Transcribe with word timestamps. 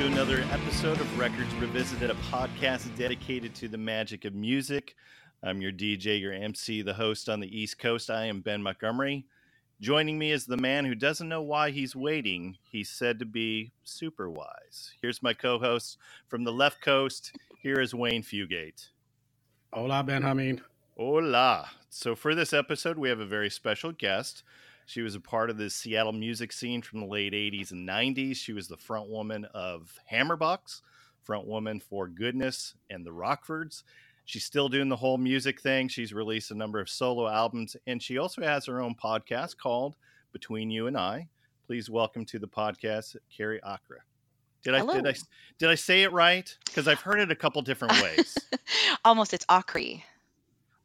to 0.00 0.06
another 0.06 0.42
episode 0.50 0.98
of 0.98 1.18
Records 1.18 1.54
Revisited, 1.56 2.08
a 2.08 2.14
podcast 2.32 2.96
dedicated 2.96 3.54
to 3.56 3.68
the 3.68 3.76
magic 3.76 4.24
of 4.24 4.34
music. 4.34 4.94
I'm 5.42 5.60
your 5.60 5.72
DJ, 5.72 6.18
your 6.18 6.32
MC, 6.32 6.80
the 6.80 6.94
host 6.94 7.28
on 7.28 7.38
the 7.38 7.54
East 7.54 7.78
Coast. 7.78 8.08
I 8.08 8.24
am 8.24 8.40
Ben 8.40 8.62
Montgomery. 8.62 9.26
Joining 9.78 10.18
me 10.18 10.32
is 10.32 10.46
the 10.46 10.56
man 10.56 10.86
who 10.86 10.94
doesn't 10.94 11.28
know 11.28 11.42
why 11.42 11.70
he's 11.70 11.94
waiting. 11.94 12.56
He's 12.62 12.88
said 12.88 13.18
to 13.18 13.26
be 13.26 13.72
super 13.84 14.30
wise. 14.30 14.94
Here's 15.02 15.22
my 15.22 15.34
co 15.34 15.58
host 15.58 15.98
from 16.28 16.44
the 16.44 16.52
left 16.52 16.80
coast. 16.80 17.36
Here 17.58 17.78
is 17.78 17.94
Wayne 17.94 18.22
Fugate. 18.22 18.88
Hola, 19.70 20.02
Benjamin. 20.02 20.62
Hola. 20.96 21.68
So, 21.90 22.14
for 22.14 22.34
this 22.34 22.54
episode, 22.54 22.96
we 22.96 23.10
have 23.10 23.20
a 23.20 23.26
very 23.26 23.50
special 23.50 23.92
guest. 23.92 24.44
She 24.90 25.02
was 25.02 25.14
a 25.14 25.20
part 25.20 25.50
of 25.50 25.56
the 25.56 25.70
Seattle 25.70 26.12
music 26.12 26.52
scene 26.52 26.82
from 26.82 26.98
the 26.98 27.06
late 27.06 27.32
80s 27.32 27.70
and 27.70 27.88
90s. 27.88 28.34
She 28.34 28.52
was 28.52 28.66
the 28.66 28.76
front 28.76 29.08
woman 29.08 29.44
of 29.54 29.96
Hammerbox, 30.10 30.80
front 31.22 31.46
woman 31.46 31.78
for 31.78 32.08
Goodness 32.08 32.74
and 32.90 33.06
the 33.06 33.12
Rockfords. 33.12 33.84
She's 34.24 34.44
still 34.44 34.68
doing 34.68 34.88
the 34.88 34.96
whole 34.96 35.16
music 35.16 35.60
thing. 35.60 35.86
She's 35.86 36.12
released 36.12 36.50
a 36.50 36.56
number 36.56 36.80
of 36.80 36.88
solo 36.88 37.28
albums, 37.28 37.76
and 37.86 38.02
she 38.02 38.18
also 38.18 38.42
has 38.42 38.66
her 38.66 38.80
own 38.80 38.96
podcast 38.96 39.58
called 39.58 39.94
Between 40.32 40.72
You 40.72 40.88
and 40.88 40.96
I. 40.96 41.28
Please 41.68 41.88
welcome 41.88 42.24
to 42.24 42.40
the 42.40 42.48
podcast, 42.48 43.14
Carrie 43.32 43.62
Akra. 43.62 43.98
Did 44.64 44.74
I 44.74 44.84
did 44.92 45.06
I 45.06 45.14
did 45.60 45.70
I 45.70 45.76
say 45.76 46.02
it 46.02 46.10
right? 46.10 46.52
Because 46.66 46.88
I've 46.88 47.00
heard 47.00 47.20
it 47.20 47.30
a 47.30 47.36
couple 47.36 47.62
different 47.62 47.94
ways. 48.02 48.36
Almost, 49.04 49.34
it's 49.34 49.46
Akri. 49.46 50.02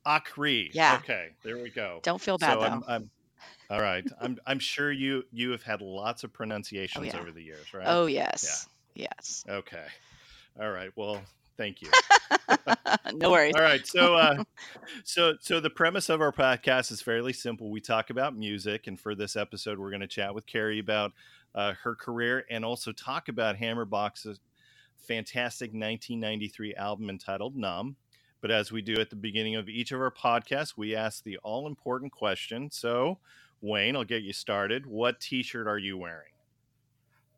Akri. 0.05 0.69
Yeah. 0.73 0.99
Okay, 1.01 1.29
there 1.43 1.57
we 1.57 1.71
go. 1.71 2.01
Don't 2.03 2.21
feel 2.21 2.37
bad 2.37 2.53
so 2.53 2.59
though. 2.59 2.67
I'm, 2.67 2.83
I'm 2.87 3.09
all 3.69 3.81
right. 3.81 4.05
I'm 4.19 4.37
I'm 4.45 4.59
sure 4.59 4.91
you 4.91 5.23
you 5.31 5.51
have 5.51 5.63
had 5.63 5.81
lots 5.81 6.23
of 6.23 6.33
pronunciations 6.33 7.07
yeah. 7.07 7.19
over 7.19 7.31
the 7.31 7.41
years, 7.41 7.73
right? 7.73 7.85
oh 7.87 8.05
yes, 8.05 8.67
yes. 8.93 9.43
Okay. 9.49 9.85
All 10.59 10.71
right. 10.71 10.91
Well, 10.95 11.21
thank 11.57 11.81
you. 11.81 11.89
no 13.13 13.31
worries. 13.31 13.55
All 13.55 13.61
right. 13.61 13.85
So, 13.85 14.15
uh, 14.15 14.43
so, 15.03 15.33
so 15.41 15.59
the 15.59 15.69
premise 15.69 16.09
of 16.09 16.21
our 16.21 16.31
podcast 16.31 16.91
is 16.91 17.01
fairly 17.01 17.33
simple. 17.33 17.69
We 17.69 17.81
talk 17.81 18.09
about 18.09 18.35
music, 18.35 18.87
and 18.87 18.99
for 18.99 19.15
this 19.15 19.35
episode, 19.35 19.79
we're 19.79 19.89
going 19.89 20.01
to 20.01 20.07
chat 20.07 20.33
with 20.33 20.45
Carrie 20.45 20.79
about 20.79 21.11
uh, 21.53 21.73
her 21.83 21.95
career 21.95 22.45
and 22.49 22.63
also 22.63 22.91
talk 22.91 23.27
about 23.27 23.57
Hammerbox's 23.57 24.39
fantastic 24.97 25.69
1993 25.69 26.75
album 26.75 27.09
entitled 27.09 27.55
"Numb." 27.55 27.95
But 28.41 28.51
as 28.51 28.71
we 28.71 28.81
do 28.81 28.95
at 28.99 29.09
the 29.09 29.15
beginning 29.15 29.55
of 29.55 29.69
each 29.69 29.91
of 29.91 29.99
our 29.99 30.11
podcasts, 30.11 30.77
we 30.77 30.95
ask 30.95 31.23
the 31.23 31.37
all-important 31.37 32.11
question. 32.11 32.69
So, 32.69 33.17
Wayne, 33.61 33.95
I'll 33.95 34.03
get 34.03 34.23
you 34.23 34.33
started. 34.33 34.85
What 34.85 35.19
T-shirt 35.19 35.67
are 35.67 35.77
you 35.77 35.97
wearing? 35.97 36.31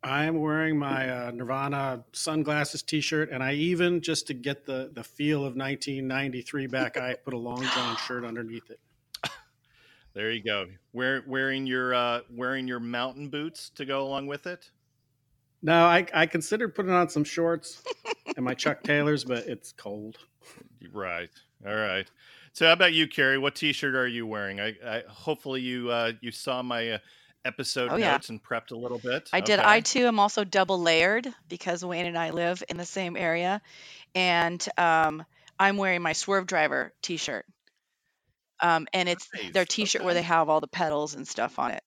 I'm 0.02 0.40
wearing 0.40 0.78
my 0.78 1.10
uh, 1.10 1.30
Nirvana 1.32 2.04
sunglasses 2.12 2.82
T-shirt, 2.82 3.30
and 3.30 3.42
I 3.42 3.54
even 3.54 4.00
just 4.00 4.28
to 4.28 4.34
get 4.34 4.64
the 4.64 4.90
the 4.92 5.02
feel 5.02 5.38
of 5.38 5.56
1993 5.56 6.66
back, 6.68 6.96
I 6.96 7.14
put 7.14 7.34
a 7.34 7.38
long 7.38 7.62
john 7.62 7.96
shirt 7.96 8.24
underneath 8.24 8.70
it. 8.70 8.80
There 10.14 10.32
you 10.32 10.42
go. 10.42 10.66
Wear, 10.92 11.22
wearing 11.28 11.64
your 11.64 11.94
uh, 11.94 12.20
wearing 12.30 12.66
your 12.66 12.80
mountain 12.80 13.28
boots 13.28 13.70
to 13.76 13.84
go 13.84 14.02
along 14.02 14.26
with 14.26 14.48
it. 14.48 14.68
No, 15.62 15.84
I 15.84 16.06
I 16.12 16.26
considered 16.26 16.74
putting 16.74 16.90
on 16.90 17.08
some 17.08 17.22
shorts 17.22 17.84
and 18.34 18.44
my 18.44 18.54
Chuck 18.54 18.82
Taylors, 18.84 19.24
but 19.24 19.46
it's 19.46 19.70
cold. 19.72 20.18
Right. 20.92 21.30
All 21.64 21.76
right. 21.76 22.10
So, 22.52 22.66
how 22.66 22.72
about 22.72 22.92
you, 22.92 23.06
Carrie? 23.06 23.38
What 23.38 23.54
T-shirt 23.54 23.94
are 23.94 24.06
you 24.06 24.26
wearing? 24.26 24.60
I, 24.60 24.76
I 24.84 25.02
hopefully 25.08 25.60
you 25.60 25.90
uh, 25.90 26.12
you 26.20 26.30
saw 26.32 26.62
my 26.62 26.92
uh, 26.92 26.98
episode 27.44 27.90
Oh, 27.92 27.96
yeah. 27.96 28.12
notes 28.12 28.28
and 28.30 28.42
prepped 28.42 28.72
a 28.72 28.76
little 28.76 28.98
bit. 28.98 29.28
I 29.32 29.40
did. 29.40 29.58
Okay. 29.60 29.68
I 29.68 29.80
too 29.80 30.06
am 30.06 30.18
also 30.18 30.44
double 30.44 30.80
layered 30.80 31.26
because 31.48 31.84
Wayne 31.84 32.06
and 32.06 32.18
I 32.18 32.30
live 32.30 32.62
in 32.68 32.76
the 32.76 32.84
same 32.84 33.16
area, 33.16 33.60
and 34.14 34.64
um, 34.76 35.24
I'm 35.58 35.76
wearing 35.76 36.02
my 36.02 36.12
Swervedriver 36.12 36.90
T-shirt. 37.02 37.46
Um, 38.60 38.88
and 38.92 39.08
it's 39.08 39.28
Nice. 39.34 39.52
their 39.52 39.64
T-shirt 39.64 40.02
where 40.02 40.14
they 40.14 40.22
have 40.22 40.48
all 40.48 40.60
the 40.60 40.66
pedals 40.66 41.14
and 41.14 41.26
stuff 41.28 41.58
on 41.60 41.70
it, 41.70 41.82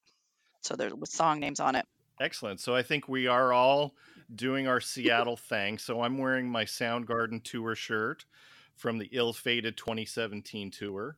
so 0.61 0.75
they're 0.75 0.95
with 0.95 1.09
song 1.09 1.39
names 1.41 1.59
on 1.59 1.75
it. 1.75 1.85
Excellent. 2.21 2.59
So 2.61 2.73
I 2.75 2.81
think 2.83 3.09
we 3.09 3.27
are 3.27 3.51
all 3.51 3.93
doing 4.33 4.67
our 4.67 4.79
Seattle 4.79 5.35
thing. 5.35 5.77
So 5.79 6.01
I'm 6.01 6.17
wearing 6.17 6.47
my 6.49 6.63
Soundgarden 6.63 7.43
tour 7.43 7.75
shirt 7.75 8.23
from 8.77 8.97
the 8.97 9.09
ill-fated 9.11 9.77
2017 9.77 10.71
tour. 10.71 11.17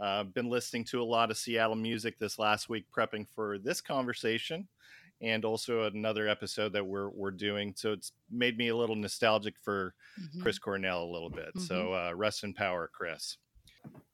Uh, 0.00 0.24
been 0.24 0.48
listening 0.48 0.84
to 0.84 1.02
a 1.02 1.04
lot 1.04 1.30
of 1.30 1.36
Seattle 1.36 1.76
music 1.76 2.18
this 2.18 2.38
last 2.38 2.68
week, 2.68 2.86
prepping 2.96 3.26
for 3.34 3.58
this 3.58 3.80
conversation, 3.80 4.66
and 5.20 5.44
also 5.44 5.84
another 5.84 6.26
episode 6.28 6.72
that 6.72 6.84
we're 6.84 7.10
we're 7.10 7.30
doing. 7.30 7.72
So 7.76 7.92
it's 7.92 8.12
made 8.30 8.56
me 8.58 8.68
a 8.68 8.76
little 8.76 8.96
nostalgic 8.96 9.54
for 9.62 9.94
Mhm. 10.20 10.42
Chris 10.42 10.58
Cornell 10.58 11.04
a 11.04 11.12
little 11.12 11.30
bit. 11.30 11.50
So 11.58 11.92
uh, 11.94 12.12
rest 12.14 12.42
in 12.42 12.54
power, 12.54 12.90
Chris. 12.92 13.36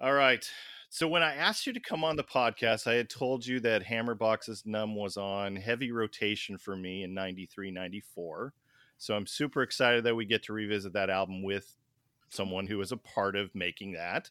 All 0.01 0.13
right. 0.13 0.45
So 0.91 1.07
when 1.07 1.23
I 1.23 1.35
asked 1.35 1.67
you 1.67 1.73
to 1.75 1.81
come 1.81 2.03
on 2.05 2.17
the 2.17 2.25
podcast, 2.25 2.87
I 2.87 2.95
had 2.95 3.09
told 3.11 3.47
you 3.47 3.61
that 3.61 3.85
Hammerbox's 3.85 4.65
Numb 4.67 4.95
was 4.97 5.17
on 5.17 5.55
heavy 5.57 5.93
rotation 5.93 6.57
for 6.59 6.75
me 6.77 7.03
in 7.05 7.13
93, 7.15 7.71
94. 7.71 8.53
So 8.97 9.15
I'm 9.15 9.27
super 9.27 9.63
excited 9.63 10.05
that 10.05 10.17
we 10.17 10.25
get 10.25 10.43
to 10.45 10.53
revisit 10.55 10.93
that 10.95 11.11
album 11.11 11.43
with 11.43 11.77
someone 12.31 12.67
who 12.67 12.79
was 12.79 12.93
a 12.93 12.97
part 12.97 13.37
of 13.37 13.55
making 13.55 13.93
that. 13.93 14.31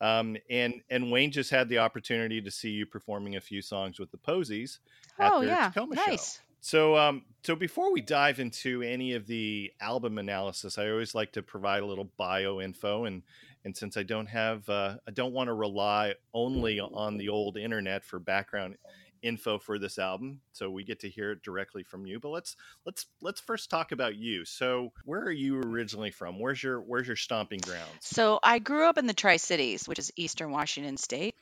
Um, 0.00 0.36
and 0.48 0.82
and 0.90 1.10
Wayne 1.10 1.32
just 1.32 1.50
had 1.50 1.68
the 1.68 1.78
opportunity 1.78 2.40
to 2.40 2.50
see 2.50 2.70
you 2.70 2.86
performing 2.86 3.36
a 3.36 3.40
few 3.40 3.62
songs 3.62 3.98
with 3.98 4.10
the 4.10 4.18
Posies 4.18 4.78
at 5.18 5.32
Oh 5.32 5.40
their 5.40 5.50
yeah, 5.50 5.68
Tacoma 5.68 5.96
show. 5.96 6.06
nice. 6.06 6.40
So, 6.60 6.96
um, 6.96 7.22
so 7.44 7.54
before 7.54 7.92
we 7.92 8.00
dive 8.00 8.40
into 8.40 8.82
any 8.82 9.14
of 9.14 9.26
the 9.26 9.72
album 9.80 10.18
analysis, 10.18 10.76
I 10.76 10.90
always 10.90 11.14
like 11.14 11.32
to 11.32 11.42
provide 11.42 11.82
a 11.82 11.86
little 11.86 12.10
bio 12.16 12.60
info, 12.60 13.04
and 13.04 13.22
and 13.64 13.76
since 13.76 13.96
I 13.96 14.02
don't 14.02 14.26
have, 14.26 14.68
uh, 14.68 14.96
I 15.06 15.10
don't 15.10 15.32
want 15.32 15.48
to 15.48 15.54
rely 15.54 16.14
only 16.32 16.80
on 16.80 17.16
the 17.16 17.28
old 17.28 17.56
internet 17.56 18.04
for 18.04 18.18
background 18.18 18.76
info 19.22 19.58
for 19.58 19.78
this 19.78 19.98
album, 19.98 20.40
so 20.52 20.70
we 20.70 20.84
get 20.84 21.00
to 21.00 21.08
hear 21.08 21.32
it 21.32 21.42
directly 21.42 21.82
from 21.82 22.06
you. 22.06 22.20
But 22.20 22.30
let's 22.30 22.56
let's 22.84 23.06
let's 23.20 23.40
first 23.40 23.70
talk 23.70 23.92
about 23.92 24.16
you. 24.16 24.44
So, 24.44 24.92
where 25.04 25.20
are 25.20 25.32
you 25.32 25.60
originally 25.60 26.10
from? 26.10 26.38
Where's 26.38 26.62
your 26.62 26.80
where's 26.80 27.06
your 27.06 27.16
stomping 27.16 27.60
grounds? 27.60 27.88
So 28.00 28.38
I 28.42 28.58
grew 28.58 28.88
up 28.88 28.98
in 28.98 29.06
the 29.06 29.14
Tri 29.14 29.36
Cities, 29.36 29.88
which 29.88 29.98
is 29.98 30.12
Eastern 30.16 30.50
Washington 30.50 30.96
State. 30.96 31.34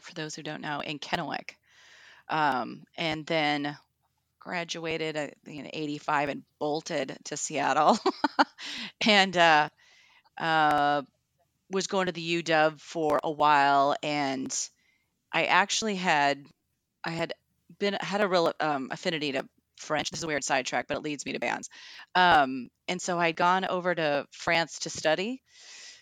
For 0.00 0.14
those 0.14 0.34
who 0.34 0.42
don't 0.42 0.62
know, 0.62 0.80
in 0.80 0.98
Kennewick, 0.98 1.56
um, 2.28 2.84
and 2.96 3.26
then 3.26 3.76
graduated 4.38 5.16
in 5.46 5.70
'85 5.72 6.28
and 6.28 6.42
bolted 6.58 7.18
to 7.24 7.36
Seattle, 7.36 7.98
and 9.06 9.36
uh, 9.36 9.68
uh, 10.38 11.02
was 11.70 11.86
going 11.86 12.06
to 12.06 12.12
the 12.12 12.42
UW 12.42 12.80
for 12.80 13.20
a 13.22 13.30
while. 13.30 13.96
And 14.02 14.54
I 15.32 15.44
actually 15.44 15.96
had 15.96 16.46
I 17.08 17.12
had 17.12 17.32
been 17.78 17.96
had 18.00 18.20
a 18.20 18.28
real 18.28 18.52
um, 18.60 18.88
affinity 18.90 19.32
to 19.32 19.48
French. 19.76 20.10
This 20.10 20.20
is 20.20 20.24
a 20.24 20.28
weird 20.28 20.44
sidetrack, 20.44 20.88
but 20.88 20.96
it 20.96 21.02
leads 21.02 21.24
me 21.24 21.32
to 21.32 21.40
bands. 21.40 21.70
Um, 22.14 22.68
and 22.86 23.00
so 23.00 23.18
I'd 23.18 23.36
gone 23.36 23.64
over 23.64 23.94
to 23.94 24.26
France 24.30 24.80
to 24.80 24.90
study 24.90 25.42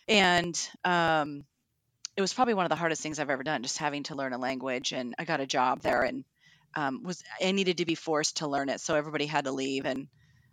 and 0.09 0.59
um, 0.85 1.45
it 2.17 2.21
was 2.21 2.33
probably 2.33 2.55
one 2.55 2.65
of 2.65 2.71
the 2.71 2.77
hardest 2.77 3.03
things 3.03 3.19
I've 3.19 3.31
ever 3.31 3.43
done, 3.43 3.63
just 3.63 3.79
having 3.79 4.05
to 4.05 4.15
learn 4.15 4.33
a 4.33 4.39
language. 4.39 4.93
And 4.93 5.15
I 5.19 5.25
got 5.25 5.41
a 5.41 5.47
job 5.47 5.81
there, 5.81 6.03
and 6.03 6.25
um, 6.75 7.03
was 7.03 7.23
I 7.43 7.53
needed 7.53 7.79
to 7.79 7.87
be 7.87 7.95
forced 7.95 8.39
to 8.39 8.49
learn 8.49 8.69
it, 8.69 8.81
so 8.81 8.95
everybody 8.95 9.27
had 9.27 9.45
to 9.45 9.53
leave, 9.53 9.85
and 9.85 10.09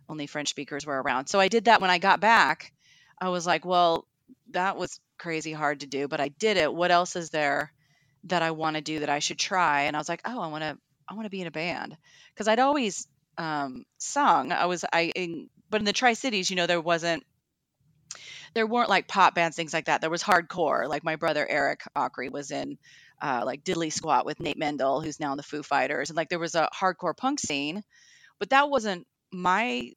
only 0.08 0.26
French 0.26 0.50
speakers 0.50 0.84
were 0.84 1.00
around. 1.00 1.28
So 1.28 1.40
I 1.40 1.48
did 1.48 1.66
that. 1.66 1.80
When 1.80 1.90
I 1.90 1.98
got 1.98 2.20
back, 2.20 2.72
I 3.20 3.28
was 3.28 3.46
like, 3.46 3.64
well, 3.64 4.06
that 4.50 4.76
was 4.76 5.00
crazy 5.18 5.52
hard 5.52 5.80
to 5.80 5.86
do, 5.86 6.08
but 6.08 6.20
I 6.20 6.28
did 6.28 6.56
it. 6.56 6.72
What 6.72 6.90
else 6.90 7.16
is 7.16 7.30
there 7.30 7.72
that 8.24 8.42
I 8.42 8.52
want 8.52 8.76
to 8.76 8.82
do 8.82 9.00
that 9.00 9.10
I 9.10 9.18
should 9.18 9.38
try? 9.38 9.82
And 9.82 9.96
I 9.96 9.98
was 9.98 10.08
like, 10.08 10.22
oh, 10.24 10.40
I 10.40 10.48
want 10.48 10.62
to, 10.62 10.78
I 11.08 11.14
want 11.14 11.26
to 11.26 11.30
be 11.30 11.40
in 11.40 11.46
a 11.46 11.52
band 11.52 11.96
because 12.32 12.48
I'd 12.48 12.58
always 12.58 13.06
um, 13.38 13.84
sung. 13.98 14.52
I 14.52 14.66
was 14.66 14.84
I, 14.92 15.12
in, 15.14 15.48
but 15.70 15.80
in 15.80 15.84
the 15.84 15.92
Tri 15.92 16.14
Cities, 16.14 16.50
you 16.50 16.56
know, 16.56 16.66
there 16.66 16.80
wasn't 16.80 17.24
there 18.54 18.66
weren't 18.66 18.88
like 18.88 19.08
pop 19.08 19.34
bands, 19.34 19.56
things 19.56 19.74
like 19.74 19.86
that. 19.86 20.00
There 20.00 20.10
was 20.10 20.22
hardcore. 20.22 20.88
Like 20.88 21.04
my 21.04 21.16
brother 21.16 21.46
Eric 21.48 21.82
Akre 21.96 22.30
was 22.30 22.50
in 22.50 22.78
uh, 23.20 23.42
like 23.44 23.64
Diddley 23.64 23.92
Squat 23.92 24.24
with 24.24 24.40
Nate 24.40 24.58
Mendel, 24.58 25.00
who's 25.00 25.20
now 25.20 25.32
in 25.32 25.36
the 25.36 25.42
Foo 25.42 25.62
Fighters, 25.62 26.10
and 26.10 26.16
like 26.16 26.28
there 26.28 26.38
was 26.38 26.54
a 26.54 26.68
hardcore 26.74 27.16
punk 27.16 27.40
scene, 27.40 27.82
but 28.38 28.50
that 28.50 28.70
wasn't 28.70 29.06
my, 29.32 29.92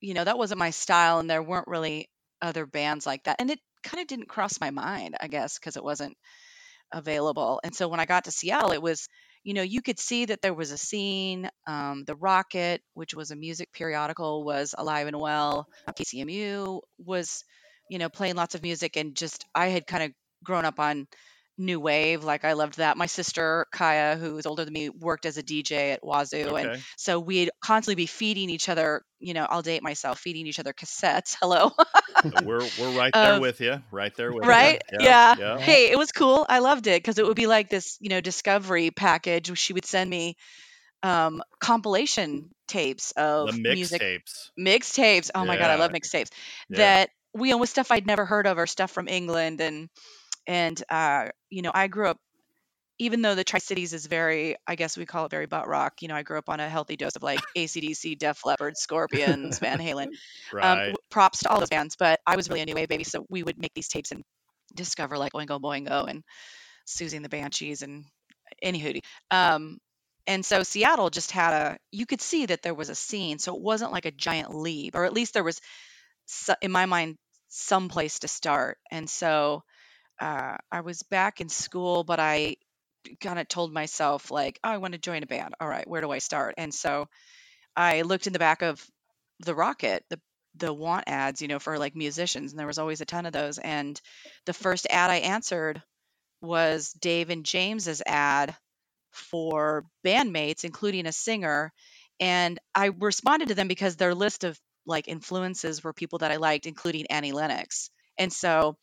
you 0.00 0.14
know, 0.14 0.24
that 0.24 0.38
wasn't 0.38 0.58
my 0.58 0.70
style, 0.70 1.18
and 1.18 1.28
there 1.28 1.42
weren't 1.42 1.68
really 1.68 2.08
other 2.40 2.66
bands 2.66 3.06
like 3.06 3.24
that, 3.24 3.36
and 3.40 3.50
it 3.50 3.60
kind 3.82 4.00
of 4.00 4.06
didn't 4.06 4.28
cross 4.28 4.60
my 4.60 4.70
mind, 4.70 5.16
I 5.20 5.28
guess, 5.28 5.58
because 5.58 5.76
it 5.76 5.84
wasn't 5.84 6.16
available. 6.92 7.60
And 7.64 7.74
so 7.74 7.88
when 7.88 8.00
I 8.00 8.06
got 8.06 8.24
to 8.24 8.30
Seattle, 8.30 8.72
it 8.72 8.82
was, 8.82 9.08
you 9.44 9.54
know, 9.54 9.62
you 9.62 9.82
could 9.82 9.98
see 9.98 10.26
that 10.26 10.42
there 10.42 10.54
was 10.54 10.70
a 10.70 10.78
scene. 10.78 11.48
Um, 11.66 12.04
the 12.06 12.16
Rocket, 12.16 12.82
which 12.94 13.14
was 13.14 13.30
a 13.30 13.36
music 13.36 13.72
periodical, 13.72 14.44
was 14.44 14.74
alive 14.76 15.06
and 15.06 15.18
well. 15.18 15.66
KCMU 15.98 16.80
was, 16.98 17.44
you 17.88 17.98
know, 17.98 18.08
playing 18.08 18.36
lots 18.36 18.54
of 18.54 18.62
music, 18.62 18.96
and 18.96 19.14
just 19.16 19.44
I 19.54 19.68
had 19.68 19.86
kind 19.86 20.04
of 20.04 20.12
grown 20.44 20.64
up 20.64 20.78
on 20.78 21.06
new 21.60 21.78
wave. 21.78 22.24
Like 22.24 22.44
I 22.44 22.54
loved 22.54 22.78
that. 22.78 22.96
My 22.96 23.06
sister 23.06 23.66
Kaya, 23.72 24.16
who 24.16 24.36
is 24.38 24.46
older 24.46 24.64
than 24.64 24.72
me, 24.74 24.88
worked 24.88 25.26
as 25.26 25.36
a 25.36 25.42
DJ 25.42 25.92
at 25.92 26.02
Wazzu, 26.02 26.58
and 26.58 26.82
so 26.96 27.20
we'd 27.20 27.50
constantly 27.62 27.94
be 27.96 28.06
feeding 28.06 28.50
each 28.50 28.68
other. 28.68 29.02
You 29.18 29.34
know, 29.34 29.46
I'll 29.48 29.62
date 29.62 29.82
myself, 29.82 30.18
feeding 30.18 30.46
each 30.46 30.58
other 30.58 30.72
cassettes. 30.72 31.36
Hello, 31.40 31.72
We're 32.44 32.60
we're 32.60 32.98
right 32.98 33.12
there 33.12 33.34
of 33.34 33.40
with 33.40 33.60
you. 33.60 33.82
Right 33.90 34.14
there 34.16 34.32
with 34.32 34.46
right? 34.46 34.82
you. 34.92 34.98
Yeah. 35.00 35.04
Yeah. 35.04 35.36
Yeah. 35.38 35.58
Hey, 35.58 35.90
it 35.90 35.98
was 35.98 36.12
cool. 36.12 36.46
I 36.48 36.58
loved 36.60 36.86
it 36.86 37.02
because 37.02 37.18
it 37.18 37.26
would 37.26 37.36
be 37.36 37.46
like 37.46 37.68
this, 37.70 37.96
you 38.00 38.08
know, 38.08 38.20
discovery 38.20 38.90
package. 38.90 39.56
She 39.58 39.72
would 39.72 39.84
send 39.84 40.08
me 40.08 40.36
um, 41.02 41.42
compilation 41.60 42.50
tapes 42.68 43.12
The 43.12 43.22
of 43.22 43.58
music 43.58 44.00
mixtapes. 44.00 44.50
mixtapes. 44.58 45.30
Oh 45.34 45.44
my 45.44 45.56
god, 45.56 45.70
I 45.70 45.76
love 45.76 45.92
mix 45.92 46.10
tapes. 46.10 46.30
Yeah. 46.68 46.78
That 46.78 47.10
we 47.34 47.54
with 47.54 47.68
stuff 47.68 47.90
I'd 47.90 48.06
never 48.06 48.24
heard 48.24 48.46
of 48.46 48.58
or 48.58 48.66
stuff 48.66 48.90
from 48.90 49.08
England 49.08 49.60
and 49.60 49.88
and 50.46 50.82
uh, 50.90 51.28
you 51.50 51.62
know, 51.62 51.72
I 51.74 51.88
grew 51.88 52.08
up 52.08 52.18
even 52.98 53.22
though 53.22 53.34
the 53.34 53.44
Tri 53.44 53.60
Cities 53.60 53.94
is 53.94 54.06
very, 54.06 54.56
I 54.66 54.74
guess 54.76 54.96
we 54.96 55.06
call 55.06 55.24
it 55.24 55.30
very 55.30 55.46
butt 55.46 55.66
rock. 55.68 56.02
You 56.02 56.08
know, 56.08 56.14
I 56.14 56.22
grew 56.22 56.38
up 56.38 56.50
on 56.50 56.60
a 56.60 56.68
healthy 56.68 56.96
dose 56.96 57.16
of 57.16 57.22
like 57.22 57.46
ACDC, 57.54 58.14
Def 58.14 58.44
Leppard, 58.44 58.76
Scorpions, 58.76 59.58
Van 59.58 59.78
Halen. 59.80 60.08
Um, 60.60 60.80
Right. 60.80 60.86
w- 60.86 60.98
props 61.10 61.40
to 61.40 61.48
all 61.50 61.60
those 61.60 61.70
bands, 61.70 61.96
but 61.98 62.20
I 62.26 62.36
was 62.36 62.48
really 62.48 62.60
a 62.60 62.66
new 62.66 62.74
wave 62.74 62.88
baby, 62.88 63.04
so 63.04 63.24
we 63.30 63.42
would 63.42 63.58
make 63.58 63.72
these 63.74 63.88
tapes 63.88 64.12
and 64.12 64.22
discover 64.74 65.16
like 65.18 65.32
Oingo 65.32 65.60
Boingo 65.60 66.08
and 66.08 66.22
Siouxsie 66.86 67.16
and 67.16 67.24
the 67.24 67.28
Banshees 67.30 67.82
and 67.82 68.04
any 68.62 68.80
hootie. 68.80 69.02
Um, 69.30 69.78
and 70.26 70.44
so 70.44 70.62
Seattle 70.62 71.10
just 71.10 71.30
had 71.32 71.52
a, 71.54 71.78
you 71.90 72.06
could 72.06 72.20
see 72.20 72.46
that 72.46 72.62
there 72.62 72.74
was 72.74 72.90
a 72.90 72.94
scene, 72.94 73.38
so 73.38 73.56
it 73.56 73.62
wasn't 73.62 73.92
like 73.92 74.06
a 74.06 74.10
giant 74.12 74.54
leap, 74.54 74.94
or 74.94 75.04
at 75.04 75.12
least 75.14 75.34
there 75.34 75.44
was, 75.44 75.60
in 76.62 76.70
my 76.70 76.86
mind, 76.86 77.16
some 77.48 77.88
place 77.88 78.20
to 78.20 78.28
start. 78.28 78.78
And 78.90 79.08
so 79.08 79.62
uh, 80.20 80.56
I 80.70 80.80
was 80.82 81.02
back 81.04 81.40
in 81.40 81.48
school, 81.48 82.04
but 82.04 82.20
I 82.20 82.56
kind 83.20 83.38
of 83.38 83.48
told 83.48 83.72
myself 83.72 84.30
like, 84.30 84.58
oh, 84.62 84.70
I 84.70 84.78
want 84.78 84.92
to 84.92 84.98
join 84.98 85.22
a 85.22 85.26
band. 85.26 85.54
All 85.60 85.68
right, 85.68 85.88
where 85.88 86.00
do 86.00 86.10
I 86.10 86.18
start? 86.18 86.54
And 86.58 86.74
so 86.74 87.08
I 87.76 88.02
looked 88.02 88.26
in 88.26 88.32
the 88.32 88.38
back 88.38 88.62
of 88.62 88.84
the 89.40 89.54
Rocket, 89.54 90.04
the 90.10 90.20
the 90.56 90.72
want 90.72 91.04
ads, 91.06 91.40
you 91.40 91.48
know, 91.48 91.60
for 91.60 91.78
like 91.78 91.94
musicians, 91.96 92.52
and 92.52 92.58
there 92.58 92.66
was 92.66 92.78
always 92.78 93.00
a 93.00 93.06
ton 93.06 93.26
of 93.26 93.32
those. 93.32 93.58
And 93.58 94.00
the 94.46 94.52
first 94.52 94.86
ad 94.90 95.10
I 95.10 95.16
answered 95.16 95.82
was 96.42 96.92
Dave 96.92 97.30
and 97.30 97.44
James's 97.44 98.02
ad 98.06 98.56
for 99.12 99.84
bandmates, 100.04 100.64
including 100.64 101.06
a 101.06 101.12
singer. 101.12 101.72
And 102.20 102.58
I 102.74 102.86
responded 102.86 103.48
to 103.48 103.54
them 103.54 103.68
because 103.68 103.96
their 103.96 104.14
list 104.14 104.44
of 104.44 104.58
like 104.86 105.08
influences 105.08 105.84
were 105.84 105.92
people 105.92 106.20
that 106.20 106.32
I 106.32 106.36
liked, 106.36 106.66
including 106.66 107.06
Annie 107.08 107.32
Lennox. 107.32 107.90
And 108.20 108.32
so, 108.32 108.78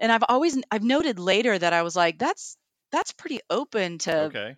and 0.00 0.12
I've 0.12 0.24
always 0.28 0.58
I've 0.70 0.84
noted 0.84 1.18
later 1.20 1.58
that 1.58 1.74
I 1.74 1.82
was 1.82 1.96
like, 1.96 2.18
that's 2.18 2.56
that's 2.92 3.12
pretty 3.12 3.40
open 3.50 3.98
to 4.00 4.34
Okay. 4.34 4.56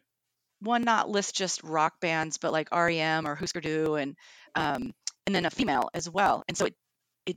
one 0.60 0.82
not 0.82 1.08
list 1.08 1.36
just 1.36 1.62
rock 1.62 2.00
bands, 2.00 2.38
but 2.38 2.52
like 2.52 2.68
REM 2.72 3.26
or 3.26 3.34
Husker 3.34 3.60
Du 3.60 3.94
and 3.96 4.16
um, 4.54 4.92
and 5.26 5.34
then 5.34 5.46
a 5.46 5.50
female 5.50 5.90
as 5.94 6.08
well. 6.10 6.42
And 6.48 6.56
so 6.56 6.66
it 6.66 6.74
it 7.26 7.36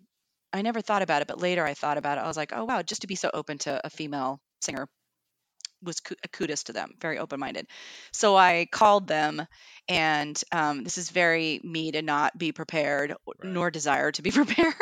I 0.53 0.61
never 0.63 0.81
thought 0.81 1.01
about 1.03 1.21
it, 1.21 1.27
but 1.27 1.41
later 1.41 1.65
I 1.65 1.73
thought 1.75 1.97
about 1.97 2.17
it. 2.17 2.21
I 2.21 2.27
was 2.27 2.37
like, 2.37 2.53
oh 2.55 2.65
wow, 2.65 2.81
just 2.81 3.01
to 3.01 3.07
be 3.07 3.15
so 3.15 3.29
open 3.33 3.57
to 3.59 3.81
a 3.85 3.89
female 3.89 4.41
singer 4.61 4.87
was 5.83 6.01
a 6.23 6.27
kudos 6.27 6.63
to 6.65 6.73
them, 6.73 6.93
very 7.01 7.17
open 7.17 7.39
minded. 7.39 7.67
So 8.13 8.35
I 8.37 8.67
called 8.71 9.07
them, 9.07 9.45
and 9.87 10.39
um, 10.51 10.83
this 10.83 10.97
is 10.97 11.09
very 11.09 11.59
me 11.63 11.91
to 11.93 12.01
not 12.01 12.37
be 12.37 12.51
prepared 12.51 13.15
Right. 13.37 13.51
nor 13.53 13.71
desire 13.71 14.11
to 14.11 14.21
be 14.21 14.31
prepared. 14.41 14.73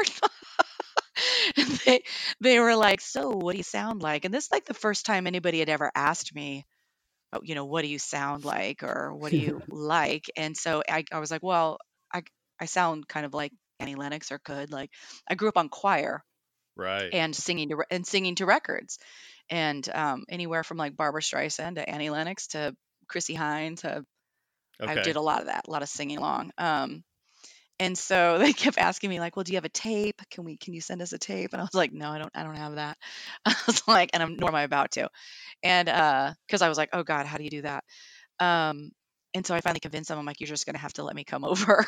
They 1.85 2.03
they 2.41 2.59
were 2.59 2.75
like, 2.75 3.01
so 3.01 3.29
what 3.31 3.53
do 3.53 3.57
you 3.57 3.63
sound 3.63 4.01
like? 4.01 4.25
And 4.25 4.33
this 4.33 4.45
is 4.45 4.51
like 4.51 4.65
the 4.65 4.73
first 4.73 5.05
time 5.05 5.27
anybody 5.27 5.59
had 5.59 5.69
ever 5.69 5.91
asked 5.95 6.35
me 6.35 6.65
oh, 7.33 7.41
you 7.43 7.55
know, 7.55 7.65
what 7.65 7.81
do 7.83 7.87
you 7.87 7.99
sound 7.99 8.45
like 8.45 8.83
or 8.83 9.13
what 9.13 9.31
do 9.31 9.37
you 9.39 9.61
like? 9.69 10.25
And 10.35 10.55
so 10.57 10.83
I, 10.87 11.05
I 11.11 11.19
was 11.19 11.31
like, 11.31 11.43
well, 11.43 11.79
I, 12.13 12.23
I 12.59 12.65
sound 12.65 13.07
kind 13.07 13.25
of 13.25 13.33
like 13.33 13.51
Annie 13.79 13.95
Lennox 13.95 14.31
or 14.31 14.39
could 14.39 14.71
like 14.71 14.91
I 15.29 15.35
grew 15.35 15.49
up 15.49 15.57
on 15.57 15.69
choir 15.69 16.23
Right. 16.75 17.09
and 17.13 17.35
singing 17.35 17.69
to 17.69 17.83
and 17.91 18.07
singing 18.07 18.35
to 18.35 18.45
records 18.45 18.99
and 19.49 19.87
um, 19.93 20.25
anywhere 20.29 20.63
from 20.63 20.77
like 20.77 20.95
Barbara 20.95 21.21
Streisand 21.21 21.75
to 21.75 21.89
Annie 21.89 22.09
Lennox 22.09 22.47
to 22.49 22.75
Chrissie 23.07 23.35
Hynde 23.35 23.79
to 23.81 24.05
I 24.81 24.95
did 24.95 25.15
a 25.17 25.21
lot 25.21 25.41
of 25.41 25.47
that, 25.47 25.67
a 25.67 25.71
lot 25.71 25.83
of 25.83 25.89
singing 25.89 26.17
along. 26.17 26.51
Um, 26.57 27.03
and 27.79 27.97
so 27.97 28.37
they 28.39 28.53
kept 28.53 28.77
asking 28.77 29.09
me 29.09 29.19
like, 29.19 29.35
well, 29.35 29.43
do 29.43 29.51
you 29.51 29.57
have 29.57 29.65
a 29.65 29.69
tape? 29.69 30.21
Can 30.31 30.43
we, 30.43 30.57
can 30.57 30.73
you 30.73 30.81
send 30.81 31.01
us 31.01 31.13
a 31.13 31.17
tape? 31.17 31.51
And 31.53 31.61
I 31.61 31.65
was 31.65 31.73
like, 31.73 31.93
no, 31.93 32.09
I 32.09 32.17
don't, 32.19 32.31
I 32.35 32.43
don't 32.43 32.57
have 32.57 32.75
that. 32.75 32.97
I 33.45 33.55
was 33.67 33.87
like, 33.87 34.11
and 34.13 34.21
I'm, 34.21 34.35
nor 34.37 34.49
am 34.49 34.55
I 34.55 34.63
about 34.63 34.91
to. 34.91 35.09
And, 35.63 35.89
uh, 35.89 36.33
cause 36.49 36.61
I 36.61 36.69
was 36.69 36.77
like, 36.77 36.89
oh 36.93 37.03
God, 37.03 37.25
how 37.25 37.37
do 37.37 37.43
you 37.43 37.49
do 37.49 37.61
that? 37.63 37.83
Um, 38.39 38.91
and 39.33 39.45
so 39.45 39.53
I 39.53 39.61
finally 39.61 39.79
convinced 39.79 40.09
them, 40.09 40.17
I'm 40.17 40.25
like, 40.25 40.39
you're 40.39 40.47
just 40.47 40.65
going 40.65 40.75
to 40.75 40.81
have 40.81 40.93
to 40.93 41.03
let 41.03 41.15
me 41.15 41.23
come 41.23 41.45
over 41.45 41.85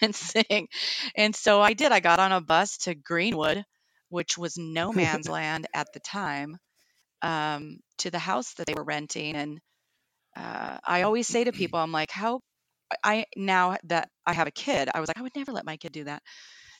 and 0.00 0.14
sing. 0.14 0.68
And 1.16 1.34
so 1.34 1.60
I 1.60 1.72
did, 1.72 1.92
I 1.92 2.00
got 2.00 2.20
on 2.20 2.32
a 2.32 2.40
bus 2.40 2.78
to 2.78 2.94
Greenwood, 2.94 3.64
which 4.08 4.38
was 4.38 4.56
no 4.56 4.92
man's 4.92 5.28
land 5.28 5.66
at 5.74 5.88
the 5.92 6.00
time, 6.00 6.56
um, 7.22 7.78
to 7.98 8.10
the 8.10 8.18
house 8.18 8.54
that 8.54 8.66
they 8.66 8.74
were 8.74 8.84
renting. 8.84 9.34
And, 9.34 9.60
uh, 10.36 10.78
I 10.84 11.02
always 11.02 11.26
say 11.26 11.44
to 11.44 11.52
people, 11.52 11.80
I'm 11.80 11.92
like, 11.92 12.10
how 12.10 12.40
I 13.04 13.26
now 13.36 13.76
that 13.84 14.10
I 14.26 14.32
have 14.34 14.48
a 14.48 14.52
kid, 14.52 14.88
I 14.94 15.00
was 15.00 15.08
like, 15.08 15.18
I 15.18 15.22
would 15.22 15.36
never 15.36 15.52
let 15.52 15.64
my 15.66 15.76
kid 15.76 15.92
do 15.92 16.04
that. 16.04 16.22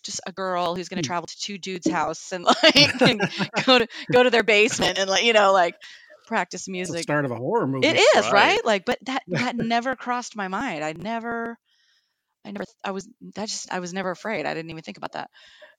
Just 0.04 0.20
a 0.26 0.32
girl 0.32 0.74
who's 0.76 0.88
going 0.88 1.02
to 1.02 1.06
travel 1.06 1.26
to 1.26 1.38
two 1.40 1.58
dudes' 1.58 1.88
house 1.88 2.32
and 2.32 2.44
like 2.64 2.92
and 3.02 3.26
go 3.66 3.78
to 3.78 3.86
go 4.12 4.22
to 4.22 4.30
their 4.30 4.44
basement 4.44 4.98
and 4.98 5.10
like 5.10 5.24
you 5.24 5.32
know 5.32 5.52
like 5.52 5.76
practice 6.26 6.68
It's 6.80 6.88
the 6.88 6.94
music. 6.94 6.96
start 6.96 7.24
of 7.24 7.30
a 7.30 7.36
horror 7.36 7.66
movie. 7.66 7.94
It 7.94 8.18
is 8.18 8.30
Right. 8.32 8.32
right. 8.32 8.64
Like, 8.64 8.84
but 8.86 8.98
that 9.06 9.22
that 9.36 9.56
never 9.56 9.96
crossed 9.96 10.36
my 10.36 10.48
mind. 10.48 10.84
I 10.84 10.92
never, 10.92 11.56
I 12.44 12.50
never, 12.52 12.64
I 12.84 12.90
was 12.92 13.08
that 13.36 13.48
just 13.48 13.72
I 13.72 13.80
was 13.80 13.92
never 13.92 14.10
afraid. 14.10 14.46
I 14.46 14.54
didn't 14.54 14.70
even 14.70 14.82
think 14.82 14.98
about 14.98 15.12
that. 15.12 15.30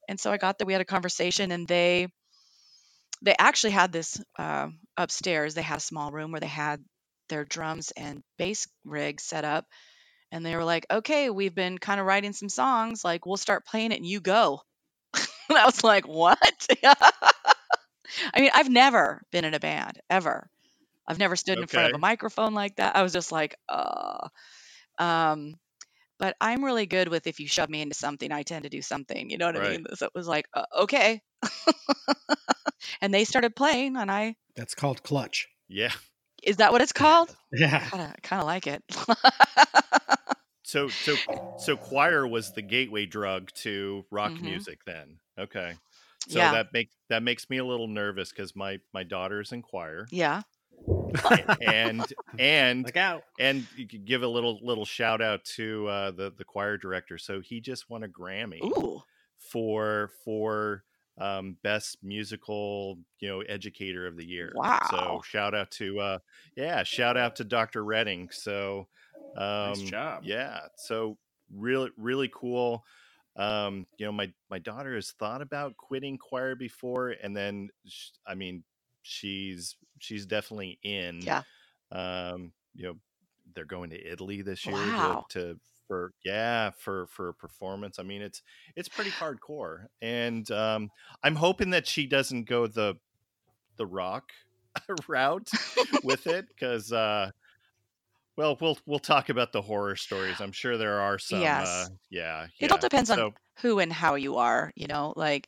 And 0.09 0.19
so 0.19 0.31
I 0.31 0.37
got 0.37 0.57
there. 0.57 0.65
We 0.67 0.73
had 0.73 0.81
a 0.81 0.85
conversation, 0.85 1.51
and 1.51 1.67
they 1.67 2.07
they 3.21 3.35
actually 3.37 3.71
had 3.71 3.91
this 3.91 4.21
uh, 4.37 4.69
upstairs. 4.97 5.53
They 5.53 5.61
had 5.61 5.77
a 5.77 5.81
small 5.81 6.11
room 6.11 6.31
where 6.31 6.41
they 6.41 6.47
had 6.47 6.83
their 7.29 7.45
drums 7.45 7.91
and 7.95 8.23
bass 8.37 8.67
rig 8.85 9.21
set 9.21 9.45
up 9.45 9.65
and 10.31 10.45
they 10.45 10.55
were 10.55 10.63
like, 10.63 10.85
"Okay, 10.89 11.29
we've 11.29 11.55
been 11.55 11.77
kind 11.77 11.99
of 11.99 12.05
writing 12.05 12.33
some 12.33 12.49
songs. 12.49 13.03
Like, 13.03 13.25
we'll 13.25 13.37
start 13.37 13.65
playing 13.65 13.91
it, 13.91 13.97
and 13.97 14.05
you 14.05 14.19
go." 14.19 14.61
and 15.49 15.57
I 15.57 15.65
was 15.65 15.83
like, 15.83 16.07
"What?" 16.07 16.67
I 16.83 18.41
mean, 18.41 18.51
I've 18.53 18.69
never 18.69 19.21
been 19.31 19.45
in 19.45 19.53
a 19.53 19.59
band 19.59 19.99
ever. 20.09 20.49
I've 21.07 21.19
never 21.19 21.35
stood 21.35 21.59
in 21.59 21.67
front 21.67 21.89
of 21.89 21.95
a 21.95 21.99
microphone 21.99 22.53
like 22.53 22.75
that. 22.77 22.95
I 22.95 23.03
was 23.03 23.13
just 23.13 23.31
like, 23.31 23.55
"Uh." 23.69 24.27
Um, 24.97 25.55
but 26.19 26.35
I'm 26.39 26.63
really 26.63 26.85
good 26.85 27.07
with 27.07 27.25
if 27.25 27.39
you 27.39 27.47
shove 27.47 27.69
me 27.69 27.81
into 27.81 27.95
something, 27.95 28.31
I 28.31 28.43
tend 28.43 28.63
to 28.63 28.69
do 28.69 28.83
something. 28.83 29.31
You 29.31 29.39
know 29.39 29.47
what 29.47 29.57
I 29.57 29.71
mean? 29.71 29.85
So 29.95 30.05
it 30.05 30.11
was 30.13 30.27
like, 30.27 30.45
uh, 30.53 30.65
"Okay." 30.81 31.21
and 33.01 33.13
they 33.13 33.25
started 33.25 33.55
playing, 33.55 33.97
and 33.97 34.11
I 34.11 34.35
That's 34.55 34.75
called 34.75 35.03
clutch. 35.03 35.47
Yeah. 35.67 35.91
is 36.43 36.57
that 36.57 36.71
what 36.71 36.81
it's 36.81 36.93
called? 36.93 37.35
Yeah. 37.51 37.79
Kind 37.79 38.03
of, 38.03 38.21
kind 38.21 38.41
of 38.41 38.45
like 38.45 38.67
it. 38.67 38.83
So 40.71 40.87
so 40.87 41.15
so 41.57 41.75
choir 41.75 42.25
was 42.25 42.53
the 42.53 42.61
gateway 42.61 43.05
drug 43.05 43.51
to 43.55 44.05
rock 44.09 44.31
Mhm. 44.31 44.41
music 44.43 44.79
then. 44.85 45.19
Okay. 45.37 45.73
So 46.29 46.39
Yeah. 46.39 46.53
that 46.53 46.71
makes 46.71 46.95
that 47.09 47.23
makes 47.23 47.49
me 47.49 47.57
a 47.57 47.65
little 47.65 47.89
nervous 47.89 48.29
because 48.29 48.55
my 48.55 48.79
my 48.93 49.03
daughter's 49.03 49.51
in 49.51 49.63
choir 49.63 50.07
yeah. 50.11 50.43
and 51.61 52.05
and 52.39 52.85
Look 52.85 52.95
out. 52.95 53.23
and 53.37 53.67
you 53.75 53.85
could 53.85 54.05
give 54.05 54.23
a 54.23 54.27
little 54.29 54.59
little 54.63 54.85
shout 54.85 55.21
out 55.21 55.43
to 55.57 55.87
uh, 55.89 56.11
the 56.11 56.31
the 56.37 56.45
choir 56.45 56.77
director. 56.77 57.17
So 57.17 57.41
he 57.41 57.59
just 57.59 57.89
won 57.89 58.03
a 58.03 58.07
Grammy 58.07 58.63
Ooh. 58.63 59.03
for 59.39 60.11
for 60.23 60.85
um, 61.17 61.57
best 61.63 61.97
musical 62.01 62.97
you 63.19 63.27
know 63.27 63.41
educator 63.41 64.07
of 64.07 64.15
the 64.15 64.25
year. 64.25 64.53
Wow. 64.55 64.79
So 64.89 65.21
shout 65.25 65.53
out 65.53 65.69
to 65.71 65.99
uh, 65.99 66.19
yeah, 66.55 66.83
shout 66.83 67.17
out 67.17 67.35
to 67.35 67.43
Dr. 67.43 67.83
Redding. 67.83 68.29
So 68.31 68.87
um, 69.35 69.69
Nice 69.69 69.81
job. 69.81 70.23
Yeah, 70.25 70.59
so 70.75 71.17
really 71.53 71.91
really 71.97 72.29
cool. 72.33 72.83
Um, 73.35 73.87
you 73.97 74.05
know, 74.05 74.11
my 74.11 74.31
my 74.49 74.59
daughter 74.59 74.95
has 74.95 75.11
thought 75.11 75.41
about 75.41 75.77
quitting 75.77 76.17
choir 76.17 76.55
before, 76.55 77.09
and 77.09 77.35
then 77.35 77.69
sh- 77.87 78.09
I 78.27 78.35
mean, 78.35 78.63
she's 79.01 79.75
she's 79.99 80.25
definitely 80.25 80.79
in. 80.83 81.21
Yeah. 81.21 81.43
Um, 81.91 82.53
you 82.73 82.83
know, 82.85 82.95
they're 83.53 83.65
going 83.65 83.89
to 83.91 84.11
Italy 84.11 84.41
this 84.41 84.65
year 84.65 84.75
Wow. 84.75 85.25
to, 85.29 85.43
to 85.53 85.59
for 85.87 86.13
yeah 86.23 86.71
for 86.71 87.07
for 87.07 87.29
a 87.29 87.33
performance. 87.33 87.99
I 87.99 88.03
mean, 88.03 88.21
it's 88.21 88.41
it's 88.75 88.89
pretty 88.89 89.11
hardcore, 89.11 89.87
and 90.01 90.49
um, 90.51 90.89
I'm 91.23 91.35
hoping 91.35 91.71
that 91.71 91.87
she 91.87 92.05
doesn't 92.07 92.45
go 92.45 92.67
the 92.67 92.97
the 93.77 93.85
rock 93.85 94.31
route 95.07 95.49
with 96.03 96.27
it 96.27 96.47
because 96.47 96.91
uh 96.93 97.31
well 98.37 98.57
we'll 98.61 98.77
we'll 98.85 98.99
talk 98.99 99.29
about 99.29 99.51
the 99.51 99.61
horror 99.61 99.95
stories 99.95 100.39
i'm 100.41 100.51
sure 100.51 100.77
there 100.77 100.99
are 100.99 101.19
some 101.19 101.39
uh 101.39 101.41
Yes. 101.41 101.89
yeah 102.09 102.47
It 102.59 102.71
all 102.71 102.77
yeah. 102.77 102.81
depends 102.81 103.09
on 103.09 103.33
who 103.61 103.79
and 103.79 103.91
how 103.93 104.15
you 104.15 104.37
are, 104.37 104.71
you 104.75 104.87
know, 104.87 105.13
like, 105.15 105.47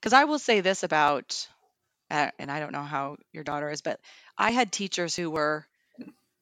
because 0.00 0.12
I 0.12 0.24
will 0.24 0.38
say 0.38 0.60
this 0.60 0.82
about 0.82 1.48
uh, 2.10 2.30
and 2.38 2.50
I 2.50 2.60
don't 2.60 2.72
know 2.72 2.82
how 2.82 3.16
your 3.32 3.44
daughter 3.44 3.70
is, 3.70 3.82
but 3.82 4.00
I 4.38 4.50
had 4.52 4.72
teachers 4.72 5.16
who 5.16 5.30
were 5.30 5.66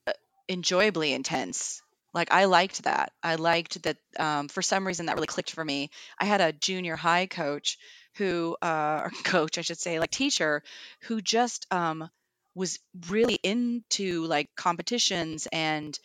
uh, 0.07 0.13
enjoyably 0.49 1.13
intense. 1.13 1.83
Like 2.15 2.33
I 2.33 2.45
liked 2.47 2.85
that. 2.85 3.13
I 3.23 3.37
liked 3.37 3.83
that. 3.85 3.97
Um, 4.19 4.49
for 4.49 4.63
some 4.63 4.87
reason, 4.87 5.07
that 5.07 5.15
really 5.17 5.27
clicked 5.27 5.53
for 5.53 5.65
me. 5.65 5.91
I 6.19 6.25
had 6.27 6.41
a 6.41 6.53
junior 6.53 6.97
high 6.97 7.27
coach 7.27 7.79
who, 8.17 8.57
uh, 8.63 9.03
or 9.05 9.11
coach, 9.25 9.59
I 9.59 9.63
should 9.63 9.79
say, 9.79 9.99
like 9.99 10.11
teacher, 10.11 10.63
who 11.03 11.21
just 11.21 11.67
um, 11.73 12.09
was 12.55 12.79
really 13.09 13.39
into 13.43 14.25
like 14.27 14.49
competitions 14.57 15.49
and 15.53 15.99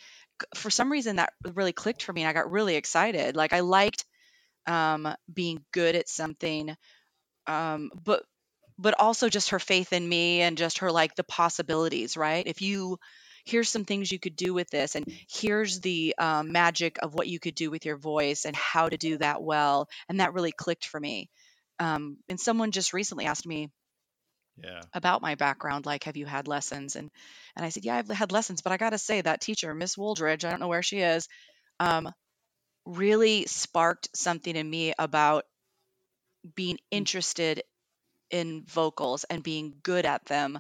for 0.56 0.70
some 0.70 0.92
reason 0.92 1.18
that 1.18 1.34
really 1.56 1.74
clicked 1.74 2.04
for 2.04 2.14
me 2.14 2.22
and 2.22 2.30
i 2.30 2.34
got 2.34 2.52
really 2.52 2.76
excited. 2.76 3.36
Like 3.36 3.54
i 3.54 3.62
liked 3.62 4.06
um, 4.68 5.08
being 5.34 5.64
good 5.72 5.96
at 5.96 6.10
something 6.10 6.76
um, 7.48 7.92
but 8.04 8.24
but 8.80 9.00
also 9.00 9.30
just 9.30 9.50
her 9.50 9.60
faith 9.60 9.92
in 9.94 10.08
me 10.08 10.42
and 10.42 10.58
just 10.58 10.80
her 10.80 10.92
like 10.92 11.16
the 11.16 11.24
possibilities 11.24 12.18
right? 12.18 12.46
If 12.46 12.62
you 12.62 13.00
here's 13.46 13.70
some 13.70 13.86
things 13.86 14.12
you 14.12 14.20
could 14.20 14.36
do 14.36 14.54
with 14.54 14.70
this 14.70 14.96
and 14.96 15.06
here's 15.30 15.80
the 15.80 16.14
um, 16.18 16.52
magic 16.52 16.98
of 17.02 17.14
what 17.14 17.28
you 17.28 17.40
could 17.40 17.56
do 17.56 17.72
with 17.72 17.86
your 17.86 17.98
voice 17.98 18.46
and 18.46 18.56
how 18.56 18.90
to 18.90 18.98
do 18.98 19.18
that 19.18 19.42
well 19.42 19.88
and 20.10 20.20
that 20.20 20.34
really 20.34 20.52
clicked 20.52 20.86
for 20.86 21.00
me. 21.00 21.30
Um, 21.80 22.18
and 22.28 22.40
someone 22.40 22.72
just 22.72 22.94
recently 22.94 23.26
asked 23.26 23.48
me 23.48 23.70
Yeah. 24.64 24.86
about 24.94 25.22
my 25.22 25.36
background 25.36 25.86
like 25.86 26.04
have 26.06 26.18
you 26.18 26.26
had 26.26 26.48
lessons 26.48 26.96
and 26.96 27.10
and 27.56 27.66
i 27.66 27.70
said 27.70 27.86
yeah 27.86 27.96
i've 27.96 28.08
had 28.10 28.32
lessons 28.32 28.62
but 28.62 28.72
i 28.72 28.78
gotta 28.78 28.98
say 28.98 29.22
that 29.22 29.42
teacher 29.42 29.74
miss 29.74 29.98
woldridge 29.98 30.46
i 30.46 30.50
don't 30.50 30.60
know 30.60 30.68
where 30.68 30.84
she 30.84 31.00
is 31.00 31.28
um, 31.80 32.10
really 32.86 33.46
sparked 33.46 34.10
something 34.16 34.56
in 34.56 34.70
me 34.70 34.94
about 34.98 35.46
being 36.56 36.78
interested 36.92 37.64
in 38.32 38.64
vocals 38.66 39.26
and 39.26 39.44
being 39.44 39.74
good 39.84 40.06
at 40.06 40.26
them 40.26 40.60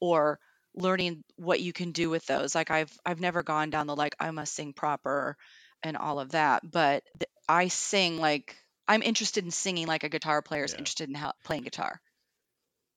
or 0.00 0.38
learning 0.74 1.24
what 1.36 1.60
you 1.60 1.72
can 1.72 1.92
do 1.92 2.10
with 2.10 2.24
those 2.26 2.54
like 2.54 2.70
i've 2.70 2.92
i've 3.06 3.20
never 3.20 3.42
gone 3.42 3.70
down 3.70 3.86
the 3.86 3.96
like 3.96 4.14
i 4.20 4.30
must 4.30 4.54
sing 4.54 4.72
proper 4.72 5.36
and 5.82 5.96
all 5.96 6.20
of 6.20 6.30
that 6.32 6.62
but 6.70 7.02
th- 7.18 7.30
i 7.48 7.68
sing 7.68 8.18
like 8.18 8.56
i'm 8.88 9.02
interested 9.02 9.44
in 9.44 9.50
singing 9.50 9.86
like 9.86 10.04
a 10.04 10.08
guitar 10.08 10.42
player 10.42 10.64
is 10.64 10.72
Yeah. 10.72 10.78
interested 10.78 11.08
in 11.08 11.14
how, 11.14 11.32
playing 11.44 11.62
guitar 11.64 12.00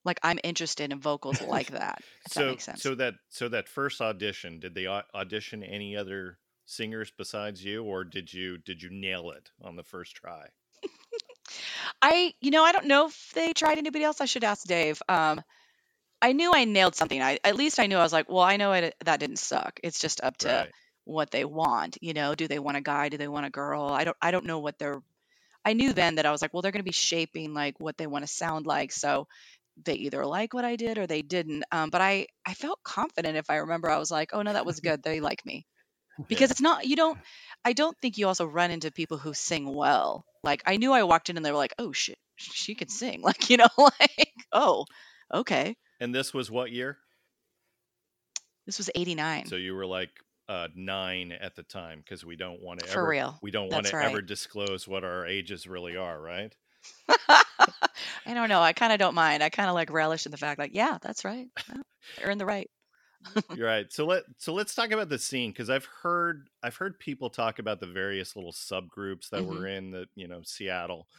like 0.05 0.20
i'm 0.24 0.39
interested 0.43 0.91
in 0.91 1.00
vocals 1.00 1.41
like 1.41 1.72
that 1.72 2.01
if 2.25 2.34
that 2.34 2.41
So 2.41 2.48
makes 2.48 2.63
sense 2.65 2.81
so 2.81 2.96
that 2.96 3.15
so 3.29 3.50
that 3.50 3.67
first 3.70 4.01
audition, 4.01 4.60
did 4.60 4.74
they 4.75 4.88
audition 4.88 5.63
any 5.63 5.96
other 5.96 6.39
singers 6.65 7.12
besides 7.17 7.63
you, 7.63 7.84
or 7.84 8.03
did 8.03 8.34
you 8.34 8.58
did 8.58 8.81
you 8.81 8.89
nail 8.89 9.31
it 9.31 9.51
on 9.62 9.75
the 9.75 9.84
first 9.84 10.15
try? 10.15 10.48
I, 12.01 12.34
you 12.41 12.51
know, 12.51 12.63
I 12.63 12.72
don't 12.72 12.88
know 12.88 13.08
if 13.08 13.31
they 13.34 13.53
tried 13.53 13.77
anybody 13.77 14.03
else. 14.03 14.22
I 14.22 14.25
should 14.25 14.43
ask 14.43 14.65
Dave. 14.65 15.01
Um, 15.08 15.41
I 16.22 16.34
knew 16.34 16.53
I 16.53 16.65
nailed 16.65 16.96
something. 16.96 17.22
I 17.22 17.39
at 17.43 17.55
least 17.55 17.79
I 17.79 17.88
knew 17.88 17.98
I 17.98 18.03
was 18.03 18.13
like, 18.13 18.29
well, 18.29 18.43
I 18.43 18.58
know 18.58 18.74
it, 18.74 18.96
that 19.05 19.20
didn't 19.20 19.39
suck. 19.39 19.79
It's 19.84 20.00
just 20.00 20.22
up 20.22 20.38
to 20.39 20.48
Right. 20.48 20.72
what 21.05 21.31
they 21.31 21.46
want. 21.46 21.98
You 22.01 22.13
know, 22.13 22.36
do 22.36 22.48
they 22.48 22.60
want 22.60 22.77
a 22.77 22.81
guy? 22.81 23.10
Do 23.10 23.17
they 23.17 23.27
want 23.27 23.46
a 23.46 23.50
girl? 23.51 23.84
I 23.84 24.03
don't. 24.03 24.17
I 24.22 24.31
don't 24.31 24.46
know 24.46 24.60
what 24.60 24.77
they're. 24.79 25.01
I 25.65 25.74
knew 25.74 25.93
then 25.93 26.15
that 26.15 26.25
I 26.25 26.31
was 26.31 26.41
like, 26.41 26.53
well, 26.53 26.62
they're 26.62 26.72
going 26.72 26.81
to 26.81 26.86
be 26.86 26.91
shaping 26.91 27.53
like 27.53 27.79
what 27.79 27.98
they 27.98 28.08
want 28.08 28.24
to 28.25 28.31
sound 28.31 28.65
like. 28.65 28.91
So 28.91 29.27
they 29.85 29.95
either 29.95 30.25
like 30.25 30.53
what 30.53 30.65
I 30.65 30.75
did 30.75 30.97
or 30.97 31.07
they 31.07 31.21
didn't. 31.21 31.63
Um, 31.71 31.89
but 31.89 32.01
I 32.01 32.27
I 32.45 32.53
felt 32.53 32.79
confident. 32.83 33.38
If 33.38 33.50
I 33.50 33.57
remember, 33.57 33.89
I 33.89 33.97
was 33.97 34.11
like, 34.11 34.31
oh 34.33 34.41
no, 34.41 34.53
that 34.53 34.65
was 34.65 34.79
good. 34.79 35.03
They 35.03 35.19
like 35.19 35.45
me 35.45 35.65
because 36.27 36.51
it's 36.51 36.61
not. 36.61 36.85
You 36.85 36.95
don't. 36.95 37.17
I 37.63 37.73
don't 37.73 37.97
think 38.01 38.17
you 38.17 38.27
also 38.27 38.45
run 38.45 38.71
into 38.71 38.91
people 38.91 39.17
who 39.17 39.33
sing 39.33 39.73
well. 39.73 40.25
Like 40.43 40.63
I 40.65 40.77
knew 40.77 40.91
I 40.91 41.03
walked 41.03 41.29
in 41.29 41.38
and 41.38 41.45
they 41.45 41.51
were 41.51 41.57
like, 41.57 41.75
oh 41.77 41.91
shit, 41.91 42.17
she 42.35 42.75
can 42.75 42.89
sing. 42.89 43.21
Like 43.23 43.50
you 43.50 43.57
know, 43.57 43.67
like 43.77 44.33
oh 44.51 44.85
okay. 45.33 45.75
And 46.00 46.13
this 46.13 46.33
was 46.33 46.50
what 46.50 46.71
year? 46.71 46.97
This 48.65 48.77
was 48.77 48.89
89. 48.95 49.47
So 49.47 49.55
you 49.55 49.75
were 49.75 49.85
like 49.85 50.09
uh, 50.50 50.67
nine 50.75 51.31
at 51.31 51.55
the 51.55 51.63
time 51.63 52.00
because 52.03 52.25
we 52.25 52.35
don't 52.35 52.61
want 52.61 52.79
to 52.79 52.88
For 52.88 53.00
ever 53.00 53.07
real. 53.07 53.39
we 53.41 53.51
don't 53.51 53.71
want 53.71 53.85
to 53.88 53.95
right. 53.97 54.07
ever 54.07 54.21
disclose 54.21 54.88
what 54.88 55.03
our 55.03 55.25
ages 55.25 55.67
really 55.67 55.95
are, 55.95 56.19
right? 56.19 56.55
I 57.07 58.33
don't 58.33 58.50
know. 58.50 58.61
I 58.61 58.73
kind 58.73 58.93
of 58.93 59.00
don't 59.00 59.15
mind. 59.15 59.43
I 59.43 59.50
kind 59.50 59.69
of 59.69 59.75
like 59.75 59.91
relish 59.91 60.25
in 60.25 60.31
the 60.31 60.38
fact, 60.38 60.59
like, 60.59 60.73
yeah, 60.73 60.97
that's 61.01 61.25
right. 61.25 61.50
They're 62.17 62.31
in 62.31 62.38
the 62.38 62.45
right. 62.45 62.69
You're 63.53 63.67
right. 63.67 63.91
So 63.91 64.05
let 64.05 64.23
so 64.38 64.53
let's 64.53 64.73
talk 64.73 64.91
about 64.91 65.09
the 65.09 65.19
scene 65.19 65.51
because 65.51 65.69
I've 65.69 65.85
heard 65.85 66.50
I've 66.63 66.75
heard 66.75 67.00
people 67.00 67.29
talk 67.29 67.59
about 67.59 67.79
the 67.79 67.88
various 67.88 68.35
little 68.35 68.53
subgroups 68.53 69.29
that 69.29 69.45
Mhm. 69.45 69.45
were 69.45 69.67
in 69.67 69.91
the 69.91 70.07
you 70.15 70.27
know 70.27 70.41
Seattle, 70.43 71.09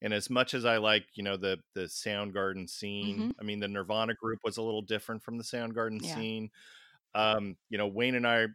and 0.00 0.14
as 0.14 0.30
much 0.30 0.54
as 0.54 0.64
I 0.64 0.78
like 0.78 1.06
you 1.14 1.22
know 1.22 1.36
the 1.36 1.58
the 1.74 1.82
Soundgarden 1.82 2.68
scene, 2.68 3.26
Mhm. 3.26 3.32
I 3.38 3.42
mean 3.44 3.60
the 3.60 3.68
Nirvana 3.68 4.14
group 4.14 4.40
was 4.44 4.56
a 4.56 4.62
little 4.62 4.82
different 4.82 5.22
from 5.22 5.36
the 5.38 5.44
Soundgarden 5.44 6.02
Yeah. 6.02 6.24
scene. 6.24 6.50
Um, 7.14 7.56
you 7.70 7.78
know 7.78 7.88
Wayne 7.88 8.16
and 8.16 8.26
I, 8.26 8.48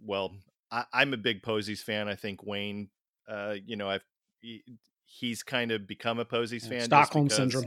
well, 0.00 0.36
I, 0.70 0.86
I'm 0.92 1.14
a 1.14 1.18
big 1.18 1.42
Posies 1.42 1.82
fan. 1.82 2.08
I 2.08 2.16
think 2.16 2.44
Wayne, 2.44 2.90
uh, 3.28 3.56
you 3.64 3.76
know, 3.76 3.90
I've 3.90 4.04
he's 5.18 5.42
kind 5.42 5.72
of 5.72 5.86
become 5.86 6.18
a 6.18 6.24
Posies 6.24 6.66
fan. 6.66 6.82
Stockholm 6.82 7.28
syndrome. 7.28 7.64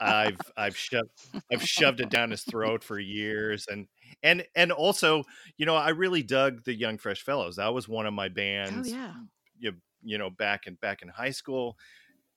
I've 0.00 0.40
I've 0.56 0.76
shoved 0.76 1.10
I've 1.52 1.62
shoved 1.62 2.00
it 2.00 2.10
down 2.10 2.30
his 2.30 2.42
throat 2.42 2.82
for 2.82 2.98
years 2.98 3.66
and 3.70 3.86
and 4.22 4.44
and 4.56 4.72
also 4.72 5.24
you 5.56 5.66
know 5.66 5.76
I 5.76 5.90
really 5.90 6.22
dug 6.22 6.64
the 6.64 6.74
Young 6.74 6.98
Fresh 6.98 7.22
Fellows 7.22 7.56
that 7.56 7.72
was 7.72 7.88
one 7.88 8.06
of 8.06 8.14
my 8.14 8.28
bands. 8.28 8.72
oh 8.72 8.74
bands 8.74 8.92
yeah. 8.92 9.12
you, 9.58 9.72
you 10.02 10.18
know 10.18 10.30
back 10.30 10.66
in 10.66 10.74
back 10.74 11.02
in 11.02 11.08
high 11.08 11.30
school 11.30 11.76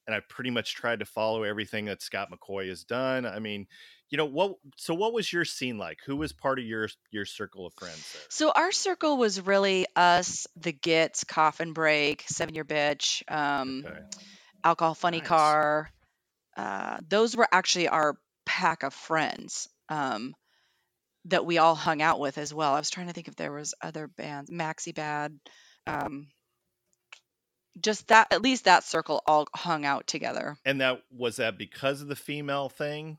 and 0.08 0.16
I 0.16 0.22
pretty 0.30 0.50
much 0.50 0.76
tried 0.76 1.00
to 1.00 1.06
follow 1.06 1.44
everything 1.44 1.86
that 1.86 2.02
Scott 2.02 2.30
McCaughey 2.32 2.70
has 2.70 2.84
done 2.84 3.26
I 3.26 3.40
mean 3.40 3.68
you 4.12 4.18
know 4.18 4.26
what 4.26 4.58
so 4.78 4.94
what 4.94 5.14
was 5.14 5.32
your 5.32 5.46
scene 5.46 5.78
like 5.78 6.00
who 6.06 6.16
was 6.16 6.32
part 6.34 6.60
of 6.60 6.66
your 6.66 6.88
your 7.10 7.26
circle 7.26 7.66
of 7.66 7.74
friends 7.74 8.14
there 8.14 8.22
So 8.30 8.52
our 8.52 8.72
circle 8.72 9.18
was 9.18 9.42
really 9.42 9.88
us, 9.96 10.46
the 10.56 10.74
Gits, 10.74 11.24
Coffin 11.24 11.74
Break, 11.74 12.24
Seven 12.28 12.54
Year 12.54 12.66
Bitch, 12.66 13.24
um, 13.32 13.84
okay 13.88 14.00
Alcohol 14.64 14.94
Funny 14.94 15.20
Nice. 15.20 15.28
Car. 15.28 15.92
Uh, 16.56 16.98
those 17.08 17.36
were 17.36 17.48
actually 17.52 17.88
our 17.88 18.18
pack 18.46 18.84
of 18.84 18.94
friends 18.94 19.68
um, 19.90 20.36
that 21.26 21.46
we 21.46 21.58
all 21.58 21.76
hung 21.76 22.02
out 22.02 22.20
with 22.20 22.38
as 22.38 22.54
well. 22.54 22.74
I 22.74 22.80
was 22.80 22.90
trying 22.90 23.08
to 23.08 23.14
think 23.14 23.28
if 23.28 23.36
there 23.36 23.52
was 23.52 23.74
other 23.82 24.08
bands, 24.08 24.50
Maxi 24.50 24.94
Bad. 24.94 25.40
Um, 25.88 26.28
just 27.80 28.10
that, 28.10 28.32
at 28.32 28.42
least 28.42 28.66
that 28.66 28.84
circle 28.84 29.24
all 29.26 29.48
hung 29.56 29.86
out 29.86 30.06
together. 30.08 30.56
and 30.66 30.82
that 30.82 31.02
was 31.10 31.38
that 31.38 31.58
because 31.58 32.02
of 32.02 32.08
the 32.08 32.16
female 32.16 32.70
thing 32.70 33.18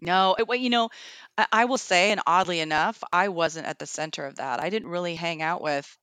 No, 0.00 0.34
it, 0.38 0.46
well, 0.48 0.58
you 0.58 0.70
know, 0.70 0.90
I, 1.36 1.46
I 1.52 1.64
will 1.66 1.78
say, 1.78 2.10
and 2.10 2.20
oddly 2.26 2.60
enough, 2.60 3.02
I 3.12 3.28
wasn't 3.28 3.66
at 3.66 3.78
the 3.78 3.86
center 3.86 4.24
of 4.26 4.36
that. 4.36 4.60
I 4.60 4.70
didn't 4.70 4.88
really 4.88 5.14
hang 5.14 5.42
out 5.42 5.60
with 5.62 5.96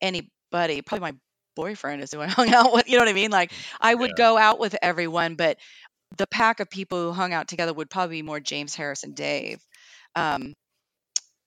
anybody. 0.00 0.82
Probably 0.82 1.12
my 1.12 1.18
boyfriend 1.56 2.02
is 2.02 2.12
who 2.12 2.20
I 2.20 2.26
hung 2.28 2.50
out 2.52 2.72
with. 2.72 2.88
You 2.88 2.96
know 2.98 3.02
what 3.04 3.10
I 3.10 3.14
mean? 3.14 3.30
Like 3.30 3.52
I 3.80 3.94
would 3.94 4.14
Yeah. 4.14 4.16
go 4.16 4.36
out 4.38 4.58
with 4.60 4.76
everyone, 4.82 5.36
but 5.36 5.58
the 6.18 6.26
pack 6.26 6.60
of 6.60 6.70
people 6.70 6.98
who 7.02 7.12
hung 7.12 7.32
out 7.32 7.48
together 7.48 7.72
would 7.74 7.90
probably 7.90 8.18
be 8.18 8.22
more 8.22 8.40
James 8.40 8.74
Harris 8.74 9.04
and 9.04 9.14
Dave. 9.16 9.60
Um, 10.16 10.54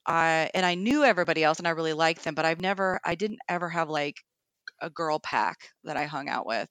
I 0.05 0.49
and 0.53 0.65
I 0.65 0.75
knew 0.75 1.03
everybody 1.03 1.43
else, 1.43 1.59
and 1.59 1.67
I 1.67 1.71
really 1.71 1.93
liked 1.93 2.23
them, 2.23 2.35
but 2.35 2.45
I've 2.45 2.61
never, 2.61 2.99
I 3.03 3.15
didn't 3.15 3.39
ever 3.47 3.69
have 3.69 3.89
like 3.89 4.17
a 4.81 4.89
girl 4.89 5.19
pack 5.19 5.69
that 5.83 5.97
I 5.97 6.05
hung 6.05 6.29
out 6.29 6.45
with 6.45 6.69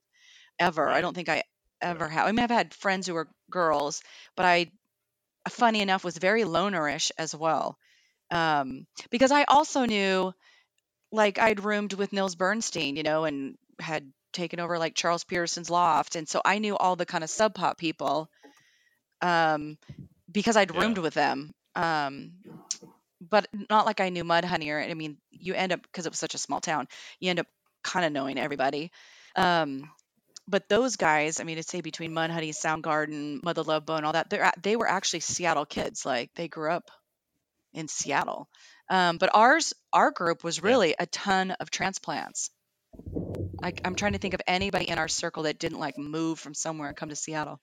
ever. 0.59 0.93
I 0.93 1.01
Right. 1.01 1.03
don't 1.03 1.15
think 1.15 1.29
I 1.29 1.45
ever 1.83 2.09
have. 2.09 2.27
I 2.27 2.33
mean, 2.33 2.45
I've 2.45 2.51
had 2.51 2.75
friends 2.75 3.07
who 3.07 3.15
were 3.15 3.29
girls, 3.51 4.03
but 4.37 4.47
I 4.47 4.73
funny 5.51 5.81
enough 5.81 6.05
was 6.05 6.17
very 6.19 6.43
lonerish 6.45 7.11
as 7.19 7.35
well 7.35 7.77
um, 8.31 8.87
because 9.11 9.33
i 9.33 9.45
also 9.45 9.85
knew 9.85 10.33
like 11.13 11.39
i'd 11.39 11.65
roomed 11.65 11.93
with 11.95 12.13
nils 12.13 12.35
bernstein 12.37 12.97
you 12.97 13.03
know 13.03 13.25
and 13.25 13.57
had 13.81 14.13
taken 14.33 14.61
over 14.61 14.79
like 14.79 14.95
charles 14.95 15.25
peterson's 15.25 15.71
loft 15.71 16.17
and 16.17 16.29
so 16.29 16.41
i 16.45 16.59
knew 16.59 16.77
all 16.77 16.97
the 16.97 17.07
kind 17.07 17.25
of 17.25 17.31
sub 17.31 17.55
pop 17.55 17.79
people 17.79 18.31
um, 19.23 19.79
because 20.31 20.57
i'd 20.57 20.75
Yeah. 20.75 20.81
roomed 20.83 20.99
with 20.99 21.15
them 21.15 21.53
um, 21.75 22.33
but 23.21 23.47
not 23.71 23.87
like 23.87 24.01
i 24.01 24.09
knew 24.09 24.25
mudhoney 24.25 24.71
or 24.71 24.81
i 24.81 24.95
mean 24.95 25.17
you 25.31 25.55
end 25.55 25.73
up 25.73 25.83
because 25.83 26.07
it 26.07 26.11
was 26.13 26.19
such 26.19 26.35
a 26.35 26.39
small 26.39 26.61
town 26.61 26.89
you 27.21 27.31
end 27.31 27.41
up 27.41 27.47
kind 27.85 28.05
of 28.07 28.13
knowing 28.13 28.39
everybody 28.39 28.91
um, 29.37 29.91
but 30.49 30.69
those 30.69 30.97
guys, 30.97 31.41
I 31.41 31.45
mean, 31.45 31.57
to 31.57 31.63
say 31.63 31.81
between 31.81 32.13
Mudhoney, 32.13 32.51
Soundgarden, 32.51 33.43
Mother 33.43 33.63
Love 33.63 33.87
Bone, 33.87 34.05
all 34.05 34.13
that, 34.13 34.31
they're 34.31 34.51
they 34.63 34.77
were 34.77 34.89
actually 34.89 35.21
Seattle 35.21 35.67
kids. 35.67 36.05
Like 36.07 36.31
they 36.35 36.49
grew 36.49 36.71
up 36.71 36.91
in 37.73 37.89
Seattle. 37.89 38.49
Um, 38.91 39.19
but 39.19 39.31
ours, 39.35 39.73
our 39.93 40.11
group 40.11 40.45
was 40.45 40.63
Yeah. 40.63 40.71
really 40.71 40.95
a 40.99 41.07
ton 41.07 41.53
of 41.53 41.71
transplants. 41.71 42.51
I, 43.63 43.73
I'm 43.85 43.95
trying 43.95 44.13
to 44.13 44.19
think 44.19 44.35
of 44.35 44.41
anybody 44.47 44.89
in 44.89 44.99
our 44.99 45.09
circle 45.09 45.45
that 45.45 45.59
didn't 45.59 45.79
like 45.79 45.97
move 45.97 46.39
from 46.39 46.55
somewhere 46.55 46.89
and 46.89 46.97
come 46.97 47.09
to 47.11 47.17
Seattle. 47.17 47.61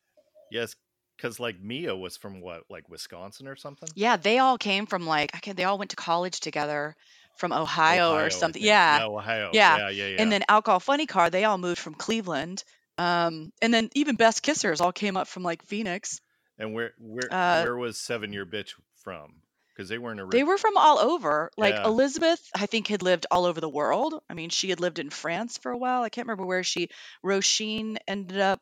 yes 0.52 0.76
because 1.18 1.40
like 1.40 1.60
Mia 1.60 1.96
was 1.96 2.18
from 2.18 2.42
what 2.42 2.64
like 2.70 2.90
Wisconsin 2.90 3.48
or 3.48 3.56
something 3.56 3.90
Yeah, 3.96 4.18
they 4.18 4.40
all 4.40 4.58
came 4.58 4.86
from 4.86 5.06
like 5.06 5.32
I 5.34 5.40
can. 5.40 5.56
They 5.56 5.64
all 5.66 5.78
went 5.78 5.92
to 5.92 5.96
college 5.98 6.40
together 6.40 6.96
from 7.40 7.54
Ohio, 7.54 8.12
Ohio, 8.12 8.26
or 8.26 8.30
something. 8.30 8.62
Yeah, 8.62 8.98
No, 9.00 9.18
Ohio 9.18 9.52
Yeah. 9.54 9.78
yeah 9.78 9.90
yeah 9.90 10.08
yeah 10.08 10.22
and 10.22 10.32
then 10.32 10.44
Alcohol 10.48 10.80
Funny 10.80 11.06
Car, 11.06 11.30
they 11.30 11.46
all 11.46 11.58
moved 11.58 11.80
from 11.80 11.96
Cleveland. 11.96 12.64
Um, 12.98 13.54
and 13.62 13.74
then 13.74 13.90
even 13.96 14.16
Best 14.16 14.44
Kissers 14.44 14.82
all 14.82 14.92
came 14.92 15.16
up 15.16 15.28
from 15.28 15.44
like 15.44 15.64
Phoenix. 15.64 16.20
And 16.58 16.74
where 16.74 16.92
where 17.00 17.34
Uh, 17.34 17.64
where 17.64 17.78
was 17.78 17.98
Seven 17.98 18.34
Year 18.34 18.46
Bitch 18.46 18.74
from? 19.04 19.42
Because 19.74 19.88
they 19.88 19.98
weren't 19.98 20.30
they 20.32 20.44
were 20.44 20.58
from 20.58 20.76
all 20.76 21.00
over. 21.00 21.50
Like 21.56 21.76
Yeah. 21.76 21.86
Elizabeth, 21.86 22.42
I 22.54 22.66
think 22.66 22.88
had 22.88 23.02
lived 23.02 23.26
all 23.32 23.46
over 23.46 23.62
the 23.62 23.70
world. 23.70 24.22
I 24.30 24.34
mean, 24.34 24.50
she 24.50 24.70
had 24.70 24.82
lived 24.82 25.00
in 25.00 25.10
France 25.10 25.58
for 25.58 25.72
a 25.72 25.78
while. 25.78 26.04
I 26.04 26.10
can't 26.10 26.28
remember 26.28 26.46
where 26.46 26.64
she. 26.64 26.90
Roisin 27.24 27.98
ended 28.06 28.42
up 28.42 28.62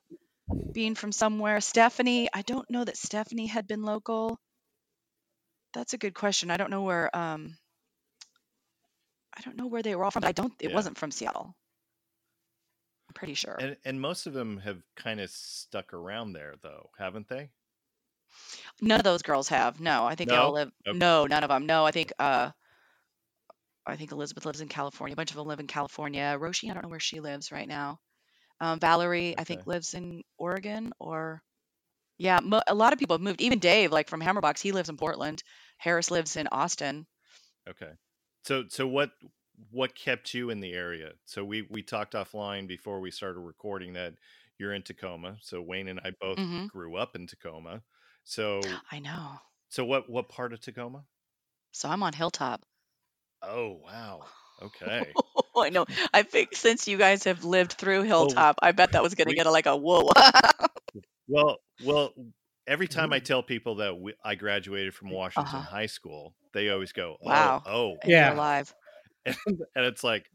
being 0.72 0.94
from 0.94 1.12
somewhere. 1.12 1.60
Stephanie, 1.60 2.30
I 2.32 2.44
don't 2.44 2.70
know 2.70 2.84
that 2.86 2.98
Stephanie 2.98 3.48
had 3.48 3.68
been 3.68 3.82
local. 3.82 4.40
That's 5.74 5.94
a 5.94 5.98
good 5.98 6.14
question. 6.14 6.52
I 6.52 6.58
don't 6.58 6.70
know 6.70 6.84
where. 6.84 7.16
Um, 7.18 7.58
I 9.38 9.41
don't 9.41 9.56
know 9.58 9.67
where 9.67 9.84
they 9.84 9.96
were 9.96 10.03
all 10.03 10.12
from. 10.12 10.22
But 10.22 10.29
I 10.29 10.32
don't. 10.34 10.53
It 10.60 10.70
Yeah. 10.70 10.75
wasn't 10.75 10.98
from 10.98 11.12
Seattle. 11.12 11.56
I'm 13.10 13.13
pretty 13.13 13.36
sure. 13.36 13.56
And 13.60 13.77
and 13.86 14.01
most 14.01 14.25
of 14.27 14.34
them 14.34 14.58
have 14.58 14.82
kind 14.96 15.20
of 15.20 15.29
stuck 15.29 15.94
around 15.94 16.34
there 16.34 16.56
though, 16.62 16.89
haven't 16.98 17.27
they? 17.29 17.50
None 18.82 19.00
of 19.00 19.03
those 19.06 19.22
girls 19.22 19.48
have. 19.50 19.79
No, 19.79 20.06
I 20.06 20.15
think 20.15 20.29
they 20.29 20.36
all 20.36 20.53
live. 20.53 20.72
Okay. 20.88 20.98
No, 20.98 21.25
none 21.25 21.44
of 21.44 21.50
them. 21.50 21.65
No, 21.65 21.86
I 21.86 21.91
think. 21.91 22.12
Uh, 22.20 22.51
I 23.86 23.96
think 23.96 24.12
Elizabeth 24.12 24.46
lives 24.46 24.60
in 24.60 24.67
California. 24.67 25.13
A 25.13 25.15
bunch 25.15 25.32
of 25.32 25.38
them 25.38 25.48
live 25.48 25.62
in 25.62 25.67
California. 25.67 26.36
Roshi, 26.38 26.70
I 26.70 26.74
don't 26.74 26.84
know 26.84 26.89
where 26.89 27.00
she 27.00 27.22
lives 27.22 27.53
right 27.53 27.67
now. 27.67 28.00
Um, 28.60 28.79
Valerie, 28.79 29.38
I 29.38 29.44
think, 29.46 29.65
lives 29.65 29.94
in 29.94 30.24
Oregon 30.38 30.91
or. 31.00 31.41
Yeah, 32.20 32.39
mo- 32.44 32.63
a 32.67 32.74
lot 32.74 32.94
of 32.94 33.00
people 33.00 33.13
have 33.13 33.22
moved. 33.22 33.41
Even 33.41 33.60
Dave, 33.60 33.91
like 33.91 34.10
from 34.10 34.22
Hammerbox, 34.22 34.60
he 34.60 34.72
lives 34.72 34.89
in 34.89 34.98
Portland. 34.98 35.44
Harris 35.77 36.10
lives 36.12 36.36
in 36.36 36.48
Austin. 36.51 37.06
Okay. 37.70 37.91
So 38.48 38.63
so 38.70 38.88
what 38.88 39.12
what 39.72 39.94
kept 39.94 40.34
you 40.34 40.50
in 40.50 40.62
the 40.62 40.72
area? 40.72 41.12
So 41.25 41.44
we 41.44 41.63
we 41.70 41.84
talked 41.84 42.13
offline 42.13 42.66
before 42.66 43.01
we 43.01 43.12
started 43.12 43.42
recording 43.42 43.92
that 43.94 44.13
you're 44.58 44.74
in 44.74 44.84
Tacoma. 44.84 45.36
So 45.42 45.62
Wayne 45.62 45.89
and 45.89 46.00
I 46.00 46.12
both 46.22 46.38
hmm 46.38 46.68
grew 46.70 46.96
up 46.96 47.13
in 47.13 47.27
Tacoma. 47.27 47.84
So 48.24 48.80
I 48.89 49.00
know. 49.00 49.39
so 49.68 49.84
what 49.84 50.10
what 50.10 50.30
part 50.30 50.54
of 50.54 50.62
Tacoma? 50.62 51.04
So 51.72 51.88
I'm 51.89 52.04
on 52.04 52.12
Hilltop. 52.13 52.66
Oh 53.42 53.80
wow. 53.84 54.27
Okay. 54.62 55.18
I 55.58 55.70
know. 55.70 55.86
I 56.13 56.24
think 56.24 56.56
since 56.56 56.88
you 56.88 56.98
guys 56.98 57.24
have 57.25 57.44
lived 57.44 57.74
through 57.74 58.04
Well, 58.18 58.27
Hilltop, 58.27 58.60
I 58.62 58.72
bet 58.72 58.92
that 58.94 59.04
was 59.04 59.16
going 59.16 59.27
to 59.27 59.34
get 59.34 59.48
a, 59.48 59.51
like 59.51 59.66
a 59.66 59.75
whoa. 59.75 60.12
well 61.27 61.58
well 61.80 62.13
every 62.68 62.88
time 62.88 63.14
I 63.14 63.20
tell 63.20 63.44
people 63.44 63.76
that 63.76 64.00
we, 64.00 64.14
I 64.24 64.36
graduated 64.36 64.94
from 64.96 65.10
Washington 65.12 65.62
huh. 65.62 65.64
High 65.64 65.86
School, 65.88 66.36
they 66.54 66.70
always 66.70 66.92
go, 66.94 67.18
"Oh, 67.26 67.56
Wow. 67.56 67.64
oh," 67.66 67.98
Yeah. 68.06 68.32
alive. 68.32 68.74
and, 69.26 69.38
and 69.76 69.86
it's 69.86 70.04
like 70.04 70.32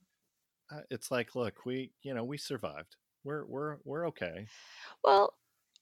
uh, 0.72 0.82
it's 0.90 1.10
like, 1.10 1.34
look, 1.36 1.66
we 1.66 1.92
you 2.02 2.14
know 2.14 2.24
we 2.24 2.38
survived. 2.38 2.96
We're 3.24 3.44
we're 3.46 3.78
we're 3.84 4.08
okay. 4.08 4.50
Well, 5.04 5.32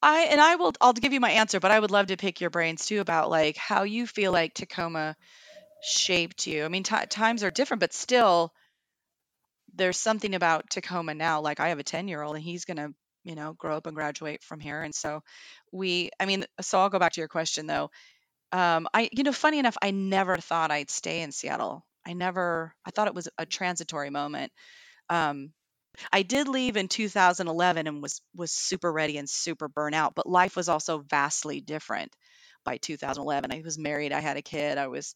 I 0.02 0.23
and 0.25 0.40
I 0.42 0.57
will 0.57 0.73
I'll 0.80 0.92
give 0.92 1.12
you 1.14 1.21
my 1.21 1.30
answer, 1.30 1.59
but 1.61 1.71
I 1.71 1.80
would 1.80 1.90
love 1.90 2.09
to 2.09 2.16
pick 2.19 2.40
your 2.40 2.50
brains 2.50 2.85
too 2.87 3.00
about 3.00 3.30
like 3.30 3.57
how 3.57 3.85
you 3.85 4.07
feel 4.07 4.30
like 4.33 4.52
Tacoma 4.54 5.16
shaped 5.80 6.47
you. 6.47 6.64
I 6.64 6.69
mean, 6.69 6.85
ti 6.85 7.07
times 7.07 7.42
are 7.45 7.50
different, 7.52 7.80
but 7.80 7.92
still 7.95 8.54
there's 9.75 9.99
something 9.99 10.35
about 10.35 10.71
Tacoma 10.71 11.14
now. 11.14 11.40
Like 11.40 11.61
I 11.61 11.69
have 11.69 11.78
a 11.78 11.85
10-year-old 11.85 12.37
and 12.37 12.45
he's 12.45 12.64
going 12.64 12.76
to, 12.76 12.95
you 13.24 13.34
know, 13.34 13.52
grow 13.54 13.76
up 13.76 13.86
and 13.86 13.96
graduate 13.96 14.42
from 14.42 14.60
here. 14.60 14.82
And 14.82 14.94
so 14.94 15.22
we 15.72 16.10
I 16.20 16.26
mean, 16.26 16.44
so 16.60 16.80
I'll 16.80 16.90
go 16.90 16.98
back 16.98 17.12
to 17.12 17.20
your 17.20 17.28
question 17.28 17.66
though. 17.66 17.90
Um 18.52 18.88
I 18.94 19.08
you 19.12 19.24
know, 19.24 19.32
funny 19.32 19.58
enough, 19.58 19.76
I 19.82 19.90
never 19.92 20.36
thought 20.36 20.70
I'd 20.70 20.90
stay 20.90 21.22
in 21.22 21.32
Seattle. 21.32 21.86
I 22.06 22.14
never 22.14 22.74
I 22.86 22.90
thought 22.90 23.08
it 23.08 23.14
was 23.14 23.28
a 23.38 23.46
transitory 23.46 24.10
moment. 24.10 24.52
Um 25.10 25.52
I 26.12 26.22
did 26.22 26.48
leave 26.48 26.76
in 26.76 26.88
2011 26.88 27.87
and 27.87 28.02
was 28.02 28.22
was 28.35 28.52
super 28.52 28.92
ready 28.92 29.18
and 29.18 29.28
super 29.28 29.68
burnout, 29.68 30.14
but 30.14 30.28
life 30.28 30.56
was 30.56 30.68
also 30.68 30.98
vastly 31.00 31.61
different 31.61 32.12
by 32.64 32.78
2011. 32.78 33.52
I 33.52 33.62
was 33.64 33.78
married, 33.78 34.12
I 34.12 34.20
had 34.20 34.37
a 34.37 34.42
kid, 34.42 34.78
I 34.78 34.88
was 34.88 35.14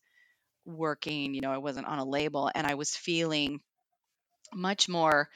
working, 0.67 1.35
you 1.35 1.41
know, 1.43 1.53
I 1.53 1.59
wasn't 1.59 1.87
on 1.87 1.99
a 1.99 2.05
label 2.05 2.51
and 2.55 2.67
I 2.67 2.75
was 2.75 2.97
feeling 2.97 3.61
much 4.53 4.89
more 4.89 5.29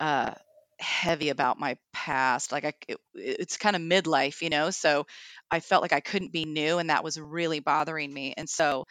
uh 0.00 0.34
heavy 0.78 1.28
about 1.30 1.58
my 1.58 1.76
past. 1.92 2.52
Like 2.52 2.64
I 2.64 2.72
it, 2.88 2.98
it's 3.14 3.56
kind 3.56 3.76
of 3.76 3.82
midlife, 3.82 4.42
you 4.42 4.50
know, 4.50 4.70
so 4.70 5.06
I 5.50 5.60
felt 5.60 5.82
like 5.82 5.92
I 5.92 6.00
couldn't 6.00 6.32
be 6.32 6.44
new 6.44 6.78
and 6.78 6.90
that 6.90 7.04
was 7.04 7.18
really 7.20 7.60
bothering 7.60 8.12
me. 8.12 8.34
And 8.36 8.48
so 8.48 8.84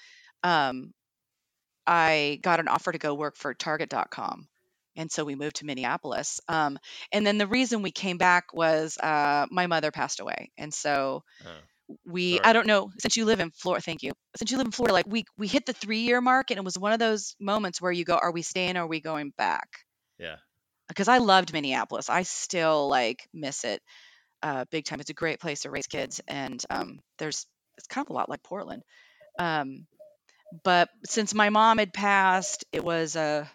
um 0.43 0.93
I 1.85 2.39
got 2.41 2.59
an 2.59 2.67
offer 2.67 2.91
to 2.91 2.97
go 2.97 3.13
work 3.13 3.35
for 3.35 3.53
Target.com. 3.53 4.47
And 4.95 5.11
so 5.11 5.25
we 5.25 5.35
moved 5.35 5.57
to 5.57 5.65
Minneapolis. 5.65 6.39
Um, 6.47 6.77
and 7.11 7.25
then 7.25 7.37
the 7.39 7.47
reason 7.47 7.81
we 7.81 7.91
came 7.91 8.17
back 8.17 8.53
was 8.53 8.97
uh, 8.97 9.47
my 9.49 9.67
mother 9.67 9.91
passed 9.91 10.19
away. 10.19 10.51
And 10.57 10.73
so 10.73 11.23
Uh, 11.45 11.61
we, 12.05 12.39
I 12.43 12.53
don't 12.53 12.67
know, 12.67 12.91
since 12.99 13.17
you 13.17 13.25
live 13.25 13.39
in 13.39 13.51
Florida, 13.51 13.81
thank 13.83 14.03
you. 14.03 14.13
Since 14.37 14.51
you 14.51 14.57
live 14.57 14.67
in 14.67 14.71
Florida, 14.71 14.93
like 14.93 15.07
we, 15.07 15.25
we 15.37 15.47
hit 15.47 15.65
the 15.65 15.73
three 15.73 16.01
year 16.01 16.21
mark 16.21 16.51
and 16.51 16.57
it 16.57 16.63
was 16.65 16.77
one 16.77 16.93
of 16.93 16.99
those 16.99 17.35
moments 17.39 17.81
where 17.81 17.91
you 17.91 18.05
go, 18.05 18.17
are 18.17 18.31
we 18.31 18.41
staying 18.41 18.77
or 18.77 18.83
are 18.83 18.87
we 18.87 19.01
going 19.01 19.31
back? 19.37 19.67
Yeah. 20.17 20.37
Because 20.87 21.07
I 21.07 21.17
loved 21.19 21.53
Minneapolis. 21.53 22.09
I 22.09 22.23
still 22.23 22.87
like 22.89 23.27
miss 23.33 23.63
it 23.63 23.81
uh, 24.43 24.65
big 24.71 24.85
time. 24.85 24.99
It's 25.01 25.09
a 25.09 25.13
great 25.15 25.39
place 25.39 25.61
to 25.61 25.71
raise 25.71 25.87
kids. 25.87 26.21
And 26.27 26.63
um, 26.69 26.99
there's, 27.19 27.45
it's 27.77 27.87
kind 27.87 28.05
of 28.05 28.11
a 28.11 28.13
lot 28.13 28.29
like 28.29 28.43
Portland. 28.43 28.83
Um, 29.39 29.87
but 30.63 30.89
since 31.05 31.33
my 31.33 31.49
mom 31.49 31.79
had 31.79 31.93
passed, 31.93 32.65
it 32.73 32.83
was 32.83 33.15
a, 33.15 33.49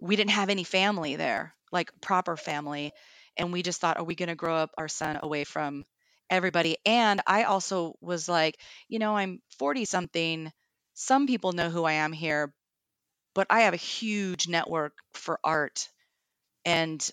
we 0.00 0.16
didn't 0.16 0.30
have 0.32 0.50
any 0.50 0.64
family 0.64 1.16
there, 1.16 1.54
like 1.72 1.90
proper 2.00 2.36
family. 2.36 2.92
And 3.36 3.52
we 3.52 3.62
just 3.62 3.80
thought, 3.80 3.96
are 3.96 4.04
we 4.04 4.14
going 4.14 4.28
to 4.28 4.34
grow 4.36 4.56
up 4.56 4.70
our 4.78 4.88
son 4.88 5.18
away 5.22 5.44
from 5.44 5.84
everybody? 6.30 6.76
And 6.86 7.20
I 7.26 7.44
also 7.44 7.94
was 8.00 8.28
like, 8.28 8.56
you 8.88 8.98
know, 8.98 9.16
I'm 9.16 9.40
40 9.58 9.84
something. 9.84 10.52
Some 10.94 11.26
people 11.26 11.52
know 11.52 11.70
who 11.70 11.84
I 11.84 11.94
am 11.94 12.12
here, 12.12 12.54
but 13.34 13.48
I 13.50 13.62
have 13.62 13.74
a 13.74 13.78
huge 13.78 14.48
network 14.48 14.94
for 15.14 15.40
art. 15.44 15.88
And 16.64 17.08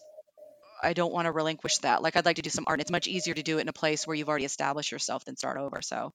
I 0.83 0.93
don't 0.93 1.13
want 1.13 1.25
to 1.25 1.31
relinquish 1.31 1.77
that. 1.79 2.01
Like, 2.01 2.15
I'd 2.15 2.25
like 2.25 2.37
to 2.37 2.41
do 2.41 2.49
some 2.49 2.65
art. 2.67 2.81
It's 2.81 2.91
much 2.91 3.07
easier 3.07 3.33
to 3.33 3.43
do 3.43 3.57
it 3.57 3.61
in 3.61 3.69
a 3.69 3.73
place 3.73 4.07
where 4.07 4.15
you've 4.15 4.29
already 4.29 4.45
established 4.45 4.91
yourself 4.91 5.25
than 5.25 5.37
start 5.37 5.57
over. 5.57 5.81
So, 5.81 6.13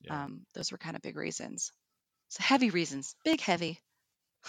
Yeah. 0.00 0.16
um, 0.16 0.46
those 0.54 0.72
were 0.72 0.78
kind 0.78 0.96
of 0.96 1.02
big 1.02 1.16
reasons. 1.16 1.72
So, 2.28 2.42
heavy 2.42 2.70
reasons, 2.70 3.14
big, 3.24 3.40
heavy. 3.40 3.80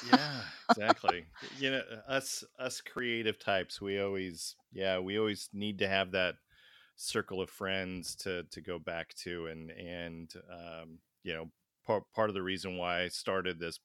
Yeah, 0.01 0.43
exactly. 0.69 1.25
you 1.51 1.71
know, 1.71 1.82
us 2.08 2.43
us 2.60 2.82
creative 2.82 3.39
types, 3.39 3.82
we 3.82 3.99
always 3.99 4.56
yeah, 4.71 4.99
we 4.99 5.17
always 5.17 5.49
need 5.53 5.80
to 5.80 5.88
have 5.88 6.12
that 6.12 6.36
circle 6.95 7.41
of 7.41 7.49
friends 7.49 8.15
to 8.17 8.43
to 8.51 8.62
go 8.62 8.80
back 8.80 9.13
to 9.15 9.47
and 9.47 9.71
and 9.71 10.34
um, 10.51 10.99
you 11.23 11.34
know, 11.34 11.51
part 11.86 12.03
part 12.13 12.30
of 12.30 12.36
the 12.36 12.43
reason 12.43 12.77
why 12.77 13.01
I 13.01 13.08
started 13.08 13.60
this 13.60 13.80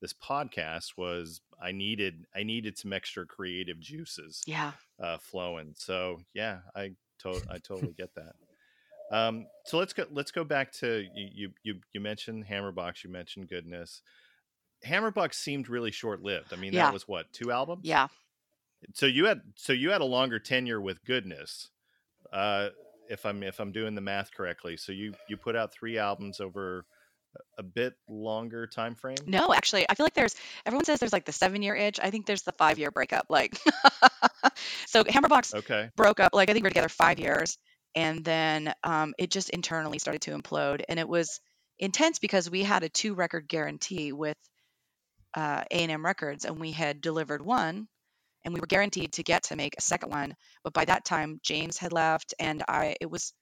this 0.00 0.12
podcast 0.12 0.96
was 0.96 1.40
I 1.62 1.72
needed 1.72 2.26
I 2.34 2.42
needed 2.42 2.76
some 2.78 2.92
extra 2.92 3.24
creative 3.26 3.80
juices 3.80 4.42
Yeah. 4.46 4.72
uh 5.02 5.18
flowing. 5.18 5.74
So, 5.76 6.20
yeah, 6.34 6.58
I 6.74 6.92
to- 7.20 7.42
I 7.50 7.58
totally 7.58 7.92
get 7.98 8.14
that. 8.14 8.34
Um, 9.10 9.46
so 9.64 9.78
let's 9.78 9.92
go. 9.92 10.04
Let's 10.10 10.32
go 10.32 10.42
back 10.44 10.72
to 10.80 11.04
you. 11.14 11.28
You 11.32 11.50
you, 11.62 11.74
you 11.92 12.00
mentioned 12.00 12.44
Hammerbox. 12.46 13.04
You 13.04 13.10
mentioned 13.10 13.48
Goodness. 13.48 14.02
Hammerbox 14.84 15.34
seemed 15.34 15.68
really 15.68 15.90
short 15.92 16.22
lived. 16.22 16.52
I 16.52 16.56
mean, 16.56 16.72
Yeah. 16.72 16.86
that 16.86 16.92
was 16.92 17.06
what 17.08 17.32
two 17.32 17.50
albums. 17.52 17.82
Yeah. 17.84 18.08
So 18.94 19.06
you 19.06 19.26
had 19.26 19.40
so 19.54 19.72
you 19.72 19.90
had 19.90 20.00
a 20.00 20.04
longer 20.06 20.38
tenure 20.38 20.80
with 20.80 21.04
Goodness. 21.04 21.70
Uh, 22.32 22.70
if 23.08 23.24
I'm 23.24 23.42
if 23.44 23.60
I'm 23.60 23.72
doing 23.72 23.94
the 23.94 24.00
math 24.00 24.32
correctly, 24.34 24.76
so 24.76 24.90
you 24.92 25.14
you 25.28 25.36
put 25.36 25.54
out 25.56 25.72
three 25.72 25.96
albums 25.98 26.40
over 26.40 26.84
a- 27.36 27.60
a 27.60 27.62
bit 27.62 27.94
longer 28.08 28.66
time 28.66 28.94
frame. 28.94 29.16
No, 29.26 29.52
actually, 29.52 29.86
I 29.88 29.94
feel 29.94 30.04
like 30.04 30.14
there's 30.14 30.34
everyone 30.64 30.84
says 30.84 30.98
there's 31.00 31.12
like 31.12 31.24
the 31.24 31.32
seven 31.32 31.62
year 31.62 31.74
itch. 31.74 31.98
I 32.02 32.10
think 32.10 32.26
there's 32.26 32.42
the 32.42 32.52
five 32.52 32.78
year 32.78 32.90
breakup. 32.90 33.26
Like, 33.28 33.58
so 34.86 35.04
Hammerbox 35.04 35.54
Okay. 35.54 35.90
broke 35.96 36.20
up. 36.20 36.34
Like, 36.34 36.50
I 36.50 36.52
think 36.52 36.62
we 36.64 36.66
were 36.66 36.70
together 36.70 36.88
five 36.88 37.18
years, 37.18 37.58
and 37.94 38.24
then 38.24 38.72
um, 38.84 39.14
it 39.18 39.30
just 39.30 39.50
internally 39.50 39.98
started 39.98 40.22
to 40.22 40.36
implode, 40.36 40.82
and 40.88 40.98
it 40.98 41.08
was 41.08 41.40
intense 41.78 42.18
because 42.18 42.50
we 42.50 42.62
had 42.62 42.82
a 42.82 42.88
two 42.88 43.14
record 43.14 43.48
guarantee 43.48 44.12
with 44.12 44.36
uh, 45.34 45.64
A&M 45.70 46.04
Records, 46.04 46.44
and 46.44 46.58
we 46.58 46.72
had 46.72 47.00
delivered 47.00 47.42
one, 47.44 47.88
and 48.44 48.54
we 48.54 48.60
were 48.60 48.66
guaranteed 48.66 49.12
to 49.14 49.22
get 49.22 49.44
to 49.44 49.56
make 49.56 49.74
a 49.76 49.82
second 49.82 50.10
one. 50.10 50.34
But 50.64 50.72
by 50.72 50.84
that 50.86 51.04
time, 51.04 51.40
James 51.42 51.76
had 51.78 51.92
left, 51.92 52.34
and 52.38 52.62
I 52.68 52.96
it 53.00 53.10
was 53.10 53.32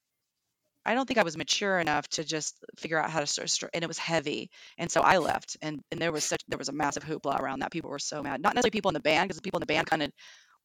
I 0.87 0.95
don't 0.95 1.07
think 1.07 1.19
I 1.19 1.23
was 1.23 1.37
mature 1.37 1.79
enough 1.79 2.09
to 2.11 2.25
just 2.25 2.57
figure 2.79 2.99
out 2.99 3.11
how 3.11 3.21
to 3.21 3.27
start, 3.27 3.71
and 3.75 3.83
it 3.85 3.89
was 3.89 3.99
heavy. 3.99 4.51
And 4.79 4.91
so 4.91 5.01
I 5.01 5.19
left, 5.19 5.57
and 5.63 5.81
and 5.91 6.01
there 6.01 6.13
was 6.13 6.25
such 6.25 6.43
there 6.49 6.59
was 6.59 6.69
a 6.69 6.73
massive 6.73 7.05
hoopla 7.05 7.41
around 7.41 7.61
that. 7.61 7.71
People 7.73 7.91
were 7.91 7.99
so 7.99 8.23
mad. 8.23 8.41
Not 8.41 8.55
necessarily 8.55 8.71
people 8.73 8.91
in 8.91 8.95
the 8.95 9.01
band, 9.01 9.29
because 9.29 9.37
the 9.37 9.43
people 9.43 9.59
in 9.59 9.63
the 9.63 9.67
band 9.67 9.87
kind 9.87 10.03
of 10.03 10.13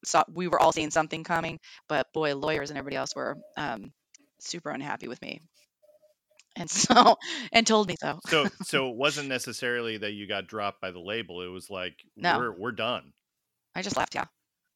saw 0.05 0.23
we 0.34 0.47
were 0.47 0.60
all 0.60 0.71
seeing 0.71 0.91
something 0.91 1.23
coming, 1.23 1.60
but 1.88 2.12
boy, 2.13 2.36
lawyers 2.36 2.69
and 2.69 2.77
everybody 2.77 2.97
else 2.97 3.15
were 3.15 3.38
um, 3.58 3.91
super 4.39 4.71
unhappy 4.71 5.08
with 5.08 5.21
me, 5.21 5.41
and 6.55 6.69
so 6.69 7.15
and 7.51 7.65
told 7.65 7.88
me 7.88 7.95
so. 7.99 8.19
So 8.25 8.47
so 8.62 8.89
it 8.89 8.95
wasn't 8.95 9.29
necessarily 9.29 9.97
that 9.97 10.12
you 10.12 10.27
got 10.27 10.47
dropped 10.47 10.82
by 10.82 10.91
the 10.91 10.99
label. 10.99 11.41
It 11.41 11.47
was 11.47 11.69
like 11.69 12.03
No. 12.17 12.38
we're 12.38 12.51
we're 12.51 12.71
done. 12.71 13.13
I 13.75 13.82
just 13.82 13.97
left. 13.97 14.15
Yeah, 14.15 14.25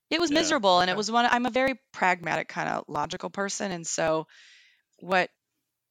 it 0.09 0.19
was 0.19 0.31
Yeah. 0.31 0.39
miserable, 0.39 0.79
and 0.81 0.89
it 0.89 0.97
was 0.97 1.11
one. 1.11 1.25
I'm 1.25 1.45
a 1.45 1.51
very 1.51 1.79
pragmatic 1.91 2.47
kind 2.47 2.69
of 2.69 2.85
logical 2.87 3.29
person, 3.29 3.71
and 3.71 3.85
so 3.85 4.27
what 5.03 5.29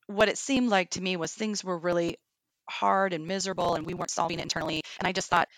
what 0.07 0.29
it 0.29 0.39
seemed 0.39 0.69
like 0.69 0.91
to 0.91 1.01
me 1.03 1.17
was 1.17 1.33
things 1.33 1.63
were 1.63 1.79
really 1.79 2.17
hard 2.69 3.13
and 3.13 3.27
miserable 3.27 3.75
and 3.75 3.87
we 3.87 3.95
weren't 3.95 4.11
solving 4.11 4.39
it 4.39 4.43
internally. 4.43 4.81
And 4.99 5.07
I 5.07 5.13
just 5.13 5.29
thought, 5.29 5.49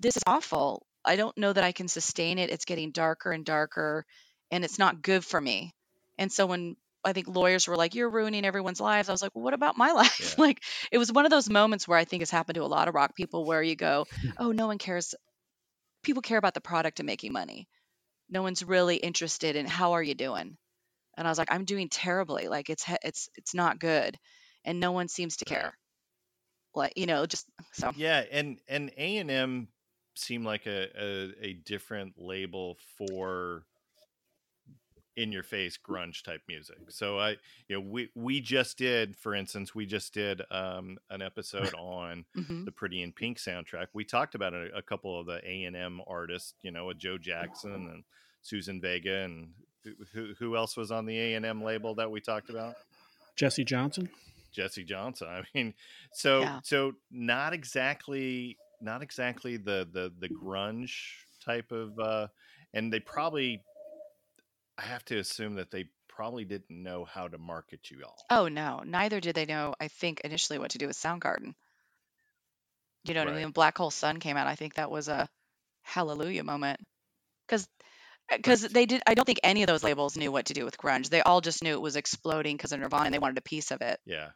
this 0.00 0.16
is 0.16 0.22
awful. 0.26 0.86
I 1.04 1.16
don't 1.16 1.36
know 1.36 1.52
that 1.52 1.64
I 1.64 1.72
can 1.72 1.88
sustain 1.88 2.38
it. 2.38 2.50
It's 2.50 2.64
getting 2.64 2.92
darker 2.92 3.32
and 3.32 3.44
darker 3.44 4.06
and 4.50 4.64
it's 4.64 4.78
not 4.78 5.02
good 5.02 5.24
for 5.24 5.40
me. 5.40 5.74
And 6.18 6.30
so 6.30 6.46
when 6.46 6.76
I 7.04 7.12
think 7.12 7.26
lawyers 7.26 7.66
were 7.66 7.76
like, 7.76 7.96
"You're 7.96 8.10
ruining 8.10 8.44
everyone's 8.44 8.80
lives." 8.80 9.08
I 9.08 9.12
was 9.12 9.22
like, 9.22 9.32
well, 9.34 9.42
"What 9.42 9.54
about 9.54 9.76
my 9.76 9.90
life?" 10.02 10.36
Yeah. 10.38 10.44
like 10.44 10.62
it 10.92 10.98
was 10.98 11.10
one 11.10 11.24
of 11.24 11.30
those 11.32 11.50
moments 11.50 11.88
where 11.88 11.98
I 11.98 12.04
think 12.04 12.20
has 12.22 12.30
happened 12.30 12.54
to 12.54 12.62
a 12.62 12.74
lot 12.76 12.86
of 12.86 12.94
rock 12.94 13.16
people, 13.16 13.44
where 13.44 13.62
you 13.62 13.74
go, 13.74 14.06
"Oh, 14.38 14.52
no 14.52 14.68
one 14.68 14.78
cares. 14.78 15.14
People 16.04 16.22
care 16.22 16.38
about 16.38 16.54
the 16.54 16.60
product 16.60 17.00
and 17.00 17.06
making 17.06 17.32
money. 17.32 17.66
No 18.30 18.42
one's 18.42 18.62
really 18.62 18.96
interested 18.96 19.56
in 19.56 19.66
how 19.66 19.92
are 19.92 20.02
you 20.02 20.14
doing." 20.14 20.56
And 21.16 21.26
I 21.26 21.30
was 21.30 21.38
like, 21.38 21.52
"I'm 21.52 21.64
doing 21.64 21.88
terribly. 21.88 22.48
Like 22.48 22.70
it's 22.70 22.84
it's 23.02 23.28
it's 23.36 23.54
not 23.54 23.78
good, 23.78 24.18
and 24.64 24.80
no 24.80 24.92
one 24.92 25.08
seems 25.08 25.36
to 25.38 25.44
care. 25.44 25.76
Like 26.74 26.94
you 26.96 27.06
know, 27.06 27.26
just 27.26 27.46
so 27.72 27.92
Yeah, 27.96 28.24
and 28.30 28.58
and 28.68 28.90
A 28.96 29.18
and 29.18 29.30
M 29.30 29.68
seemed 30.14 30.44
like 30.44 30.66
a, 30.66 30.88
a 30.98 31.48
a 31.48 31.52
different 31.52 32.14
label 32.18 32.76
for 32.96 33.64
in 35.16 35.30
your 35.30 35.42
face 35.42 35.78
grunge 35.78 36.22
type 36.22 36.40
music. 36.48 36.78
So 36.88 37.18
I 37.18 37.30
you 37.68 37.76
know 37.76 37.80
we 37.80 38.08
we 38.14 38.40
just 38.40 38.78
did 38.78 39.16
for 39.16 39.34
instance 39.34 39.74
we 39.74 39.84
just 39.84 40.14
did 40.14 40.42
um 40.50 40.98
an 41.10 41.20
episode 41.20 41.74
on 41.74 42.24
mhm. 42.36 42.64
the 42.64 42.72
Pretty 42.72 43.02
in 43.02 43.12
Pink 43.12 43.38
soundtrack. 43.38 43.88
We 43.92 44.04
talked 44.04 44.34
about 44.34 44.54
a, 44.54 44.74
a 44.74 44.82
couple 44.82 45.18
of 45.18 45.26
the 45.26 45.40
A 45.46 45.64
and 45.64 45.76
M 45.76 46.00
artists, 46.06 46.54
you 46.62 46.70
know, 46.70 46.86
with 46.86 46.98
Joe 46.98 47.18
Jackson 47.18 47.72
and 47.72 48.04
Suzanne 48.40 48.80
Vega 48.80 49.20
and 49.20 49.50
who- 49.84 50.04
who 50.12 50.34
who 50.38 50.56
else 50.56 50.76
was 50.76 50.90
on 50.90 51.06
the 51.06 51.18
A 51.18 51.34
and 51.34 51.44
M 51.46 51.62
label 51.62 51.94
that 51.96 52.10
we 52.10 52.20
talked 52.20 52.50
about? 52.50 52.76
Jesse 53.36 53.64
Johnson. 53.64 54.08
Jesse 54.52 54.84
Johnson. 54.84 55.28
I 55.28 55.42
mean, 55.54 55.74
so 56.12 56.40
Yeah. 56.42 56.60
so 56.62 56.92
not 57.10 57.52
exactly 57.52 58.58
not 58.80 59.02
exactly 59.02 59.56
the 59.56 59.88
the 59.90 60.12
the 60.18 60.28
grunge 60.28 61.14
type 61.44 61.72
of 61.72 61.98
uh 61.98 62.28
and 62.74 62.92
they 62.92 63.00
probably 63.00 63.62
I 64.78 64.82
have 64.82 65.04
to 65.06 65.18
assume 65.18 65.54
that 65.56 65.70
they 65.70 65.86
probably 66.08 66.44
didn't 66.44 66.70
know 66.70 67.04
how 67.04 67.28
to 67.28 67.38
market 67.38 67.90
you 67.90 68.02
all. 68.04 68.18
Oh 68.30 68.48
no, 68.48 68.82
neither 68.84 69.20
did 69.20 69.34
they 69.34 69.46
know. 69.46 69.74
I 69.80 69.88
think 69.88 70.20
initially 70.20 70.58
what 70.58 70.72
to 70.72 70.78
do 70.78 70.86
with 70.86 70.96
Soundgarden. 70.96 71.54
You 73.04 73.14
know 73.14 73.20
what 73.20 73.28
I 73.30 73.32
mean? 73.34 73.42
When 73.44 73.52
Black 73.52 73.76
Hole 73.78 73.90
Sun 73.90 74.20
came 74.20 74.36
out, 74.36 74.46
I 74.46 74.54
think 74.54 74.74
that 74.74 74.90
was 74.90 75.08
a 75.08 75.28
hallelujah 75.82 76.44
moment 76.44 76.78
because 77.46 77.68
because 78.30 78.62
they 78.62 78.86
did. 78.86 79.02
I 79.06 79.14
don't 79.14 79.24
think 79.24 79.40
any 79.42 79.62
of 79.62 79.66
those 79.66 79.82
labels 79.84 80.16
knew 80.16 80.32
what 80.32 80.46
to 80.46 80.54
do 80.54 80.64
with 80.64 80.78
grunge. 80.78 81.08
They 81.08 81.22
all 81.22 81.40
just 81.40 81.62
knew 81.62 81.74
it 81.74 81.80
was 81.82 81.96
exploding 81.96 82.56
because 82.56 82.72
of 82.72 82.80
Nirvana 82.80 83.06
and 83.06 83.14
they 83.14 83.18
wanted 83.18 83.38
a 83.38 83.42
piece 83.42 83.70
of 83.70 83.80
it. 83.82 84.00
Yeah. 84.04 84.30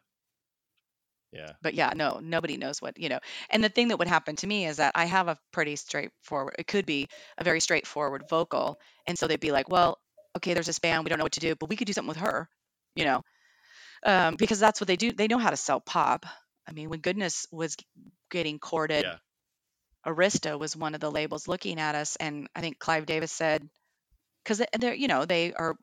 Yeah. 1.31 1.53
But 1.61 1.73
yeah, 1.73 1.91
no, 1.95 2.19
nobody 2.21 2.57
knows 2.57 2.81
what 2.81 2.97
you 2.97 3.09
know. 3.09 3.19
And 3.49 3.63
the 3.63 3.69
thing 3.69 3.89
that 3.89 3.99
would 3.99 4.07
happen 4.07 4.35
to 4.37 4.47
me 4.47 4.65
is 4.65 4.77
that 4.77 4.93
I 4.95 5.05
have 5.05 5.27
a 5.27 5.37
pretty 5.51 5.75
straightforward. 5.75 6.55
It 6.57 6.67
could 6.67 6.85
be 6.85 7.07
a 7.37 7.43
very 7.43 7.59
straightforward 7.59 8.23
vocal, 8.29 8.79
and 9.07 9.17
so 9.17 9.27
they'd 9.27 9.39
be 9.39 9.51
like, 9.51 9.69
"Well, 9.69 9.99
okay, 10.37 10.53
there's 10.53 10.67
this 10.67 10.79
band. 10.79 11.03
We 11.03 11.09
don't 11.09 11.17
know 11.19 11.25
what 11.25 11.33
to 11.33 11.39
do, 11.39 11.55
but 11.55 11.69
we 11.69 11.75
could 11.75 11.87
do 11.87 11.93
something 11.93 12.09
with 12.09 12.17
her." 12.17 12.49
You 12.95 13.05
know, 13.05 13.21
um, 14.05 14.35
because 14.35 14.59
that's 14.59 14.81
what 14.81 14.87
they 14.87 14.97
do. 14.97 15.11
They 15.11 15.27
know 15.27 15.37
how 15.39 15.51
to 15.51 15.57
sell 15.57 15.79
pop. 15.81 16.25
I 16.67 16.73
mean, 16.73 16.89
when 16.89 16.99
Goodness 17.01 17.47
was 17.51 17.75
getting 18.31 18.59
courted, 18.59 19.03
Yeah. 19.05 19.17
Arista 20.07 20.59
was 20.59 20.75
one 20.75 20.95
of 20.95 21.01
the 21.01 21.11
labels 21.11 21.47
looking 21.47 21.79
at 21.79 21.95
us, 21.95 22.15
and 22.17 22.47
I 22.55 22.61
think 22.61 22.79
Clive 22.79 23.05
Davis 23.05 23.31
said, 23.31 23.69
because 24.43 24.61
they're, 24.79 24.93
you 24.95 25.07
know, 25.07 25.25
they 25.25 25.53
are 25.53 25.75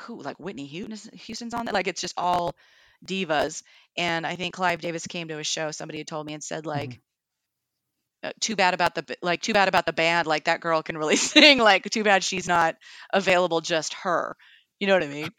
who 0.00 0.22
like 0.22 0.38
Whitney 0.38 0.66
Houston, 0.66 1.16
Houston's 1.18 1.54
on 1.54 1.66
that, 1.66 1.74
Like 1.74 1.88
it's 1.88 2.00
just 2.00 2.14
all 2.18 2.54
divas. 3.06 3.62
And 3.96 4.26
I 4.26 4.36
think 4.36 4.54
Clive 4.54 4.80
Davis 4.80 5.06
came 5.06 5.28
to 5.28 5.38
a 5.38 5.44
show. 5.44 5.70
Somebody 5.70 5.98
had 5.98 6.08
told 6.08 6.26
me 6.26 6.34
and 6.34 6.42
said 6.44 6.66
like. 6.66 7.00
Uh, 8.22 8.32
too 8.40 8.56
bad 8.56 8.74
about 8.74 8.94
the 8.94 9.16
like 9.22 9.40
too 9.40 9.52
bad 9.52 9.68
about 9.68 9.86
the 9.86 9.92
band 9.92 10.26
like 10.26 10.44
that 10.44 10.60
girl 10.60 10.82
can 10.82 10.98
really 10.98 11.16
sing 11.16 11.58
like 11.58 11.84
too 11.90 12.02
bad 12.02 12.24
she's 12.24 12.48
not 12.48 12.74
available 13.12 13.60
just 13.60 13.94
her 13.94 14.36
you 14.80 14.88
know 14.88 14.94
what 14.94 15.04
i 15.04 15.06
mean 15.06 15.30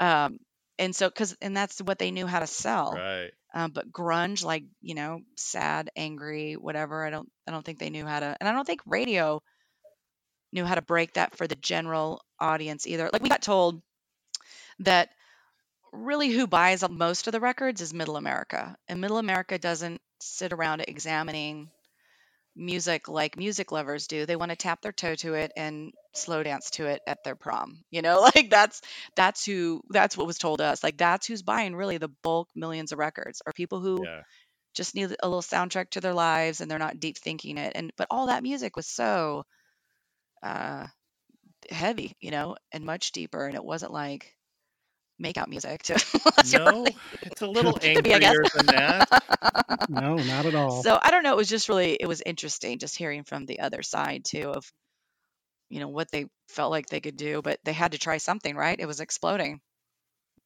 um 0.00 0.38
and 0.78 0.94
so 0.96 1.08
because 1.08 1.36
and 1.42 1.56
that's 1.56 1.80
what 1.82 1.98
they 1.98 2.10
knew 2.10 2.26
how 2.26 2.38
to 2.40 2.46
sell 2.46 3.04
Right. 3.04 3.32
Um, 3.54 3.70
but 3.70 3.92
grunge 3.92 4.44
like 4.44 4.64
you 4.80 4.94
know 4.94 5.20
sad 5.36 5.90
angry 5.96 6.54
whatever 6.54 7.06
i 7.06 7.10
don't 7.10 7.30
i 7.46 7.50
don't 7.50 7.64
think 7.64 7.78
they 7.78 7.90
knew 7.90 8.06
how 8.06 8.20
to 8.20 8.36
and 8.40 8.48
i 8.48 8.52
don't 8.52 8.66
think 8.66 8.80
radio 8.86 9.40
knew 10.52 10.64
how 10.64 10.74
to 10.74 10.82
break 10.82 11.14
that 11.14 11.34
for 11.34 11.46
the 11.46 11.56
general 11.56 12.22
audience 12.38 12.86
either. 12.86 13.08
Like 13.12 13.22
we 13.22 13.28
got 13.28 13.42
told 13.42 13.80
that 14.80 15.10
really 15.92 16.30
who 16.30 16.46
buys 16.46 16.84
most 16.88 17.26
of 17.26 17.32
the 17.32 17.40
records 17.40 17.82
is 17.82 17.92
middle 17.92 18.16
america 18.16 18.74
and 18.88 18.98
middle 18.98 19.18
america 19.18 19.58
doesn't 19.58 20.00
sit 20.20 20.50
around 20.50 20.82
examining 20.88 21.68
music 22.54 23.08
like 23.08 23.36
music 23.36 23.72
lovers 23.72 24.06
do 24.06 24.26
they 24.26 24.36
want 24.36 24.50
to 24.50 24.56
tap 24.56 24.82
their 24.82 24.92
toe 24.92 25.14
to 25.14 25.34
it 25.34 25.52
and 25.56 25.92
slow 26.14 26.42
dance 26.42 26.70
to 26.70 26.86
it 26.86 27.00
at 27.06 27.24
their 27.24 27.34
prom 27.34 27.82
you 27.90 28.02
know 28.02 28.20
like 28.36 28.50
that's 28.50 28.82
that's 29.16 29.44
who 29.46 29.80
that's 29.90 30.16
what 30.16 30.26
was 30.26 30.38
told 30.38 30.60
us 30.60 30.82
like 30.82 30.98
that's 30.98 31.26
who's 31.26 31.42
buying 31.42 31.74
really 31.74 31.98
the 31.98 32.10
bulk 32.22 32.48
millions 32.54 32.92
of 32.92 32.98
records 32.98 33.42
are 33.46 33.52
people 33.52 33.80
who 33.80 34.06
Yeah. 34.06 34.22
just 34.74 34.94
need 34.94 35.04
a 35.22 35.28
little 35.28 35.42
soundtrack 35.42 35.90
to 35.90 36.00
their 36.00 36.14
lives 36.14 36.60
and 36.60 36.70
they're 36.70 36.78
not 36.78 37.00
deep 37.00 37.18
thinking 37.18 37.58
it 37.58 37.72
and 37.74 37.92
but 37.96 38.08
all 38.10 38.26
that 38.26 38.42
music 38.42 38.76
was 38.76 38.86
so 38.86 39.44
uh 40.42 40.86
heavy 41.70 42.16
you 42.20 42.30
know 42.30 42.56
and 42.72 42.84
much 42.84 43.12
deeper 43.12 43.46
and 43.46 43.54
it 43.54 43.64
wasn't 43.64 43.92
like 43.92 44.34
make 45.18 45.36
out 45.38 45.48
music 45.48 45.82
to 45.84 45.94
No, 46.52 46.64
really- 46.84 46.96
it's 47.22 47.42
a 47.42 47.46
little 47.46 47.74
Could 47.80 48.04
be, 48.04 48.12
angrier 48.12 48.44
than 48.54 48.66
that. 48.66 49.08
No, 49.88 50.22
not 50.22 50.46
at 50.46 50.54
all. 50.54 50.82
so 50.82 50.98
i 51.02 51.10
don't 51.10 51.22
know 51.22 51.32
it 51.32 51.36
was 51.36 51.48
just 51.48 51.68
really 51.68 51.96
it 51.98 52.06
was 52.06 52.22
interesting 52.24 52.78
just 52.78 52.96
hearing 52.96 53.24
from 53.24 53.46
the 53.46 53.60
other 53.60 53.82
side 53.82 54.24
too 54.24 54.48
of 54.50 54.64
you 55.70 55.80
know 55.80 55.88
what 55.88 56.10
they 56.10 56.26
felt 56.48 56.70
like 56.70 56.86
they 56.86 57.00
could 57.00 57.16
do 57.16 57.40
but 57.42 57.58
they 57.64 57.72
had 57.72 57.92
to 57.92 57.98
try 57.98 58.18
something 58.18 58.54
right 58.56 58.78
it 58.80 58.86
was 58.86 59.00
exploding 59.00 59.60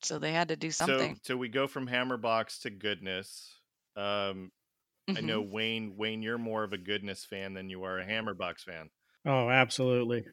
so 0.02 0.18
they 0.18 0.32
had 0.32 0.48
to 0.48 0.56
do 0.56 0.70
something 0.70 1.18
so 1.22 1.36
we 1.36 1.48
go 1.48 1.66
from 1.66 1.86
Hammerbox 1.88 2.62
to 2.62 2.70
Goodness. 2.70 3.54
Um 3.96 4.50
I 5.08 5.12
Mhm. 5.20 5.24
know 5.24 5.42
Wayne 5.42 5.96
Wayne 5.96 6.22
you're 6.22 6.38
more 6.38 6.64
of 6.64 6.72
a 6.72 6.78
Goodness 6.78 7.24
fan 7.24 7.54
than 7.54 7.68
you 7.68 7.84
are 7.84 7.98
a 7.98 8.06
Hammerbox 8.06 8.60
fan. 8.60 8.90
Oh, 9.24 9.48
absolutely. 9.50 10.24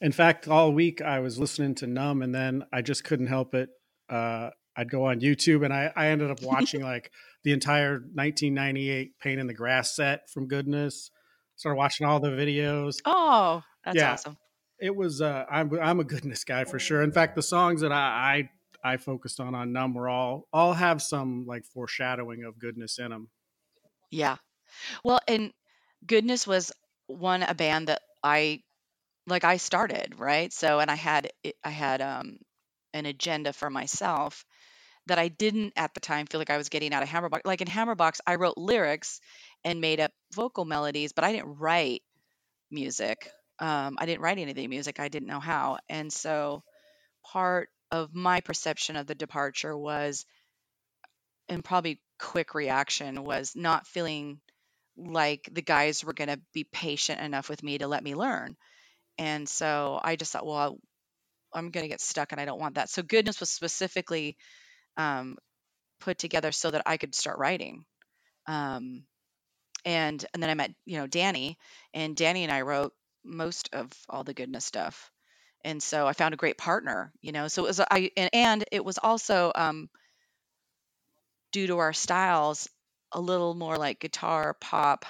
In 0.00 0.12
fact, 0.12 0.48
all 0.48 0.72
week 0.72 1.00
I 1.00 1.20
was 1.20 1.38
listening 1.38 1.74
to 1.76 1.86
Numb, 1.86 2.22
and 2.22 2.34
then 2.34 2.64
I 2.72 2.82
just 2.82 3.04
couldn't 3.04 3.26
help 3.28 3.54
it. 3.54 3.70
Uh, 4.08 4.50
I'd 4.76 4.90
go 4.90 5.06
on 5.06 5.20
YouTube, 5.20 5.64
and 5.64 5.72
I, 5.72 5.92
I 5.94 6.08
ended 6.08 6.30
up 6.30 6.42
watching 6.42 6.82
like 6.82 7.10
the 7.44 7.52
entire 7.52 7.92
1998 7.92 9.18
Pain 9.20 9.38
in 9.38 9.46
the 9.46 9.54
Grass 9.54 9.94
set 9.94 10.28
from 10.30 10.48
Goodness. 10.48 11.10
Started 11.56 11.76
watching 11.78 12.06
all 12.06 12.18
the 12.18 12.30
videos. 12.30 12.96
oh 13.04 13.62
that's 13.84 13.96
Yeah. 13.96 14.12
awesome 14.14 14.36
It 14.80 14.94
was 14.96 15.20
uh, 15.20 15.44
I'm 15.48 15.70
I'm 15.80 16.00
a 16.00 16.04
Goodness 16.04 16.42
guy 16.42 16.64
for 16.64 16.80
sure. 16.80 17.00
In 17.02 17.12
fact, 17.12 17.36
the 17.36 17.42
songs 17.54 17.82
that 17.82 17.92
I 17.92 18.48
I, 18.82 18.92
I 18.94 18.96
focused 18.96 19.38
on 19.38 19.54
on 19.54 19.72
Numb 19.72 19.94
were 19.94 20.08
all 20.08 20.48
all 20.52 20.72
have 20.72 21.00
some 21.00 21.46
like 21.46 21.64
foreshadowing 21.64 22.42
of 22.42 22.58
Goodness 22.58 22.98
in 22.98 23.10
them. 23.10 23.28
Yeah. 24.10 24.38
Well, 25.04 25.20
and 25.28 25.52
Goodness 26.04 26.44
was 26.46 26.72
one 27.06 27.44
a 27.44 27.54
band 27.54 27.86
that 27.86 28.02
I 28.24 28.63
like 29.26 29.44
I 29.44 29.56
started, 29.56 30.18
right? 30.18 30.52
So 30.52 30.80
and 30.80 30.90
I 30.90 30.96
had 30.96 31.30
I 31.64 31.70
had 31.70 32.00
um 32.00 32.38
an 32.92 33.06
agenda 33.06 33.52
for 33.52 33.70
myself 33.70 34.44
that 35.06 35.18
I 35.18 35.28
didn't 35.28 35.74
at 35.76 35.94
the 35.94 36.00
time 36.00 36.26
feel 36.26 36.40
like 36.40 36.50
I 36.50 36.58
was 36.58 36.68
getting 36.70 36.94
out 36.94 37.02
of 37.02 37.08
Hammerbox. 37.08 37.42
Like 37.44 37.60
in 37.60 37.68
Hammerbox, 37.68 38.20
I 38.26 38.36
wrote 38.36 38.58
lyrics 38.58 39.20
and 39.64 39.80
made 39.80 40.00
up 40.00 40.12
vocal 40.34 40.64
melodies, 40.64 41.12
but 41.12 41.24
I 41.24 41.32
didn't 41.32 41.58
write 41.58 42.02
music. 42.70 43.30
Um, 43.60 43.96
I 43.98 44.06
didn't 44.06 44.22
write 44.22 44.38
any 44.38 44.50
of 44.50 44.56
the 44.56 44.68
music. 44.68 45.00
I 45.00 45.08
didn't 45.08 45.28
know 45.28 45.40
how. 45.40 45.78
And 45.88 46.12
so 46.12 46.64
part 47.24 47.70
of 47.90 48.14
my 48.14 48.40
perception 48.40 48.96
of 48.96 49.06
the 49.06 49.14
departure 49.14 49.76
was 49.76 50.26
and 51.48 51.64
probably 51.64 52.00
quick 52.18 52.54
reaction 52.54 53.24
was 53.24 53.54
not 53.54 53.86
feeling 53.86 54.40
like 54.96 55.48
the 55.52 55.62
guys 55.62 56.04
were 56.04 56.12
going 56.12 56.28
to 56.28 56.40
be 56.52 56.64
patient 56.64 57.20
enough 57.20 57.48
with 57.48 57.62
me 57.62 57.78
to 57.78 57.88
let 57.88 58.04
me 58.04 58.14
learn. 58.14 58.56
And 59.18 59.48
so 59.48 60.00
I 60.02 60.16
just 60.16 60.32
thought, 60.32 60.46
well, 60.46 60.78
I'm 61.54 61.70
going 61.70 61.84
to 61.84 61.88
get 61.88 62.00
stuck 62.00 62.32
and 62.32 62.40
I 62.40 62.44
don't 62.44 62.60
want 62.60 62.76
that. 62.76 62.90
So 62.90 63.02
goodness 63.02 63.40
was 63.40 63.50
specifically 63.50 64.36
um, 64.96 65.36
put 66.00 66.18
together 66.18 66.52
so 66.52 66.70
that 66.70 66.82
I 66.86 66.96
could 66.96 67.14
start 67.14 67.38
writing. 67.38 67.84
Um, 68.46 69.04
and 69.84 70.24
and 70.34 70.42
then 70.42 70.50
I 70.50 70.54
met 70.54 70.72
you 70.86 70.98
know 70.98 71.06
Danny, 71.06 71.58
and 71.94 72.16
Danny 72.16 72.44
and 72.44 72.52
I 72.52 72.62
wrote 72.62 72.92
most 73.24 73.70
of 73.72 73.90
all 74.08 74.24
the 74.24 74.34
goodness 74.34 74.64
stuff. 74.64 75.10
And 75.64 75.82
so 75.82 76.06
I 76.06 76.12
found 76.12 76.34
a 76.34 76.38
great 76.38 76.58
partner, 76.58 77.12
you 77.22 77.32
know. 77.32 77.48
So 77.48 77.64
it 77.64 77.68
was 77.68 77.80
I 77.80 78.10
and, 78.16 78.30
and 78.32 78.64
it 78.72 78.84
was 78.84 78.98
also 78.98 79.52
um, 79.54 79.88
due 81.52 81.66
to 81.68 81.78
our 81.78 81.92
styles 81.94 82.68
a 83.12 83.20
little 83.20 83.54
more 83.54 83.78
like 83.78 83.98
guitar 84.00 84.54
pop 84.60 85.06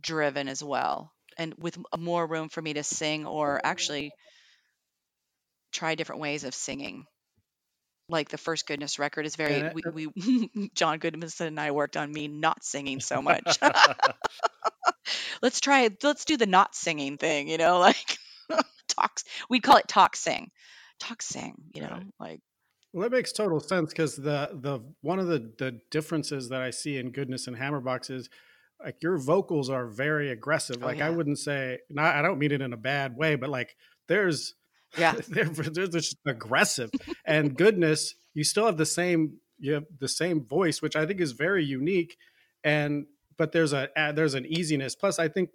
driven 0.00 0.48
as 0.48 0.62
well 0.62 1.12
and 1.40 1.54
with 1.58 1.78
more 1.98 2.26
room 2.26 2.50
for 2.50 2.60
me 2.60 2.74
to 2.74 2.84
sing 2.84 3.26
or 3.26 3.60
actually 3.64 4.12
try 5.72 5.94
different 5.94 6.20
ways 6.20 6.44
of 6.44 6.54
singing 6.54 7.06
like 8.10 8.28
the 8.28 8.38
first 8.38 8.66
Goodness 8.66 8.98
record 8.98 9.24
is 9.24 9.36
very 9.36 9.60
And 9.60 9.74
we, 9.94 10.08
we 10.08 10.70
John 10.74 10.98
Goodmanson 10.98 11.46
and 11.46 11.60
I 11.60 11.70
worked 11.70 11.96
on 11.96 12.12
me 12.12 12.28
not 12.28 12.64
singing 12.64 13.00
so 13.00 13.22
much. 13.22 13.58
let's 15.42 15.60
try 15.60 15.88
let's 16.02 16.24
do 16.24 16.36
the 16.36 16.46
not 16.46 16.74
singing 16.74 17.16
thing, 17.16 17.48
you 17.48 17.56
know, 17.56 17.78
like 17.78 18.18
talks 18.88 19.24
we 19.48 19.60
call 19.60 19.76
it 19.76 19.88
talk 19.88 20.16
sing. 20.16 20.50
Talk 20.98 21.22
sing, 21.22 21.54
you 21.72 21.82
know, 21.82 21.88
right. 21.88 22.06
like 22.18 22.40
well, 22.92 23.08
that 23.08 23.16
makes 23.16 23.32
total 23.32 23.60
sense 23.60 23.90
because 23.90 24.16
the 24.16 24.50
the 24.52 24.80
one 25.00 25.20
of 25.20 25.28
the 25.28 25.52
the 25.58 25.80
differences 25.90 26.48
that 26.48 26.60
I 26.60 26.70
see 26.70 26.98
in 26.98 27.12
Goodness 27.12 27.46
and 27.46 27.56
Hammerbox 27.56 28.10
is 28.10 28.28
like 28.84 28.96
your 29.02 29.18
vocals 29.18 29.68
are 29.70 29.86
very 29.86 30.30
aggressive. 30.30 30.78
oh 30.82 30.86
Like 30.86 31.00
I 31.00 31.10
wouldn't 31.10 31.38
say, 31.38 31.78
not 31.90 32.14
I 32.14 32.22
don't 32.22 32.38
mean 32.38 32.52
it 32.52 32.60
in 32.62 32.72
a 32.72 32.76
bad 32.78 33.16
way, 33.16 33.34
but 33.36 33.50
like 33.50 33.74
there's 34.08 34.54
Yeah. 34.98 35.14
they're, 35.28 35.44
they're 35.44 35.86
just 35.86 36.16
aggressive 36.26 36.90
and 37.24 37.56
goodness 37.56 38.14
you 38.34 38.42
still 38.44 38.66
have 38.66 38.76
the 38.76 38.86
same 38.86 39.38
you 39.58 39.74
have 39.74 39.84
the 39.98 40.08
same 40.08 40.44
voice 40.44 40.80
which 40.82 40.96
i 40.96 41.04
think 41.06 41.20
is 41.20 41.32
very 41.32 41.64
unique 41.64 42.16
and 42.64 43.06
but 43.38 43.52
there's 43.52 43.72
a 43.72 43.88
there's 44.14 44.34
an 44.34 44.46
easiness 44.46 44.96
plus 44.96 45.18
i 45.20 45.28
think 45.28 45.50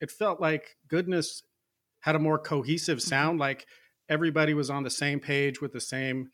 it 0.00 0.10
felt 0.10 0.40
like 0.40 0.76
goodness 0.88 1.42
had 2.00 2.14
a 2.14 2.18
more 2.18 2.38
cohesive 2.38 2.98
Mhm. 2.98 3.02
sound 3.08 3.38
like 3.40 3.66
everybody 4.08 4.54
was 4.54 4.70
on 4.70 4.84
the 4.84 4.90
same 4.90 5.20
page 5.20 5.60
with 5.60 5.72
the 5.72 5.80
same 5.80 6.30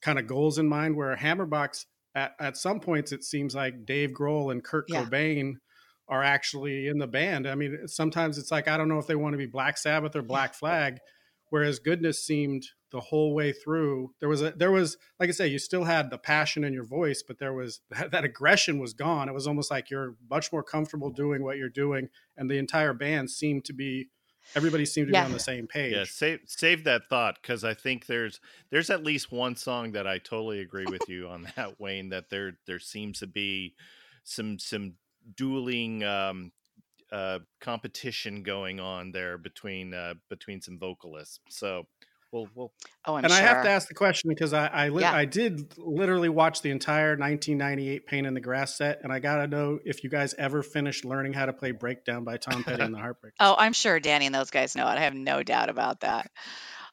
kind 0.00 0.18
of 0.18 0.26
goals 0.26 0.58
in 0.58 0.66
mind 0.68 0.96
where 0.96 1.14
hammerbox 1.16 1.84
at, 2.14 2.32
at 2.40 2.56
some 2.56 2.80
points 2.80 3.12
it 3.12 3.24
seems 3.24 3.54
like 3.54 3.84
dave 3.84 4.10
grohl 4.10 4.50
and 4.52 4.64
kurt 4.64 4.84
Yeah. 4.88 5.04
cobain 5.04 5.54
are 6.10 6.22
actually 6.22 6.88
in 6.88 6.98
the 6.98 7.06
band. 7.06 7.46
I 7.46 7.54
mean 7.54 7.86
sometimes 7.86 8.36
it's 8.36 8.50
like 8.50 8.68
i 8.68 8.76
don't 8.76 8.88
know 8.88 8.98
if 8.98 9.06
they 9.06 9.14
want 9.14 9.32
to 9.32 9.38
be 9.38 9.46
black 9.46 9.78
sabbath 9.78 10.14
or 10.14 10.22
black 10.22 10.54
flag 10.60 10.98
whereas 11.48 11.78
goodness 11.78 12.24
seemed 12.24 12.64
the 12.92 13.00
whole 13.00 13.34
way 13.34 13.52
through 13.52 14.12
there 14.20 14.28
was 14.28 14.42
a 14.42 14.50
there 14.50 14.72
was 14.72 14.96
like 15.20 15.28
i 15.28 15.32
say 15.32 15.46
you 15.46 15.58
still 15.58 15.84
had 15.84 16.10
the 16.10 16.18
passion 16.18 16.64
in 16.64 16.72
your 16.72 16.84
voice 16.84 17.22
but 17.26 17.38
there 17.38 17.54
was 17.54 17.80
that, 17.90 18.10
that 18.10 18.24
aggression 18.24 18.78
was 18.78 18.92
gone. 18.92 19.28
It 19.28 19.34
was 19.34 19.46
almost 19.46 19.70
like 19.70 19.90
you're 19.90 20.16
much 20.28 20.52
more 20.52 20.62
comfortable 20.64 21.10
doing 21.10 21.44
what 21.44 21.56
you're 21.56 21.68
doing 21.68 22.08
and 22.36 22.50
the 22.50 22.58
entire 22.58 22.92
band 22.92 23.30
seemed 23.30 23.64
to 23.66 23.72
be 23.72 24.10
everybody 24.56 24.84
seemed 24.84 25.08
to 25.08 25.12
be 25.12 25.18
on 25.18 25.32
the 25.32 25.38
same 25.38 25.68
Yeah, 25.72 26.00
page. 26.00 26.10
save 26.10 26.40
save 26.46 26.84
that 26.84 27.02
thought 27.08 27.38
because 27.40 27.62
I 27.64 27.74
think 27.74 28.06
there's 28.06 28.40
there's 28.70 28.90
at 28.90 29.04
least 29.04 29.30
one 29.30 29.56
song 29.56 29.92
that 29.92 30.06
I 30.06 30.18
totally 30.18 30.60
agree 30.60 30.86
with 30.86 31.08
you 31.08 31.28
on 31.28 31.48
that, 31.56 31.80
Wayne. 31.80 32.08
That 32.08 32.30
there 32.30 32.58
there 32.66 32.80
seems 32.80 33.20
to 33.20 33.26
be 33.26 33.74
some 34.24 34.58
some 34.58 34.94
dueling 35.36 36.02
um, 36.04 36.52
uh, 37.12 37.40
competition 37.60 38.42
going 38.42 38.80
on 38.80 39.12
there 39.12 39.38
between 39.38 39.94
uh, 39.94 40.14
between 40.28 40.60
some 40.60 40.78
vocalists. 40.78 41.40
So 41.48 41.86
we'll 42.32 42.48
we'll 42.54 42.72
Oh, 43.06 43.16
I'm 43.16 43.24
and 43.24 43.32
I 43.32 43.40
have 43.40 43.64
to 43.64 43.70
ask 43.70 43.88
the 43.88 43.94
question 43.94 44.28
because 44.28 44.52
I 44.52 44.66
I, 44.66 44.88
li- 44.88 45.02
Yeah. 45.02 45.12
I 45.12 45.24
did 45.24 45.76
literally 45.76 46.28
watch 46.28 46.62
the 46.62 46.70
entire 46.70 47.16
1998 47.16 48.06
Pain 48.06 48.26
in 48.26 48.34
the 48.34 48.40
Grass 48.40 48.76
set, 48.76 49.00
and 49.02 49.12
I 49.12 49.18
gotta 49.18 49.46
know 49.46 49.78
if 49.84 50.04
you 50.04 50.10
guys 50.10 50.34
ever 50.38 50.62
finished 50.62 51.04
learning 51.04 51.32
how 51.32 51.46
to 51.46 51.52
play 51.52 51.72
Breakdown 51.72 52.24
by 52.24 52.36
Tom 52.36 52.62
Petty 52.64 52.82
and 52.82 52.94
the 52.94 52.98
Heartbreakers. 52.98 53.32
Oh, 53.40 53.56
I'm 53.58 53.72
sure 53.72 53.98
Danny 53.98 54.26
and 54.26 54.34
those 54.34 54.50
guys 54.50 54.76
know 54.76 54.86
it. 54.86 54.96
I 54.96 55.00
have 55.00 55.14
no 55.14 55.42
doubt 55.42 55.68
about 55.68 56.00
that. 56.00 56.30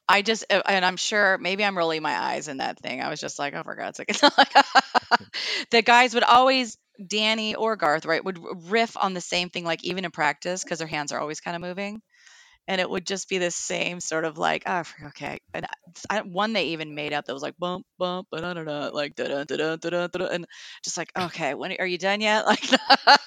I 0.09 0.21
just, 0.21 0.45
uh, 0.49 0.61
and 0.65 0.85
I'm 0.85 0.95
sure 0.95 1.37
maybe 1.37 1.65
I'm 1.65 1.77
rolling 1.77 2.01
my 2.01 2.17
eyes 2.17 2.47
in 2.47 2.57
that 2.57 2.79
thing. 2.79 3.01
I 3.01 3.09
was 3.09 3.19
just 3.19 3.37
like, 3.39 3.53
oh, 3.53 3.63
for 3.63 3.75
God's 3.75 3.97
sake. 3.97 4.07
the 5.71 5.81
guys 5.81 6.13
would 6.13 6.23
always, 6.23 6.77
Danny 7.05 7.55
or 7.55 7.75
Garth, 7.75 8.05
right, 8.05 8.23
would 8.23 8.39
riff 8.69 8.97
on 8.97 9.13
the 9.13 9.21
same 9.21 9.49
thing, 9.49 9.63
like 9.65 9.83
even 9.83 10.05
in 10.05 10.11
practice, 10.11 10.63
because 10.63 10.79
their 10.79 10.87
hands 10.87 11.11
are 11.11 11.19
always 11.19 11.41
kind 11.41 11.55
of 11.55 11.61
moving. 11.61 12.01
And 12.67 12.81
it 12.81 12.89
would 12.89 13.05
just 13.05 13.29
be 13.29 13.37
the 13.37 13.51
same 13.51 13.99
sort 14.01 14.25
of 14.25 14.37
like, 14.37 14.63
oh, 14.65 14.83
okay. 15.07 15.39
And 15.53 15.65
I, 16.09 16.21
one 16.21 16.53
they 16.53 16.67
even 16.69 16.95
made 16.95 17.13
up 17.13 17.25
that 17.25 17.33
was 17.33 17.41
like 17.41 17.57
bump, 17.57 17.85
bump, 17.97 18.27
like 18.31 19.15
da 19.15 19.27
da 19.27 19.43
da 19.45 19.75
da 19.75 19.75
da 19.77 20.07
da, 20.07 20.25
and 20.27 20.45
just 20.83 20.97
like, 20.97 21.11
okay, 21.17 21.53
when 21.53 21.75
are 21.79 21.85
you 21.87 21.97
done 21.97 22.21
yet? 22.21 22.45
Like, 22.45 22.63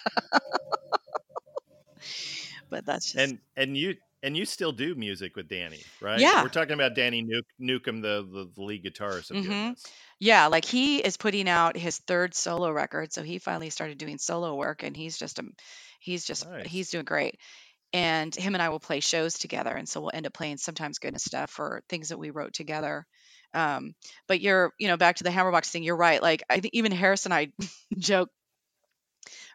but 2.71 2.85
that's 2.87 3.13
just, 3.13 3.17
and 3.17 3.39
and 3.57 3.77
you 3.77 3.97
and 4.23 4.37
you 4.37 4.45
still 4.45 4.73
do 4.73 4.95
music 4.95 5.37
with 5.37 5.49
Danny, 5.49 5.93
right? 6.01 6.31
yeah. 6.31 6.43
We're 6.43 6.49
talking 6.51 6.75
about 6.75 6.95
Danny 6.95 7.23
Nuke, 7.25 7.43
Newcomb, 7.59 8.01
the, 8.03 8.23
the 8.31 8.51
the 8.55 8.63
lead 8.63 8.85
guitarist 8.85 9.31
of 9.31 9.41
hmm 9.41 9.73
Yeah, 10.19 10.47
like 10.49 10.65
he 10.65 10.99
is 10.99 11.17
putting 11.17 11.49
out 11.49 11.77
his 11.77 11.99
third 11.99 12.35
solo 12.35 12.71
record, 12.73 13.13
so 13.13 13.23
he 13.23 13.39
finally 13.39 13.71
started 13.71 13.99
doing 13.99 14.19
solo 14.19 14.55
work, 14.57 14.83
and 14.83 14.97
he's 14.97 15.17
just 15.19 15.39
a, 15.39 15.45
he's 16.01 16.25
just 16.25 16.45
Nice. 16.45 16.65
he's 16.65 16.91
doing 16.91 17.05
great. 17.05 17.39
And 17.93 18.35
him 18.35 18.55
and 18.55 18.63
I 18.63 18.71
will 18.71 18.81
play 18.81 19.01
shows 19.01 19.39
together, 19.39 19.75
and 19.75 19.89
so 19.89 20.01
we'll 20.03 20.13
end 20.15 20.27
up 20.27 20.35
playing 20.35 20.59
sometimes 20.59 20.99
goodness 20.99 21.25
stuff 21.25 21.59
or 21.61 21.83
things 21.89 22.11
that 22.11 22.19
we 22.19 22.31
wrote 22.31 22.55
together. 22.55 23.07
Um, 23.55 23.95
but 24.29 24.41
you're, 24.41 24.73
you 24.79 24.89
know, 24.89 24.97
back 24.99 25.17
to 25.17 25.25
the 25.25 25.31
Hammerbox 25.31 25.71
thing. 25.71 25.85
You're 25.85 25.97
right. 25.97 26.23
Like 26.23 26.43
I 26.51 26.61
think 26.61 26.75
even 26.75 26.93
Harris 26.93 27.27
and 27.27 27.35
I 27.35 27.53
joke 27.99 28.31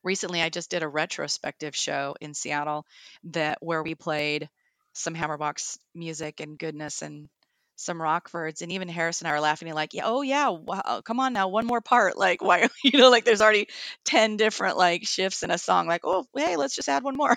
recently. 0.06 0.42
I 0.42 0.50
just 0.50 0.70
did 0.70 0.84
a 0.84 0.88
retrospective 0.88 1.76
show 1.76 2.16
in 2.22 2.34
Seattle 2.34 2.86
that 3.26 3.58
where 3.62 3.84
we 3.84 3.96
played 3.96 4.50
some 4.94 5.16
Hammerbox 5.16 5.78
music 5.94 6.40
and 6.40 6.58
goodness 6.58 7.02
and 7.02 7.28
some 7.76 7.98
Rockfords, 7.98 8.62
and 8.62 8.72
even 8.72 8.88
Harris 8.88 9.20
and 9.20 9.28
I 9.28 9.34
were 9.34 9.42
laughing 9.42 9.74
like, 9.74 9.94
yeah, 9.94 10.04
oh 10.06 10.22
yeah, 10.22 10.50
wow, 10.50 10.82
uh, 10.86 11.02
come 11.02 11.20
on 11.20 11.34
now, 11.34 11.50
one 11.50 11.66
more 11.66 11.82
part. 11.82 12.18
Like, 12.18 12.42
why, 12.44 12.70
you 12.84 13.00
know, 13.00 13.10
like 13.10 13.26
there's 13.26 13.42
already 13.42 13.68
ten 14.06 14.38
different 14.38 14.78
like 14.78 15.06
shifts 15.06 15.44
in 15.44 15.52
a 15.52 15.58
song. 15.58 15.88
Like, 15.88 16.02
oh, 16.06 16.26
hey, 16.36 16.56
let's 16.56 16.76
just 16.76 16.88
add 16.88 17.04
one 17.04 17.18
more. 17.18 17.36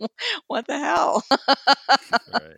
what 0.46 0.66
the 0.66 0.78
hell? 0.78 1.22
Right. 2.28 2.56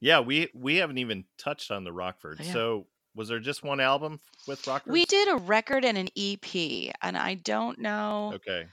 Yeah, 0.00 0.20
we 0.20 0.48
we 0.54 0.76
haven't 0.76 0.98
even 0.98 1.24
touched 1.38 1.70
on 1.70 1.84
the 1.84 1.92
Rockford. 1.92 2.40
Yeah. 2.40 2.52
So 2.52 2.86
was 3.14 3.28
there 3.28 3.40
just 3.40 3.62
one 3.62 3.80
album 3.80 4.20
with 4.46 4.66
Rockford? 4.66 4.92
We 4.92 5.04
did 5.04 5.28
a 5.28 5.36
record 5.36 5.84
and 5.84 5.98
an 5.98 6.08
EP, 6.16 6.92
and 7.02 7.16
I 7.16 7.34
don't 7.34 7.78
know. 7.78 8.32
Okay. 8.36 8.66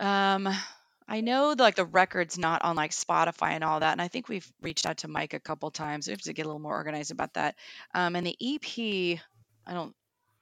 Um, 0.00 0.48
I 1.08 1.20
know 1.20 1.54
like 1.58 1.74
the 1.74 1.84
record's 1.84 2.38
not 2.38 2.62
on 2.62 2.76
like 2.76 2.92
Spotify 2.92 3.50
and 3.50 3.64
all 3.64 3.80
that, 3.80 3.92
and 3.92 4.00
I 4.00 4.08
think 4.08 4.28
we've 4.28 4.50
reached 4.60 4.86
out 4.86 4.98
to 4.98 5.08
Mike 5.08 5.34
a 5.34 5.40
couple 5.40 5.70
times. 5.70 6.06
We 6.06 6.12
have 6.12 6.22
to 6.22 6.32
get 6.32 6.46
a 6.46 6.48
little 6.48 6.60
more 6.60 6.74
organized 6.74 7.10
about 7.10 7.34
that. 7.34 7.56
Um, 7.94 8.16
and 8.16 8.26
the 8.26 8.36
EP, 8.40 9.18
I 9.66 9.72
don't. 9.74 9.94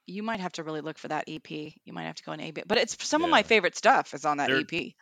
You 0.07 0.23
might 0.23 0.41
have 0.41 0.53
to 0.53 0.65
really 0.65 0.81
look 0.81 0.99
for 0.99 1.09
that 1.09 1.25
EP. 1.29 1.51
You 1.51 1.93
might 1.93 2.05
have 2.05 2.17
to 2.17 2.23
go 2.25 2.33
in 2.33 2.41
AB, 2.41 2.63
but 2.67 2.79
it's 2.79 2.97
some 3.07 3.23
of 3.23 3.31
my 3.31 3.43
favorite 3.45 3.77
stuff 3.77 4.13
is 4.15 4.25
on 4.25 4.39
that 4.39 4.49
There- 4.49 4.61
EP. 4.61 4.95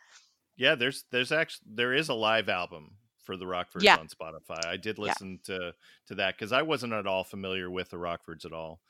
Yeah, 0.55 0.75
there's 0.75 1.05
there's 1.09 1.31
actually 1.31 1.67
there 1.73 1.93
is 1.93 2.09
a 2.09 2.13
live 2.13 2.49
album 2.49 2.91
for 3.29 3.37
the 3.37 3.45
Rockfords 3.45 3.83
Yeah. 3.83 3.97
on 3.97 4.07
Spotify. 4.07 4.65
I 4.65 4.75
did 4.75 4.97
Yeah. 4.97 5.03
listen 5.03 5.39
to 5.43 5.75
to 6.07 6.15
that 6.15 6.33
because 6.35 6.51
I 6.51 6.63
wasn't 6.63 6.93
at 6.93 7.05
all 7.05 7.23
familiar 7.23 7.69
with 7.69 7.91
the 7.91 7.97
Rockfords 7.97 8.43
at 8.43 8.53
all. 8.53 8.81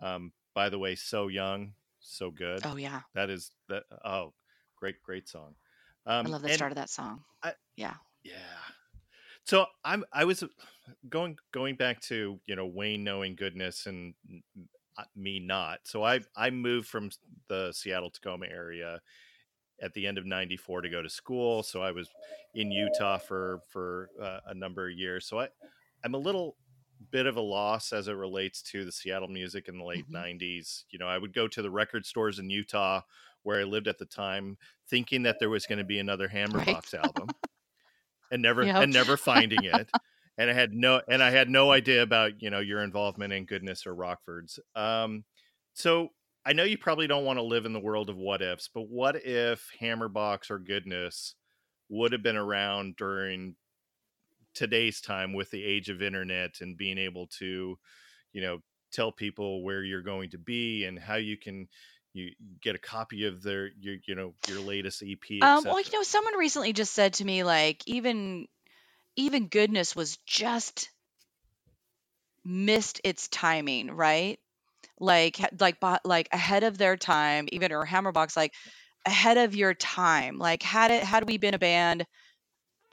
Um, 0.00 0.34
by 0.52 0.68
the 0.68 0.78
way, 0.78 0.96
so 0.96 1.28
young, 1.28 1.72
so 1.98 2.30
good. 2.30 2.60
Oh 2.66 2.76
yeah, 2.76 3.00
That 3.14 3.30
is 3.30 3.52
that. 3.68 3.84
Oh, 4.04 4.34
great, 4.76 5.02
great 5.02 5.30
song. 5.30 5.54
Um, 6.04 6.26
I 6.26 6.28
love 6.28 6.42
the 6.42 6.52
start 6.52 6.72
of 6.72 6.76
that 6.76 6.90
song. 6.90 7.24
I- 7.42 7.54
yeah. 7.76 7.94
Yeah. 8.22 8.34
So 9.44 9.64
I'm 9.82 10.04
I 10.12 10.26
was 10.26 10.42
uh, 10.42 10.48
going 11.08 11.38
going 11.52 11.76
back 11.76 12.02
to 12.02 12.38
you 12.44 12.54
know 12.54 12.66
Wayne 12.66 13.02
knowing 13.02 13.34
goodness 13.34 13.86
and 13.86 14.12
uh, 14.98 15.04
me 15.14 15.38
not. 15.40 15.80
So 15.84 16.04
I 16.04 16.20
I 16.36 16.50
moved 16.50 16.88
from 16.88 17.08
the 17.48 17.72
Seattle 17.72 18.10
Tacoma 18.10 18.44
area 18.46 19.00
at 19.80 19.92
the 19.94 20.06
end 20.06 20.18
of 20.18 20.26
94 20.26 20.82
to 20.82 20.88
go 20.88 21.02
to 21.02 21.08
school 21.10 21.62
so 21.62 21.82
i 21.82 21.90
was 21.90 22.08
in 22.54 22.70
utah 22.70 23.18
for 23.18 23.60
for 23.70 24.08
uh, 24.22 24.40
a 24.46 24.54
number 24.54 24.88
of 24.88 24.96
years 24.96 25.26
so 25.26 25.40
i 25.40 25.48
i'm 26.04 26.14
a 26.14 26.18
little 26.18 26.56
bit 27.10 27.26
of 27.26 27.36
a 27.36 27.40
loss 27.40 27.92
as 27.92 28.08
it 28.08 28.12
relates 28.14 28.62
to 28.62 28.84
the 28.84 28.92
seattle 28.92 29.28
music 29.28 29.68
in 29.68 29.76
the 29.78 29.84
late 29.84 30.06
Mhm. 30.10 30.12
90s 30.40 30.84
you 30.90 30.98
know 30.98 31.06
i 31.06 31.18
would 31.18 31.34
go 31.34 31.46
to 31.46 31.60
the 31.62 31.70
record 31.70 32.06
stores 32.06 32.38
in 32.38 32.48
utah 32.48 33.02
where 33.42 33.60
i 33.60 33.64
lived 33.64 33.86
at 33.88 33.98
the 33.98 34.06
time 34.06 34.56
thinking 34.88 35.22
that 35.24 35.38
there 35.38 35.50
was 35.50 35.66
going 35.66 35.78
to 35.78 35.84
be 35.84 35.98
another 35.98 36.28
hammerbox 36.34 36.94
album 36.94 37.28
and 38.30 38.40
never 38.42 38.64
Yep. 38.64 38.82
and 38.82 38.92
never 38.92 39.16
finding 39.16 39.64
it 39.64 39.90
and 40.38 40.50
i 40.50 40.52
had 40.54 40.72
no 40.72 41.00
and 41.08 41.22
i 41.22 41.30
had 41.30 41.48
no 41.50 41.70
idea 41.70 42.02
about 42.02 42.40
you 42.42 42.48
know 42.50 42.60
your 42.60 42.82
involvement 42.82 43.32
in 43.32 43.44
goodness 43.44 43.86
or 43.86 43.94
rockford's 43.94 44.58
um 44.74 45.24
so 45.74 46.08
I 46.46 46.52
know 46.52 46.62
you 46.62 46.78
probably 46.78 47.08
don't 47.08 47.24
want 47.24 47.38
to 47.38 47.42
live 47.42 47.66
in 47.66 47.72
the 47.72 47.80
world 47.80 48.08
of 48.08 48.16
what 48.16 48.40
ifs, 48.40 48.70
but 48.72 48.88
what 48.88 49.16
if 49.16 49.68
Hammerbox 49.80 50.48
or 50.48 50.60
Goodness 50.60 51.34
would 51.88 52.12
have 52.12 52.22
been 52.22 52.36
around 52.36 52.96
during 52.96 53.56
today's 54.54 55.00
time 55.00 55.32
with 55.32 55.50
the 55.50 55.64
age 55.64 55.88
of 55.88 56.02
internet 56.02 56.60
and 56.60 56.76
being 56.78 56.98
able 56.98 57.26
to, 57.38 57.76
you 58.32 58.40
know, 58.40 58.60
tell 58.92 59.10
people 59.10 59.64
where 59.64 59.82
you're 59.82 60.02
going 60.02 60.30
to 60.30 60.38
be 60.38 60.84
and 60.84 61.00
how 61.00 61.16
you 61.16 61.36
can 61.36 61.68
you 62.12 62.30
get 62.62 62.76
a 62.76 62.78
copy 62.78 63.26
of 63.26 63.42
their 63.42 63.70
your 63.80 63.96
you 64.06 64.14
know 64.14 64.32
your 64.48 64.60
latest 64.60 65.02
EP. 65.02 65.42
Um, 65.42 65.64
well, 65.64 65.80
you 65.80 65.92
know, 65.92 66.02
someone 66.02 66.36
recently 66.36 66.72
just 66.72 66.92
said 66.92 67.14
to 67.14 67.24
me 67.24 67.42
like 67.42 67.82
even 67.86 68.46
even 69.16 69.48
goodness 69.48 69.96
was 69.96 70.16
just 70.26 70.90
missed 72.44 73.00
its 73.02 73.26
timing, 73.28 73.90
right? 73.90 74.38
Like 74.98 75.38
like 75.60 75.76
like 76.04 76.28
ahead 76.32 76.64
of 76.64 76.78
their 76.78 76.96
time, 76.96 77.48
even 77.52 77.72
or 77.72 77.86
Hammerbox 77.86 78.36
like 78.36 78.54
ahead 79.04 79.36
of 79.36 79.54
your 79.54 79.74
time. 79.74 80.38
Like 80.38 80.62
had 80.62 80.90
it 80.90 81.02
had 81.02 81.28
we 81.28 81.36
been 81.38 81.54
a 81.54 81.58
band 81.58 82.06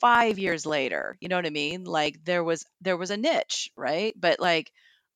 5 0.02 0.38
years 0.38 0.66
later, 0.66 1.18
you 1.22 1.30
know 1.30 1.38
what 1.38 1.46
I 1.46 1.50
mean? 1.50 1.86
Like 1.86 2.24
there 2.26 2.44
was 2.44 2.66
there 2.82 2.98
was 2.98 3.10
a 3.10 3.18
niche, 3.18 3.72
right? 3.78 4.14
But 4.20 4.40
like 4.40 4.72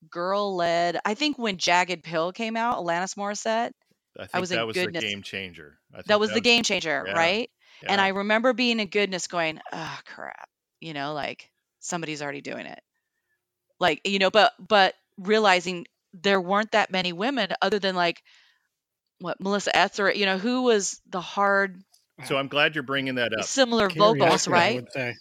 girl 0.10 0.56
led. 0.56 1.00
I 1.04 1.14
think 1.14 1.38
when 1.38 1.58
Jagged 1.58 2.04
Pill 2.04 2.32
came 2.32 2.56
out, 2.56 2.78
Alanis 2.78 3.16
Morissette, 3.16 3.72
I 4.18 4.28
think 4.28 4.40
was 4.40 4.50
that 4.52 4.66
was 4.66 4.76
the 4.76 4.92
game 4.92 5.22
changer. 5.22 5.78
I 5.92 5.98
think 5.98 6.08
that 6.08 6.20
was 6.20 6.32
the 6.32 6.42
game 6.42 6.64
changer, 6.64 7.04
yeah, 7.06 7.14
right? 7.14 7.50
And. 7.86 8.00
I 8.00 8.08
remember 8.10 8.54
being 8.54 8.80
in 8.80 8.88
goodness 8.88 9.28
going, 9.28 9.60
oh 9.72 10.00
crap, 10.06 10.50
you 10.80 10.94
know, 10.94 11.14
like 11.14 11.50
somebody's 11.80 12.22
already 12.22 12.42
doing 12.42 12.66
it. 12.66 12.82
Like, 13.80 14.02
you 14.08 14.20
know, 14.20 14.32
but 14.32 14.54
but 14.58 14.96
realizing 15.18 15.86
there 16.22 16.42
weren't 16.42 16.72
that 16.72 16.92
many 16.92 17.14
women 17.14 17.50
other 17.62 17.80
than 17.80 17.96
like 17.96 18.22
what 19.20 19.40
Melissa 19.42 19.76
Etheridge, 19.76 20.18
you 20.18 20.26
know, 20.26 20.38
who 20.38 20.64
was 20.64 21.02
the 21.10 21.22
hard 21.22 21.82
So 22.26 22.38
I'm 22.38 22.48
glad 22.48 22.76
you're 22.76 22.84
bringing 22.84 23.16
that 23.16 23.32
up. 23.38 23.46
similar 23.46 23.88
Carrie 23.90 24.00
vocals, 24.20 24.48
Underwood, 24.48 24.62
I 24.64 24.68
right? 24.68 24.76
would 24.76 24.92
say. 24.92 25.16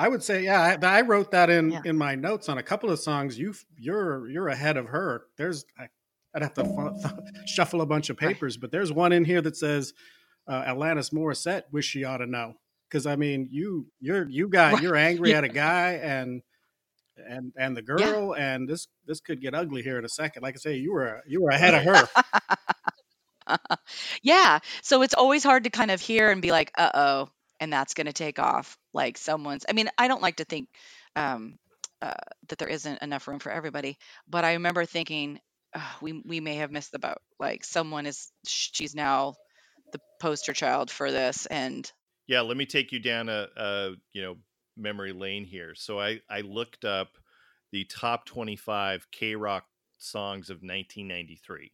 I 0.00 0.08
would 0.08 0.22
say, 0.22 0.44
yeah. 0.44 0.76
I, 0.82 0.98
I 0.98 1.00
wrote 1.02 1.32
that 1.32 1.50
in 1.50 1.72
Yeah. 1.72 1.80
in 1.84 1.96
my 1.98 2.14
notes 2.14 2.48
on 2.48 2.58
a 2.58 2.62
couple 2.62 2.90
of 2.90 2.98
songs. 3.00 3.38
You 3.38 3.54
you're 3.76 4.28
you're 4.28 4.48
ahead 4.48 4.76
of 4.76 4.86
her. 4.86 5.22
There's 5.36 5.64
I, 5.78 5.88
I'd 6.34 6.42
have 6.42 6.54
to 6.54 6.64
fu- 6.64 7.22
shuffle 7.46 7.80
a 7.80 7.86
bunch 7.86 8.08
of 8.10 8.16
Right. 8.20 8.34
papers, 8.34 8.56
but 8.56 8.70
there's 8.70 8.92
one 8.92 9.12
in 9.12 9.24
here 9.24 9.40
that 9.42 9.56
says 9.56 9.92
uh, 10.46 10.62
Alanis 10.64 11.12
Morissette 11.12 11.62
wish 11.72 11.86
she 11.86 12.04
ought 12.04 12.18
to 12.18 12.26
know. 12.26 12.54
Because 12.88 13.06
I 13.06 13.16
mean, 13.16 13.48
you 13.50 13.86
you're 14.00 14.28
you 14.28 14.48
got 14.48 14.74
Right. 14.74 14.82
you're 14.82 14.94
angry 14.96 15.30
Yeah. 15.30 15.38
at 15.38 15.44
a 15.44 15.48
guy 15.48 15.92
and 15.94 16.42
and 17.26 17.52
and 17.56 17.76
the 17.76 17.82
girl, 17.82 18.34
and 18.34 18.68
this 18.68 18.88
this 19.06 19.20
could 19.20 19.40
get 19.40 19.54
ugly 19.54 19.82
here 19.82 19.98
in 19.98 20.04
a 20.04 20.08
second. 20.08 20.42
Like 20.42 20.54
I 20.54 20.58
say, 20.58 20.76
you 20.76 20.92
were 20.92 21.22
you 21.26 21.42
were 21.42 21.50
ahead 21.50 21.74
of 21.74 21.82
her. 21.82 22.08
yeah. 24.22 24.58
So 24.82 25.02
it's 25.02 25.14
always 25.14 25.44
hard 25.44 25.64
to 25.64 25.70
kind 25.70 25.90
of 25.90 26.00
hear 26.00 26.30
and 26.30 26.42
be 26.42 26.50
like, 26.50 26.72
uh 26.76 26.90
oh, 26.94 27.28
and 27.60 27.72
that's 27.72 27.94
going 27.94 28.06
to 28.06 28.12
take 28.12 28.38
off. 28.38 28.76
Like 28.92 29.18
someone's, 29.18 29.64
I 29.68 29.72
mean, 29.72 29.88
I 29.98 30.08
don't 30.08 30.22
like 30.22 30.36
to 30.36 30.44
think 30.44 30.68
um, 31.16 31.56
uh, 32.02 32.14
that 32.48 32.58
there 32.58 32.68
isn't 32.68 33.02
enough 33.02 33.26
room 33.28 33.38
for 33.38 33.50
everybody, 33.50 33.98
but 34.28 34.44
I 34.44 34.54
remember 34.54 34.84
thinking, 34.84 35.40
"Ugh, 35.74 35.82
we, 36.00 36.22
we 36.24 36.40
may 36.40 36.56
have 36.56 36.70
missed 36.70 36.92
the 36.92 36.98
boat. 36.98 37.18
Like 37.38 37.64
someone 37.64 38.06
is, 38.06 38.30
she's 38.46 38.94
now 38.94 39.34
the 39.92 40.00
poster 40.20 40.52
child 40.52 40.90
for 40.90 41.10
this. 41.10 41.46
And 41.46 41.90
Yeah, 42.26 42.42
let 42.42 42.56
me 42.56 42.66
take 42.66 42.92
you 42.92 43.00
down 43.00 43.28
a, 43.28 43.48
a 43.56 43.90
you 44.12 44.22
know 44.22 44.36
memory 44.78 45.12
lane 45.12 45.44
here. 45.44 45.74
So 45.74 46.00
I 46.00 46.20
I 46.28 46.40
looked 46.42 46.84
up 46.84 47.18
the 47.72 47.84
top 47.84 48.26
25 48.26 49.10
K 49.10 49.34
Rock 49.36 49.68
songs 49.98 50.50
of 50.50 50.62
1993. 50.62 51.72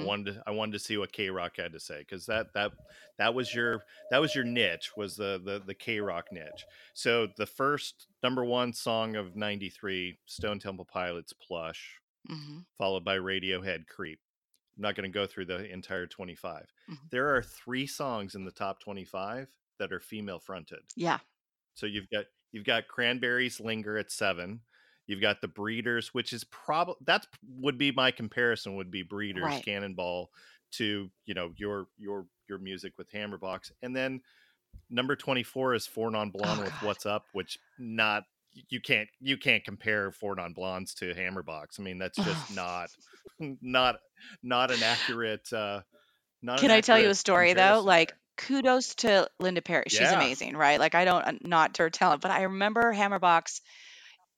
I 0.00 0.02
mhm, 0.02 0.04
wanted 0.04 0.34
to, 0.34 0.42
I 0.46 0.50
wanted 0.52 0.72
to 0.72 0.78
see 0.80 0.96
what 0.96 1.12
K 1.12 1.30
Rock 1.30 1.56
had 1.58 1.72
to 1.72 1.80
say 1.80 2.00
because 2.00 2.26
that 2.26 2.54
that 2.54 2.72
that 3.18 3.34
was 3.34 3.54
your 3.54 3.84
that 4.10 4.18
was 4.18 4.34
your 4.34 4.44
niche 4.44 4.92
was 4.96 5.16
the 5.16 5.40
the 5.44 5.60
the 5.60 5.74
K 5.74 6.00
Rock 6.00 6.32
niche. 6.32 6.66
So 6.94 7.28
the 7.36 7.46
first 7.46 8.08
number 8.22 8.44
one 8.44 8.72
song 8.72 9.16
of 9.16 9.36
'93, 9.36 10.20
Stone 10.26 10.60
Temple 10.60 10.86
Pilots, 10.86 11.32
"Plush," 11.34 12.00
mhm, 12.28 12.64
followed 12.78 13.04
by 13.04 13.16
Radiohead, 13.18 13.86
"Creep." 13.86 14.20
I'm 14.76 14.82
not 14.82 14.96
going 14.96 15.10
to 15.10 15.14
go 15.14 15.26
through 15.26 15.46
the 15.46 15.68
entire 15.70 16.06
25. 16.08 16.72
Mhm. 16.86 17.10
There 17.10 17.34
are 17.36 17.42
three 17.42 17.86
songs 17.86 18.34
in 18.34 18.44
the 18.44 18.52
top 18.52 18.80
25 18.80 19.56
that 19.78 19.92
are 19.92 20.00
female 20.00 20.40
fronted. 20.40 20.82
yeah, 20.96 21.20
So 21.80 21.86
you've 21.86 22.10
got 22.10 22.26
you've 22.52 22.66
got 22.66 22.88
Cranberries 22.88 23.58
Linger 23.58 23.96
at 23.96 24.12
seven. 24.12 24.60
You've 25.06 25.22
got 25.22 25.40
the 25.40 25.48
Breeders, 25.48 26.12
which 26.12 26.32
is 26.34 26.44
probably 26.44 26.96
that's 27.06 27.26
would 27.58 27.78
be 27.78 27.90
my 27.90 28.10
comparison 28.10 28.76
would 28.76 28.90
be 28.90 29.02
Breeders 29.02 29.42
Right. 29.42 29.64
Cannonball 29.64 30.30
to 30.72 31.10
you 31.24 31.34
know 31.34 31.52
your 31.56 31.86
your 31.98 32.26
your 32.48 32.58
music 32.58 32.92
with 32.98 33.10
Hammerbox, 33.10 33.72
and 33.82 33.96
then 33.96 34.20
number 34.90 35.16
twenty 35.16 35.42
four 35.42 35.74
is 35.74 35.86
Four 35.86 36.10
Non 36.10 36.30
Blonde 36.30 36.60
Oh, 36.60 36.64
with 36.64 36.72
God. 36.72 36.82
What's 36.82 37.06
Up, 37.06 37.24
which 37.32 37.58
not 37.78 38.24
you 38.68 38.80
can't 38.80 39.08
you 39.20 39.38
can't 39.38 39.64
compare 39.64 40.12
Four 40.12 40.36
Non 40.36 40.52
Blondes 40.52 40.94
to 40.96 41.14
Hammerbox. 41.14 41.80
I 41.80 41.82
mean 41.82 41.98
that's 41.98 42.18
just 42.18 42.54
not 42.54 42.90
not 43.62 43.96
not 44.42 44.70
an 44.70 44.82
accurate. 44.82 45.50
uh 45.50 45.80
not 46.42 46.58
an 46.58 46.60
Can 46.60 46.70
I 46.70 46.82
tell 46.82 46.98
you 46.98 47.08
a 47.08 47.14
story 47.14 47.54
though? 47.54 47.80
Like. 47.82 48.12
Kudos 48.46 48.94
to 48.96 49.28
Linda 49.38 49.62
Perry. 49.62 49.84
She's 49.88 50.00
Yeah. 50.00 50.14
amazing, 50.16 50.56
right? 50.56 50.80
Like 50.80 50.94
I 50.94 51.04
don't 51.04 51.22
uh, 51.26 51.32
not 51.42 51.76
her 51.78 51.90
talent, 51.90 52.22
but 52.22 52.30
I 52.30 52.42
remember 52.42 52.92
Hammerbox 52.92 53.60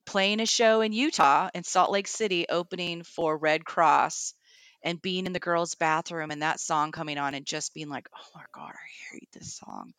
playing 0.07 0.41
a 0.41 0.47
show 0.47 0.81
in 0.81 0.93
Utah 0.93 1.51
in 1.55 1.65
Salt 1.65 1.91
Lake 1.91 2.09
City 2.09 2.47
opening 2.49 3.05
for 3.05 3.37
Redd 3.37 3.65
Kross 3.65 4.35
and 4.83 5.01
being 5.01 5.27
in 5.27 5.33
the 5.33 5.39
girls' 5.41 5.77
bathroom 5.77 6.31
and 6.31 6.43
that 6.43 6.61
song 6.61 6.93
coming 6.93 7.19
on 7.19 7.35
and 7.35 7.47
just 7.47 7.75
being 7.75 7.89
like, 7.89 8.09
"Oh 8.15 8.27
my 8.35 8.45
god, 8.53 8.73
I 8.75 9.15
hate 9.15 9.29
this 9.33 9.55
song." 9.57 9.95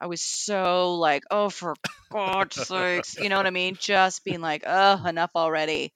I 0.00 0.06
was 0.06 0.20
so 0.20 0.94
like, 0.96 1.24
"Oh 1.30 1.50
for 1.50 1.74
God's 2.12 2.56
sakes." 2.56 3.16
You 3.18 3.28
know 3.28 3.36
what 3.36 3.46
I 3.46 3.50
mean? 3.50 3.76
Just 3.80 4.24
being 4.24 4.40
like, 4.40 4.62
"Oh, 4.66 5.04
enough 5.06 5.32
already." 5.34 5.92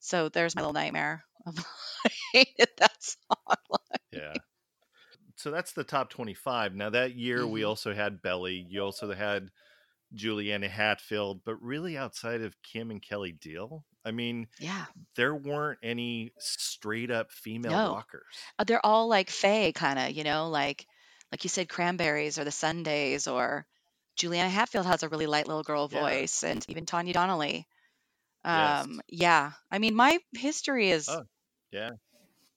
So 0.00 0.28
there's 0.30 0.54
my 0.56 0.62
little 0.62 0.72
nightmare. 0.74 1.24
I 1.46 2.10
hated 2.32 2.68
that 2.78 3.02
song. 3.02 3.56
Yeah. 4.12 4.38
So 5.44 5.50
that's 5.50 5.72
the 5.72 5.84
top 5.84 6.08
25. 6.08 6.74
Now, 6.74 6.88
that 6.88 7.16
year 7.16 7.46
we 7.46 7.60
Mhm. 7.60 7.68
also 7.68 7.92
had 7.92 8.22
Belly. 8.22 8.64
You 8.66 8.82
also 8.82 9.12
had 9.12 9.50
Juliana 10.14 10.70
Hatfield, 10.70 11.44
but 11.44 11.56
really 11.56 11.98
outside 11.98 12.40
of 12.40 12.56
Kim 12.62 12.90
and 12.90 13.02
Kelly 13.02 13.32
Deal, 13.32 13.84
I 14.06 14.10
mean, 14.10 14.48
Yeah. 14.58 14.86
there 15.16 15.34
weren't 15.34 15.80
any 15.82 16.32
straight 16.38 17.10
up 17.10 17.30
female 17.30 17.72
No. 17.72 17.94
rockers. 17.96 18.34
Uh, 18.58 18.64
they're 18.64 18.84
all 18.86 19.06
like 19.06 19.28
fey 19.28 19.70
kind 19.74 19.98
of, 19.98 20.12
you 20.12 20.24
know, 20.24 20.48
like 20.48 20.86
like 21.30 21.44
you 21.44 21.50
said, 21.50 21.68
Cranberries 21.68 22.38
or 22.38 22.44
the 22.44 22.50
Sundays 22.50 23.26
or 23.26 23.66
Juliana 24.16 24.48
Hatfield 24.48 24.86
has 24.86 25.02
a 25.02 25.10
really 25.10 25.26
light 25.26 25.46
little 25.46 25.62
girl 25.62 25.90
Yeah. 25.92 26.00
voice, 26.00 26.42
and 26.42 26.64
even 26.70 26.86
Tanya 26.86 27.12
Donelly. 27.12 27.66
Yes. 28.46 28.84
Um, 28.86 29.02
yeah, 29.08 29.52
I 29.70 29.78
mean, 29.78 29.94
my 29.94 30.20
history 30.32 30.90
is 30.90 31.06
Oh, 31.10 31.24
yeah. 31.70 31.90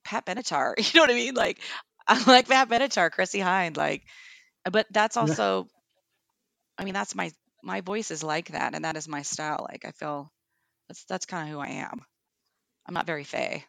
Pat 0.06 0.26
Benatar. 0.26 0.76
You 0.94 0.98
know 0.98 1.04
what 1.04 1.12
I 1.12 1.16
mean? 1.16 1.36
Like, 1.36 1.60
I 2.10 2.24
like 2.26 2.48
Pat 2.48 2.70
Benatar, 2.70 3.12
Chrissie 3.12 3.40
Hynde, 3.40 3.78
like, 3.78 4.04
uh, 4.66 4.70
but 4.70 4.88
that's 4.92 5.18
also, 5.18 5.68
I 6.78 6.86
mean, 6.86 6.94
that's 6.94 7.16
my 7.16 7.32
my 7.64 7.82
voice 7.82 8.12
is 8.12 8.24
like 8.24 8.52
that, 8.52 8.76
and 8.76 8.86
that 8.86 8.96
is 8.96 9.08
my 9.08 9.24
style. 9.24 9.68
Like, 9.70 9.84
I 9.86 9.92
feel 9.92 10.32
that's 10.88 11.04
that's 11.06 11.26
kind 11.26 11.48
of 11.48 11.54
who 11.54 11.60
I 11.60 11.68
am. 11.68 12.02
I'm 12.88 12.94
not 12.94 13.06
very 13.06 13.26
fey. 13.26 13.66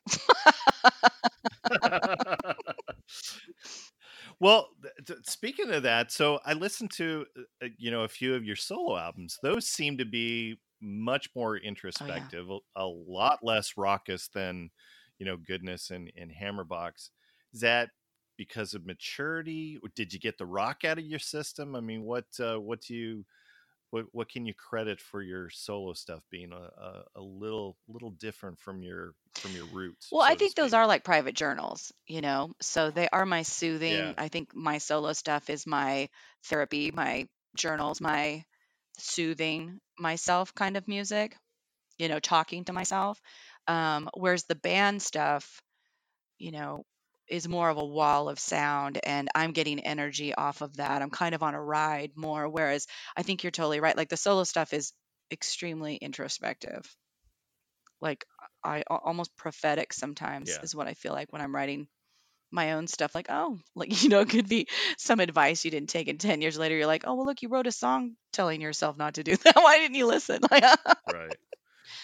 well, 4.41 4.69
th- 5.07 5.19
speaking 5.25 5.73
of 5.73 5.83
that, 5.83 6.13
so 6.13 6.39
I 6.45 6.53
listened 6.53 6.93
to 6.93 7.27
uh, 7.37 7.67
uh, 7.67 7.69
you 7.77 7.91
know 7.91 8.03
a 8.03 8.09
few 8.09 8.35
of 8.35 8.45
your 8.45 8.57
solo 8.57 8.97
albums. 8.97 9.39
Those 9.43 9.67
seem 9.67 9.99
to 9.99 10.05
be 10.05 10.61
much 10.81 11.29
more 11.35 11.57
introspective, 11.57 12.49
a, 12.49 12.59
a 12.77 12.87
lot 12.87 13.41
less 13.43 13.77
raucous 13.77 14.29
than 14.29 14.71
you 15.19 15.27
know 15.27 15.37
Goodness 15.37 15.91
and, 15.91 16.13
and 16.17 16.31
Hammerbox. 16.31 17.11
Is 17.53 17.61
that 17.63 17.91
because 18.39 18.73
of 18.73 18.87
maturity, 18.87 19.79
did 19.95 20.15
you 20.15 20.19
get 20.19 20.39
the 20.39 20.47
rock 20.47 20.85
out 20.85 20.97
of 20.97 21.05
your 21.05 21.19
system? 21.19 21.77
I 21.77 21.81
mean, 21.81 22.05
what 22.05 22.25
uh, 22.41 22.59
what 22.59 22.81
do 22.81 22.95
you 22.95 23.25
what 23.91 24.07
what 24.13 24.29
can 24.31 24.47
you 24.47 24.55
credit 24.55 25.01
for 25.01 25.21
your 25.21 25.51
solo 25.51 25.93
stuff 25.93 26.23
being 26.31 26.53
a, 26.53 26.57
a, 26.57 27.03
a 27.17 27.21
little 27.21 27.77
little 27.89 28.13
different 28.13 28.59
from 28.59 28.83
your 28.83 29.15
from 29.35 29.53
your 29.53 29.67
roots? 29.67 30.09
Well, 30.11 30.27
so 30.27 30.33
I 30.33 30.37
think 30.37 30.55
those 30.55 30.73
are 30.73 30.87
like 30.87 31.05
private 31.05 31.35
journals, 31.35 31.93
you 32.07 32.21
know, 32.21 32.53
so 32.61 32.91
they 32.91 33.09
are 33.09 33.27
my 33.27 33.43
soothing. 33.43 33.93
Yeah. 33.93 34.15
I 34.17 34.29
think 34.29 34.55
my 34.55 34.79
solo 34.79 35.13
stuff 35.13 35.51
is 35.51 35.67
my 35.67 36.09
therapy, 36.45 36.91
my 36.91 37.27
journals, 37.57 38.01
my 38.01 38.45
soothing 38.99 39.81
myself 39.99 40.55
kind 40.55 40.77
of 40.77 40.87
music, 40.87 41.37
you 41.99 42.09
know, 42.09 42.21
talking 42.21 42.65
to 42.65 42.73
myself. 42.73 43.21
Um, 43.67 44.09
whereas 44.15 44.45
the 44.45 44.55
band 44.55 45.03
stuff, 45.03 45.61
you 46.39 46.53
know, 46.53 46.85
is 47.29 47.49
more 47.49 47.69
of 47.69 47.77
a 47.79 47.85
wall 47.85 48.29
of 48.29 48.39
sound 48.39 48.99
and 49.05 49.29
I'm 49.35 49.53
getting 49.53 49.81
energy 49.81 50.35
off 50.35 50.61
of 50.63 50.77
that. 50.77 51.03
I'm 51.03 51.11
kind 51.11 51.35
of 51.35 51.43
on 51.43 51.55
a 51.55 51.63
ride 51.63 52.13
more. 52.17 52.49
Whereas 52.49 52.87
I 53.17 53.23
think 53.23 53.43
you're 53.43 53.51
totally 53.51 53.81
right. 53.81 53.97
Like 53.97 54.09
the 54.09 54.17
solo 54.17 54.45
stuff 54.45 54.73
is 54.73 54.93
extremely 55.31 55.97
introspective. 55.97 56.95
Like 58.01 58.25
I 58.65 58.83
almost 58.89 59.37
prophetic 59.37 59.93
sometimes 59.93 60.51
Yeah. 60.51 60.63
is 60.63 60.75
what 60.75 60.87
I 60.89 60.95
feel 60.95 61.13
like 61.13 61.33
when 61.33 61.43
I'm 61.43 61.55
writing 61.55 61.89
my 62.51 62.73
own 62.75 62.87
stuff. 62.87 63.15
Like, 63.15 63.29
oh, 63.31 63.59
like, 63.77 64.03
you 64.03 64.09
know, 64.11 64.21
it 64.21 64.31
could 64.31 64.49
be 64.49 64.69
some 64.99 65.21
advice 65.21 65.65
you 65.65 65.71
didn't 65.71 65.91
take. 65.91 66.09
And 66.09 66.21
10 66.21 66.43
years 66.43 66.59
later, 66.59 66.77
you're 66.77 66.87
like, 66.87 67.05
oh, 67.07 67.15
well, 67.15 67.27
look, 67.27 67.43
you 67.43 67.49
wrote 67.49 67.67
a 67.67 67.73
song 67.73 68.17
telling 68.33 68.61
yourself 68.61 68.97
not 68.99 69.15
to 69.15 69.25
do 69.25 69.37
that. 69.45 69.57
Why 69.57 69.79
didn't 69.79 69.97
you 69.97 70.07
listen? 70.07 70.41
Right. 71.07 71.39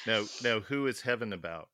Now, 0.07 0.29
now, 0.41 0.61
who 0.61 0.87
is 0.87 1.03
heaven 1.03 1.33
about? 1.33 1.71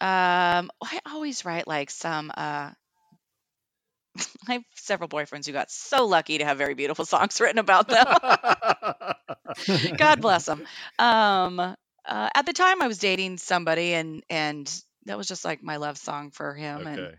Um, 0.00 0.70
I 0.82 1.00
always 1.06 1.44
write 1.44 1.68
like 1.68 1.90
some 1.90 2.30
uh 2.36 2.70
I 4.48 4.52
have 4.54 4.64
several 4.74 5.08
boyfriends 5.08 5.46
who 5.46 5.52
got 5.52 5.70
so 5.70 6.06
lucky 6.06 6.38
to 6.38 6.44
have 6.44 6.58
very 6.58 6.74
beautiful 6.74 7.04
songs 7.04 7.40
written 7.40 7.58
about 7.58 7.88
them. 7.88 8.06
God 9.96 10.20
bless 10.20 10.46
them. 10.46 10.66
Um 10.98 11.58
uh, 12.06 12.28
at 12.34 12.44
the 12.44 12.52
time 12.52 12.82
I 12.82 12.88
was 12.88 12.98
dating 12.98 13.38
somebody 13.38 13.94
and 13.94 14.22
and 14.28 14.82
that 15.06 15.16
was 15.16 15.28
just 15.28 15.44
like 15.44 15.62
my 15.62 15.76
love 15.76 15.96
song 15.96 16.30
for 16.30 16.54
him 16.54 16.86
okay. 16.86 17.16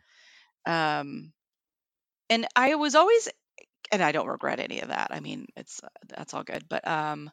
and 0.65 1.01
um 1.01 1.33
and 2.29 2.47
I 2.55 2.75
was 2.75 2.95
always 2.95 3.29
and 3.91 4.03
I 4.03 4.11
don't 4.11 4.27
regret 4.27 4.59
any 4.59 4.81
of 4.81 4.89
that. 4.89 5.09
I 5.11 5.19
mean, 5.19 5.47
it's 5.55 5.81
uh, 5.83 5.87
that's 6.07 6.33
all 6.33 6.43
good. 6.43 6.65
But 6.67 6.87
um 6.87 7.31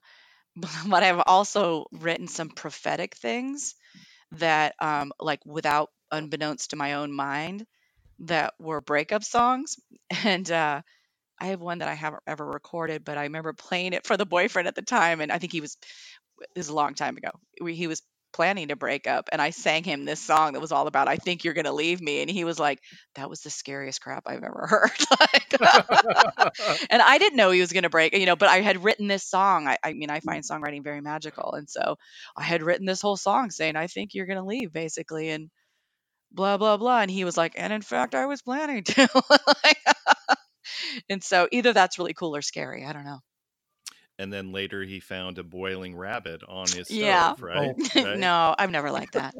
but 0.86 1.03
I've 1.03 1.22
also 1.26 1.86
written 1.93 2.28
some 2.28 2.51
prophetic 2.51 3.16
things 3.16 3.74
that, 4.32 4.74
um, 4.80 5.12
like, 5.20 5.40
without 5.46 5.90
unbeknownst 6.10 6.70
to 6.70 6.76
my 6.76 6.94
own 6.94 7.12
mind, 7.12 7.66
that 8.20 8.54
were 8.60 8.80
breakup 8.80 9.24
songs. 9.24 9.76
And 10.24 10.50
uh, 10.50 10.82
I 11.40 11.46
have 11.46 11.60
one 11.60 11.78
that 11.78 11.88
I 11.88 11.94
haven't 11.94 12.22
ever 12.26 12.46
recorded, 12.46 13.04
but 13.04 13.18
I 13.18 13.24
remember 13.24 13.52
playing 13.54 13.94
it 13.94 14.06
for 14.06 14.16
the 14.16 14.26
boyfriend 14.26 14.68
at 14.68 14.76
the 14.76 14.82
time, 14.82 15.20
and 15.20 15.32
I 15.32 15.38
think 15.38 15.52
he 15.52 15.60
was 15.62 15.76
this 16.54 16.66
is 16.66 16.70
a 16.70 16.74
long 16.74 16.94
time 16.94 17.16
ago. 17.16 17.30
He 17.66 17.86
was 17.86 18.02
planning 18.32 18.68
to 18.68 18.76
break 18.76 19.06
up 19.06 19.28
and 19.32 19.40
I 19.40 19.50
sang 19.50 19.84
him 19.84 20.04
this 20.04 20.20
song 20.20 20.52
that 20.52 20.60
was 20.60 20.72
all 20.72 20.86
about 20.86 21.08
I 21.08 21.16
think 21.16 21.44
you're 21.44 21.54
going 21.54 21.66
to 21.66 21.72
leave 21.72 22.00
me 22.00 22.20
and 22.20 22.30
he 22.30 22.44
was 22.44 22.58
like 22.58 22.80
that 23.14 23.28
was 23.30 23.40
the 23.40 23.50
scariest 23.50 24.00
crap 24.00 24.24
I've 24.26 24.42
ever 24.42 24.66
heard. 24.68 24.90
Like, 25.20 25.60
and 26.90 27.02
I 27.02 27.18
didn't 27.18 27.36
know 27.36 27.50
he 27.50 27.60
was 27.60 27.72
going 27.72 27.82
to 27.82 27.90
break 27.90 28.16
you 28.16 28.26
know 28.26 28.36
but 28.36 28.48
I 28.48 28.60
had 28.60 28.82
written 28.82 29.06
this 29.06 29.24
song 29.24 29.68
I, 29.68 29.78
I 29.82 29.92
mean 29.92 30.10
I 30.10 30.20
find 30.20 30.44
songwriting 30.44 30.84
very 30.84 31.00
magical 31.00 31.52
and 31.54 31.68
so 31.68 31.96
I 32.36 32.42
had 32.42 32.62
written 32.62 32.86
this 32.86 33.02
whole 33.02 33.16
song 33.16 33.50
saying 33.50 33.76
I 33.76 33.86
think 33.86 34.14
you're 34.14 34.26
going 34.26 34.38
to 34.38 34.44
leave 34.44 34.72
basically 34.72 35.30
and 35.30 35.50
blah 36.32 36.56
blah 36.56 36.76
blah 36.76 37.00
and 37.00 37.10
he 37.10 37.24
was 37.24 37.36
like 37.36 37.54
and 37.56 37.72
in 37.72 37.82
fact 37.82 38.14
I 38.14 38.26
was 38.26 38.42
planning 38.42 38.84
to. 38.84 39.08
And 41.08 41.22
so 41.22 41.48
either 41.50 41.72
that's 41.72 41.98
really 41.98 42.14
cool 42.14 42.36
or 42.36 42.42
scary 42.42 42.84
I 42.84 42.92
don't 42.92 43.04
know 43.04 43.20
and 44.22 44.32
then 44.32 44.52
later 44.52 44.82
he 44.84 45.00
found 45.00 45.38
a 45.38 45.44
boiling 45.44 45.96
rabbit 45.96 46.42
on 46.48 46.72
his 46.72 46.88
stove, 46.88 47.00
Yeah. 47.00 47.34
right? 47.42 47.74
Oh. 47.74 47.74
Right? 47.98 48.18
no, 48.18 48.54
I've 48.58 48.70
never 48.70 48.90
liked 48.90 49.14
that. 49.14 49.34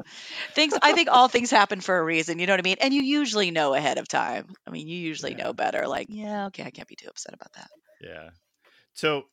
Things 0.55 0.77
I 0.83 0.93
think 0.93 1.09
all 1.11 1.29
things 1.29 1.51
happen 1.51 1.81
for 1.81 1.99
a 1.99 2.05
reason, 2.05 2.39
you 2.39 2.47
know 2.47 2.53
what 2.55 2.61
I 2.61 2.63
mean? 2.63 2.77
And 2.81 2.95
you 2.95 3.03
usually 3.03 3.51
know 3.51 3.75
ahead 3.75 3.99
of 3.99 4.09
time. 4.09 4.55
I 4.67 4.71
mean, 4.71 4.89
you 4.89 4.97
usually 4.99 5.35
Yeah. 5.35 5.37
know 5.37 5.53
better. 5.53 5.87
Like, 5.89 6.07
yeah, 6.11 6.47
okay, 6.47 6.65
I 6.65 6.71
can't 6.71 6.89
be 6.89 6.97
too 6.97 7.09
upset 7.09 7.35
about 7.35 7.53
that. 7.55 7.71
Yeah. 8.01 8.31
So, 8.95 9.27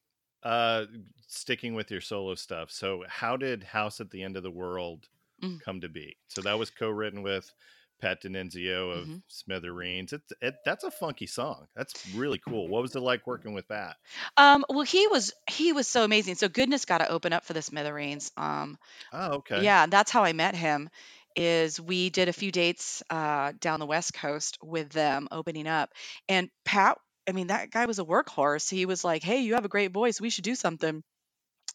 uh, 0.43 0.85
sticking 1.27 1.75
with 1.75 1.91
your 1.91 2.01
solo 2.01 2.35
stuff. 2.35 2.71
So, 2.71 3.05
how 3.07 3.37
did 3.37 3.63
House 3.63 4.01
at 4.01 4.11
the 4.11 4.23
End 4.23 4.37
of 4.37 4.43
the 4.43 4.51
World 4.51 5.09
Mm. 5.41 5.59
come 5.59 5.81
to 5.81 5.89
be? 5.89 6.17
So 6.29 6.41
that 6.43 6.59
was 6.59 6.69
co-written 6.71 7.23
with 7.23 7.53
Pat 7.99 8.21
DiNizio 8.23 8.91
of 8.97 9.07
Mhm. 9.07 9.21
Smithereens. 9.27 10.13
It's 10.13 10.31
it, 10.41 10.55
that's 10.65 10.83
a 10.83 10.91
funky 10.91 11.27
song. 11.27 11.67
That's 11.75 11.95
really 12.15 12.39
cool. 12.39 12.67
What 12.67 12.81
was 12.81 12.95
it 12.95 13.01
like 13.01 13.25
working 13.27 13.53
with 13.53 13.67
Pat? 13.67 13.97
Um, 14.37 14.65
well, 14.69 14.81
he 14.81 15.07
was 15.07 15.33
he 15.49 15.73
was 15.73 15.87
so 15.87 16.03
amazing. 16.03 16.35
So 16.35 16.49
goodness 16.49 16.85
got 16.85 16.99
to 16.99 17.09
open 17.09 17.33
up 17.33 17.45
for 17.45 17.53
the 17.53 17.61
Smithereens. 17.61 18.31
Um, 18.37 18.77
Oh, 19.11 19.33
okay. 19.37 19.61
yeah, 19.63 19.85
that's 19.87 20.11
how 20.11 20.23
I 20.23 20.33
met 20.33 20.55
him. 20.55 20.89
Is 21.35 21.79
we 21.79 22.09
did 22.09 22.27
a 22.27 22.33
few 22.33 22.51
dates 22.51 23.03
uh, 23.09 23.53
down 23.59 23.79
the 23.79 23.85
West 23.85 24.13
Coast 24.13 24.57
with 24.61 24.89
them 24.89 25.27
opening 25.31 25.67
up, 25.67 25.91
and 26.27 26.49
Pat. 26.65 26.97
I 27.27 27.31
mean, 27.31 27.47
that 27.47 27.69
guy 27.69 27.85
was 27.85 27.99
a 27.99 28.03
workhorse. 28.05 28.69
He 28.69 28.85
was 28.87 29.03
like, 29.03 29.21
"Hey, 29.23 29.41
you 29.41 29.53
have 29.53 29.65
a 29.65 29.69
great 29.69 29.91
voice. 29.91 30.19
We 30.19 30.31
should 30.31 30.43
do 30.43 30.55
something." 30.55 31.03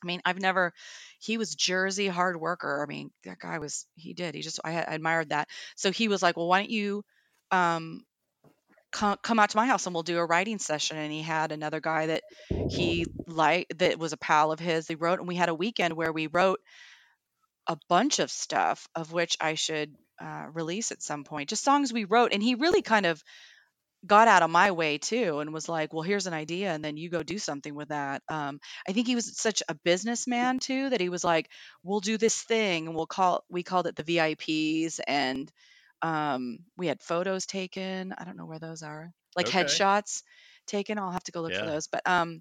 I 0.04 0.06
mean, 0.06 0.22
I've 0.24 0.40
never. 0.40 0.72
He 1.20 1.38
was 1.38 1.54
Jersey 1.54 2.08
hard 2.08 2.38
worker. 2.40 2.84
I 2.84 2.88
mean, 2.90 3.10
that 3.24 3.38
guy 3.40 3.58
was. 3.58 3.86
He 3.96 4.14
did. 4.14 4.34
He 4.34 4.42
just. 4.42 4.60
I, 4.64 4.72
I 4.76 4.94
admired 4.94 5.30
that. 5.30 5.48
So 5.76 5.90
he 5.92 6.08
was 6.08 6.22
like, 6.22 6.36
"Well, 6.36 6.48
why 6.48 6.60
don't 6.60 6.70
you 6.70 7.04
um, 7.50 8.04
come 8.92 9.18
come 9.22 9.38
out 9.40 9.50
to 9.50 9.56
my 9.56 9.66
house 9.66 9.86
and 9.86 9.94
we'll 9.94 10.02
do 10.04 10.18
a 10.18 10.26
writing 10.26 10.58
session?" 10.58 10.96
And 10.96 11.12
he 11.12 11.22
had 11.22 11.52
another 11.52 11.80
guy 11.80 12.06
that 12.08 12.24
he 12.66 13.06
liked 13.26 13.78
that 13.78 13.98
was 13.98 14.12
a 14.12 14.18
pal 14.18 14.52
of 14.52 14.60
his. 14.60 14.86
They 14.86 14.96
wrote, 14.96 15.18
and 15.20 15.28
we 15.28 15.36
had 15.36 15.48
a 15.50 15.54
weekend 15.54 15.94
where 15.94 16.12
we 16.12 16.28
wrote 16.28 16.60
a 17.66 17.78
bunch 17.88 18.18
of 18.18 18.30
stuff 18.30 18.88
of 18.94 19.12
which 19.12 19.36
I 19.40 19.54
should 19.54 19.94
uh, 20.20 20.46
release 20.52 20.92
at 20.92 21.02
some 21.02 21.24
point. 21.24 21.48
Just 21.48 21.64
songs 21.64 21.92
we 21.92 22.04
wrote, 22.04 22.32
and 22.32 22.42
he 22.42 22.54
really 22.54 22.82
kind 22.82 23.06
of 23.06 23.22
got 24.06 24.28
out 24.28 24.42
of 24.42 24.50
my 24.50 24.70
way 24.72 24.98
too 24.98 25.38
and 25.40 25.52
was 25.52 25.68
like 25.68 25.92
well 25.92 26.02
here's 26.02 26.26
an 26.26 26.34
idea 26.34 26.70
and 26.72 26.84
then 26.84 26.96
you 26.96 27.08
go 27.10 27.22
do 27.22 27.38
something 27.38 27.74
with 27.74 27.88
that. 27.88 28.22
Um, 28.28 28.60
i 28.88 28.92
think 28.92 29.06
he 29.06 29.14
was 29.14 29.38
such 29.38 29.62
a 29.68 29.74
businessman 29.74 30.58
too 30.58 30.90
that 30.90 31.00
he 31.00 31.08
was 31.08 31.24
like 31.24 31.50
we'll 31.82 32.00
do 32.00 32.18
this 32.18 32.42
thing 32.42 32.86
and 32.86 32.96
we'll 32.96 33.06
call 33.06 33.44
we 33.48 33.62
called 33.62 33.86
it 33.86 33.96
the 33.96 34.04
vips 34.04 35.00
and 35.06 35.50
um, 36.02 36.58
we 36.76 36.86
had 36.86 37.02
photos 37.02 37.46
taken. 37.46 38.12
I 38.12 38.24
don't 38.24 38.36
know 38.36 38.44
where 38.44 38.58
those 38.58 38.82
are 38.82 39.12
like 39.36 39.46
Okay. 39.46 39.48
headshots 39.48 40.22
taken 40.66 40.98
i'll 40.98 41.10
have 41.10 41.24
to 41.24 41.32
go 41.32 41.42
look 41.42 41.56
for 41.56 41.66
those 41.66 41.88
but 41.88 42.02
um 42.06 42.40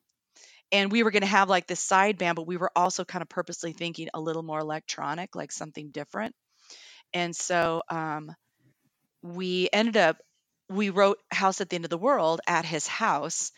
and 0.71 0.91
we 0.91 1.03
were 1.03 1.11
going 1.11 1.21
to 1.21 1.27
have 1.27 1.49
like 1.49 1.67
this 1.67 1.79
side 1.79 2.17
band 2.17 2.35
but 2.35 2.47
we 2.47 2.57
were 2.57 2.71
also 2.75 3.05
kind 3.05 3.21
of 3.21 3.29
purposely 3.29 3.73
thinking 3.73 4.09
a 4.13 4.19
little 4.21 4.43
more 4.43 4.59
electronic 4.59 5.35
like 5.35 5.51
something 5.51 5.91
different 5.91 6.35
and 7.13 7.35
so 7.35 7.83
um, 7.89 8.33
we 9.21 9.69
ended 9.73 9.97
up 9.97 10.17
we 10.73 10.89
wrote 10.89 11.19
house 11.31 11.61
at 11.61 11.69
the 11.69 11.75
end 11.75 11.85
of 11.85 11.89
the 11.89 11.97
world 11.97 12.41
at 12.47 12.65
his 12.65 12.87
house 12.87 13.51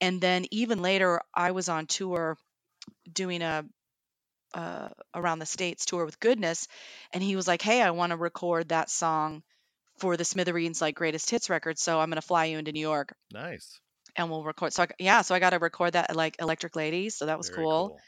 and 0.00 0.20
then 0.20 0.46
even 0.50 0.82
later 0.82 1.20
i 1.34 1.50
was 1.50 1.68
on 1.68 1.86
tour 1.86 2.36
doing 3.12 3.42
a 3.42 3.64
uh, 4.54 4.88
around 5.14 5.38
the 5.38 5.46
states 5.46 5.86
tour 5.86 6.04
with 6.04 6.20
goodness 6.20 6.68
and 7.14 7.22
he 7.22 7.36
was 7.36 7.48
like 7.48 7.62
hey 7.62 7.80
i 7.80 7.90
want 7.90 8.10
to 8.10 8.16
record 8.16 8.68
that 8.68 8.90
song 8.90 9.42
for 9.98 10.16
the 10.16 10.26
smithereens 10.26 10.80
like 10.80 10.94
greatest 10.94 11.30
hits 11.30 11.48
record 11.48 11.78
so 11.78 11.98
i'm 11.98 12.10
going 12.10 12.20
to 12.20 12.26
fly 12.26 12.44
you 12.46 12.58
into 12.58 12.70
new 12.70 12.80
york 12.80 13.14
Nice. 13.32 13.80
and 14.14 14.30
we'll 14.30 14.44
record 14.44 14.74
so 14.74 14.82
I, 14.82 14.88
yeah 14.98 15.22
so 15.22 15.34
i 15.34 15.38
got 15.38 15.50
to 15.50 15.58
record 15.58 15.94
that 15.94 16.10
at 16.10 16.16
like 16.16 16.36
electric 16.38 16.76
ladies 16.76 17.16
so 17.16 17.26
that 17.26 17.38
was 17.38 17.48
Very 17.48 17.62
cool 17.62 17.98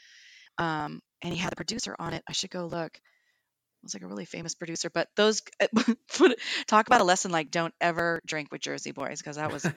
um, 0.57 1.01
and 1.21 1.33
he 1.33 1.39
had 1.39 1.53
a 1.53 1.55
producer 1.55 1.95
on 1.97 2.13
it. 2.13 2.23
I 2.27 2.33
should 2.33 2.51
go 2.51 2.67
look. 2.67 2.99
Was 3.85 3.93
like 3.93 4.01
a 4.01 4.07
really 4.07 4.25
famous 4.25 4.55
producer, 4.55 4.89
but 4.89 5.07
those 5.15 5.43
eh, 5.59 5.67
talk 6.67 6.87
about 6.87 7.01
a 7.01 7.03
lesson 7.03 7.31
like 7.31 7.51
don't 7.51 7.73
ever 7.79 8.19
drink 8.25 8.51
with 8.51 8.59
Jersey 8.59 8.91
boys 8.91 9.19
because 9.19 9.35
that 9.35 9.53
was 9.53 9.63
eh, 9.63 9.71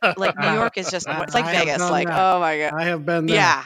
eh, 0.00 0.14
like 0.16 0.38
New 0.38 0.52
York 0.52 0.78
is 0.78 0.92
just 0.92 1.08
it's 1.08 1.34
like 1.34 1.46
I 1.46 1.52
Vegas. 1.52 1.80
Like 1.80 2.06
that. 2.06 2.36
oh 2.36 2.38
my 2.38 2.56
god, 2.56 2.72
I 2.72 2.84
have 2.84 3.04
been 3.04 3.26
there. 3.26 3.36
yeah, 3.36 3.64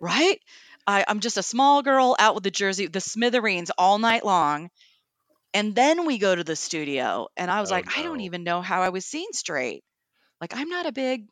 right. 0.00 0.40
I, 0.86 1.04
I'm 1.06 1.20
just 1.20 1.36
a 1.36 1.42
small 1.42 1.82
girl 1.82 2.16
out 2.18 2.34
with 2.34 2.44
the 2.44 2.50
Jersey, 2.50 2.86
the 2.86 3.00
Smithereens 3.00 3.70
all 3.76 3.98
night 3.98 4.24
long, 4.24 4.70
and 5.52 5.74
then 5.74 6.06
we 6.06 6.16
go 6.16 6.34
to 6.34 6.42
the 6.42 6.56
studio, 6.56 7.28
and 7.36 7.50
I 7.50 7.60
was 7.60 7.70
Oh, 7.70 7.74
like, 7.74 7.98
I 7.98 8.02
don't 8.02 8.20
even 8.20 8.42
know 8.42 8.62
how 8.62 8.80
I 8.82 8.88
was 8.88 9.04
seen 9.04 9.34
straight. 9.34 9.84
Like 10.40 10.56
I'm 10.56 10.70
not 10.70 10.86
a 10.86 10.92
big, 10.92 11.28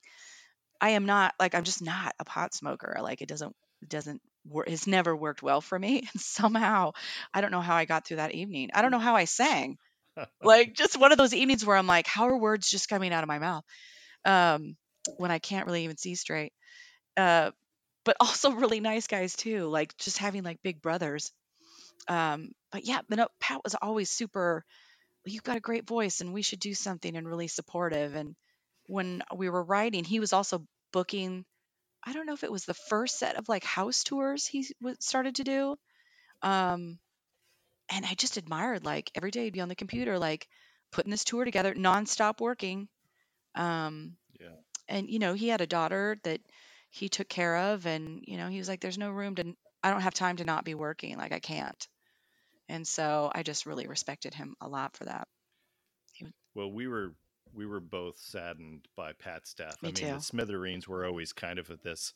I 0.79 0.91
am 0.91 1.07
not 1.07 1.35
like 1.41 1.55
I'm 1.55 1.65
just 1.65 1.81
not 1.81 2.15
a 2.19 2.25
pot 2.27 2.53
smoker. 2.55 2.99
Like 3.01 3.23
it 3.23 3.29
doesn't 3.29 3.57
it 3.81 3.89
doesn't 3.89 4.21
work. 4.49 4.69
It's 4.69 4.87
never 4.87 5.15
worked 5.15 5.43
well 5.43 5.61
for 5.61 5.79
me. 5.79 5.99
And 6.13 6.21
somehow 6.21 6.93
I 7.33 7.41
don't 7.41 7.53
know 7.53 7.61
how 7.61 7.77
I 7.77 7.85
got 7.85 8.07
through 8.07 8.19
that 8.19 8.33
evening. 8.35 8.71
I 8.75 8.83
don't 8.83 8.91
know 8.91 8.99
how 8.99 9.17
I 9.17 9.25
sang. 9.25 9.79
like 10.43 10.75
just 10.75 10.99
one 10.99 11.13
of 11.13 11.19
those 11.19 11.35
evenings 11.35 11.65
where 11.65 11.77
I'm 11.77 11.87
like, 11.87 12.07
how 12.07 12.29
are 12.29 12.37
words 12.37 12.71
just 12.71 12.89
coming 12.89 13.13
out 13.13 13.25
of 13.25 13.29
my 13.29 13.39
mouth? 13.39 13.65
Um, 14.25 14.77
when 15.17 15.31
I 15.31 15.39
can't 15.39 15.67
really 15.67 15.85
even 15.85 15.97
see 15.97 16.15
straight. 16.15 16.53
Uh, 17.17 17.51
but 18.05 18.17
also 18.21 18.53
really 18.53 18.81
nice 18.81 19.07
guys 19.07 19.35
too, 19.35 19.67
like 19.67 19.97
just 19.99 20.19
having 20.19 20.43
like 20.43 20.63
big 20.63 20.83
brothers. 20.83 21.33
Um, 22.09 22.53
but 22.73 22.85
yeah, 22.85 23.01
but 23.09 23.19
no, 23.19 23.29
Pat 23.41 23.61
was 23.65 23.75
always 23.81 24.11
super. 24.11 24.65
You've 25.25 25.45
got 25.45 25.57
a 25.57 25.61
great 25.61 25.87
voice, 25.87 26.21
and 26.21 26.33
we 26.33 26.43
should 26.43 26.61
do 26.61 26.75
something 26.75 27.17
and 27.17 27.29
really 27.29 27.49
supportive. 27.49 28.15
And 28.17 28.35
when 28.87 29.23
we 29.35 29.51
were 29.51 29.63
writing, 29.63 30.05
he 30.05 30.21
was 30.21 30.33
also 30.33 30.67
booking. 30.93 31.45
I 32.05 32.13
don't 32.13 32.27
know 32.27 32.35
if 32.35 32.45
it 32.45 32.53
was 32.53 32.65
the 32.65 32.75
first 32.75 33.19
set 33.19 33.37
of 33.37 33.49
like 33.49 33.65
house 33.65 34.05
tours 34.05 34.47
he 34.47 34.67
w- 34.81 34.97
started 35.01 35.37
to 35.37 35.45
do. 35.45 35.77
Um, 36.43 36.99
and 37.91 38.05
I 38.07 38.15
just 38.15 38.37
admired 38.37 38.85
like 38.85 39.11
every 39.15 39.31
day 39.31 39.45
he'd 39.45 39.53
be 39.53 39.61
on 39.61 39.69
the 39.69 39.75
computer, 39.75 40.19
like 40.19 40.49
putting 40.93 41.11
this 41.11 41.25
tour 41.25 41.45
together, 41.45 41.75
nonstop 41.75 42.41
working. 42.41 42.89
Um, 43.55 44.17
Yeah. 44.41 44.57
and 44.89 45.09
you 45.11 45.19
know 45.19 45.35
he 45.35 45.49
had 45.49 45.61
a 45.61 45.67
daughter 45.67 46.19
that 46.25 46.41
he 46.91 47.09
took 47.09 47.29
care 47.29 47.57
of, 47.57 47.87
and 47.87 48.25
you 48.27 48.37
know 48.39 48.49
he 48.49 48.59
was 48.59 48.69
like, 48.69 48.81
"There's 48.81 48.99
no 48.99 49.11
room 49.11 49.35
to. 49.37 49.55
I 49.83 49.91
don't 49.91 50.03
have 50.03 50.15
time 50.15 50.37
to 50.39 50.45
not 50.45 50.65
be 50.65 50.75
working. 50.75 51.17
Like 51.19 51.33
I 51.33 51.41
can't." 51.41 51.89
And 52.69 52.87
so 52.87 53.31
I 53.35 53.43
just 53.43 53.67
really 53.67 53.87
respected 53.87 54.35
him 54.35 54.57
a 54.61 54.69
lot 54.69 54.97
for 54.97 55.05
that. 55.05 55.29
Well, 56.55 56.71
we 56.73 56.87
were 56.87 57.15
we 57.55 57.67
were 57.67 57.81
both 57.81 58.19
saddened 58.19 58.89
by 58.97 59.13
Pat's 59.13 59.55
death. 59.55 59.83
Me 59.83 59.89
I 59.89 59.93
mean, 59.93 59.95
too. 59.95 60.07
the 60.15 60.21
Smithereens 60.21 60.89
were 60.89 61.05
always 61.05 61.33
kind 61.33 61.59
of 61.59 61.71
this 61.83 62.13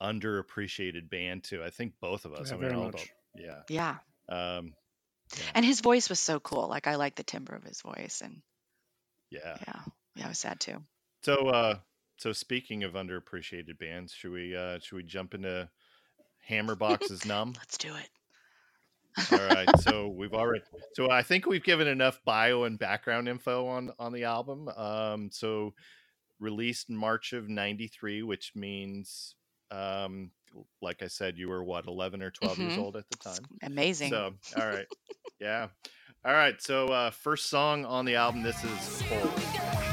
underappreciated 0.00 1.08
band 1.10 1.44
too. 1.44 1.62
I 1.62 1.70
think 1.70 1.94
both 2.00 2.24
of 2.24 2.32
us. 2.34 2.48
Yeah, 2.48 2.54
I 2.56 2.58
mean, 2.58 2.68
very 2.68 2.74
all 2.80 2.86
much. 2.86 3.12
the- 3.34 3.42
yeah. 3.42 3.62
Yeah, 3.68 3.96
Um, 4.28 4.74
and 5.54 5.64
his 5.64 5.80
voice 5.80 6.08
was 6.10 6.20
so 6.20 6.38
cool. 6.40 6.68
Like 6.68 6.86
I 6.86 6.96
like 6.96 7.14
the 7.14 7.22
timbre 7.22 7.54
of 7.56 7.64
his 7.64 7.80
voice, 7.80 8.20
and 8.22 8.42
yeah. 9.30 9.56
yeah, 9.66 9.80
yeah, 10.16 10.24
I 10.26 10.28
was 10.28 10.38
sad 10.38 10.60
too. 10.60 10.82
So, 11.22 11.48
uh, 11.48 11.78
so 12.18 12.32
speaking 12.34 12.84
of 12.84 12.92
underappreciated 12.92 13.78
bands, 13.78 14.12
should 14.12 14.32
we 14.32 14.54
uh, 14.54 14.78
should 14.80 14.96
we 14.96 15.02
jump 15.04 15.32
into 15.34 15.70
Hammerbox's 16.50 17.24
"Numb"? 17.26 17.54
Let's 17.56 17.78
do 17.78 17.94
it. 17.94 18.08
All 19.32 19.38
right. 19.38 19.68
So 19.80 20.08
we've 20.08 20.32
already. 20.34 20.62
So 20.94 21.10
I 21.10 21.22
think 21.22 21.46
we've 21.46 21.62
given 21.64 21.86
enough 21.86 22.20
bio 22.24 22.64
and 22.64 22.78
background 22.78 23.28
info 23.28 23.66
on 23.66 23.92
on 23.98 24.12
the 24.12 24.24
album. 24.24 24.68
Um, 24.68 25.30
so 25.30 25.74
released 26.40 26.88
in 26.90 26.96
March 26.96 27.32
of 27.32 27.48
'93, 27.48 28.22
which 28.22 28.52
means, 28.54 29.34
um, 29.70 30.30
like 30.80 31.02
I 31.02 31.06
said, 31.08 31.36
you 31.38 31.48
were 31.48 31.62
what 31.64 31.86
11 31.86 32.22
or 32.22 32.30
12 32.30 32.58
years 32.58 32.72
Mhm. 32.74 32.78
old 32.78 32.96
at 32.96 33.08
the 33.10 33.16
time. 33.18 33.44
Amazing. 33.62 34.10
So, 34.10 34.34
all 34.58 34.66
right. 34.66 34.86
Yeah. 35.40 35.68
All 36.24 36.32
right. 36.32 36.60
So, 36.60 36.88
uh, 36.88 37.10
first 37.10 37.46
song 37.50 37.84
on 37.84 38.04
the 38.04 38.16
album, 38.16 38.42
this 38.42 38.62
is 38.64 39.02
Cold. 39.08 39.91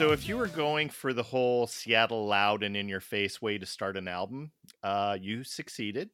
So 0.00 0.12
if 0.12 0.26
you 0.26 0.38
were 0.38 0.46
going 0.46 0.88
for 0.88 1.12
the 1.12 1.22
whole 1.22 1.66
Seattle 1.66 2.26
loud 2.26 2.62
and 2.62 2.74
in 2.74 2.88
your 2.88 3.02
face 3.02 3.42
way 3.42 3.58
to 3.58 3.66
start 3.66 3.98
an 3.98 4.08
album, 4.08 4.50
uh, 4.82 5.18
you 5.20 5.44
succeeded. 5.44 6.08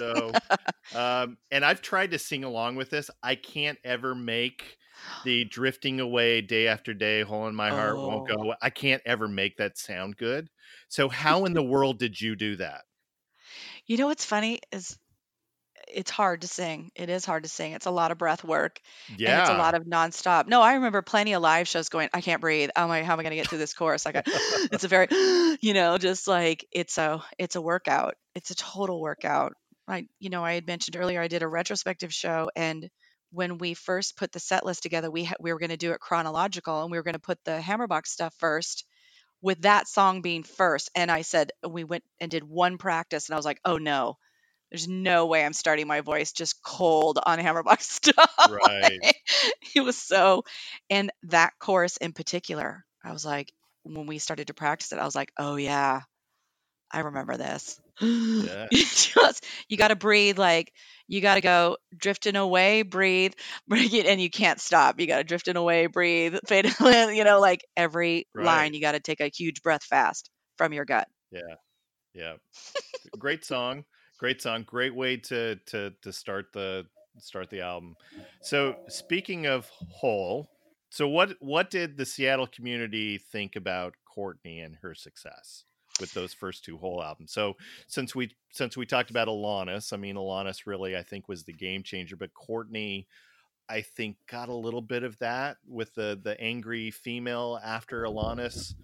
So, 0.00 0.32
um, 0.94 1.36
and 1.50 1.62
I've 1.62 1.82
tried 1.82 2.12
to 2.12 2.18
sing 2.18 2.42
along 2.42 2.76
with 2.76 2.88
this. 2.88 3.10
I 3.22 3.34
can't 3.34 3.78
ever 3.84 4.14
make 4.14 4.78
the 5.24 5.44
drifting 5.50 6.00
away 6.00 6.40
day 6.40 6.68
after 6.68 6.94
day, 6.94 7.20
hole 7.20 7.48
in 7.48 7.54
my 7.54 7.70
heart 7.70 8.00
won't 8.02 8.24
Oh. 8.24 8.26
go. 8.26 8.54
I 8.62 8.70
can't 8.70 9.02
ever 9.04 9.28
make 9.28 9.58
that 9.58 9.76
sound 9.76 10.16
good. 10.16 10.48
So, 10.88 11.10
how 11.10 11.44
in 11.44 11.52
the 11.52 11.62
world 11.62 11.98
did 11.98 12.18
you 12.18 12.34
do 12.34 12.56
that? 12.56 12.84
You 13.86 13.96
know 13.96 14.06
what's 14.06 14.24
funny 14.24 14.60
is 14.72 14.98
it's 15.88 16.10
hard 16.10 16.42
to 16.42 16.48
sing. 16.48 16.90
It 16.94 17.08
is 17.08 17.24
hard 17.24 17.44
to 17.44 17.48
sing. 17.48 17.72
It's 17.72 17.86
a 17.86 17.90
lot 17.90 18.10
of 18.10 18.18
breath 18.18 18.44
work 18.44 18.80
and 19.24 19.36
it's 19.38 19.48
a 19.48 19.54
lot 19.54 19.74
of 19.74 19.84
nonstop. 19.84 20.46
No, 20.48 20.62
I 20.62 20.74
remember 20.74 21.02
plenty 21.02 21.32
of 21.34 21.42
live 21.42 21.68
shows 21.68 21.88
going, 21.88 22.08
I 22.12 22.20
can't 22.20 22.40
breathe. 22.40 22.70
Oh 22.76 22.86
my, 22.88 23.02
how 23.02 23.12
am 23.14 23.20
I 23.20 23.22
going 23.22 23.30
to 23.30 23.36
get 23.36 23.48
through 23.48 23.58
this 23.58 23.74
chorus? 23.74 24.06
Like, 24.06 24.22
it's 24.70 24.84
a 24.84 24.88
very, 24.88 25.08
you 25.60 25.74
know, 25.74 25.98
just 25.98 26.28
like 26.28 26.66
it's 26.72 26.98
a, 26.98 27.22
it's 27.38 27.56
a 27.56 27.60
workout. 27.60 28.14
It's 28.34 28.50
a 28.50 28.56
total 28.56 29.00
workout. 29.00 29.54
I, 29.88 30.08
you 30.18 30.30
know, 30.30 30.44
I 30.44 30.54
had 30.54 30.66
mentioned 30.66 30.96
earlier, 30.96 31.20
I 31.20 31.28
did 31.28 31.42
a 31.42 31.48
retrospective 31.48 32.12
show 32.12 32.50
and 32.56 32.88
when 33.30 33.58
we 33.58 33.74
first 33.74 34.16
put 34.16 34.32
the 34.32 34.40
set 34.40 34.64
list 34.64 34.82
together, 34.82 35.10
we 35.10 35.24
ha- 35.24 35.34
we 35.40 35.52
were 35.52 35.58
going 35.58 35.70
to 35.70 35.76
do 35.76 35.92
it 35.92 36.00
chronological 36.00 36.82
and 36.82 36.90
we 36.90 36.98
were 36.98 37.02
going 37.02 37.14
to 37.14 37.20
put 37.20 37.38
the 37.44 37.58
Hammerbox 37.58 38.06
stuff 38.06 38.34
first 38.38 38.84
with 39.42 39.62
that 39.62 39.88
song 39.88 40.22
being 40.22 40.42
first. 40.42 40.90
And 40.94 41.10
I 41.10 41.22
said, 41.22 41.52
we 41.68 41.84
went 41.84 42.04
and 42.20 42.30
did 42.30 42.44
one 42.44 42.78
practice 42.78 43.28
and 43.28 43.34
I 43.34 43.38
was 43.38 43.44
like, 43.44 43.60
oh 43.64 43.78
no, 43.78 44.16
there's 44.70 44.88
no 44.88 45.26
way 45.26 45.44
I'm 45.44 45.52
starting 45.52 45.86
my 45.86 46.00
voice 46.00 46.32
just 46.32 46.62
cold 46.62 47.18
on 47.24 47.38
Hammerbox 47.38 47.80
stuff. 47.82 48.30
Right. 48.44 49.02
it 49.74 49.80
was 49.84 49.96
so, 49.96 50.44
and 50.90 51.10
that 51.24 51.52
chorus 51.58 51.96
in 51.96 52.12
particular, 52.12 52.84
I 53.04 53.12
was 53.12 53.24
like, 53.24 53.52
when 53.84 54.06
we 54.06 54.18
started 54.18 54.48
to 54.48 54.54
practice 54.54 54.92
it, 54.92 54.98
I 54.98 55.04
was 55.04 55.14
like, 55.14 55.32
oh 55.38 55.56
yeah, 55.56 56.02
I 56.90 57.00
remember 57.00 57.36
this. 57.36 57.80
Yeah. 58.38 58.68
You 58.70 58.78
just 58.84 59.44
you 59.68 59.76
got 59.76 59.88
to 59.88 59.96
breathe 59.96 60.38
like 60.38 60.72
you 61.06 61.20
got 61.20 61.36
to 61.36 61.40
go 61.40 61.76
drifting 61.96 62.34
away, 62.36 62.82
breathe, 62.82 63.32
breathe 63.68 63.94
it, 63.94 64.06
and 64.06 64.20
you 64.20 64.28
can't 64.28 64.60
stop. 64.60 64.98
You 64.98 65.06
got 65.06 65.18
to 65.18 65.24
drifting 65.24 65.56
away, 65.56 65.86
breathe, 65.86 66.36
fade 66.48 66.66
away. 66.80 67.16
You 67.16 67.24
know, 67.24 67.40
like 67.40 67.64
every 67.76 68.26
Right. 68.34 68.44
line, 68.44 68.74
you 68.74 68.80
got 68.80 68.92
to 68.92 69.00
take 69.00 69.20
a 69.20 69.28
huge 69.28 69.62
breath 69.62 69.84
fast 69.84 70.30
from 70.58 70.72
your 70.72 70.84
gut. 70.84 71.06
Yeah. 71.30 71.56
Yeah. 72.14 72.36
Great 73.18 73.44
song. 73.44 73.84
Great 74.18 74.40
song. 74.40 74.62
Great 74.62 74.94
way 74.94 75.16
to 75.16 75.56
to 75.66 75.92
to 76.02 76.12
start 76.12 76.52
the 76.52 76.86
start 77.18 77.50
the 77.50 77.60
album. 77.60 77.96
So 78.40 78.76
speaking 78.88 79.46
of 79.46 79.68
Hole, 79.90 80.48
so 80.90 81.08
what 81.08 81.36
what 81.40 81.70
did 81.70 81.96
the 81.96 82.06
Seattle 82.06 82.46
community 82.46 83.18
think 83.18 83.56
about 83.56 83.94
Courtney 84.04 84.60
and 84.60 84.76
her 84.76 84.94
success 84.94 85.64
with 86.00 86.12
those 86.14 86.32
first 86.32 86.64
two 86.64 86.78
Hole 86.78 87.02
albums? 87.02 87.32
So 87.32 87.56
since 87.88 88.14
we 88.14 88.30
since 88.52 88.76
we 88.76 88.86
talked 88.86 89.10
about 89.10 89.28
Alanis, 89.28 89.92
I 89.92 89.96
mean 89.96 90.16
Alanis 90.16 90.66
really 90.66 90.96
I 90.96 91.02
think 91.02 91.28
was 91.28 91.44
the 91.44 91.52
game 91.52 91.82
changer, 91.82 92.16
but 92.16 92.32
Courtney 92.32 93.06
I 93.68 93.82
think 93.82 94.16
got 94.30 94.48
a 94.48 94.54
little 94.54 94.80
bit 94.80 95.02
of 95.02 95.18
that 95.18 95.58
with 95.66 95.94
the 95.94 96.18
the 96.22 96.40
angry 96.40 96.90
female 96.90 97.60
after 97.64 98.04
Alanis, 98.04 98.74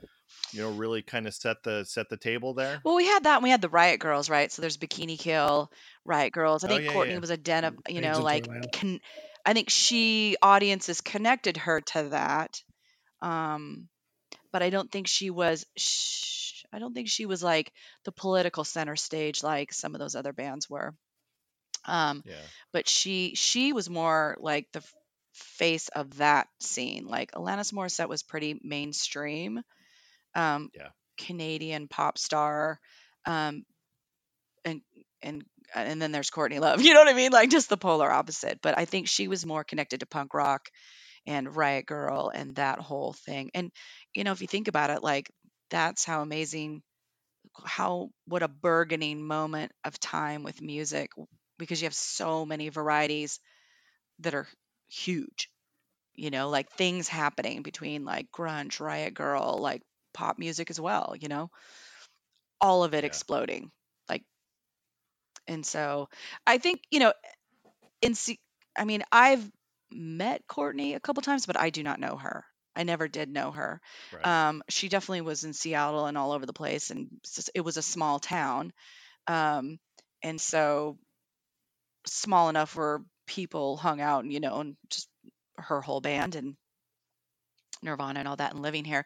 you 0.52 0.60
know, 0.60 0.70
really 0.70 1.02
kind 1.02 1.26
of 1.26 1.34
set 1.34 1.62
the 1.62 1.84
set 1.84 2.08
the 2.08 2.16
table 2.16 2.54
there. 2.54 2.80
Well, 2.84 2.96
we 2.96 3.06
had 3.06 3.24
that. 3.24 3.36
and 3.36 3.42
We 3.44 3.50
had 3.50 3.62
the 3.62 3.68
Riot 3.68 4.00
Girls, 4.00 4.28
right? 4.30 4.50
So 4.52 4.60
there's 4.62 4.76
Bikini 4.76 5.18
Kill, 5.18 5.70
Riot 6.04 6.32
Girls. 6.32 6.64
I 6.64 6.66
Oh 6.66 6.70
think 6.70 6.82
yeah, 6.82 6.86
yeah, 6.88 6.92
Courtney 6.92 7.14
yeah. 7.14 7.20
was 7.20 7.30
a 7.30 7.36
den 7.36 7.64
of, 7.64 7.74
you 7.88 8.00
know, 8.00 8.20
like, 8.20 8.46
con- 8.72 9.00
I 9.44 9.54
think 9.54 9.70
she 9.70 10.36
audiences 10.42 11.00
connected 11.00 11.56
her 11.58 11.80
to 11.80 12.08
that. 12.10 12.62
Um, 13.20 13.88
but 14.52 14.62
I 14.62 14.70
don't 14.70 14.90
think 14.90 15.06
she 15.08 15.30
was. 15.30 15.64
Sh- 15.76 16.64
I 16.72 16.78
don't 16.78 16.94
think 16.94 17.08
she 17.08 17.26
was 17.26 17.42
like 17.42 17.72
the 18.04 18.12
political 18.12 18.64
center 18.64 18.96
stage 18.96 19.42
like 19.42 19.72
some 19.72 19.94
of 19.94 19.98
those 20.00 20.14
other 20.14 20.32
bands 20.32 20.70
were. 20.70 20.94
Um, 21.84 22.22
Yeah. 22.24 22.36
but 22.72 22.88
she 22.88 23.34
she 23.34 23.72
was 23.72 23.90
more 23.90 24.36
like 24.40 24.68
the 24.72 24.82
face 25.34 25.88
of 25.88 26.16
that 26.18 26.48
scene. 26.60 27.06
Like 27.06 27.32
Alanis 27.32 27.72
Morissette 27.72 28.08
was 28.08 28.22
pretty 28.22 28.58
mainstream, 28.62 29.60
um, 30.34 30.70
Yeah. 30.74 30.90
Canadian 31.18 31.88
pop 31.88 32.18
star, 32.18 32.80
um, 33.26 33.64
and 34.64 34.80
and 35.22 35.44
and 35.74 36.00
then 36.02 36.12
there's 36.12 36.30
Courtney 36.30 36.58
Love. 36.58 36.80
You 36.82 36.94
know 36.94 37.00
what 37.00 37.08
I 37.08 37.14
mean? 37.16 37.32
Like 37.32 37.50
just 37.50 37.68
the 37.68 37.76
polar 37.76 38.10
opposite. 38.10 38.60
But 38.62 38.78
I 38.78 38.84
think 38.84 39.08
she 39.08 39.28
was 39.28 39.46
more 39.46 39.64
connected 39.64 40.00
to 40.00 40.06
punk 40.06 40.34
rock 40.34 40.68
and 41.26 41.54
Riot 41.54 41.86
Girl 41.86 42.30
and 42.34 42.56
that 42.56 42.78
whole 42.80 43.12
thing. 43.12 43.50
And 43.54 43.70
you 44.14 44.24
know, 44.24 44.32
if 44.32 44.40
you 44.40 44.46
think 44.46 44.68
about 44.68 44.90
it, 44.90 45.02
like 45.02 45.30
that's 45.70 46.04
how 46.04 46.22
amazing 46.22 46.82
how 47.64 48.10
what 48.26 48.42
a 48.42 48.48
burgeoning 48.48 49.22
moment 49.26 49.72
of 49.84 49.98
time 50.00 50.42
with 50.42 50.62
music 50.62 51.10
because 51.58 51.80
you 51.82 51.86
have 51.86 51.94
so 51.94 52.46
many 52.46 52.68
varieties 52.68 53.40
that 54.20 54.34
are 54.34 54.46
huge 54.88 55.48
you 56.14 56.30
know 56.30 56.48
like 56.48 56.70
things 56.72 57.08
happening 57.08 57.62
between 57.62 58.04
like 58.04 58.30
grunge 58.30 58.80
riot 58.80 59.14
girl 59.14 59.58
like 59.60 59.82
pop 60.12 60.38
music 60.38 60.70
as 60.70 60.80
well 60.80 61.14
you 61.20 61.28
know 61.28 61.50
all 62.60 62.82
of 62.84 62.94
it 62.94 63.04
Yeah. 63.04 63.04
exploding 63.04 63.70
like 64.08 64.24
and 65.46 65.64
so 65.64 66.08
i 66.46 66.58
think 66.58 66.82
you 66.90 67.00
know 67.00 67.12
in 68.02 68.14
i 68.78 68.84
mean 68.84 69.02
i've 69.12 69.50
met 69.92 70.42
courtney 70.48 70.94
a 70.94 71.00
couple 71.00 71.22
times 71.22 71.46
but 71.46 71.58
i 71.58 71.70
do 71.70 71.82
not 71.82 72.00
know 72.00 72.16
her 72.16 72.44
i 72.76 72.84
never 72.84 73.08
did 73.08 73.30
know 73.30 73.50
her 73.52 73.80
Right. 74.10 74.24
um, 74.24 74.62
she 74.68 74.88
definitely 74.88 75.22
was 75.22 75.44
in 75.44 75.52
Seattle 75.54 76.06
and 76.06 76.18
all 76.18 76.32
over 76.32 76.46
the 76.46 76.52
place, 76.52 76.90
and 76.90 77.08
just- 77.24 77.50
it 77.54 77.60
was 77.62 77.76
a 77.76 77.82
small 77.82 78.20
town, 78.20 78.72
um, 79.28 79.78
and 80.22 80.40
so 80.40 80.98
small 82.06 82.48
enough 82.48 82.74
where 82.76 83.02
people 83.26 83.76
hung 83.76 84.00
out, 84.00 84.24
and 84.24 84.32
you 84.32 84.40
know, 84.40 84.60
and 84.60 84.76
just 84.88 85.08
her 85.56 85.80
whole 85.80 86.00
band 86.00 86.34
and 86.34 86.56
Nirvana 87.82 88.20
and 88.20 88.28
all 88.28 88.36
that, 88.36 88.52
and 88.52 88.62
living 88.62 88.84
here. 88.84 89.04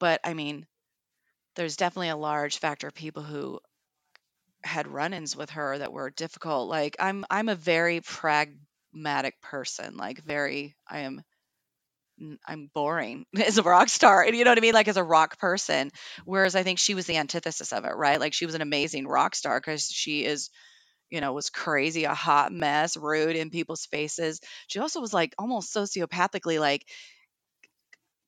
But 0.00 0.20
I 0.24 0.34
mean, 0.34 0.66
there's 1.56 1.76
definitely 1.76 2.10
a 2.10 2.16
large 2.16 2.58
factor 2.58 2.88
of 2.88 2.94
people 2.94 3.22
who 3.22 3.60
had 4.64 4.86
run-ins 4.88 5.36
with 5.36 5.50
her 5.50 5.78
that 5.78 5.92
were 5.92 6.10
difficult. 6.10 6.68
Like 6.68 6.96
I'm, 7.00 7.24
I'm 7.30 7.48
a 7.48 7.54
very 7.54 8.00
pragmatic 8.00 9.40
person. 9.40 9.96
Like 9.96 10.22
very, 10.22 10.76
I 10.86 11.00
am 11.00 11.22
I'm 12.46 12.68
boring 12.74 13.26
as 13.46 13.58
a 13.58 13.62
rock 13.62 13.88
star. 13.88 14.22
And 14.24 14.36
you 14.36 14.44
know 14.44 14.50
what 14.50 14.58
I 14.58 14.62
mean? 14.62 14.74
Like 14.74 14.88
as 14.88 14.96
a 14.96 15.04
rock 15.04 15.38
person. 15.38 15.90
Whereas 16.24 16.56
I 16.56 16.62
think 16.62 16.78
she 16.78 16.94
was 16.94 17.06
the 17.06 17.16
antithesis 17.16 17.72
of 17.72 17.84
it, 17.84 17.94
right? 17.96 18.18
Like 18.20 18.32
she 18.34 18.46
was 18.46 18.54
an 18.54 18.62
amazing 18.62 19.06
rock 19.06 19.34
star 19.34 19.60
because 19.60 19.86
she 19.86 20.24
is, 20.24 20.50
you 21.10 21.20
know, 21.20 21.32
was 21.32 21.50
crazy, 21.50 22.04
a 22.04 22.14
hot 22.14 22.52
mess, 22.52 22.96
rude 22.96 23.36
in 23.36 23.50
people's 23.50 23.86
faces. 23.86 24.40
She 24.68 24.80
also 24.80 25.00
was 25.00 25.14
like 25.14 25.34
almost 25.38 25.74
sociopathically 25.74 26.60
like 26.60 26.86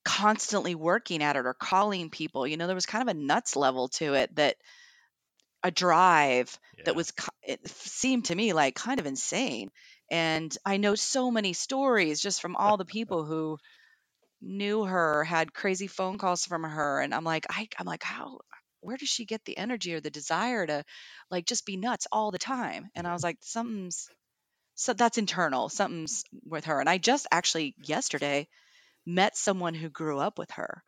constantly 0.04 0.74
working 0.74 1.22
at 1.22 1.36
it 1.36 1.46
or 1.46 1.54
calling 1.54 2.10
people. 2.10 2.46
You 2.46 2.56
know, 2.56 2.66
there 2.66 2.74
was 2.74 2.86
kind 2.86 3.08
of 3.08 3.14
a 3.14 3.18
nuts 3.18 3.56
level 3.56 3.88
to 3.88 4.14
it 4.14 4.34
that 4.36 4.56
a 5.62 5.70
drive 5.70 6.58
yeah. 6.78 6.84
that 6.84 6.96
was 6.96 7.12
it 7.42 7.68
seemed 7.68 8.26
to 8.26 8.34
me 8.34 8.52
like 8.52 8.74
kind 8.74 8.98
of 8.98 9.06
insane. 9.06 9.70
And 10.10 10.56
I 10.64 10.78
know 10.78 10.94
so 10.94 11.30
many 11.30 11.52
stories 11.52 12.20
just 12.20 12.40
from 12.40 12.56
all 12.56 12.76
the 12.76 12.84
people 12.96 13.24
who 13.24 13.58
knew 14.40 14.84
her, 14.84 15.24
had 15.24 15.52
crazy 15.52 15.86
phone 15.86 16.18
calls 16.18 16.44
from 16.44 16.64
her, 16.64 17.00
and 17.00 17.14
I'm 17.14 17.24
like, 17.24 17.46
I, 17.50 17.68
I'm 17.78 17.86
like, 17.86 18.02
how, 18.02 18.40
where 18.80 18.96
does 18.96 19.08
she 19.08 19.24
get 19.24 19.44
the 19.44 19.58
energy 19.58 19.94
or 19.94 20.00
the 20.00 20.10
desire 20.10 20.66
to, 20.66 20.84
like, 21.30 21.46
just 21.46 21.66
be 21.66 21.76
nuts 21.76 22.06
all 22.10 22.30
the 22.30 22.38
time? 22.38 22.88
And 22.94 23.06
I 23.06 23.12
was 23.12 23.22
like, 23.22 23.36
something's, 23.42 24.08
so 24.74 24.94
that's 24.94 25.18
internal. 25.18 25.68
Something's 25.68 26.24
with 26.44 26.64
her. 26.66 26.80
And 26.80 26.88
I 26.88 26.98
just 26.98 27.26
actually 27.30 27.74
yesterday 27.84 28.48
met 29.14 29.36
someone 29.36 29.74
who 29.74 29.90
grew 29.90 30.18
up 30.18 30.38
with 30.38 30.50
her. 30.52 30.82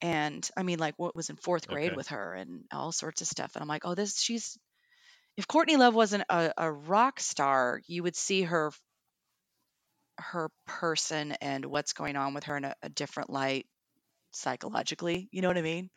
And 0.00 0.48
I 0.56 0.62
mean, 0.62 0.78
like, 0.78 0.94
what 0.98 1.16
was 1.16 1.30
in 1.30 1.36
fourth 1.36 1.66
grade 1.68 1.92
Okay. 1.92 1.94
with 1.94 2.08
her 2.08 2.34
and 2.34 2.64
all 2.72 2.92
sorts 2.92 3.22
of 3.22 3.28
stuff. 3.28 3.52
And 3.54 3.62
I'm 3.62 3.68
like, 3.68 3.84
oh, 3.84 3.94
this, 3.94 4.20
she's, 4.20 4.58
if 5.36 5.48
Courtney 5.48 5.76
Love 5.76 5.94
wasn't 5.94 6.24
a, 6.30 6.52
a 6.56 6.72
rock 6.72 7.20
star, 7.20 7.80
you 7.86 8.02
would 8.04 8.16
see 8.16 8.42
her 8.42 8.72
her 10.18 10.50
person 10.66 11.32
and 11.40 11.64
what's 11.64 11.92
going 11.92 12.16
on 12.16 12.34
with 12.34 12.44
her 12.44 12.56
in 12.56 12.64
a, 12.64 12.74
a 12.82 12.88
different 12.88 13.30
light 13.30 13.66
psychologically. 14.32 15.28
You 15.32 15.42
know 15.42 15.48
what 15.48 15.58
I 15.58 15.62
mean? 15.62 15.90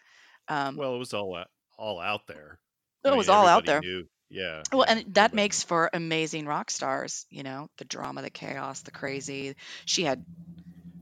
Um, 0.50 0.78
Well, 0.78 0.96
it 0.96 1.00
was 1.00 1.14
all 1.14 1.36
out, 1.36 1.50
all 1.78 2.00
out 2.00 2.28
there. 2.28 2.60
it 3.06 3.10
I 3.10 3.16
was 3.16 3.30
all 3.30 3.48
out 3.48 3.66
there. 3.66 3.82
Knew. 3.82 4.08
Yeah. 4.30 4.64
Well, 4.74 4.86
and 4.88 5.14
that 5.16 5.34
everybody 5.34 5.36
makes 5.36 5.64
for 5.64 5.90
amazing 5.94 6.46
rock 6.46 6.72
stars. 6.72 7.26
You 7.30 7.44
know, 7.44 7.70
the 7.78 7.86
drama, 7.86 8.22
the 8.22 8.30
chaos, 8.30 8.82
the 8.84 8.92
crazy. 8.92 9.56
She 9.86 10.04
had, 10.04 10.26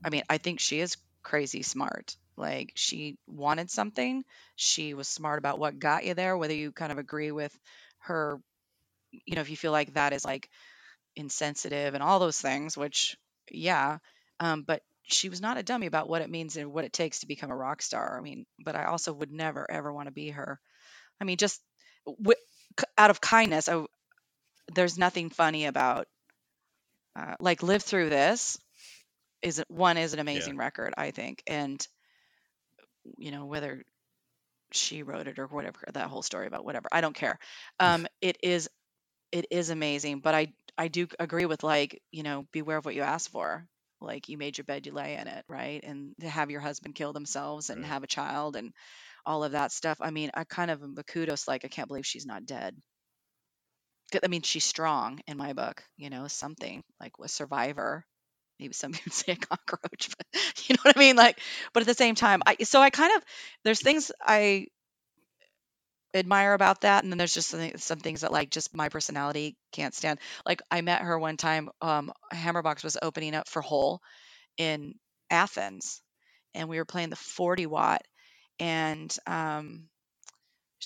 I 0.04 0.10
mean, 0.10 0.24
I 0.30 0.38
think 0.38 0.60
she 0.60 0.80
is 0.80 0.98
crazy 1.24 1.64
smart. 1.64 2.16
Like 2.38 2.72
she 2.76 3.18
wanted 3.28 3.70
something. 3.70 4.24
She 4.56 4.94
was 4.94 5.08
smart 5.08 5.40
about 5.40 5.60
what 5.60 5.80
got 5.80 6.06
you 6.06 6.14
there. 6.14 6.38
Whether 6.38 6.56
you 6.56 6.72
kind 6.72 6.92
of 6.92 6.98
agree 6.98 7.32
with 7.32 7.58
her, 8.00 8.40
you 9.12 9.36
know, 9.36 9.42
if 9.42 9.50
you 9.50 9.58
feel 9.58 9.72
like 9.72 9.94
that 9.94 10.14
is 10.14 10.26
like 10.26 10.50
insensitive 11.16 11.94
and 11.94 12.04
all 12.04 12.20
those 12.20 12.40
things, 12.40 12.78
which 12.78 13.18
yeah, 13.52 14.00
um, 14.40 14.64
but 14.64 14.84
she 15.04 15.30
was 15.30 15.42
not 15.42 15.58
a 15.58 15.64
dummy 15.64 15.88
about 15.88 16.10
what 16.10 16.22
it 16.22 16.30
means 16.30 16.58
and 16.58 16.72
what 16.74 16.86
it 16.86 16.94
takes 16.94 17.20
to 17.22 17.28
become 17.28 17.52
a 17.52 17.56
rock 17.58 17.82
star. 17.82 18.18
I 18.18 18.22
mean, 18.22 18.46
but 18.64 18.76
I 18.76 18.86
also 18.86 19.14
would 19.14 19.32
never 19.32 19.70
ever 19.70 19.94
want 19.94 20.08
to 20.08 20.14
be 20.14 20.30
her. 20.32 20.60
I 21.22 21.26
mean, 21.26 21.38
just 21.38 21.62
w- 22.06 22.36
out 22.98 23.10
of 23.12 23.22
kindness, 23.22 23.70
I, 23.70 23.86
there's 24.74 24.98
nothing 24.98 25.30
funny 25.30 25.66
about 25.66 26.08
uh, 27.16 27.36
like 27.40 27.64
live 27.64 27.84
through 27.84 28.10
this. 28.10 28.58
Is 29.42 29.64
one 29.70 29.98
is 29.98 30.14
an 30.14 30.20
amazing 30.20 30.56
yeah. 30.56 30.62
record, 30.62 30.94
I 30.98 31.12
think, 31.12 31.44
and 31.48 31.86
you 33.18 33.32
know 33.32 33.46
whether 33.46 33.84
she 34.72 35.04
wrote 35.04 35.28
it 35.28 35.40
or 35.40 35.48
whatever 35.48 35.80
that 35.94 36.08
whole 36.08 36.22
story 36.22 36.46
about 36.48 36.66
whatever 36.66 36.90
I 36.92 37.02
don't 37.02 37.16
care. 37.16 37.40
Um, 37.80 38.08
it 38.22 38.38
is 38.44 38.70
it 39.32 39.48
is 39.52 39.70
amazing, 39.70 40.20
but 40.20 40.36
I 40.36 40.54
I 40.78 40.88
do 40.88 41.08
agree 41.20 41.46
with 41.46 41.64
like 41.64 42.02
you 42.12 42.24
know 42.24 42.46
beware 42.52 42.78
of 42.78 42.86
what 42.86 42.96
you 42.96 43.02
ask 43.02 43.30
for. 43.30 43.66
Like 44.02 44.30
you 44.30 44.38
made 44.38 44.58
your 44.58 44.66
bed, 44.66 44.86
you 44.86 44.94
lay 44.94 45.16
in 45.16 45.28
it, 45.28 45.44
right? 45.50 45.84
And 45.84 46.14
to 46.22 46.30
have 46.30 46.50
your 46.50 46.62
husband 46.62 46.96
kill 46.96 47.12
themselves 47.12 47.70
and 47.70 47.82
right. 47.82 47.90
have 47.90 48.04
a 48.04 48.08
child 48.08 48.56
and 48.56 48.74
all 49.26 49.44
of 49.44 49.52
that 49.52 49.74
stuff. 49.74 49.98
I 50.00 50.10
mean, 50.10 50.32
I 50.34 50.46
kind 50.46 50.72
of 50.72 50.82
am 50.82 50.96
a 50.98 51.04
kudos 51.04 51.50
like 51.50 51.66
I 51.66 51.68
can't 51.68 51.90
believe 51.90 52.06
she's 52.06 52.26
not 52.26 52.46
dead. 52.46 52.76
I 54.24 54.28
mean, 54.28 54.42
she's 54.42 54.64
strong 54.64 55.20
in 55.28 55.38
my 55.38 55.54
book. 55.54 55.84
You 55.98 56.10
know, 56.10 56.28
something 56.28 56.82
like 57.00 57.12
a 57.22 57.28
survivor. 57.28 58.06
Maybe 58.60 58.74
some 58.74 58.92
people 58.94 59.12
say 59.12 59.34
a 59.34 59.36
cockroach, 59.36 60.10
but 60.18 60.28
you 60.68 60.76
know 60.76 60.82
what 60.84 60.98
I 60.98 61.00
mean. 61.00 61.16
Like, 61.16 61.40
but 61.74 61.82
at 61.82 61.88
the 61.88 61.94
same 61.94 62.16
time, 62.16 62.42
I 62.46 62.58
so 62.64 62.82
I 62.82 62.90
kind 62.90 63.16
of 63.16 63.24
there's 63.64 63.82
things 63.82 64.12
I 64.22 64.68
admire 66.14 66.54
about 66.54 66.82
that 66.82 67.04
and 67.04 67.12
then 67.12 67.18
there's 67.20 67.34
just 67.36 67.50
some, 67.50 67.72
some 67.78 68.00
things 68.00 68.22
that 68.22 68.32
like 68.32 68.50
just 68.50 68.74
my 68.76 68.90
personality 68.90 69.56
can't 69.72 69.94
stand 69.94 70.18
like 70.44 70.60
i 70.72 70.82
met 70.82 71.04
her 71.04 71.20
one 71.20 71.38
time 71.38 71.70
um 71.82 72.12
hammerbox 72.34 72.84
was 72.84 72.98
opening 73.00 73.36
up 73.36 73.48
for 73.48 73.62
hole 73.62 74.02
in 74.58 74.96
athens 75.30 76.02
and 76.56 76.70
we 76.70 76.78
were 76.78 76.86
playing 76.86 77.10
the 77.10 77.16
40 77.18 77.68
watt 77.68 78.02
and 78.60 79.18
um 79.28 79.90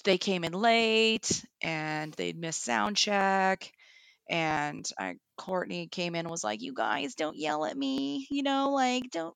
they 0.05 0.17
came 0.17 0.43
in 0.43 0.53
late 0.53 1.43
and 1.61 2.13
they'd 2.13 2.37
missed 2.37 2.63
sound 2.63 2.97
check 2.97 3.71
and 4.29 4.87
I, 4.97 5.15
Courtney 5.37 5.87
came 5.87 6.15
in 6.15 6.21
and 6.21 6.29
was 6.29 6.43
like, 6.43 6.61
"You 6.61 6.73
guys 6.73 7.15
don't 7.15 7.37
yell 7.37 7.65
at 7.65 7.77
me, 7.77 8.27
you 8.29 8.43
know, 8.43 8.71
like 8.71 9.09
don't 9.11 9.35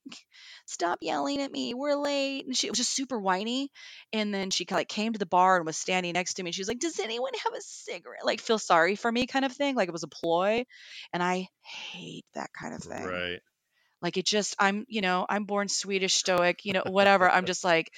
stop 0.66 0.98
yelling 1.02 1.40
at 1.40 1.52
me. 1.52 1.74
We're 1.74 1.96
late." 1.96 2.46
And 2.46 2.56
she 2.56 2.70
was 2.70 2.78
just 2.78 2.94
super 2.94 3.18
whiny. 3.18 3.70
And 4.12 4.32
then 4.32 4.50
she 4.50 4.66
like 4.70 4.88
came 4.88 5.12
to 5.12 5.18
the 5.18 5.26
bar 5.26 5.56
and 5.56 5.66
was 5.66 5.76
standing 5.76 6.12
next 6.12 6.34
to 6.34 6.42
me. 6.42 6.52
She 6.52 6.60
was 6.60 6.68
like, 6.68 6.78
"Does 6.78 7.00
anyone 7.00 7.32
have 7.44 7.54
a 7.54 7.60
cigarette?" 7.60 8.24
Like 8.24 8.40
feel 8.40 8.58
sorry 8.58 8.96
for 8.96 9.10
me, 9.10 9.26
kind 9.26 9.44
of 9.44 9.52
thing. 9.52 9.74
Like 9.74 9.88
it 9.88 9.92
was 9.92 10.04
a 10.04 10.08
ploy. 10.08 10.64
And 11.12 11.22
I 11.22 11.48
hate 11.62 12.26
that 12.34 12.50
kind 12.58 12.74
of 12.74 12.82
thing. 12.82 13.04
Right. 13.04 13.40
Like 14.00 14.16
it 14.16 14.26
just, 14.26 14.54
I'm, 14.58 14.84
you 14.88 15.00
know, 15.00 15.26
I'm 15.28 15.44
born 15.44 15.68
Swedish, 15.68 16.14
stoic, 16.14 16.64
you 16.64 16.72
know, 16.72 16.84
whatever. 16.86 17.28
I'm 17.28 17.46
just 17.46 17.64
like 17.64 17.92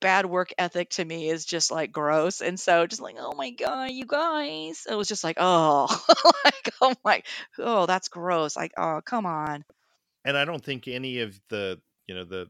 bad 0.00 0.26
work 0.26 0.52
ethic 0.58 0.90
to 0.90 1.04
me 1.04 1.28
is 1.28 1.44
just 1.44 1.70
like 1.70 1.92
gross. 1.92 2.40
And 2.40 2.58
so 2.58 2.86
just 2.86 3.02
like, 3.02 3.16
oh 3.18 3.34
my 3.34 3.50
God, 3.50 3.90
you 3.90 4.06
guys. 4.06 4.86
It 4.88 4.94
was 4.94 5.08
just 5.08 5.24
like, 5.24 5.36
oh, 5.38 5.86
like, 6.44 6.70
oh 6.80 6.94
my, 7.04 7.22
oh, 7.58 7.86
that's 7.86 8.08
gross. 8.08 8.56
Like, 8.56 8.72
oh, 8.76 9.00
come 9.04 9.26
on. 9.26 9.64
And 10.24 10.36
I 10.36 10.44
don't 10.44 10.64
think 10.64 10.88
any 10.88 11.20
of 11.20 11.38
the, 11.48 11.80
you 12.06 12.14
know, 12.14 12.24
the, 12.24 12.48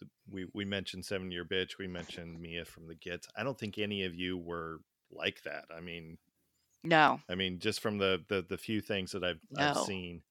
the 0.00 0.08
we, 0.30 0.46
we 0.52 0.64
mentioned 0.64 1.04
seven 1.04 1.30
year 1.30 1.44
bitch, 1.44 1.78
we 1.78 1.86
mentioned 1.86 2.40
Mia 2.40 2.64
from 2.64 2.86
the 2.86 2.94
Gits. 2.94 3.28
I 3.36 3.42
don't 3.42 3.58
think 3.58 3.78
any 3.78 4.04
of 4.04 4.14
you 4.14 4.36
were 4.36 4.80
like 5.10 5.42
that. 5.42 5.64
I 5.76 5.80
mean, 5.80 6.18
no. 6.84 7.20
I 7.28 7.34
mean, 7.34 7.58
just 7.58 7.80
from 7.80 7.98
the 7.98 8.22
the, 8.28 8.44
the 8.48 8.58
few 8.58 8.80
things 8.80 9.12
that 9.12 9.24
I've, 9.24 9.40
no. 9.50 9.70
I've 9.70 9.78
seen. 9.78 10.22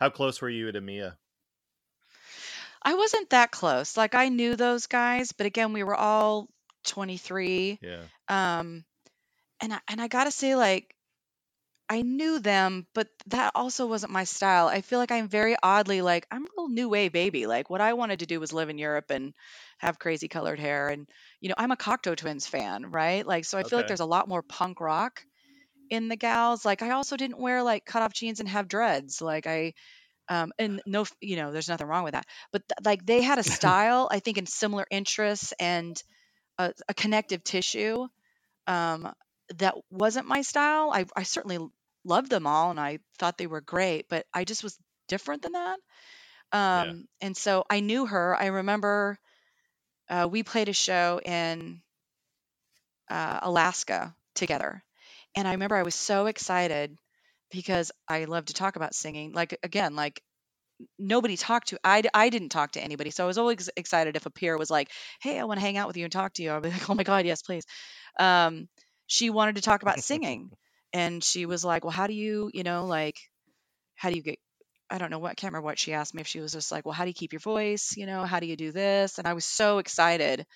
How 0.00 0.10
close 0.10 0.40
were 0.40 0.48
you 0.50 0.72
to 0.72 0.80
Mia? 0.80 1.16
I 2.84 2.94
wasn't 2.94 3.30
that 3.30 3.50
close. 3.50 3.96
Like 3.96 4.14
I 4.14 4.28
knew 4.28 4.56
those 4.56 4.86
guys, 4.86 5.32
but 5.32 5.46
again, 5.46 5.72
we 5.72 5.82
were 5.84 5.94
all 5.94 6.48
23. 6.84 7.78
Yeah. 7.82 8.02
Um 8.28 8.84
and 9.60 9.74
I, 9.74 9.80
and 9.88 10.00
I 10.00 10.08
got 10.08 10.24
to 10.24 10.30
say 10.30 10.56
like 10.56 10.94
I 11.88 12.02
knew 12.02 12.38
them, 12.38 12.86
but 12.94 13.08
that 13.26 13.52
also 13.54 13.86
wasn't 13.86 14.12
my 14.12 14.24
style. 14.24 14.66
I 14.66 14.80
feel 14.80 14.98
like 14.98 15.12
I'm 15.12 15.28
very 15.28 15.56
oddly 15.62 16.00
like 16.00 16.26
I'm 16.30 16.44
a 16.44 16.48
little 16.56 16.68
new 16.68 16.88
wave 16.88 17.12
baby. 17.12 17.46
Like 17.46 17.68
what 17.68 17.80
I 17.82 17.92
wanted 17.92 18.20
to 18.20 18.26
do 18.26 18.40
was 18.40 18.52
live 18.52 18.70
in 18.70 18.78
Europe 18.78 19.10
and 19.10 19.34
have 19.78 19.98
crazy 19.98 20.28
colored 20.28 20.58
hair 20.58 20.88
and 20.88 21.06
you 21.40 21.48
know, 21.48 21.54
I'm 21.58 21.72
a 21.72 21.76
Cocteau 21.76 22.16
Twins 22.16 22.46
fan, 22.46 22.90
right? 22.90 23.26
Like 23.26 23.44
so 23.44 23.58
I 23.58 23.62
feel 23.64 23.78
like 23.78 23.88
there's 23.88 24.00
a 24.00 24.06
lot 24.06 24.28
more 24.28 24.42
punk 24.42 24.80
rock 24.80 25.24
in 25.90 26.08
the 26.08 26.16
gals. 26.16 26.64
Like 26.64 26.82
I 26.82 26.90
also 26.90 27.16
didn't 27.16 27.38
wear 27.38 27.62
like 27.62 27.84
cut 27.84 28.02
off 28.02 28.14
jeans 28.14 28.40
and 28.40 28.48
have 28.48 28.68
dreads. 28.68 29.20
Like 29.20 29.46
I 29.46 29.74
um, 30.28 30.52
and 30.58 30.82
no, 30.86 31.04
you 31.20 31.36
know, 31.36 31.52
there's 31.52 31.68
nothing 31.68 31.86
wrong 31.86 32.04
with 32.04 32.14
that. 32.14 32.26
But 32.52 32.62
th- 32.68 32.84
like 32.84 33.04
they 33.06 33.22
had 33.22 33.38
a 33.38 33.42
style, 33.44 34.08
I 34.10 34.20
think, 34.20 34.38
in 34.38 34.46
similar 34.46 34.86
interests 34.90 35.52
and 35.60 36.00
a, 36.58 36.72
a 36.88 36.94
connective 36.94 37.44
tissue 37.44 38.06
um, 38.66 39.12
that 39.58 39.74
wasn't 39.90 40.28
my 40.28 40.42
style. 40.42 40.90
I, 40.92 41.06
I 41.16 41.22
certainly 41.24 41.58
loved 42.04 42.30
them 42.30 42.46
all 42.46 42.70
and 42.70 42.80
I 42.80 42.98
thought 43.18 43.38
they 43.38 43.46
were 43.46 43.60
great, 43.60 44.06
but 44.08 44.26
I 44.34 44.44
just 44.44 44.62
was 44.62 44.78
different 45.08 45.42
than 45.42 45.52
that. 45.52 45.78
Um, 46.52 46.88
yeah. 46.88 46.92
And 47.20 47.36
so 47.36 47.64
I 47.70 47.80
knew 47.80 48.06
her. 48.06 48.36
I 48.36 48.46
remember 48.46 49.18
uh, 50.08 50.28
we 50.30 50.42
played 50.42 50.68
a 50.68 50.72
show 50.74 51.20
in 51.24 51.82
uh, 53.10 53.40
Alaska 53.42 54.14
together. 54.34 54.82
And 55.34 55.46
I 55.48 55.52
remember 55.52 55.76
I 55.76 55.82
was 55.82 55.94
so 55.94 56.26
excited 56.26 56.96
because 57.52 57.92
I 58.08 58.24
love 58.24 58.46
to 58.46 58.54
talk 58.54 58.76
about 58.76 58.94
singing. 58.94 59.32
Like 59.32 59.58
again, 59.62 59.96
like 59.96 60.22
nobody 60.98 61.36
talked 61.36 61.68
to 61.68 61.78
I, 61.84 62.02
I 62.14 62.28
didn't 62.30 62.50
talk 62.50 62.72
to 62.72 62.82
anybody 62.82 63.10
so 63.10 63.24
i 63.24 63.26
was 63.26 63.38
always 63.38 63.70
excited 63.76 64.16
if 64.16 64.26
a 64.26 64.30
peer 64.30 64.56
was 64.58 64.70
like 64.70 64.90
hey 65.20 65.38
i 65.38 65.44
want 65.44 65.58
to 65.60 65.66
hang 65.66 65.76
out 65.76 65.86
with 65.88 65.96
you 65.96 66.04
and 66.04 66.12
talk 66.12 66.34
to 66.34 66.42
you 66.42 66.50
i'll 66.50 66.60
be 66.60 66.70
like 66.72 66.90
oh 66.90 66.94
my 66.94 67.02
god 67.04 67.26
yes 67.26 67.42
please 67.42 67.64
um, 68.20 68.68
she 69.06 69.30
wanted 69.30 69.56
to 69.56 69.62
talk 69.62 69.82
about 69.82 70.00
singing 70.00 70.50
and 70.92 71.22
she 71.24 71.46
was 71.46 71.64
like 71.64 71.84
well 71.84 71.92
how 71.92 72.06
do 72.06 72.14
you 72.14 72.50
you 72.54 72.62
know 72.64 72.86
like 72.86 73.16
how 73.96 74.10
do 74.10 74.16
you 74.16 74.22
get 74.22 74.38
i 74.90 74.98
don't 74.98 75.10
know 75.10 75.18
what 75.18 75.32
I 75.32 75.34
can't 75.34 75.52
remember 75.52 75.66
what 75.66 75.78
she 75.78 75.94
asked 75.94 76.14
me 76.14 76.20
if 76.20 76.26
she 76.28 76.40
was 76.40 76.52
just 76.52 76.72
like 76.72 76.84
well 76.86 76.94
how 76.94 77.04
do 77.04 77.10
you 77.10 77.14
keep 77.14 77.32
your 77.32 77.40
voice 77.40 77.96
you 77.96 78.06
know 78.06 78.24
how 78.24 78.40
do 78.40 78.46
you 78.46 78.56
do 78.56 78.72
this 78.72 79.18
and 79.18 79.26
i 79.28 79.32
was 79.34 79.44
so 79.44 79.78
excited 79.78 80.46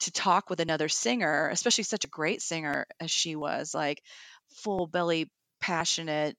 to 0.00 0.12
talk 0.12 0.50
with 0.50 0.60
another 0.60 0.88
singer 0.88 1.48
especially 1.52 1.84
such 1.84 2.04
a 2.04 2.08
great 2.08 2.42
singer 2.42 2.86
as 3.00 3.10
she 3.10 3.36
was 3.36 3.74
like 3.74 4.02
full 4.62 4.86
belly 4.86 5.30
passionate. 5.62 6.36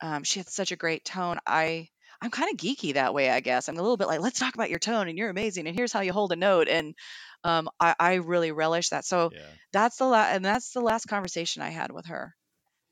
Um, 0.00 0.22
she 0.22 0.38
had 0.38 0.48
such 0.48 0.72
a 0.72 0.76
great 0.76 1.04
tone. 1.04 1.38
I 1.46 1.88
I'm 2.20 2.30
kind 2.30 2.50
of 2.50 2.58
geeky 2.58 2.94
that 2.94 3.14
way, 3.14 3.30
I 3.30 3.40
guess. 3.40 3.68
I'm 3.68 3.76
a 3.76 3.82
little 3.82 3.96
bit 3.96 4.06
like, 4.06 4.20
let's 4.20 4.38
talk 4.38 4.54
about 4.54 4.70
your 4.70 4.78
tone, 4.78 5.08
and 5.08 5.18
you're 5.18 5.30
amazing, 5.30 5.66
and 5.66 5.76
here's 5.76 5.92
how 5.92 6.00
you 6.00 6.12
hold 6.12 6.32
a 6.32 6.36
note, 6.36 6.68
and 6.68 6.94
um, 7.44 7.68
I, 7.78 7.94
I 7.98 8.14
really 8.14 8.52
relish 8.52 8.90
that. 8.90 9.04
So 9.04 9.30
yeah. 9.32 9.40
that's 9.72 9.96
the 9.98 10.06
last, 10.06 10.34
and 10.34 10.44
that's 10.44 10.72
the 10.72 10.80
last 10.80 11.06
conversation 11.08 11.62
I 11.62 11.70
had 11.70 11.92
with 11.92 12.06
her. 12.06 12.34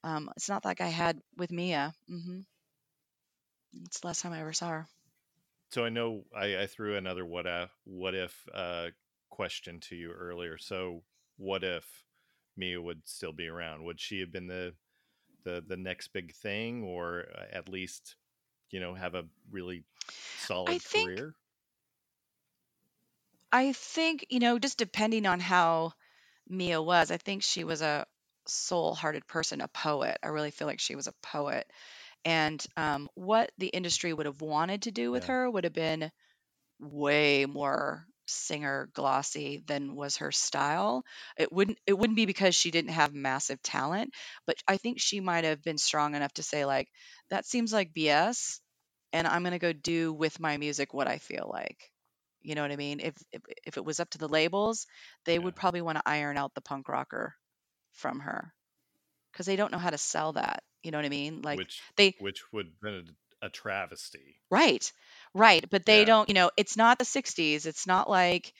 Um, 0.02 0.28
it's 0.36 0.48
not 0.48 0.64
like 0.64 0.80
I 0.80 0.88
had 0.88 1.18
with 1.36 1.50
Mia. 1.50 1.94
Mm-hmm. 2.10 2.40
It's 3.86 4.00
the 4.00 4.06
last 4.06 4.20
time 4.20 4.32
I 4.32 4.40
ever 4.40 4.52
saw 4.52 4.68
her. 4.68 4.86
So 5.70 5.84
I 5.84 5.88
know 5.88 6.24
I, 6.36 6.62
I 6.62 6.66
threw 6.66 6.96
another 6.96 7.24
what 7.24 7.46
if 7.46 7.70
what 7.84 8.14
if 8.14 8.34
uh, 8.54 8.88
question 9.30 9.80
to 9.88 9.96
you 9.96 10.12
earlier. 10.12 10.58
So 10.58 11.02
what 11.36 11.64
if 11.64 11.84
Mia 12.56 12.80
would 12.80 13.02
still 13.06 13.32
be 13.32 13.48
around? 13.48 13.84
Would 13.84 13.98
she 13.98 14.20
have 14.20 14.30
been 14.30 14.46
the 14.46 14.74
the 15.44 15.64
the 15.66 15.76
next 15.76 16.08
big 16.12 16.34
thing, 16.34 16.82
or 16.84 17.26
uh, 17.36 17.44
at 17.52 17.68
least 17.68 18.16
you 18.70 18.80
know 18.80 18.94
have 18.94 19.14
a 19.14 19.24
really 19.50 19.84
solid 20.36 20.74
I 20.74 20.78
think, 20.78 21.24
career? 21.24 21.36
I 23.52 23.72
think 23.72 24.26
you 24.30 24.38
know, 24.40 24.58
just 24.58 24.78
depending 24.78 25.26
on 25.26 25.40
how 25.40 25.92
Mia 26.48 26.80
was, 26.82 27.10
I 27.10 27.18
think 27.18 27.42
she 27.42 27.64
was 27.64 27.82
a 27.82 28.06
soul-hearted 28.46 29.26
person, 29.26 29.60
a 29.60 29.68
poet. 29.68 30.18
I 30.22 30.28
really 30.28 30.50
feel 30.50 30.66
like 30.68 30.80
she 30.80 30.96
was 30.96 31.06
a 31.08 31.12
poet, 31.22 31.70
and 32.24 32.64
um, 32.76 33.08
what 33.14 33.52
the 33.58 33.68
industry 33.68 34.12
would 34.12 34.26
have 34.26 34.40
wanted 34.42 34.82
to 34.82 34.92
do 34.92 35.10
with 35.12 35.24
Yeah. 35.24 35.26
her 35.26 35.50
would 35.50 35.64
have 35.64 35.72
been 35.74 36.10
way 36.80 37.46
more 37.46 38.06
singer 38.26 38.88
glossy 38.94 39.62
than 39.66 39.94
was 39.94 40.18
her 40.18 40.32
style. 40.32 41.04
It 41.36 41.52
wouldn't 41.52 41.78
it 41.86 41.94
wouldn't 41.98 42.16
be 42.16 42.26
because 42.26 42.54
she 42.54 42.70
didn't 42.70 42.90
have 42.92 43.14
massive 43.14 43.62
talent, 43.62 44.14
but 44.46 44.56
I 44.68 44.76
think 44.78 45.00
she 45.00 45.20
might 45.20 45.44
have 45.44 45.62
been 45.62 45.78
strong 45.78 46.14
enough 46.14 46.32
to 46.34 46.42
say 46.42 46.64
like 46.64 46.88
that 47.30 47.46
seems 47.46 47.72
like 47.72 47.94
BS 47.94 48.60
and 49.12 49.26
I'm 49.26 49.42
going 49.42 49.52
to 49.52 49.58
go 49.58 49.72
do 49.72 50.12
with 50.12 50.40
my 50.40 50.56
music 50.56 50.92
what 50.94 51.08
I 51.08 51.18
feel 51.18 51.48
like. 51.52 51.90
You 52.42 52.54
know 52.54 52.62
what 52.62 52.72
I 52.72 52.76
mean? 52.76 53.00
If 53.00 53.14
if, 53.32 53.42
if 53.66 53.76
it 53.78 53.84
was 53.84 54.00
up 54.00 54.10
to 54.10 54.18
the 54.18 54.28
labels, 54.28 54.86
they 55.24 55.38
Yeah. 55.38 55.38
would 55.38 55.56
probably 55.56 55.82
want 55.82 55.98
to 55.98 56.02
iron 56.08 56.36
out 56.36 56.54
the 56.54 56.60
punk 56.60 56.88
rocker 56.88 57.34
from 57.92 58.20
her 58.20 58.52
cuz 59.34 59.46
they 59.46 59.56
don't 59.56 59.72
know 59.72 59.78
how 59.78 59.90
to 59.90 59.98
sell 59.98 60.34
that. 60.34 60.64
You 60.82 60.90
know 60.92 60.98
what 60.98 61.06
I 61.06 61.10
mean? 61.10 61.42
Like 61.42 61.62
Which 61.62 61.80
they 61.96 62.16
which 62.18 62.52
would 62.52 62.66
have 62.66 62.80
been 62.80 63.16
a, 63.40 63.46
a 63.46 63.50
travesty. 63.50 64.42
Right. 64.50 64.90
Right. 65.34 65.64
But 65.68 65.84
they 65.84 66.04
Yeah. 66.04 66.04
don't, 66.04 66.28
you 66.28 66.34
know, 66.34 66.50
it's 66.56 66.76
not 66.76 66.98
the 66.98 67.04
60s. 67.04 67.66
It's 67.66 67.86
not 67.86 68.08
like, 68.08 68.52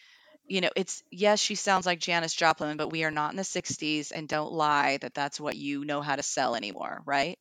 you 0.48 0.60
know, 0.60 0.70
it's, 0.76 1.02
yes, 1.10 1.40
she 1.40 1.54
sounds 1.56 1.86
like 1.86 2.00
Janis 2.00 2.34
Joplin, 2.34 2.76
but 2.76 2.88
we 2.90 3.04
are 3.04 3.10
not 3.10 3.32
in 3.32 3.36
the 3.36 3.44
60s 3.44 4.12
and 4.12 4.28
don't 4.28 4.52
lie 4.52 4.98
that 4.98 5.14
that's 5.14 5.40
what 5.40 5.56
you 5.56 5.84
know 5.84 6.02
how 6.02 6.16
to 6.16 6.22
sell 6.22 6.54
anymore. 6.56 7.02
Right. 7.06 7.38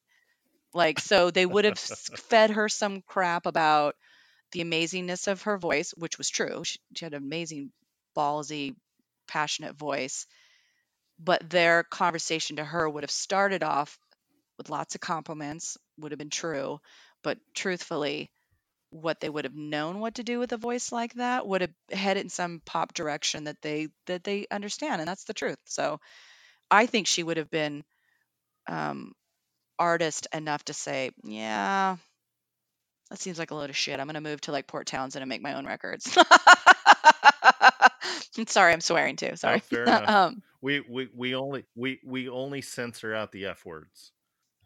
Like, 0.73 0.99
so 0.99 1.31
they 1.31 1.45
would 1.45 1.65
have 1.65 1.75
s- 1.77 2.11
fed 2.15 2.51
her 2.51 2.69
some 2.69 3.01
crap 3.01 3.45
about 3.45 3.95
the 4.51 4.61
amazingness 4.61 5.27
of 5.27 5.43
her 5.43 5.57
voice, 5.57 5.91
which 5.97 6.17
was 6.17 6.29
true. 6.29 6.63
She, 6.63 6.79
she 6.95 7.05
had 7.05 7.13
an 7.13 7.23
amazing, 7.23 7.71
ballsy, 8.17 8.75
passionate 9.27 9.75
voice. 9.75 10.27
But 11.19 11.49
their 11.49 11.83
conversation 11.83 12.57
to 12.57 12.63
her 12.65 12.87
would 12.89 13.03
have 13.03 13.11
started 13.11 13.63
off 13.63 13.97
with 14.57 14.69
lots 14.69 14.95
of 14.95 15.01
compliments, 15.01 15.77
would 15.97 16.11
have 16.11 16.19
been 16.19 16.29
true. 16.29 16.79
But 17.23 17.39
truthfully, 17.53 18.31
what 18.93 19.19
they 19.19 19.29
would 19.29 19.45
have 19.45 19.55
known 19.55 19.99
what 19.99 20.15
to 20.15 20.23
do 20.23 20.39
with 20.39 20.51
a 20.53 20.57
voice 20.57 20.91
like 20.91 21.13
that 21.15 21.47
would 21.47 21.61
have 21.61 21.73
headed 21.91 22.23
in 22.23 22.29
some 22.29 22.61
pop 22.65 22.93
direction 22.93 23.45
that 23.45 23.61
they 23.61 23.89
that 24.05 24.23
they 24.23 24.47
understand, 24.51 25.01
and 25.01 25.07
that's 25.07 25.25
the 25.25 25.33
truth. 25.33 25.57
So, 25.65 25.99
I 26.69 26.85
think 26.85 27.07
she 27.07 27.23
would 27.23 27.37
have 27.37 27.49
been 27.49 27.83
um, 28.67 29.13
artist 29.79 30.27
enough 30.33 30.63
to 30.65 30.73
say, 30.73 31.11
yeah, 31.23 31.97
that 33.09 33.19
seems 33.19 33.37
like 33.37 33.51
a 33.51 33.55
load 33.55 33.69
of 33.69 33.77
shit. 33.77 33.99
I'm 33.99 34.07
going 34.07 34.15
to 34.15 34.21
move 34.21 34.41
to 34.41 34.51
like 34.51 34.67
Port 34.67 34.87
Townsend 34.87 35.21
and 35.21 35.29
make 35.29 35.41
my 35.41 35.55
own 35.55 35.65
records. 35.65 36.05
Sorry, 38.47 38.73
I'm 38.73 38.81
swearing 38.81 39.15
too. 39.15 39.35
Sorry. 39.35 39.61
um, 39.85 40.41
We 40.61 40.79
we 40.79 41.09
we 41.13 41.35
only 41.35 41.65
we 41.75 41.99
we 42.03 42.29
only 42.29 42.61
censor 42.61 43.13
out 43.13 43.31
the 43.31 43.45
f 43.45 43.65
words. 43.65 44.11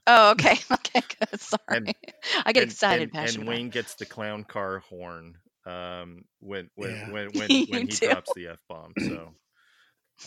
Oh, 0.08 0.32
okay. 0.32 0.58
Okay, 0.72 1.01
good. 1.30 1.39
Sorry. 1.41 1.62
And 1.70 1.93
I 2.45 2.53
get 2.53 2.64
and, 2.64 2.72
excited, 2.72 3.03
and, 3.03 3.12
passionate. 3.12 3.34
and 3.36 3.43
about. 3.43 3.55
Wayne 3.58 3.70
gets 3.70 3.95
the 3.95 4.05
clown 4.05 4.43
car 4.45 4.80
horn 4.89 5.36
um 5.66 6.24
when 6.39 6.70
when 6.76 6.91
Yeah. 6.91 7.12
when 7.12 7.28
when, 7.34 7.49
when 7.49 7.49
he 7.49 7.66
do. 7.84 8.08
drops 8.08 8.32
the 8.36 8.47
f 8.47 8.60
bomb. 8.70 8.93
So 8.99 9.30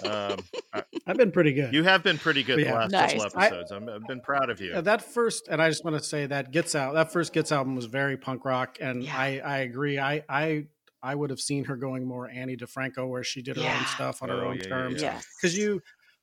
um 0.04 0.38
I- 0.72 0.84
I've 1.06 1.16
been 1.16 1.32
pretty 1.32 1.52
good. 1.54 1.72
you 1.74 1.82
have 1.82 2.02
been 2.04 2.18
pretty 2.18 2.42
good 2.44 2.58
the 2.58 2.70
last 2.72 2.92
Nice. 2.92 3.14
couple 3.14 3.40
I- 3.40 3.46
episodes. 3.46 3.70
I'm, 3.72 3.88
I've 3.88 4.06
been 4.06 4.20
proud 4.20 4.50
of 4.50 4.60
you. 4.60 4.70
Yeah, 4.72 4.82
that 4.82 5.02
first, 5.02 5.48
and 5.48 5.60
I 5.60 5.68
just 5.70 5.82
want 5.84 5.96
to 5.96 6.02
say 6.04 6.26
that 6.26 6.52
Gets 6.52 6.74
Out, 6.74 6.94
that 6.94 7.12
first 7.12 7.32
Gits 7.32 7.50
album 7.50 7.74
was 7.74 7.86
very 7.86 8.16
punk 8.16 8.44
rock, 8.44 8.76
and 8.80 9.02
Yeah. 9.02 9.16
I 9.16 9.40
I 9.44 9.58
agree. 9.60 9.98
I 9.98 10.22
I 10.28 10.66
I 11.02 11.14
would 11.14 11.30
have 11.30 11.40
seen 11.40 11.64
her 11.64 11.76
going 11.76 12.06
more 12.06 12.28
Ani 12.28 12.56
DiFranco, 12.56 13.08
where 13.08 13.24
she 13.24 13.40
did 13.42 13.56
her 13.56 13.62
Yeah. 13.62 13.78
own 13.78 13.86
stuff 13.86 14.22
on 14.22 14.28
her 14.28 14.44
Oh, 14.44 14.48
own 14.50 14.56
yeah, 14.56 14.62
yeah, 14.64 14.68
terms. 14.68 15.02
yeah. 15.02 15.14
Yes. 15.14 15.26
Because 15.40 15.56
you 15.58 15.80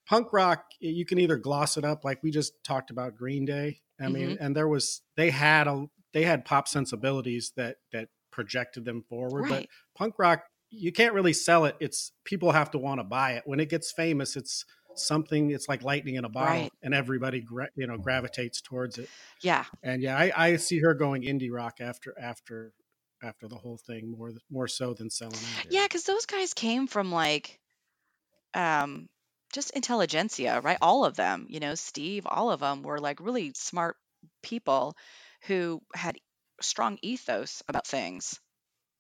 punk 0.08 0.32
rock, 0.34 0.66
you 0.80 1.06
can 1.06 1.20
either 1.20 1.38
gloss 1.38 1.78
it 1.78 1.86
up, 1.86 2.04
like 2.06 2.22
we 2.24 2.32
just 2.32 2.54
talked 2.64 2.90
about 2.92 3.16
Green 3.16 3.46
Day. 3.46 3.82
I 4.00 4.08
mean, 4.10 4.30
Mm-hmm. 4.32 4.44
and 4.44 4.56
there 4.56 4.68
was 4.68 5.02
they 5.16 5.30
had 5.32 5.68
a 5.68 5.86
they 6.14 6.24
had 6.24 6.46
pop 6.46 6.68
sensibilities 6.68 7.54
that 7.56 7.78
that 7.92 8.10
projected 8.32 8.86
them 8.86 9.04
forward, 9.10 9.46
but 9.50 9.66
punk 9.96 10.16
rock 10.20 10.44
you 10.70 10.92
can't 10.92 11.14
really 11.14 11.32
sell 11.34 11.64
it 11.66 11.76
it's 11.80 12.12
people 12.26 12.52
have 12.52 12.70
to 12.70 12.78
want 12.78 13.00
to 13.00 13.04
buy 13.04 13.32
it 13.32 13.44
when 13.46 13.60
it 13.60 13.70
gets 13.70 13.92
famous 13.94 14.36
it's 14.36 14.66
something 14.96 15.50
it's 15.50 15.70
like 15.70 15.82
lightning 15.82 16.16
in 16.16 16.26
a 16.26 16.30
bottle 16.30 16.64
Right. 16.64 16.72
and 16.84 16.94
everybody 16.94 17.40
gra- 17.40 17.70
you 17.76 17.88
know 17.88 17.98
gravitates 17.98 18.62
towards 18.62 18.98
it 18.98 19.10
Yeah. 19.42 19.64
and 19.82 20.02
yeah 20.04 20.18
I, 20.18 20.32
I 20.36 20.56
see 20.58 20.80
her 20.80 20.94
going 20.94 21.22
indie 21.24 21.50
rock 21.52 21.76
after 21.80 22.14
after 22.20 22.74
after 23.24 23.48
the 23.48 23.56
whole 23.56 23.78
thing 23.78 24.12
more 24.12 24.32
more 24.52 24.68
so 24.68 24.94
than 24.94 25.10
selling 25.10 25.34
out 25.58 25.68
Yeah, 25.72 25.86
because 25.86 26.04
those 26.04 26.26
guys 26.26 26.54
came 26.54 26.86
from 26.86 27.14
like 27.14 27.60
um 28.54 29.08
just 29.58 29.72
intelligentsia, 29.72 30.62
right? 30.62 30.78
All 30.82 31.04
of 31.04 31.16
them, 31.16 31.48
you 31.50 31.60
know, 31.60 31.76
Steve, 31.76 32.28
all 32.28 32.52
of 32.52 32.60
them 32.62 32.84
were 32.84 33.00
like 33.00 33.20
really 33.20 33.54
smart 33.56 33.98
people 34.44 34.96
who 35.48 35.82
had 35.96 36.18
strong 36.62 37.00
ethos 37.02 37.64
about 37.68 37.88
things 37.88 38.40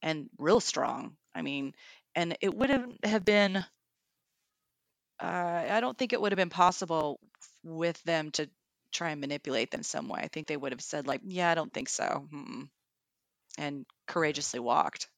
and 0.01 0.29
real 0.39 0.61
strong. 0.61 1.17
I 1.35 1.41
mean, 1.43 1.73
and 2.15 2.37
it 2.41 2.55
would 2.55 2.71
have 3.03 3.25
been 3.25 3.65
uh, 5.21 5.65
I 5.71 5.79
don't 5.79 5.97
think 5.97 6.13
it 6.13 6.21
would 6.21 6.31
have 6.31 6.37
been 6.37 6.49
possible 6.49 7.19
with 7.63 8.01
them 8.03 8.31
to 8.31 8.49
try 8.91 9.09
and 9.11 9.21
manipulate 9.21 9.71
them 9.71 9.83
some 9.83 10.07
way. 10.07 10.19
I 10.21 10.27
think 10.27 10.47
they 10.47 10.57
would 10.57 10.71
have 10.71 10.81
said 10.81 11.07
like, 11.07 11.21
"Yeah, 11.25 11.49
I 11.51 11.55
don't 11.55 11.73
think 11.73 11.89
so," 11.89 12.27
mm 12.31 12.69
and 13.59 13.85
courageously 14.07 14.59
walked 14.59 15.09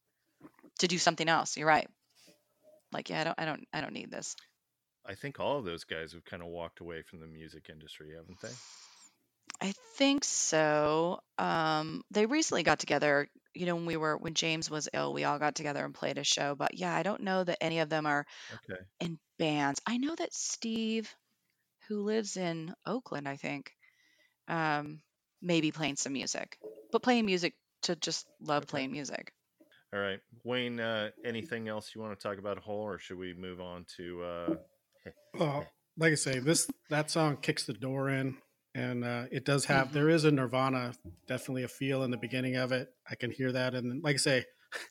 to 0.80 0.88
do 0.88 0.98
something 0.98 1.28
else. 1.28 1.56
You're 1.56 1.68
right. 1.68 1.88
Like, 2.92 3.10
yeah, 3.10 3.20
I 3.20 3.24
don't, 3.24 3.38
I 3.38 3.44
don't, 3.44 3.68
I 3.72 3.80
don't 3.80 3.92
need 3.92 4.10
this. 4.10 4.36
I 5.10 5.14
think 5.16 5.40
all 5.40 5.58
of 5.58 5.64
those 5.66 5.84
guys 5.84 6.12
have 6.12 6.24
kind 6.24 6.42
of 6.42 6.48
walked 6.48 6.80
away 6.80 7.02
from 7.02 7.20
the 7.20 7.26
music 7.26 7.68
industry, 7.68 8.14
haven't 8.14 8.40
they? 8.40 8.54
I 9.60 9.72
think 9.96 10.24
so. 10.24 11.20
Um, 11.38 12.02
they 12.10 12.26
recently 12.26 12.62
got 12.62 12.78
together. 12.78 13.28
You 13.54 13.66
know, 13.66 13.76
when 13.76 13.86
we 13.86 13.96
were 13.96 14.16
when 14.16 14.34
James 14.34 14.70
was 14.70 14.88
ill, 14.94 15.12
we 15.12 15.24
all 15.24 15.38
got 15.38 15.56
together 15.56 15.84
and 15.84 15.94
played 15.94 16.18
a 16.18 16.24
show. 16.24 16.54
But 16.54 16.74
yeah, 16.74 16.94
I 16.94 17.02
don't 17.02 17.22
know 17.22 17.44
that 17.44 17.62
any 17.62 17.80
of 17.80 17.90
them 17.90 18.06
are 18.06 18.26
Okay. 18.52 18.80
in 19.00 19.18
bands. 19.38 19.80
I 19.86 19.98
know 19.98 20.14
that 20.16 20.34
Steve, 20.34 21.14
who 21.88 22.02
lives 22.02 22.36
in 22.36 22.74
Oakland, 22.86 23.28
I 23.28 23.36
think, 23.36 23.72
um, 24.48 25.02
maybe 25.42 25.72
playing 25.72 25.96
some 25.96 26.12
music, 26.14 26.58
but 26.92 27.02
playing 27.02 27.26
music 27.26 27.54
to 27.82 27.96
just 27.96 28.26
love 28.40 28.66
Okay. 28.66 28.68
playing 28.68 28.92
music. 28.92 29.32
All 29.92 30.00
right. 30.00 30.20
Wayne, 30.44 30.80
uh, 30.80 31.10
anything 31.24 31.68
else 31.68 31.94
you 31.94 32.00
want 32.00 32.18
to 32.18 32.22
talk 32.22 32.38
about 32.38 32.58
Hole 32.58 32.82
or 32.82 32.98
should 32.98 33.18
we 33.18 33.34
move 33.34 33.60
on 33.60 33.84
to 33.96 34.22
uh 34.22 34.56
well 35.34 35.66
like 35.96 36.12
i 36.12 36.16
say 36.16 36.38
this 36.38 36.70
that 36.88 37.10
song 37.10 37.36
kicks 37.36 37.64
the 37.64 37.72
door 37.72 38.08
in 38.10 38.36
and 38.74 39.04
uh, 39.04 39.24
it 39.32 39.44
does 39.44 39.64
have 39.64 39.92
there 39.92 40.08
is 40.08 40.24
a 40.24 40.30
nirvana 40.30 40.92
definitely 41.26 41.64
a 41.64 41.68
feel 41.68 42.04
in 42.04 42.10
the 42.12 42.16
beginning 42.16 42.54
of 42.56 42.70
it. 42.70 42.88
I 43.10 43.16
can 43.16 43.30
hear 43.30 43.50
that 43.52 43.74
and 43.74 44.02
like 44.02 44.14
i 44.14 44.18
say 44.18 44.44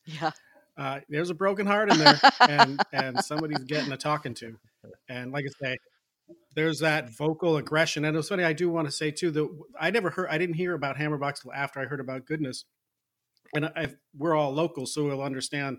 Yeah. 0.05 0.32
uh, 0.78 0.99
there's 1.10 1.30
a 1.30 1.34
broken 1.36 1.66
heart 1.66 1.91
in 1.91 1.97
there 1.97 2.20
and 2.41 2.82
and 2.91 3.24
somebody's 3.24 3.64
getting 3.64 3.91
a 3.91 3.97
talking 3.97 4.34
to. 4.36 4.57
And 5.07 5.32
like 5.32 5.45
i 5.45 5.66
say 5.66 5.78
there's 6.55 6.80
that 6.80 7.10
vocal 7.10 7.57
aggression 7.57 8.05
and 8.05 8.16
it 8.16 8.18
was 8.18 8.30
funny 8.30 8.43
i 8.43 8.53
do 8.53 8.70
want 8.70 8.88
to 8.88 8.91
say 8.91 9.12
too 9.12 9.32
that 9.32 9.49
i 9.80 9.89
never 9.89 10.10
heard 10.10 10.28
i 10.30 10.38
didn't 10.38 10.55
hear 10.55 10.74
about 10.74 10.95
hammerbox 10.97 11.41
till 11.41 11.53
after 11.53 11.80
i 11.80 11.86
heard 11.86 11.99
about 11.99 12.26
goodness. 12.26 12.66
And 13.55 13.66
I, 13.66 13.95
we're 14.16 14.36
all 14.36 14.51
local 14.53 14.86
so 14.86 15.05
we'll 15.05 15.24
understand 15.24 15.78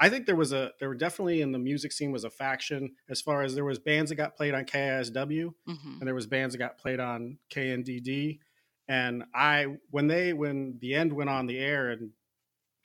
i 0.00 0.08
think 0.08 0.26
there 0.26 0.36
was 0.36 0.52
a 0.52 0.72
there 0.80 0.88
were 0.88 0.94
definitely 0.94 1.40
in 1.40 1.52
the 1.52 1.58
music 1.58 1.92
scene 1.92 2.12
was 2.12 2.24
a 2.24 2.30
faction 2.30 2.94
as 3.08 3.20
far 3.20 3.42
as 3.42 3.54
there 3.54 3.64
was 3.64 3.78
bands 3.78 4.10
that 4.10 4.16
got 4.16 4.36
played 4.36 4.54
on 4.54 4.64
kisw 4.64 5.52
hmm 5.66 5.92
and 6.02 6.08
there 6.08 6.16
was 6.16 6.26
bands 6.26 6.52
that 6.52 6.58
got 6.58 6.78
played 6.78 6.98
on 6.98 7.38
KNDD. 7.54 8.40
And 8.88 9.22
I, 9.32 9.66
when 9.92 10.08
they, 10.08 10.32
when 10.32 10.78
the 10.80 10.96
end 10.96 11.12
went 11.12 11.30
on 11.30 11.46
the 11.46 11.60
air 11.60 11.90
and 11.90 12.10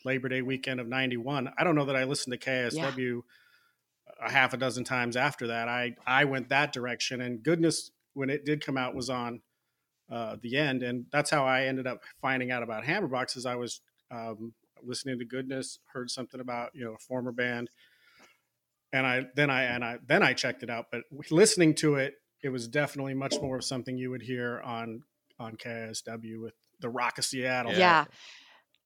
Labor 0.06 0.30
Day 0.30 0.44
weekend 0.44 0.80
of 0.80 0.88
'91, 0.88 1.52
I 1.58 1.64
don't 1.64 1.74
know 1.74 1.86
that 1.86 1.96
I 1.96 2.04
listened 2.04 2.40
to 2.40 2.50
KSW 2.50 3.22
a 4.24 4.32
half 4.32 4.54
a 4.54 4.58
dozen 4.58 4.84
times 4.84 5.18
after 5.18 5.48
that. 5.48 5.68
I 5.68 5.96
I 6.06 6.26
went 6.26 6.50
that 6.50 6.72
direction, 6.72 7.22
and 7.22 7.42
goodness, 7.42 7.90
when 8.14 8.30
it 8.30 8.46
did 8.46 8.64
come 8.64 8.78
out, 8.78 8.94
was 8.94 9.10
on 9.10 9.42
uh, 10.12 10.36
the 10.40 10.58
end, 10.58 10.84
and 10.84 11.08
that's 11.12 11.32
how 11.32 11.44
I 11.44 11.64
ended 11.64 11.88
up 11.88 12.04
finding 12.22 12.52
out 12.52 12.62
about 12.62 12.84
Hammerbox. 12.84 13.36
As 13.36 13.48
I 13.48 13.56
was 13.56 13.82
um, 14.12 14.54
listening 14.84 15.20
to 15.20 15.26
Goodness, 15.26 15.80
heard 15.94 16.10
something 16.10 16.40
about 16.40 16.72
you 16.74 16.86
know 16.86 16.94
a 16.94 16.98
former 17.00 17.32
band, 17.32 17.70
and 18.94 19.06
I 19.06 19.26
then 19.36 19.50
I 19.50 19.64
and 19.64 19.84
I 19.84 19.98
then 20.06 20.24
I 20.24 20.34
checked 20.34 20.64
it 20.64 20.70
out. 20.70 20.88
But 20.92 21.04
listening 21.32 21.76
to 21.76 21.96
it, 21.96 22.16
it 22.44 22.50
was 22.50 22.68
definitely 22.68 23.14
much 23.14 23.36
more 23.42 23.58
of 23.58 23.64
something 23.64 23.98
you 23.98 24.10
would 24.12 24.22
hear 24.22 24.62
on 24.62 25.04
on 25.40 25.56
KSW 25.56 26.42
with 26.42 26.54
the 26.80 26.90
Rock 26.90 27.18
of 27.18 27.26
Seattle. 27.26 27.74
Yeah. 27.74 28.06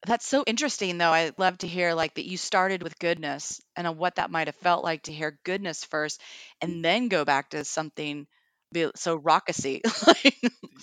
That's 0.07 0.25
so 0.25 0.43
interesting, 0.47 0.97
though. 0.97 1.11
I 1.11 1.31
love 1.37 1.59
to 1.59 1.67
hear 1.67 1.93
like 1.93 2.15
that 2.15 2.27
you 2.27 2.35
started 2.35 2.81
with 2.81 2.97
goodness 2.97 3.61
and 3.75 3.97
what 3.97 4.15
that 4.15 4.31
might 4.31 4.47
have 4.47 4.55
felt 4.55 4.83
like 4.83 5.03
to 5.03 5.11
hear 5.13 5.39
goodness 5.43 5.85
first, 5.85 6.19
and 6.59 6.83
then 6.83 7.07
go 7.07 7.23
back 7.23 7.51
to 7.51 7.63
something 7.63 8.25
be- 8.71 8.91
so 8.95 9.19
raucousy. 9.19 9.81
Like, 10.07 10.35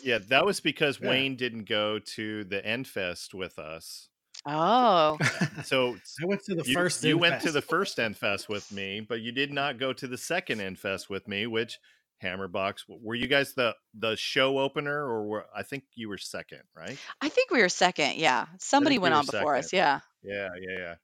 Yeah, 0.04 0.18
that 0.28 0.46
was 0.46 0.60
because 0.60 1.00
Yeah. 1.00 1.08
Wayne 1.10 1.34
didn't 1.34 1.68
go 1.68 1.98
to 2.14 2.44
the 2.44 2.64
End 2.64 2.86
Fest 2.86 3.34
with 3.34 3.58
us. 3.58 4.08
Oh, 4.46 5.18
So 5.64 5.96
I 6.22 6.26
went 6.26 6.44
to 6.44 6.54
the 6.54 6.64
you, 6.64 6.74
first. 6.74 7.02
you 7.04 7.12
End 7.12 7.20
went 7.20 7.42
to 7.42 7.52
the 7.52 7.62
first 7.62 7.98
End 7.98 8.16
Fest 8.16 8.48
with 8.48 8.70
me, 8.72 9.00
but 9.00 9.20
you 9.20 9.32
did 9.32 9.52
not 9.52 9.78
go 9.78 9.92
to 9.92 10.06
the 10.06 10.18
second 10.18 10.60
End 10.60 10.78
Fest 10.78 11.10
with 11.10 11.26
me, 11.28 11.46
which 11.46 11.78
Hammerbox. 12.22 12.84
Were 12.88 13.14
you 13.14 13.26
guys 13.26 13.54
the 13.54 13.74
the 13.94 14.16
show 14.16 14.58
opener, 14.58 15.04
or 15.04 15.26
were 15.26 15.46
I 15.54 15.62
think 15.62 15.84
you 15.94 16.08
were 16.08 16.18
second, 16.18 16.62
right? 16.76 16.98
I 17.20 17.28
think 17.28 17.50
we 17.50 17.60
were 17.60 17.68
second. 17.68 18.16
Yeah, 18.16 18.46
somebody 18.58 18.98
went 18.98 19.12
were 19.12 19.18
on 19.20 19.26
before 19.26 19.56
us. 19.56 19.72
Yeah. 19.72 20.00
Yeah, 20.22 20.48
yeah, 20.60 20.78
yeah. 20.78 20.94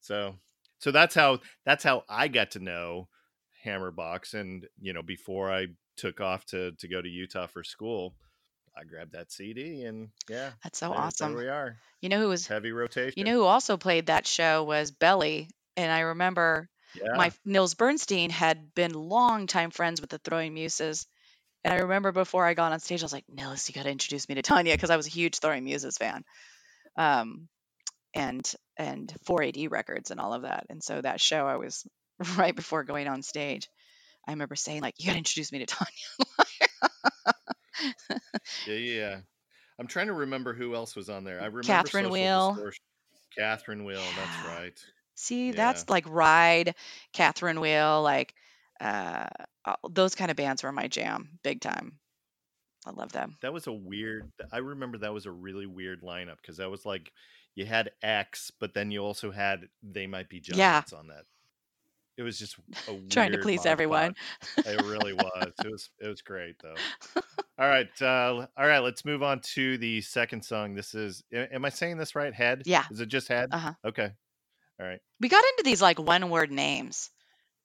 So, 0.00 0.34
so 0.78 0.90
that's 0.90 1.14
how 1.14 1.40
that's 1.64 1.84
how 1.84 2.04
I 2.08 2.28
got 2.28 2.52
to 2.52 2.58
know 2.58 3.08
Hammerbox, 3.64 4.34
and 4.34 4.66
you 4.80 4.92
know, 4.92 5.02
before 5.02 5.52
I 5.52 5.68
took 5.96 6.20
off 6.20 6.44
to 6.46 6.72
to 6.72 6.88
go 6.88 7.00
to 7.00 7.08
Utah 7.08 7.46
for 7.46 7.62
school, 7.62 8.14
I 8.76 8.84
grabbed 8.84 9.12
that 9.12 9.32
CD, 9.32 9.84
and 9.84 10.08
yeah, 10.28 10.50
That's 10.62 10.78
so 10.78 10.90
there, 10.90 10.98
awesome. 10.98 11.34
There 11.34 11.44
we 11.44 11.48
are, 11.48 11.76
You 12.00 12.08
know 12.08 12.20
who 12.20 12.28
was 12.28 12.46
heavy 12.46 12.72
rotation. 12.72 13.14
you 13.16 13.24
know 13.24 13.32
who 13.32 13.44
also 13.44 13.76
played 13.76 14.06
that 14.06 14.26
show 14.26 14.64
was 14.64 14.90
Belly, 14.90 15.48
and 15.76 15.90
I 15.90 16.00
remember 16.00 16.68
yeah, 16.94 17.16
my 17.16 17.32
Nils 17.44 17.74
Bernstein 17.74 18.30
had 18.30 18.74
been 18.74 18.92
longtime 18.92 19.70
friends 19.70 20.00
with 20.00 20.10
the 20.10 20.18
Throwing 20.18 20.54
Muses. 20.54 21.06
And 21.64 21.74
I 21.74 21.78
remember 21.78 22.12
before 22.12 22.46
I 22.46 22.54
got 22.54 22.72
on 22.72 22.78
stage, 22.78 23.02
I 23.02 23.04
was 23.04 23.12
like, 23.12 23.24
Nils, 23.28 23.68
you 23.68 23.74
got 23.74 23.84
to 23.84 23.90
introduce 23.90 24.28
me 24.28 24.36
to 24.36 24.42
Tanya 24.42 24.74
because 24.74 24.90
I 24.90 24.96
was 24.96 25.06
a 25.08 25.10
huge 25.10 25.38
Throwing 25.38 25.64
Muses 25.64 25.96
fan. 25.96 26.22
Um, 26.96 27.48
and 28.14 28.50
and 28.76 29.12
4AD 29.26 29.68
records 29.70 30.10
and 30.10 30.20
all 30.20 30.32
of 30.32 30.42
that. 30.42 30.66
And 30.70 30.82
so 30.82 31.00
that 31.00 31.20
show, 31.20 31.46
I 31.46 31.56
was 31.56 31.86
right 32.36 32.54
before 32.54 32.84
going 32.84 33.08
on 33.08 33.22
stage. 33.22 33.68
I 34.26 34.32
remember 34.32 34.56
saying 34.56 34.82
like, 34.82 34.94
you 34.98 35.06
got 35.06 35.12
to 35.12 35.18
introduce 35.18 35.52
me 35.52 35.60
to 35.60 35.66
Tanya. 35.66 35.92
yeah, 38.66 38.74
yeah. 38.74 39.16
I'm 39.78 39.86
trying 39.86 40.06
to 40.06 40.12
remember 40.14 40.54
who 40.54 40.74
else 40.74 40.96
was 40.96 41.08
on 41.08 41.24
there. 41.24 41.40
I 41.40 41.46
remember 41.46 41.62
Catherine 41.62 42.04
Social 42.04 42.12
Wheel. 42.12 42.50
Distortion. 42.54 42.82
Catherine 43.36 43.84
Wheel. 43.84 44.02
That's 44.16 44.46
right. 44.48 44.78
See, 45.14 45.48
Yeah. 45.48 45.52
that's 45.56 45.88
like 45.90 46.04
Ride, 46.08 46.74
Catherine 47.12 47.60
Wheel, 47.60 48.02
like 48.02 48.34
uh, 48.80 49.26
those 49.90 50.14
kind 50.14 50.30
of 50.30 50.36
bands 50.36 50.62
were 50.62 50.72
my 50.72 50.88
jam, 50.88 51.38
big 51.42 51.60
time. 51.60 51.98
I 52.86 52.90
love 52.92 53.12
them. 53.12 53.36
That 53.42 53.52
was 53.52 53.66
a 53.66 53.72
weird. 53.72 54.30
I 54.52 54.58
remember 54.58 54.98
that 54.98 55.12
was 55.12 55.26
a 55.26 55.30
really 55.30 55.66
weird 55.66 56.02
lineup 56.02 56.36
because 56.40 56.58
that 56.58 56.70
was 56.70 56.86
like 56.86 57.10
you 57.54 57.66
had 57.66 57.90
X, 58.02 58.52
but 58.60 58.74
then 58.74 58.90
you 58.90 59.00
also 59.00 59.30
had 59.32 59.68
They 59.82 60.06
Might 60.06 60.28
Be 60.28 60.36
Yeah. 60.44 60.54
Giants 60.82 60.92
on 60.92 61.08
that. 61.08 61.24
It 62.18 62.22
was 62.22 62.38
just 62.38 62.56
a 62.88 62.98
Trying 63.10 63.32
to 63.32 63.38
please 63.38 63.66
everyone. 63.66 64.14
It 64.58 64.82
really 64.86 65.12
was. 65.12 65.52
It 65.64 65.70
was. 65.70 65.90
It 66.00 66.08
was 66.08 66.22
great 66.22 66.56
though. 66.62 66.74
All 67.58 67.68
right. 67.68 67.88
Uh, 68.00 68.46
all 68.56 68.66
right. 68.66 68.78
Let's 68.78 69.04
move 69.04 69.22
on 69.22 69.40
to 69.54 69.76
the 69.78 70.00
second 70.00 70.44
song. 70.44 70.74
This 70.74 70.94
is. 70.94 71.22
Am 71.32 71.64
I 71.64 71.68
saying 71.68 71.98
this 71.98 72.14
right? 72.14 72.32
Head. 72.32 72.62
Yeah. 72.64 72.84
Is 72.90 73.00
it 73.00 73.06
just 73.06 73.28
head? 73.28 73.50
Uh 73.52 73.58
huh. 73.58 73.72
Okay. 73.84 74.10
All 74.80 74.86
right. 74.86 75.00
We 75.20 75.28
got 75.28 75.44
into 75.44 75.62
these 75.64 75.82
like 75.82 75.98
one 75.98 76.30
word 76.30 76.50
names, 76.50 77.10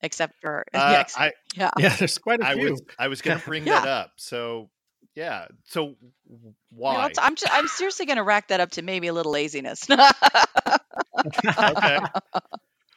except 0.02 0.34
for 0.42 0.66
yeah, 0.74 0.82
Uh, 0.90 0.94
ex- 1.00 1.18
I 1.18 1.32
yeah. 1.56 1.70
Yeah, 1.78 1.96
there's 1.96 2.18
quite 2.18 2.42
a 2.42 2.48
I 2.48 2.56
few. 2.56 2.72
was 2.72 2.82
I 3.00 3.08
was 3.08 3.22
gonna 3.22 3.40
bring 3.46 3.66
Yeah. 3.66 3.80
that 3.82 3.88
up. 3.88 4.12
So 4.18 4.70
yeah. 5.16 5.46
So 5.66 5.82
w- 5.86 5.98
You 6.30 6.38
know, 6.40 6.54
why? 6.72 7.06
it's- 7.08 7.18
I'm 7.26 7.36
just, 7.36 7.52
I'm 7.54 7.68
seriously 7.68 8.06
going 8.06 8.16
to 8.18 8.24
rack 8.24 8.48
that 8.48 8.62
up 8.62 8.72
to 8.72 8.82
maybe 8.82 9.08
a 9.08 9.14
little 9.14 9.34
laziness. 9.34 9.86
okay. 9.90 12.00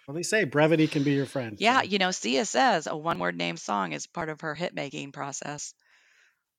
Well, 0.07 0.15
they 0.15 0.23
say 0.23 0.45
brevity 0.45 0.87
can 0.87 1.03
be 1.03 1.13
your 1.13 1.27
friend. 1.27 1.57
yeah, 1.59 1.81
so. 1.81 1.87
you 1.87 1.99
know, 1.99 2.11
Sia 2.11 2.45
says 2.45 2.87
a 2.87 2.97
one 2.97 3.19
word 3.19 3.37
name 3.37 3.57
song 3.57 3.93
is 3.93 4.07
part 4.07 4.29
of 4.29 4.43
her 4.43 4.55
hit 4.55 4.75
making 4.75 5.13
process, 5.13 5.75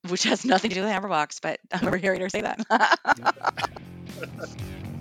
which 0.07 0.23
has 0.23 0.45
nothing 0.45 0.69
to 0.69 0.75
do 0.75 0.81
with 0.81 0.91
Hammerbox, 0.91 1.39
but 1.41 1.59
I 1.71 1.77
remember 1.77 1.97
hearing 1.97 2.21
her 2.21 2.29
say 2.29 2.41
that. 2.41 2.65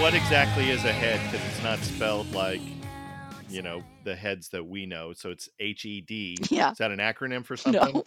what 0.00 0.14
exactly 0.14 0.70
is 0.70 0.84
a 0.84 0.92
head? 0.92 1.20
Because 1.30 1.46
it's 1.48 1.62
not 1.62 1.78
spelled 1.80 2.32
like 2.34 2.60
you 3.48 3.62
know 3.62 3.82
the 4.04 4.14
heads 4.16 4.48
that 4.50 4.64
we 4.64 4.86
know. 4.86 5.12
So 5.12 5.30
it's 5.30 5.48
H 5.60 5.84
E 5.84 6.00
D. 6.00 6.36
yeah. 6.50 6.70
Is 6.72 6.78
that 6.78 6.90
an 6.90 6.98
acronym 6.98 7.44
for 7.44 7.56
something? 7.58 7.80
No. 7.80 8.04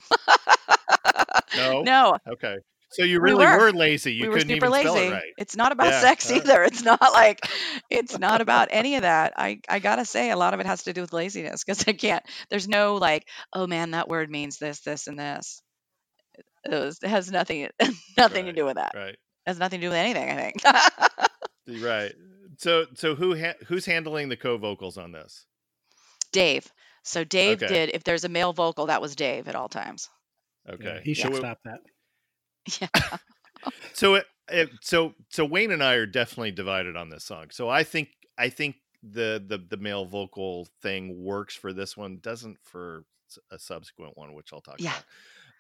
No? 1.55 1.81
no. 1.83 2.17
Okay. 2.27 2.57
So 2.91 3.03
you 3.03 3.19
We 3.21 3.31
really 3.31 3.45
were. 3.45 3.57
were, 3.57 3.71
lazy. 3.73 4.13
You 4.13 4.23
we 4.23 4.29
were 4.29 4.36
couldn't 4.36 4.49
super 4.49 4.67
even 4.67 4.71
lazy. 4.71 4.83
spell 4.89 4.97
it 4.97 5.11
right. 5.11 5.33
It's 5.38 5.55
not 5.57 5.71
about 5.71 5.88
Yeah, 5.88 5.99
sex 6.01 6.31
either. 6.31 6.63
It's 6.63 6.83
not 6.83 7.01
like 7.01 7.45
it's 7.89 8.17
not 8.17 8.41
about 8.41 8.69
any 8.71 8.95
of 8.95 9.01
that. 9.01 9.33
I 9.38 9.59
I 9.67 9.79
gotta 9.79 10.05
say 10.05 10.31
a 10.31 10.38
lot 10.38 10.53
of 10.53 10.59
it 10.61 10.65
has 10.65 10.83
to 10.83 10.93
do 10.93 11.01
with 11.01 11.11
laziness 11.13 11.63
because 11.63 11.86
I 11.88 11.93
can't. 11.93 12.23
There's 12.49 12.67
no 12.67 12.95
like, 12.95 13.27
oh 13.53 13.67
man, 13.67 13.91
that 13.91 14.07
word 14.07 14.29
means 14.29 14.57
this, 14.59 14.79
this, 14.81 15.07
and 15.07 15.19
this. 15.19 15.61
It, 16.63 16.71
was, 16.71 16.99
it 17.03 17.09
has 17.09 17.31
nothing 17.31 17.67
nothing 18.17 18.45
Right, 18.45 18.45
to 18.45 18.53
do 18.53 18.65
with 18.65 18.75
that. 18.75 18.91
Right. 18.95 19.09
It 19.13 19.19
has 19.47 19.59
nothing 19.59 19.81
to 19.81 19.86
do 19.88 19.89
with 19.89 19.97
anything. 19.97 20.29
I 20.29 20.36
think. 20.51 21.24
Right. 21.68 22.13
So 22.57 22.86
so 22.93 23.16
who 23.16 23.36
ha- 23.38 23.55
who's 23.68 23.86
handling 23.86 24.30
the 24.30 24.38
co-vocals 24.38 24.97
on 24.97 25.11
this? 25.11 25.45
Dave. 26.32 26.72
So 27.03 27.24
Dave 27.24 27.61
Okay. 27.63 27.74
did. 27.74 27.89
If 27.93 28.03
there's 28.03 28.24
a 28.24 28.30
male 28.30 28.53
vocal, 28.53 28.86
that 28.88 29.01
was 29.01 29.16
Dave 29.16 29.47
at 29.47 29.55
all 29.55 29.70
times. 29.70 30.09
Okay. 30.70 31.01
he 31.03 31.13
should 31.13 31.32
so, 31.32 31.38
it- 31.38 31.39
stop 31.39 31.59
that. 31.66 31.80
Yeah. 32.82 33.70
so 33.93 34.16
it, 34.16 34.26
it, 34.49 34.70
so 34.82 35.13
so 35.30 35.45
Wayne 35.45 35.72
and 35.72 35.84
I 35.84 35.93
are 35.95 36.05
definitely 36.05 36.51
divided 36.51 36.95
on 36.95 37.09
this 37.09 37.24
song. 37.24 37.47
So 37.51 37.70
I 37.70 37.84
think 37.84 38.09
I 38.38 38.49
think 38.49 38.76
the 39.03 39.43
the 39.45 39.57
the 39.57 39.78
male 39.78 40.05
vocal 40.05 40.68
thing 40.82 41.24
works 41.24 41.55
for 41.55 41.74
this 41.74 41.95
one, 41.95 42.18
doesn't 42.22 42.57
for 42.63 43.05
a 43.51 43.59
subsequent 43.59 44.18
one, 44.18 44.34
which 44.34 44.51
I'll 44.53 44.61
talk 44.61 44.76
Yeah. 44.80 44.91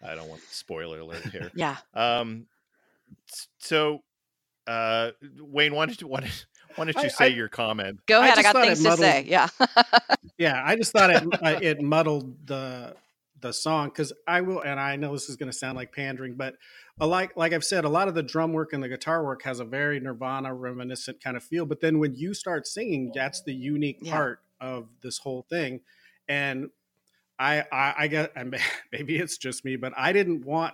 about. 0.01 0.11
I 0.11 0.15
don't 0.15 0.29
want 0.29 0.41
spoiler 0.49 0.99
alert 0.99 1.25
here. 1.31 1.51
Yeah. 1.55 1.77
Um, 1.93 2.47
so 3.59 4.03
uh, 4.67 5.11
Wayne, 5.39 5.73
why 5.75 5.85
don't 5.85 5.99
you 6.01 6.07
why 6.07 6.21
don't, 6.21 6.45
why 6.75 6.85
don't 6.85 6.97
I- 6.97 7.03
you 7.03 7.09
say 7.09 7.25
I- 7.25 7.27
your 7.29 7.47
comment? 7.49 7.99
Go 8.07 8.19
ahead. 8.19 8.31
I, 8.31 8.35
just 8.35 8.43
got 8.43 8.53
thought 8.53 8.63
it 8.67 8.77
things 8.77 8.83
to 8.83 8.97
say. 8.97 9.25
Yeah. 9.27 9.47
Yeah, 10.37 10.61
I 10.65 10.75
just 10.75 10.91
thought 10.91 11.11
it 11.11 11.23
uh, 11.41 11.59
it 11.61 11.81
muddled 11.81 12.45
the 12.45 12.93
the 13.39 13.53
song 13.53 13.87
because 13.87 14.11
I 14.27 14.41
will, 14.41 14.59
and 14.61 14.77
I 14.79 14.97
know 14.97 15.13
this 15.13 15.29
is 15.29 15.37
going 15.37 15.49
to 15.49 15.57
sound 15.57 15.77
like 15.77 15.93
pandering, 15.93 16.33
but 16.35 16.55
like 16.99 17.37
like 17.37 17.53
I've 17.53 17.63
said, 17.63 17.85
a 17.85 17.89
lot 17.89 18.09
of 18.09 18.15
the 18.15 18.23
drum 18.23 18.51
work 18.51 18.73
and 18.73 18.83
the 18.83 18.89
guitar 18.89 19.23
work 19.23 19.43
has 19.43 19.61
a 19.61 19.63
very 19.63 19.97
Nirvana 20.01 20.53
reminiscent 20.53 21.23
kind 21.23 21.37
of 21.37 21.43
feel. 21.43 21.65
But 21.65 21.79
then 21.79 21.99
when 21.99 22.15
you 22.15 22.33
start 22.33 22.67
singing, 22.67 23.13
that's 23.15 23.43
the 23.43 23.53
unique 23.53 23.99
Yeah. 24.01 24.11
part 24.11 24.39
of 24.59 24.87
this 25.01 25.19
whole 25.19 25.45
thing. 25.49 25.79
And 26.27 26.69
I 27.39 27.63
I, 27.71 27.93
I 27.99 28.07
get, 28.07 28.33
and 28.35 28.57
maybe 28.91 29.15
it's 29.15 29.37
just 29.37 29.63
me, 29.63 29.77
but 29.77 29.93
I 29.95 30.11
didn't 30.11 30.43
want 30.43 30.73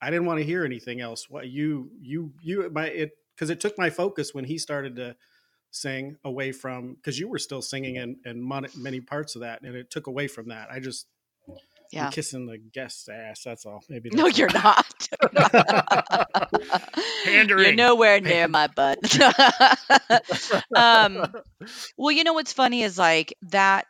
I 0.00 0.08
didn't 0.10 0.24
want 0.24 0.38
to 0.38 0.46
hear 0.46 0.64
anything 0.64 1.02
else. 1.02 1.28
What 1.28 1.48
you 1.48 1.90
you 2.00 2.32
you 2.42 2.70
my 2.72 2.86
it 2.86 3.18
because 3.34 3.50
it 3.50 3.60
took 3.60 3.76
my 3.78 3.90
focus 3.90 4.34
when 4.34 4.44
he 4.44 4.58
started 4.58 4.96
to 4.96 5.16
sing 5.70 6.16
away 6.24 6.52
from 6.52 6.94
because 6.94 7.18
you 7.18 7.28
were 7.28 7.38
still 7.38 7.60
singing 7.62 7.96
in, 7.96 8.16
in 8.24 8.40
mon- 8.40 8.66
many 8.76 9.00
parts 9.00 9.34
of 9.34 9.40
that 9.42 9.62
and 9.62 9.74
it 9.74 9.90
took 9.90 10.06
away 10.06 10.28
from 10.28 10.48
that 10.48 10.68
i 10.70 10.78
just 10.78 11.06
Yeah. 11.90 12.06
I'm 12.06 12.12
kissing 12.12 12.46
the 12.46 12.58
guest's 12.58 13.08
ass 13.08 13.42
that's 13.44 13.66
all 13.66 13.82
maybe 13.88 14.10
No, 14.10 14.24
that's 14.24 14.38
you're 14.38 14.52
not. 14.52 15.08
pandering 17.24 17.64
You're 17.64 17.74
nowhere 17.74 18.20
near 18.20 18.48
my 18.48 18.68
butt. 18.68 18.98
um, 20.76 21.32
well, 21.96 22.12
you 22.12 22.24
know 22.24 22.32
what's 22.32 22.52
funny 22.52 22.82
is 22.82 22.98
like 22.98 23.34
that. 23.50 23.86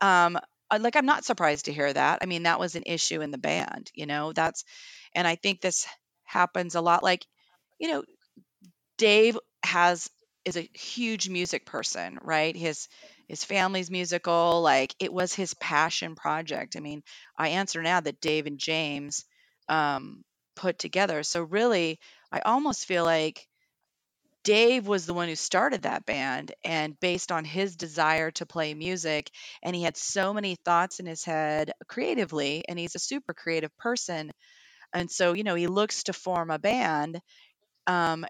Um, 0.00 0.38
like 0.78 0.96
I'm 0.96 1.06
not 1.06 1.24
surprised 1.24 1.66
to 1.66 1.72
hear 1.72 1.92
that. 1.92 2.18
I 2.22 2.26
mean, 2.26 2.44
that 2.44 2.58
was 2.60 2.74
an 2.74 2.84
issue 2.86 3.20
in 3.20 3.30
the 3.30 3.38
band. 3.38 3.90
You 3.94 4.06
know, 4.06 4.32
that's, 4.32 4.64
and 5.14 5.26
I 5.26 5.36
think 5.36 5.60
this 5.60 5.86
happens 6.24 6.74
a 6.74 6.80
lot. 6.80 7.02
Like, 7.02 7.26
you 7.78 7.88
know, 7.88 8.02
Dave 8.98 9.38
has 9.64 10.10
is 10.44 10.56
a 10.56 10.68
huge 10.74 11.28
music 11.28 11.66
person, 11.66 12.18
right? 12.22 12.56
His 12.56 12.88
his 13.28 13.44
family's 13.44 13.90
musical, 13.90 14.60
like 14.62 14.94
it 14.98 15.12
was 15.12 15.34
his 15.34 15.54
passion 15.54 16.14
project. 16.16 16.76
I 16.76 16.80
mean, 16.80 17.02
I 17.36 17.50
answer 17.50 17.82
now 17.82 18.00
that 18.00 18.20
Dave 18.20 18.46
and 18.46 18.58
James 18.58 19.24
um, 19.68 20.24
put 20.56 20.78
together. 20.78 21.22
So 21.22 21.42
really, 21.42 22.00
I 22.32 22.40
almost 22.40 22.86
feel 22.86 23.04
like 23.04 23.46
Dave 24.44 24.86
was 24.88 25.06
the 25.06 25.14
one 25.14 25.28
who 25.28 25.36
started 25.36 25.82
that 25.82 26.04
band, 26.06 26.52
and 26.64 26.98
based 27.00 27.30
on 27.32 27.44
his 27.44 27.76
desire 27.76 28.30
to 28.32 28.46
play 28.46 28.74
music, 28.74 29.30
and 29.62 29.74
he 29.76 29.82
had 29.82 29.96
so 29.96 30.32
many 30.34 30.56
thoughts 30.56 30.98
in 31.00 31.06
his 31.06 31.24
head 31.24 31.72
creatively, 31.88 32.64
and 32.68 32.78
he's 32.78 32.94
a 32.96 33.00
super 33.00 33.34
creative 33.34 33.76
person, 33.78 34.32
and 34.94 35.10
so 35.10 35.34
you 35.34 35.44
know 35.44 35.54
he 35.56 35.66
looks 35.68 36.04
to 36.04 36.12
form 36.14 36.50
a 36.50 36.58
band, 36.58 37.20
um, 37.86 38.26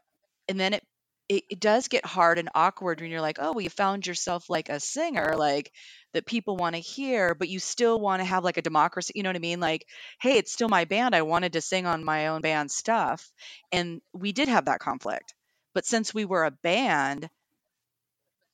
and 0.49 0.59
then 0.59 0.75
it, 0.75 0.83
it 1.29 1.45
it 1.51 1.61
does 1.61 1.89
get 1.89 2.05
hard 2.05 2.39
and 2.39 2.49
awkward 2.55 3.01
when 3.01 3.11
you're 3.11 3.21
like, 3.21 3.39
oh, 3.41 3.53
well, 3.53 3.61
you 3.61 3.71
found 3.71 4.07
yourself 4.07 4.51
like 4.51 4.69
a 4.69 4.81
singer, 4.81 5.35
like 5.37 5.73
that 6.15 6.27
people 6.27 6.57
want 6.57 6.75
to 6.77 6.81
hear, 6.81 7.35
but 7.35 7.49
you 7.49 7.59
still 7.59 7.99
want 8.01 8.21
to 8.21 8.25
have 8.27 8.45
like 8.45 8.57
a 8.59 8.63
democracy. 8.63 9.13
You 9.17 9.23
know 9.23 9.31
what 9.31 9.37
I 9.37 9.41
mean? 9.41 9.61
Like, 9.61 9.87
hey, 10.21 10.39
it's 10.39 10.53
still 10.53 10.69
my 10.69 10.85
band. 10.85 11.15
I 11.15 11.23
wanted 11.23 11.55
to 11.55 11.61
sing 11.61 11.87
on 11.87 12.05
my 12.05 12.29
own 12.29 12.41
band 12.43 12.71
stuff, 12.71 13.31
and 13.73 14.01
we 14.13 14.33
did 14.33 14.49
have 14.49 14.67
that 14.67 14.81
conflict. 14.81 15.35
But 15.75 15.87
since 15.87 16.13
we 16.13 16.25
were 16.27 16.45
a 16.45 16.51
band, 16.51 17.31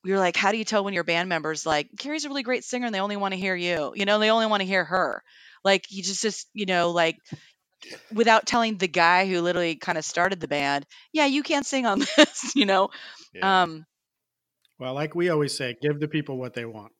we 0.03 0.11
were 0.11 0.17
like, 0.19 0.37
how 0.37 0.51
do 0.51 0.57
you 0.57 0.63
tell 0.63 0.83
when 0.83 0.93
your 0.93 1.03
band 1.03 1.27
members 1.27 1.65
like 1.65 1.89
Carrie's 1.97 2.25
a 2.25 2.29
really 2.29 2.43
great 2.43 2.63
singer 2.63 2.85
and 2.85 2.95
they 2.95 3.01
only 3.01 3.17
want 3.17 3.33
to 3.33 3.39
hear 3.39 3.55
you? 3.55 3.91
You 3.95 4.05
know, 4.05 4.19
they 4.19 4.31
only 4.31 4.45
want 4.45 4.61
to 4.61 4.67
hear 4.67 4.85
her. 4.85 5.21
Like 5.63 5.85
you 5.89 6.01
just 6.03 6.21
just 6.21 6.47
you 6.53 6.65
know 6.65 6.91
like 6.91 7.17
without 8.13 8.45
telling 8.45 8.77
the 8.77 8.87
guy 8.87 9.27
who 9.27 9.41
literally 9.41 9.75
kind 9.75 9.97
of 9.97 10.05
started 10.05 10.39
the 10.39 10.47
band, 10.47 10.85
yeah, 11.13 11.25
you 11.25 11.43
can't 11.43 11.65
sing 11.65 11.85
on 11.85 11.99
this. 12.17 12.55
You 12.55 12.65
know, 12.65 12.89
Yeah. 13.33 13.63
um, 13.63 13.85
well 14.79 14.95
like 14.95 15.13
we 15.13 15.29
always 15.29 15.55
say 15.55 15.75
give 15.79 15.99
the 15.99 16.07
people 16.07 16.37
what 16.39 16.55
they 16.55 16.65
want 16.65 16.91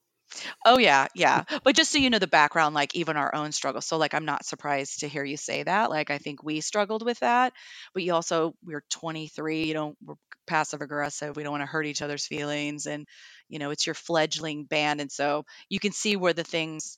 Oh 0.66 0.78
yeah, 0.78 1.08
yeah. 1.16 1.44
But 1.64 1.76
just 1.76 1.92
so 1.92 1.98
you 1.98 2.10
know 2.10 2.20
the 2.20 2.28
background, 2.28 2.76
like 2.76 2.96
even 2.96 3.18
our 3.18 3.34
own 3.34 3.52
struggle. 3.52 3.82
So 3.82 3.98
like 3.98 4.14
I'm 4.14 4.26
not 4.26 4.46
surprised 4.46 5.00
to 5.00 5.08
hear 5.08 5.24
you 5.24 5.38
say 5.38 5.64
that. 5.64 5.90
Like 5.90 6.10
I 6.12 6.18
think 6.18 6.44
we 6.44 6.62
struggled 6.62 7.04
with 7.06 7.20
that. 7.20 7.54
But 7.94 8.04
you 8.04 8.14
also 8.14 8.54
we're 8.64 8.84
23, 8.90 9.66
you 9.66 9.74
know, 9.74 9.96
we're 10.04 10.16
passive 10.48 10.82
aggressive. 10.82 11.36
We 11.36 11.44
don't 11.44 11.52
want 11.52 11.62
to 11.62 11.68
hurt 11.68 11.86
each 11.86 12.02
other's 12.02 12.26
feelings 12.28 12.88
and 12.88 13.08
you 13.48 13.60
know, 13.60 13.72
it's 13.72 13.86
your 13.88 13.96
fledgling 13.96 14.66
band 14.66 15.02
and 15.02 15.12
so 15.12 15.46
you 15.70 15.80
can 15.80 15.92
see 15.92 16.16
where 16.16 16.34
the 16.34 16.44
things 16.44 16.98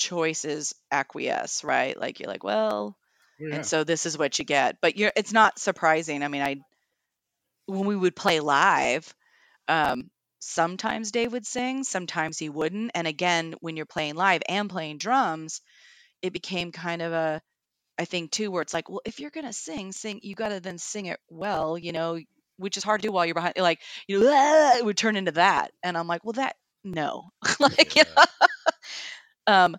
choices 0.00 0.74
acquiesce, 0.92 1.64
right? 1.64 1.98
Like 2.00 2.20
you're 2.20 2.30
like, 2.30 2.44
well, 2.44 2.96
yeah. 3.38 3.54
and 3.54 3.66
so 3.66 3.84
this 3.84 4.06
is 4.06 4.18
what 4.18 4.38
you 4.38 4.46
get. 4.46 4.78
But 4.82 4.96
you're 4.96 5.12
it's 5.16 5.32
not 5.32 5.58
surprising. 5.60 6.22
I 6.24 6.28
mean, 6.28 6.42
I 6.42 6.56
when 7.66 7.86
we 7.86 7.96
would 7.96 8.16
play 8.16 8.40
live, 8.40 9.12
um, 9.68 10.10
sometimes 10.40 11.12
Dave 11.12 11.32
would 11.32 11.46
sing, 11.46 11.84
sometimes 11.84 12.38
he 12.38 12.48
wouldn't. 12.48 12.92
And 12.94 13.06
again, 13.06 13.54
when 13.60 13.76
you're 13.76 13.86
playing 13.86 14.16
live 14.16 14.42
and 14.48 14.70
playing 14.70 14.98
drums, 14.98 15.62
it 16.22 16.32
became 16.32 16.72
kind 16.72 17.02
of 17.02 17.12
a 17.12 17.42
I 17.98 18.06
think 18.06 18.32
too, 18.32 18.50
where 18.50 18.62
it's 18.62 18.74
like, 18.74 18.88
well, 18.90 19.02
if 19.06 19.20
you're 19.20 19.30
gonna 19.30 19.52
sing, 19.52 19.92
sing, 19.92 20.20
you 20.22 20.34
gotta 20.34 20.60
then 20.60 20.78
sing 20.78 21.06
it 21.06 21.20
well, 21.30 21.78
you 21.78 21.92
know, 21.92 22.18
which 22.58 22.76
is 22.76 22.84
hard 22.84 23.02
to 23.02 23.08
do 23.08 23.12
while 23.12 23.26
you're 23.26 23.34
behind. 23.34 23.54
Like, 23.58 23.80
you 24.08 24.20
know, 24.20 24.30
"Ah," 24.32 24.78
it 24.78 24.84
would 24.84 24.96
turn 24.98 25.16
into 25.16 25.32
that, 25.32 25.72
and 25.82 25.96
I'm 25.98 26.08
like, 26.08 26.24
well, 26.24 26.34
that 26.34 26.56
no, 26.84 27.30
like, 27.60 27.96
you 27.96 28.04
know, 28.16 28.24
um, 29.46 29.76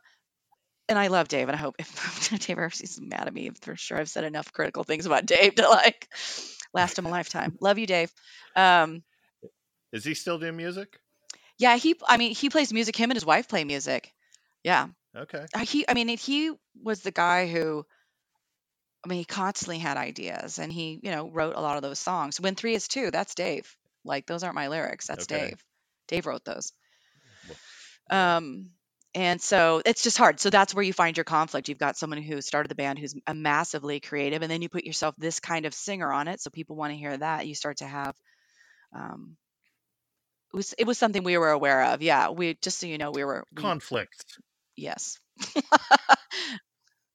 and 0.91 0.99
I 0.99 1.07
love 1.07 1.27
Dave, 1.27 1.49
and 1.49 1.55
I 1.55 1.59
hope 1.59 1.75
if 1.79 2.29
Dave 2.29 2.51
ever 2.51 2.69
he's 2.69 2.99
mad 3.01 3.27
at 3.27 3.33
me, 3.33 3.49
for 3.61 3.75
sure 3.75 3.97
I've 3.97 4.09
said 4.09 4.23
enough 4.23 4.53
critical 4.53 4.83
things 4.83 5.05
about 5.05 5.25
Dave 5.25 5.55
to 5.55 5.67
like 5.67 6.07
last 6.73 6.99
him 6.99 7.05
a 7.07 7.09
lifetime. 7.09 7.57
Love 7.59 7.79
you, 7.79 7.87
Dave. 7.87 8.11
Um, 8.55 9.03
Is 9.91 10.03
he 10.03 10.13
still 10.13 10.37
doing 10.37 10.55
music? 10.55 10.99
yeah, 11.57 11.75
he, 11.77 11.95
I 12.07 12.17
mean, 12.17 12.33
he 12.33 12.49
plays 12.49 12.71
music. 12.73 12.95
Him 12.95 13.11
and 13.11 13.15
his 13.15 13.25
wife 13.25 13.47
play 13.47 13.63
music. 13.63 14.13
Yeah, 14.63 14.87
Okay. 15.15 15.45
Uh, 15.53 15.59
he, 15.59 15.85
I 15.87 15.93
mean, 15.93 16.07
he 16.07 16.51
was 16.81 17.01
the 17.01 17.11
guy 17.11 17.47
who, 17.47 17.85
I 19.03 19.09
mean, 19.09 19.19
he 19.19 19.25
constantly 19.25 19.79
had 19.79 19.97
ideas, 19.97 20.59
and 20.59 20.71
he, 20.71 20.99
you 21.03 21.11
know, 21.11 21.29
wrote 21.29 21.55
a 21.55 21.61
lot 21.61 21.75
of 21.77 21.83
those 21.83 21.99
songs. 21.99 22.39
When 22.39 22.55
three 22.55 22.75
is 22.75 22.87
two, 22.87 23.11
that's 23.11 23.35
Dave. 23.35 23.75
Like 24.05 24.25
those 24.25 24.43
aren't 24.43 24.55
my 24.55 24.67
lyrics. 24.69 25.07
That's 25.07 25.25
Okay. 25.25 25.47
Dave. 25.49 25.63
Dave 26.07 26.25
wrote 26.25 26.45
those. 26.45 26.73
Um, 28.09 28.71
and 29.13 29.41
so 29.41 29.81
it's 29.85 30.03
just 30.03 30.17
hard. 30.17 30.39
So 30.39 30.49
that's 30.49 30.73
where 30.73 30.83
you 30.83 30.93
find 30.93 31.17
your 31.17 31.23
conflict. 31.23 31.69
You've 31.69 31.77
got 31.77 31.97
someone 31.97 32.21
who 32.21 32.41
started 32.41 32.69
the 32.69 32.75
band 32.75 32.99
who's 32.99 33.15
a 33.27 33.33
massively 33.33 33.99
creative, 33.99 34.41
and 34.41 34.51
then 34.51 34.61
you 34.61 34.69
put 34.69 34.85
yourself 34.85 35.15
this 35.17 35.39
kind 35.39 35.65
of 35.65 35.73
singer 35.73 36.11
on 36.11 36.27
it, 36.27 36.39
so 36.39 36.49
people 36.49 36.75
want 36.75 36.93
to 36.93 36.97
hear 36.97 37.15
that. 37.17 37.47
You 37.47 37.55
start 37.55 37.77
to 37.77 37.85
have, 37.85 38.15
um, 38.95 39.35
it 40.53 40.57
was 40.57 40.73
it 40.77 40.87
was 40.87 40.97
something 40.97 41.23
we 41.23 41.37
were 41.37 41.51
aware 41.51 41.83
of. 41.83 42.01
Yeah, 42.01 42.29
we 42.29 42.57
just 42.61 42.79
so 42.79 42.87
you 42.87 42.97
know, 42.97 43.11
we 43.11 43.23
were 43.23 43.43
we, 43.55 43.61
Conflict. 43.61 44.37
yes. 44.75 45.19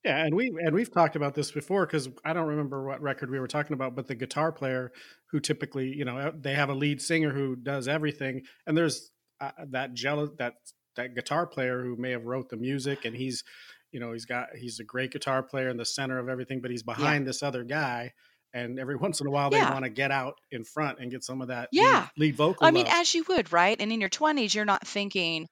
Yeah, 0.06 0.24
and 0.24 0.36
we 0.36 0.52
and 0.60 0.72
we've 0.72 0.92
talked 0.92 1.16
about 1.16 1.34
this 1.34 1.50
before 1.50 1.84
because 1.84 2.08
I 2.24 2.32
don't 2.32 2.46
remember 2.46 2.86
what 2.86 3.02
record 3.02 3.28
we 3.28 3.40
were 3.40 3.48
talking 3.48 3.74
about, 3.74 3.96
but 3.96 4.06
the 4.06 4.14
guitar 4.14 4.52
player 4.52 4.92
who 5.32 5.40
typically, 5.40 5.88
you 5.88 6.04
know, 6.04 6.32
they 6.32 6.54
have 6.54 6.68
a 6.68 6.74
lead 6.74 7.02
singer 7.02 7.32
who 7.32 7.56
does 7.56 7.88
everything, 7.88 8.42
and 8.68 8.76
there's 8.76 9.10
uh, 9.40 9.50
that 9.70 9.94
jealous 9.94 10.30
that 10.38 10.54
that 10.96 11.14
guitar 11.14 11.46
player 11.46 11.82
who 11.82 11.96
may 11.96 12.10
have 12.10 12.26
wrote 12.26 12.48
the 12.48 12.56
music, 12.56 13.04
and 13.04 13.16
he's, 13.16 13.44
you 13.92 14.00
know, 14.00 14.12
he's 14.12 14.24
got 14.26 14.48
he's 14.56 14.80
a 14.80 14.84
great 14.84 15.12
guitar 15.12 15.42
player 15.42 15.68
in 15.68 15.76
the 15.76 15.84
center 15.84 16.18
of 16.18 16.28
everything, 16.28 16.60
but 16.60 16.70
he's 16.70 16.82
behind 16.82 17.26
this 17.26 17.42
other 17.42 17.64
guy, 17.64 18.12
and 18.52 18.78
every 18.78 18.96
once 19.06 19.20
in 19.20 19.26
a 19.26 19.30
while 19.30 19.50
they 19.50 19.58
Yeah. 19.58 19.72
want 19.72 19.84
to 19.84 19.90
get 19.90 20.10
out 20.10 20.34
in 20.50 20.64
front 20.64 20.98
and 21.00 21.10
get 21.10 21.24
some 21.24 21.40
of 21.42 21.48
that 21.48 21.68
Yeah. 21.72 22.08
lead, 22.16 22.28
lead 22.28 22.36
vocal. 22.36 22.66
I 22.66 22.70
mean, 22.70 22.86
love. 22.86 22.94
as 22.96 23.14
you 23.14 23.24
would, 23.28 23.52
right? 23.52 23.80
And 23.80 23.92
in 23.92 24.00
your 24.00 24.10
20s, 24.10 24.54
you're 24.54 24.64
not 24.64 24.86
thinking, 24.86 25.48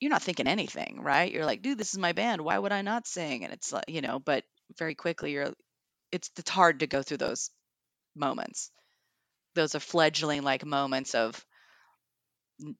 you're 0.00 0.10
not 0.10 0.22
thinking 0.22 0.46
anything, 0.46 1.00
right? 1.00 1.30
You're 1.32 1.44
like, 1.46 1.62
dude, 1.62 1.78
this 1.78 1.92
is 1.92 1.98
my 1.98 2.12
band. 2.12 2.40
Why 2.40 2.58
would 2.58 2.72
I 2.72 2.82
not 2.82 3.06
sing? 3.06 3.44
And 3.44 3.52
it's 3.52 3.72
like, 3.72 3.84
you 3.88 4.00
know, 4.00 4.18
but 4.20 4.44
very 4.78 4.94
quickly, 4.94 5.32
you're, 5.32 5.52
it's, 6.12 6.30
it's 6.38 6.50
hard 6.50 6.80
to 6.80 6.86
go 6.86 7.02
through 7.02 7.16
those 7.16 7.50
moments. 8.14 8.70
Those 9.54 9.74
are 9.74 9.80
fledgling 9.80 10.42
like 10.42 10.64
moments 10.64 11.14
of 11.14 11.44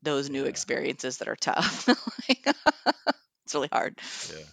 those 0.02 0.28
new 0.30 0.42
Yeah. 0.42 0.48
experiences 0.48 1.18
that 1.18 1.28
are 1.28 1.36
tough. 1.36 1.86
Like, 2.28 2.46
it's 3.44 3.54
really 3.54 3.68
hard. 3.72 3.98
Yeah. 4.30 4.44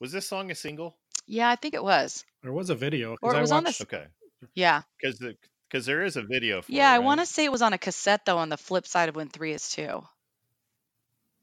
Was 0.00 0.12
this 0.12 0.28
song 0.28 0.50
a 0.50 0.54
single? 0.54 0.96
Yeah, 1.26 1.48
I 1.48 1.56
think 1.56 1.74
it 1.74 1.82
was. 1.82 2.24
there 2.42 2.52
was 2.52 2.70
a 2.70 2.74
video 2.74 3.16
Or 3.22 3.30
because 3.30 3.34
it 3.34 3.38
I 3.38 3.40
was 3.40 3.52
on 3.52 3.64
the, 3.64 3.78
Okay. 3.82 4.06
yeah. 4.54 4.82
Because 5.00 5.18
the 5.18 5.36
because 5.68 5.86
there 5.86 6.02
is 6.04 6.16
a 6.16 6.22
video 6.22 6.60
for 6.62 6.70
Yeah, 6.72 6.92
it, 6.92 6.96
I 6.96 6.98
want 6.98 7.20
to 7.20 7.26
say 7.26 7.44
it 7.44 7.52
was 7.52 7.62
on 7.62 7.72
a 7.72 7.78
cassette 7.78 8.24
though, 8.26 8.38
on 8.38 8.48
the 8.50 8.56
flip 8.58 8.86
side 8.86 9.08
of 9.08 9.16
when 9.16 9.28
three 9.28 9.52
is 9.52 9.70
two. 9.70 10.02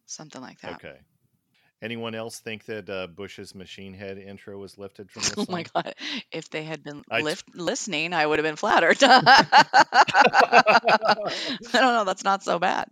Something 0.05 0.41
like 0.41 0.59
that. 0.61 0.75
Okay. 0.75 0.97
Anyone 1.81 2.13
else 2.13 2.39
think 2.39 2.65
that 2.65 2.89
uh, 2.89 3.07
Bush's 3.07 3.55
Machine 3.55 3.93
Head 3.93 4.17
intro 4.17 4.57
was 4.57 4.77
lifted 4.77 5.09
from 5.09 5.21
this 5.29 5.33
Oh 5.37 5.45
song? 5.45 5.55
my 5.55 5.63
god! 5.73 5.95
If 6.31 6.49
they 6.49 6.63
had 6.63 6.83
been 6.83 7.03
I 7.09 7.21
t- 7.21 7.23
lift, 7.23 7.45
listening, 7.55 8.13
I 8.13 8.25
would 8.25 8.39
have 8.39 8.43
been 8.45 8.55
flattered. 8.57 8.97
I 9.03 9.31
don't 11.73 11.93
know. 11.93 12.03
That's 12.05 12.23
not 12.23 12.43
so 12.43 12.59
bad. 12.59 12.87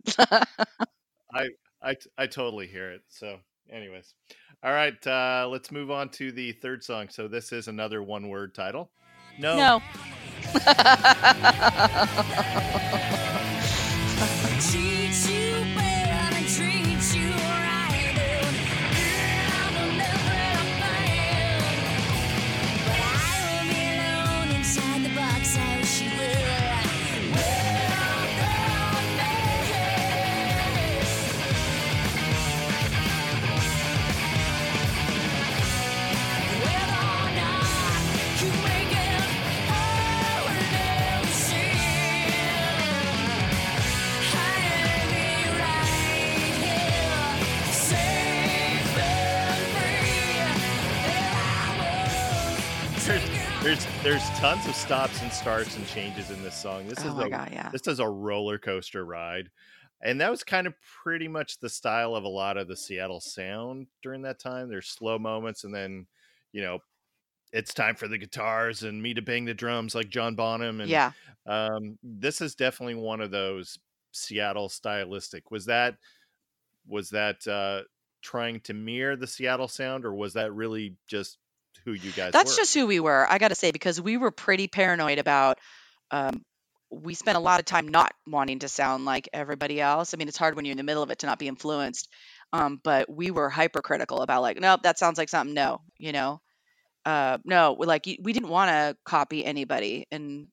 I, 1.34 1.50
I 1.82 1.96
I 2.18 2.28
totally 2.28 2.68
hear 2.68 2.92
it. 2.92 3.02
So, 3.10 3.40
anyways, 3.72 4.14
all 4.64 4.72
right. 4.72 5.06
Uh, 5.06 5.48
let's 5.50 5.72
move 5.72 5.92
on 5.92 6.10
to 6.12 6.32
the 6.32 6.54
third 6.54 6.84
song. 6.84 7.10
So 7.10 7.28
this 7.28 7.52
is 7.52 7.68
another 7.68 8.02
one-word 8.02 8.54
title. 8.56 8.92
No. 9.40 9.56
no. 9.58 9.82
There's, 54.08 54.30
tons 54.40 54.66
of 54.66 54.74
stops 54.74 55.22
and 55.22 55.30
starts 55.34 55.76
and 55.76 55.86
changes 55.86 56.32
in 56.32 56.42
this 56.42 56.56
song. 56.56 56.88
This 56.88 57.04
Oh 57.04 57.10
is 57.10 57.14
my 57.16 57.26
a 57.26 57.30
god! 57.30 57.50
Yeah. 57.52 57.70
this 57.72 57.88
is 57.88 58.00
a 58.00 58.08
roller 58.08 58.58
coaster 58.58 59.04
ride, 59.04 59.52
and 60.02 60.22
that 60.22 60.32
was 60.32 60.46
kind 60.46 60.66
of 60.66 60.76
pretty 61.04 61.28
much 61.28 61.60
the 61.60 61.68
style 61.68 62.16
of 62.16 62.24
a 62.24 62.30
lot 62.30 62.56
of 62.56 62.70
the 62.70 62.78
Seattle 62.78 63.20
sound 63.20 63.88
during 64.02 64.22
that 64.22 64.40
time. 64.40 64.70
There's 64.70 64.88
slow 64.88 65.20
moments, 65.20 65.66
and 65.66 65.76
then 65.76 66.08
you 66.54 66.62
know 66.62 66.80
it's 67.52 67.74
time 67.74 67.98
for 67.98 68.08
the 68.08 68.18
guitars 68.18 68.84
and 68.84 69.04
me 69.04 69.14
to 69.14 69.22
bang 69.22 69.44
the 69.44 69.54
drums 69.54 69.94
like 69.94 70.08
John 70.08 70.36
Bonham. 70.36 70.80
And 70.80 70.90
Yeah. 70.90 71.12
um, 71.46 72.00
this 72.02 72.40
is 72.40 72.56
definitely 72.56 72.96
one 72.96 73.20
of 73.20 73.32
those 73.32 73.78
Seattle 74.14 74.70
stylistic. 74.70 75.52
Was 75.52 75.66
that 75.66 75.98
was 76.88 77.10
that 77.10 77.46
uh, 77.46 77.84
trying 78.22 78.62
to 78.62 78.74
mirror 78.74 79.18
the 79.18 79.28
Seattle 79.28 79.68
sound, 79.68 80.06
or 80.06 80.14
was 80.14 80.32
that 80.36 80.54
really 80.54 80.96
just 81.08 81.40
who 81.86 81.94
you 81.94 82.12
guys 82.12 82.34
That's 82.34 82.52
were? 82.52 82.58
just 82.58 82.74
who 82.74 82.88
we 82.88 83.00
were. 83.00 83.26
I 83.30 83.38
got 83.38 83.50
to 83.50 83.56
say 83.56 83.72
because 83.72 84.00
we 84.02 84.18
were 84.18 84.32
pretty 84.32 84.68
paranoid 84.68 85.20
about. 85.20 85.60
Um, 86.12 86.44
we 86.90 87.14
spent 87.16 87.38
a 87.38 87.42
lot 87.42 87.60
of 87.60 87.66
time 87.66 87.90
not 87.90 88.14
wanting 88.26 88.60
to 88.60 88.70
sound 88.70 89.04
like 89.04 89.28
everybody 89.34 89.82
else. 89.82 90.14
I 90.14 90.18
mean, 90.18 90.30
it's 90.30 90.38
hard 90.38 90.56
when 90.56 90.64
you're 90.64 90.72
in 90.72 90.78
the 90.78 90.84
middle 90.84 91.04
of 91.04 91.12
it 91.12 91.20
to 91.20 91.26
not 91.26 91.38
be 91.40 91.48
influenced. 91.48 92.08
Um, 92.54 92.80
but 92.82 93.10
we 93.10 93.30
were 93.30 93.50
hypercritical 93.50 94.22
about 94.22 94.42
like, 94.42 94.60
nope, 94.60 94.84
that 94.84 94.98
sounds 94.98 95.18
like 95.18 95.28
something. 95.28 95.54
No, 95.54 95.82
you 95.98 96.14
know, 96.14 96.40
uh, 97.06 97.40
no, 97.44 97.76
like 97.78 98.06
we 98.22 98.34
didn't 98.34 98.50
want 98.50 98.70
to 98.70 98.98
copy 99.06 99.44
anybody. 99.44 100.08
And 100.12 100.48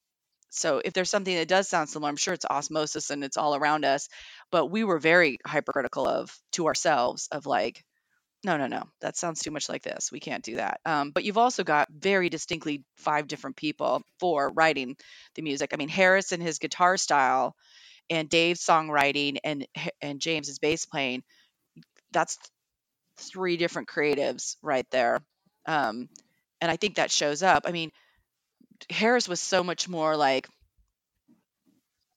so 0.50 0.80
if 0.84 0.92
there's 0.92 1.10
something 1.10 1.34
that 1.36 1.48
does 1.48 1.68
sound 1.68 1.88
similar, 1.88 2.08
I'm 2.08 2.16
sure 2.16 2.34
it's 2.34 2.44
osmosis 2.48 3.10
and 3.10 3.22
it's 3.22 3.36
all 3.36 3.54
around 3.54 3.84
us. 3.84 4.08
But 4.50 4.66
we 4.66 4.84
were 4.84 4.98
very 4.98 5.38
hypercritical 5.46 6.08
of 6.08 6.36
to 6.52 6.66
ourselves 6.66 7.28
of 7.30 7.46
like, 7.46 7.84
no, 8.44 8.56
no, 8.56 8.66
no, 8.66 8.84
that 9.00 9.16
sounds 9.16 9.42
too 9.42 9.50
much 9.50 9.68
like 9.68 9.82
this. 9.82 10.10
We 10.12 10.20
can't 10.20 10.44
do 10.44 10.56
that. 10.56 10.80
Um, 10.84 11.10
but 11.10 11.24
you've 11.24 11.38
also 11.38 11.64
got 11.64 11.88
very 11.90 12.28
distinctly 12.28 12.84
five 12.96 13.26
different 13.28 13.56
people 13.56 14.02
for 14.20 14.50
writing 14.50 14.96
the 15.34 15.42
music. 15.42 15.70
I 15.72 15.76
mean, 15.76 15.88
Harris 15.88 16.32
and 16.32 16.42
his 16.42 16.58
guitar 16.58 16.96
style, 16.96 17.54
and 18.10 18.28
Dave's 18.28 18.64
songwriting, 18.64 19.38
and 19.44 19.66
and 20.02 20.20
James's 20.20 20.58
bass 20.58 20.86
playing. 20.86 21.22
That's 22.12 22.38
three 23.18 23.56
different 23.56 23.88
creatives 23.88 24.56
right 24.62 24.86
there. 24.90 25.20
Um, 25.66 26.08
and 26.60 26.70
I 26.70 26.76
think 26.76 26.96
that 26.96 27.10
shows 27.10 27.42
up. 27.42 27.64
I 27.66 27.72
mean, 27.72 27.90
Harris 28.90 29.28
was 29.28 29.40
so 29.40 29.62
much 29.62 29.88
more 29.88 30.16
like 30.16 30.48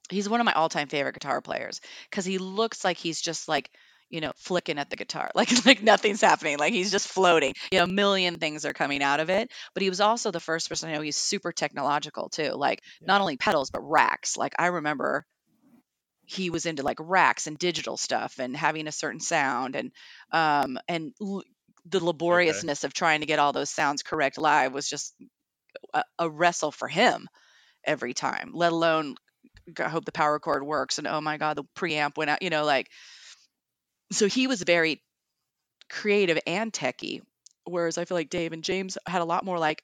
He's 0.09 0.29
one 0.29 0.39
of 0.39 0.45
my 0.45 0.53
all-time 0.53 0.87
favorite 0.87 1.13
guitar 1.13 1.41
players 1.41 1.81
because 2.09 2.23
he 2.23 2.37
looks 2.37 2.83
like 2.83 2.97
he's 2.97 3.19
just 3.21 3.47
like 3.47 3.69
you 4.09 4.21
know 4.21 4.31
flicking 4.37 4.77
at 4.77 4.89
the 4.89 4.95
guitar 4.95 5.31
like 5.35 5.65
like 5.65 5.83
nothing's 5.83 6.21
happening 6.21 6.57
like 6.57 6.73
he's 6.73 6.91
just 6.91 7.07
floating 7.07 7.53
you 7.71 7.77
know 7.79 7.85
a 7.85 7.87
million 7.87 8.35
things 8.35 8.65
are 8.65 8.73
coming 8.73 9.03
out 9.03 9.19
of 9.19 9.29
it 9.29 9.51
but 9.73 9.83
he 9.83 9.89
was 9.89 10.01
also 10.01 10.31
the 10.31 10.39
first 10.39 10.69
person 10.69 10.89
i 10.89 10.93
know 10.93 11.01
he's 11.01 11.17
super 11.17 11.51
technological 11.51 12.29
too 12.29 12.51
like 12.53 12.81
Yeah. 13.01 13.07
not 13.07 13.21
only 13.21 13.37
pedals 13.37 13.69
but 13.69 13.81
racks 13.81 14.37
like 14.37 14.53
i 14.59 14.67
remember 14.67 15.25
he 16.25 16.49
was 16.49 16.65
into 16.65 16.83
like 16.83 16.97
racks 16.99 17.47
and 17.47 17.57
digital 17.57 17.97
stuff 17.97 18.39
and 18.39 18.55
having 18.55 18.87
a 18.87 18.91
certain 18.91 19.19
sound 19.19 19.75
and 19.75 19.91
um 20.31 20.77
and 20.87 21.13
l- 21.21 21.43
the 21.85 22.03
laboriousness 22.03 22.83
of 22.83 22.93
trying 22.93 23.21
to 23.21 23.25
get 23.25 23.39
all 23.39 23.53
those 23.53 23.69
sounds 23.69 24.03
correct 24.03 24.37
live 24.37 24.73
was 24.73 24.89
just 24.89 25.15
a, 25.93 26.03
a 26.19 26.29
wrestle 26.29 26.71
for 26.71 26.87
him 26.87 27.27
every 27.85 28.13
time 28.13 28.51
let 28.53 28.71
alone 28.71 29.15
I 29.79 29.89
hope 29.89 30.05
the 30.05 30.11
power 30.11 30.39
cord 30.39 30.65
works 30.65 30.97
and 30.97 31.07
oh 31.07 31.21
my 31.21 31.37
god 31.37 31.57
the 31.57 31.65
preamp 31.75 32.17
went 32.17 32.29
out 32.29 32.41
you 32.41 32.49
know 32.49 32.65
like 32.65 32.87
so 34.11 34.27
he 34.27 34.47
was 34.47 34.61
very 34.61 35.01
creative 35.89 36.39
and 36.45 36.73
techy 36.73 37.21
whereas 37.65 37.97
i 37.97 38.05
feel 38.05 38.17
like 38.17 38.29
dave 38.29 38.53
and 38.53 38.63
james 38.63 38.97
had 39.05 39.21
a 39.21 39.25
lot 39.25 39.45
more 39.45 39.59
like 39.59 39.83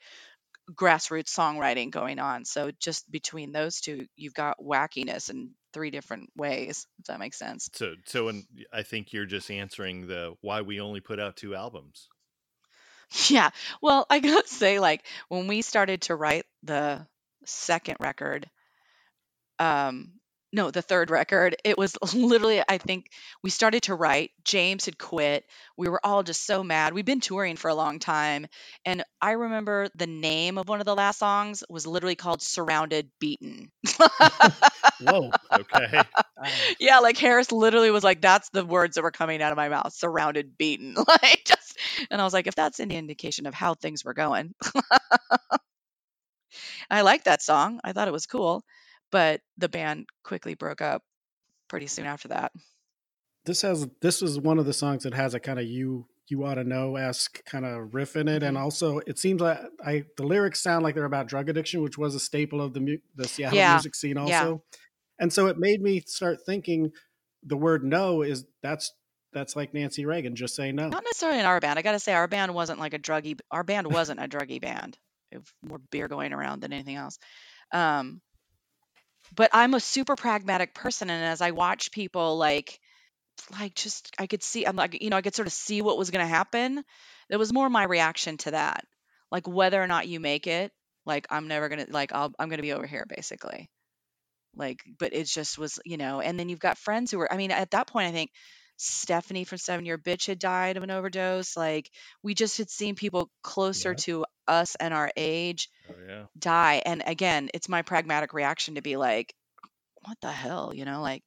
grassroots 0.71 1.29
songwriting 1.29 1.91
going 1.91 2.19
on. 2.19 2.45
So 2.45 2.71
just 2.79 3.09
between 3.11 3.51
those 3.51 3.81
two 3.81 4.07
you've 4.15 4.33
got 4.33 4.59
wackiness 4.59 5.29
in 5.29 5.51
three 5.73 5.91
different 5.91 6.29
ways 6.35 6.87
if 6.99 7.05
that 7.05 7.19
makes 7.19 7.37
sense. 7.37 7.69
So, 7.73 7.95
so, 8.05 8.27
and 8.29 8.43
I 8.71 8.83
think 8.83 9.11
you're 9.11 9.25
just 9.25 9.51
answering 9.51 10.07
the 10.07 10.35
why 10.41 10.61
we 10.61 10.79
only 10.79 10.99
put 10.99 11.19
out 11.19 11.35
two 11.35 11.55
albums. 11.55 12.07
yeah. 13.29 13.49
Well 13.81 14.05
i 14.09 14.19
gotta 14.19 14.47
say 14.47 14.79
like 14.79 15.03
when 15.29 15.47
we 15.47 15.61
started 15.61 16.03
to 16.03 16.15
write 16.15 16.45
the 16.63 17.05
second 17.45 17.97
record 17.99 18.49
um 19.59 20.13
no 20.53 20.71
the 20.71 20.81
third 20.81 21.09
record. 21.09 21.55
It 21.65 21.77
was 21.77 21.97
literally 22.13 22.61
i 22.67 22.77
think 22.77 23.09
we 23.43 23.49
started 23.49 23.83
to 23.83 23.95
write 23.95 24.31
james 24.45 24.85
had 24.85 24.97
quit. 24.97 25.45
We 25.77 25.89
were 25.89 25.99
all 26.05 26.23
just 26.23 26.45
so 26.45 26.63
mad. 26.63 26.93
We've 26.93 27.03
been 27.05 27.19
touring 27.19 27.57
for 27.57 27.69
a 27.69 27.75
long 27.75 27.99
time 27.99 28.45
and 28.85 29.03
i 29.21 29.31
remember 29.31 29.89
the 29.95 30.07
name 30.07 30.57
of 30.57 30.69
one 30.69 30.79
of 30.79 30.85
the 30.85 30.95
last 30.95 31.19
songs 31.19 31.63
was 31.69 31.87
literally 31.87 32.15
called 32.15 32.41
surrounded 32.41 33.09
beaten. 33.19 33.71
Whoa. 35.01 35.31
Okay. 35.51 36.01
yeah 36.79 36.99
like 36.99 37.17
harris 37.17 37.51
literally 37.51 37.91
was 37.91 38.03
like 38.03 38.21
that's 38.21 38.49
the 38.49 38.65
words 38.65 38.95
that 38.95 39.03
were 39.03 39.11
coming 39.11 39.41
out 39.41 39.51
of 39.51 39.57
my 39.57 39.69
mouth 39.69 39.93
surrounded 39.93 40.57
beaten. 40.57 40.95
Like 41.07 41.43
just 41.45 41.77
and 42.11 42.21
i 42.21 42.23
was 42.23 42.33
like 42.33 42.47
if 42.47 42.55
that's 42.55 42.79
any 42.79 42.95
indication 42.95 43.45
of 43.45 43.53
how 43.53 43.73
things 43.73 44.03
were 44.05 44.13
going. 44.13 44.53
I 46.89 47.01
liked 47.01 47.25
that 47.25 47.41
song. 47.41 47.79
I 47.83 47.91
thought 47.93 48.07
it 48.07 48.11
was 48.13 48.25
cool 48.25 48.63
but 49.13 49.39
the 49.57 49.69
band 49.69 50.07
quickly 50.25 50.55
broke 50.55 50.81
up 50.81 51.01
pretty 51.69 51.87
soon 51.87 52.05
after 52.05 52.27
that 52.27 52.51
this 53.45 53.61
has 53.61 53.87
this 54.01 54.21
is 54.21 54.39
one 54.39 54.57
of 54.59 54.65
the 54.65 54.73
songs 54.73 55.03
that 55.03 55.13
has 55.13 55.33
a 55.33 55.39
kind 55.39 55.59
of 55.59 55.65
you 55.65 56.05
you 56.29 56.45
ought 56.45 56.55
to 56.55 56.63
know 56.63 56.95
esque 56.95 57.43
kind 57.45 57.65
of 57.65 57.93
riff 57.93 58.15
in 58.15 58.29
it, 58.29 58.43
and 58.43 58.55
Mhm. 58.55 58.61
also 58.61 58.99
it 58.99 59.19
seems 59.19 59.41
like 59.41 59.59
I 59.85 60.05
the 60.17 60.23
lyrics 60.25 60.61
sound 60.61 60.83
like 60.83 60.95
they're 60.95 61.03
about 61.03 61.27
drug 61.27 61.49
addiction, 61.49 61.81
which 61.83 61.97
was 61.97 62.15
a 62.15 62.19
staple 62.19 62.61
of 62.61 62.73
the 62.73 62.79
mu- 62.79 62.97
the 63.15 63.27
Seattle 63.27 63.57
Yeah, 63.57 63.73
music 63.73 63.93
scene 63.95 64.17
also, 64.17 64.31
yeah. 64.31 64.77
and 65.19 65.33
so 65.33 65.47
it 65.47 65.57
made 65.57 65.81
me 65.81 65.99
start 66.07 66.39
thinking 66.45 66.91
the 67.43 67.57
word 67.57 67.83
no 67.83 68.21
is 68.21 68.45
that's 68.61 68.93
that's 69.33 69.55
like 69.57 69.73
Nancy 69.73 70.05
Reagan 70.05 70.35
just 70.35 70.55
say 70.55 70.71
no. 70.71 70.87
not 70.87 71.03
necessarily 71.03 71.39
in 71.39 71.45
our 71.45 71.59
band 71.59 71.77
i 71.77 71.81
gotta 71.81 71.99
say 71.99 72.13
our 72.13 72.27
band 72.29 72.53
wasn't 72.53 72.79
like 72.79 72.93
a 72.93 72.99
druggy 72.99 73.37
our 73.51 73.63
band 73.65 73.87
wasn't 73.87 74.19
a 74.21 74.27
druggy 74.27 74.61
band 74.61 74.97
it 75.31 75.39
was 75.39 75.51
more 75.61 75.79
beer 75.91 76.07
going 76.07 76.31
around 76.31 76.61
than 76.61 76.71
anything 76.71 76.95
else 76.95 77.17
um 77.73 78.21
but 79.35 79.49
i'm 79.53 79.73
a 79.73 79.79
super 79.79 80.15
pragmatic 80.15 80.73
person 80.73 81.09
and 81.09 81.23
as 81.25 81.41
i 81.41 81.51
watch 81.51 81.91
people 81.91 82.37
like 82.37 82.79
like 83.59 83.75
just 83.75 84.13
i 84.19 84.27
could 84.27 84.43
see 84.43 84.65
i'm 84.65 84.75
like 84.75 85.01
you 85.01 85.09
know 85.09 85.17
i 85.17 85.21
could 85.21 85.35
sort 85.35 85.47
of 85.47 85.53
see 85.53 85.81
what 85.81 85.97
was 85.97 86.11
going 86.11 86.23
to 86.25 86.29
happen 86.29 86.83
it 87.29 87.37
was 87.37 87.53
more 87.53 87.69
my 87.69 87.83
reaction 87.83 88.37
to 88.37 88.51
that 88.51 88.85
like 89.31 89.47
whether 89.47 89.81
or 89.81 89.87
not 89.87 90.07
you 90.07 90.19
make 90.19 90.47
it 90.47 90.71
like 91.05 91.27
i'm 91.29 91.47
never 91.47 91.69
going 91.69 91.85
to 91.85 91.91
like 91.91 92.13
I'll, 92.13 92.33
i'm 92.39 92.49
going 92.49 92.59
to 92.59 92.63
be 92.63 92.73
over 92.73 92.87
here 92.87 93.05
basically 93.07 93.69
like 94.55 94.81
but 94.99 95.13
it 95.13 95.25
just 95.27 95.57
was 95.57 95.79
you 95.85 95.97
know 95.97 96.21
and 96.21 96.39
then 96.39 96.49
you've 96.49 96.59
got 96.59 96.77
friends 96.77 97.11
who 97.11 97.17
were 97.17 97.31
i 97.31 97.37
mean 97.37 97.51
at 97.51 97.71
that 97.71 97.87
point 97.87 98.07
i 98.07 98.11
think 98.11 98.31
stefanie 98.79 99.47
from 99.47 99.57
seven 99.57 99.85
year 99.85 99.97
bitch 99.97 100.27
had 100.27 100.39
died 100.39 100.77
of 100.77 100.83
an 100.83 100.91
overdose 100.91 101.55
like 101.55 101.89
we 102.23 102.33
just 102.33 102.57
had 102.57 102.69
seen 102.69 102.95
people 102.95 103.29
closer 103.43 103.91
Yep. 103.91 103.97
to 103.97 104.25
us 104.47 104.75
and 104.75 104.93
our 104.93 105.11
age 105.17 105.69
Oh 105.89 105.95
yeah. 106.07 106.25
die 106.37 106.81
and 106.85 107.03
again 107.05 107.49
it's 107.53 107.69
my 107.69 107.81
pragmatic 107.81 108.33
reaction 108.33 108.75
to 108.75 108.81
be 108.81 108.97
like 108.97 109.33
what 110.05 110.17
the 110.21 110.31
hell 110.31 110.73
you 110.73 110.85
know 110.85 111.01
like 111.01 111.23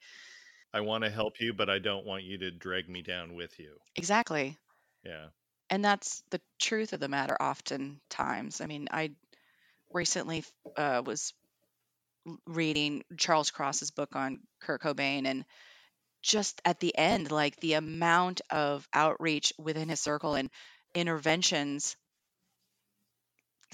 I 0.72 0.80
want 0.80 1.04
to 1.04 1.10
help 1.10 1.40
you, 1.40 1.54
but 1.54 1.70
I 1.70 1.78
don't 1.78 2.04
want 2.06 2.22
you 2.24 2.38
to 2.38 2.50
drag 2.50 2.88
me 2.88 3.02
down 3.02 3.34
with 3.34 3.58
you. 3.58 3.80
exactly 3.96 4.56
Yeah. 5.04 5.28
and 5.70 5.84
that's 5.84 6.22
the 6.30 6.40
truth 6.58 6.92
of 6.92 7.00
the 7.00 7.08
matter 7.08 7.36
oftentimes 7.40 8.60
i 8.60 8.66
mean 8.66 8.88
i 8.90 9.10
recently 9.92 10.44
uh, 10.76 11.02
was 11.04 11.32
reading 12.46 13.04
charles 13.16 13.50
cross's 13.50 13.90
book 13.90 14.16
on 14.16 14.40
kurt 14.60 14.82
cobain 14.82 15.26
and 15.26 15.44
just 16.22 16.60
at 16.64 16.80
the 16.80 16.96
end 16.96 17.30
like 17.30 17.56
the 17.60 17.74
amount 17.74 18.40
of 18.50 18.88
outreach 18.92 19.52
within 19.58 19.88
his 19.88 20.00
circle 20.00 20.34
and 20.34 20.50
interventions 20.94 21.96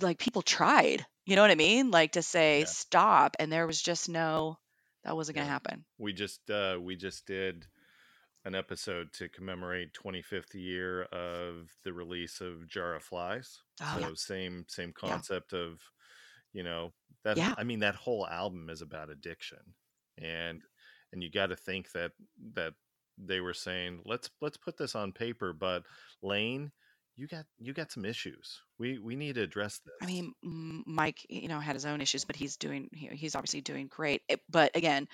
like 0.02 0.18
people 0.18 0.42
tried 0.42 1.04
you 1.24 1.36
know 1.36 1.42
what 1.42 1.50
i 1.50 1.54
mean 1.56 1.90
like 1.90 2.12
to 2.12 2.22
say 2.22 2.60
Yeah. 2.60 2.66
stop 2.66 3.36
and 3.38 3.50
there 3.52 3.66
was 3.66 3.80
just 3.80 4.08
no 4.08 4.58
that 5.04 5.16
wasn't 5.16 5.36
going 5.36 5.46
to 5.46 5.52
happen 5.52 5.84
We 5.98 6.12
just 6.12 6.48
uh 6.50 6.78
we 6.80 6.96
just 6.96 7.26
did 7.26 7.66
an 8.44 8.54
episode 8.54 9.12
to 9.14 9.28
commemorate 9.28 9.92
25th 9.94 10.54
year 10.54 11.02
of 11.04 11.70
the 11.84 11.92
release 11.92 12.40
of 12.40 12.66
Jar 12.68 12.96
of 12.96 13.04
Flies. 13.04 13.60
Oh, 13.80 13.92
so 13.94 14.00
yeah. 14.00 14.08
same 14.14 14.64
same 14.68 14.92
Yeah. 15.02 15.10
concept 15.10 15.52
of 15.52 15.80
you 16.52 16.62
know 16.64 16.92
that 17.24 17.36
Yeah. 17.36 17.54
I 17.56 17.62
mean 17.64 17.80
that 17.80 17.94
whole 17.94 18.26
album 18.26 18.68
is 18.68 18.82
about 18.82 19.10
addiction. 19.10 19.74
And 20.18 20.60
and 21.12 21.22
you 21.22 21.30
got 21.30 21.48
to 21.48 21.56
think 21.56 21.92
that 21.92 22.12
that 22.54 22.74
they 23.18 23.40
were 23.40 23.54
saying 23.54 24.02
let's 24.04 24.28
let's 24.40 24.56
put 24.56 24.76
this 24.76 24.94
on 24.96 25.12
paper 25.12 25.52
but 25.52 25.84
Lane 26.22 26.72
you 27.22 27.28
got 27.28 27.44
you 27.60 27.72
got 27.72 27.92
some 27.92 28.04
issues. 28.04 28.60
We 28.80 28.98
we 28.98 29.14
need 29.14 29.36
to 29.36 29.42
address 29.42 29.78
this. 29.86 29.94
I 30.02 30.06
mean, 30.06 30.32
Mike, 30.42 31.24
you 31.28 31.46
know, 31.46 31.60
had 31.60 31.76
his 31.76 31.86
own 31.86 32.00
issues, 32.00 32.24
but 32.24 32.34
he's 32.34 32.56
doing, 32.56 32.88
he- 32.92 33.14
he's 33.14 33.36
obviously 33.36 33.60
doing 33.60 33.86
great. 33.86 34.22
It- 34.28 34.40
but 34.50 34.74
again, 34.74 35.06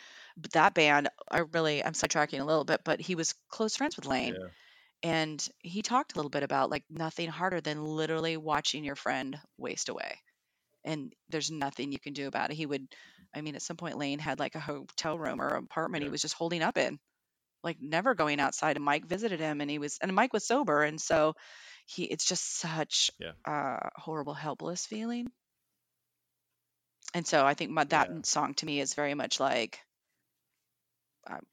that 0.54 0.72
band, 0.72 1.10
I 1.30 1.40
really, 1.40 1.84
I'm 1.84 1.92
sidetracking 1.92 2.40
a 2.40 2.44
little 2.44 2.64
bit, 2.64 2.80
but 2.82 2.98
he 2.98 3.14
was 3.14 3.34
close 3.50 3.76
friends 3.76 3.96
with 3.96 4.06
Lane. 4.06 4.36
Yeah. 4.40 4.48
And 5.02 5.48
he 5.58 5.82
talked 5.82 6.14
a 6.14 6.16
little 6.16 6.30
bit 6.30 6.42
about 6.44 6.70
like 6.70 6.84
nothing 6.88 7.28
harder 7.28 7.60
than 7.60 7.84
literally 7.84 8.38
watching 8.38 8.84
your 8.84 8.96
friend 8.96 9.38
waste 9.58 9.90
away. 9.90 10.18
And 10.84 11.12
there's 11.28 11.50
nothing 11.50 11.92
you 11.92 12.00
can 12.00 12.14
do 12.14 12.26
about 12.26 12.50
it. 12.50 12.56
He 12.56 12.64
would, 12.64 12.86
I 13.34 13.42
mean, 13.42 13.54
at 13.54 13.62
some 13.62 13.76
point, 13.76 13.98
Lane 13.98 14.18
had 14.18 14.38
like 14.38 14.54
a 14.54 14.60
hotel 14.60 15.18
room 15.18 15.42
or 15.42 15.48
apartment 15.48 16.04
he 16.04 16.10
was 16.10 16.22
just 16.22 16.34
holding 16.34 16.62
up 16.62 16.78
in, 16.78 16.98
like 17.62 17.78
never 17.80 18.14
going 18.14 18.40
outside. 18.40 18.76
And 18.76 18.84
Mike 18.84 19.06
visited 19.06 19.40
him 19.40 19.60
and 19.60 19.70
he 19.70 19.78
was, 19.78 19.98
and 20.00 20.14
Mike 20.14 20.32
was 20.32 20.46
sober. 20.46 20.82
And 20.82 21.00
so 21.00 21.34
he, 21.86 22.04
it's 22.04 22.26
just 22.26 22.58
such 22.58 23.10
Yeah. 23.18 23.32
uh, 23.44 23.88
horrible, 23.96 24.34
helpless 24.34 24.86
feeling. 24.86 25.26
And 27.14 27.26
so 27.26 27.44
I 27.44 27.54
think 27.54 27.70
my, 27.70 27.84
that 27.84 28.10
Yeah. 28.10 28.20
song 28.24 28.54
to 28.54 28.66
me 28.66 28.80
is 28.80 28.94
very 28.94 29.14
much 29.14 29.40
like, 29.40 29.80
I'm, 31.26 31.46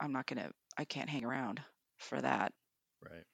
I'm 0.00 0.12
not 0.12 0.26
to, 0.26 0.50
I 0.76 0.84
can't 0.84 1.08
hang 1.08 1.24
around 1.24 1.60
for 1.98 2.20
that, 2.20 2.52
Right. 3.00 3.24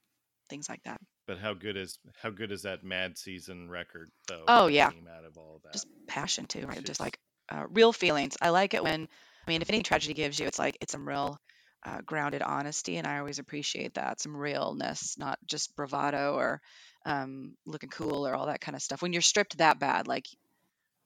things 0.51 0.69
like 0.69 0.83
that. 0.85 1.01
But 1.27 1.39
how 1.39 1.55
good 1.55 1.77
is 1.77 1.99
how 2.23 2.31
good 2.31 2.53
is 2.53 2.63
that 2.63 2.85
Mad 2.85 3.19
Season 3.19 3.69
record 3.69 4.11
though? 4.29 4.45
Oh, 4.49 4.67
yeah. 4.67 4.87
out 4.89 5.25
of 5.25 5.37
all 5.37 5.57
of 5.57 5.63
that. 5.63 5.75
Just 5.75 5.87
passion 6.07 6.47
too, 6.47 6.67
right? 6.67 6.77
Just 6.77 6.87
just- 6.87 7.01
like 7.01 7.19
uh, 7.51 7.67
real 7.71 7.93
feelings. 7.93 8.37
I 8.41 8.51
like 8.51 8.75
it 8.75 8.83
when, 8.83 9.09
I 9.47 9.51
mean, 9.51 9.63
if 9.63 9.71
any 9.71 9.83
tragedy 9.83 10.15
gives 10.15 10.39
you, 10.39 10.47
it's 10.47 10.59
like, 10.59 10.77
it's 10.81 10.93
some 10.93 11.07
real 11.09 11.39
uh, 11.85 12.01
grounded 12.05 12.43
honesty. 12.43 12.97
And 12.97 13.07
I 13.07 13.19
always 13.19 13.39
appreciate 13.39 13.95
that, 13.95 14.21
some 14.21 14.37
realness, 14.37 15.17
not 15.19 15.39
just 15.47 15.75
bravado 15.77 16.35
or 16.35 16.61
um, 17.07 17.55
looking 17.67 17.91
cool 17.91 18.27
or 18.27 18.35
all 18.35 18.47
that 18.47 18.61
kind 18.61 18.77
of 18.77 18.83
stuff. 18.83 19.03
When 19.03 19.13
you're 19.13 19.23
stripped 19.23 19.59
that 19.59 19.79
bad, 19.79 20.09
like, 20.09 20.27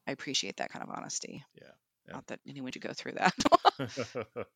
I 0.07 0.12
appreciate 0.12 0.57
that 0.57 0.70
kind 0.70 0.82
of 0.82 0.90
honesty. 0.90 1.44
Yeah, 1.55 1.69
yeah. 2.07 2.15
Not 2.15 2.27
that 2.28 2.40
anyone 2.49 2.73
should 2.73 2.82
go 2.82 2.93
through 2.93 3.12
that. 3.12 3.35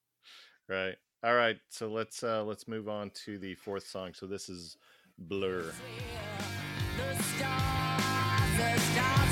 right. 0.69 0.97
All 1.23 1.35
right. 1.35 1.57
So 1.69 1.89
let's 1.89 2.23
uh 2.25 2.43
let's 2.43 2.67
move 2.67 2.89
on 2.89 3.11
to 3.25 3.39
the 3.39 3.55
fourth 3.55 3.87
song. 3.87 4.13
So 4.15 4.27
this 4.27 4.49
is 4.49 4.77
Blur. 5.19 5.73
The 6.97 7.23
stars, 7.23 8.57
the 8.57 8.81
stars 8.81 9.27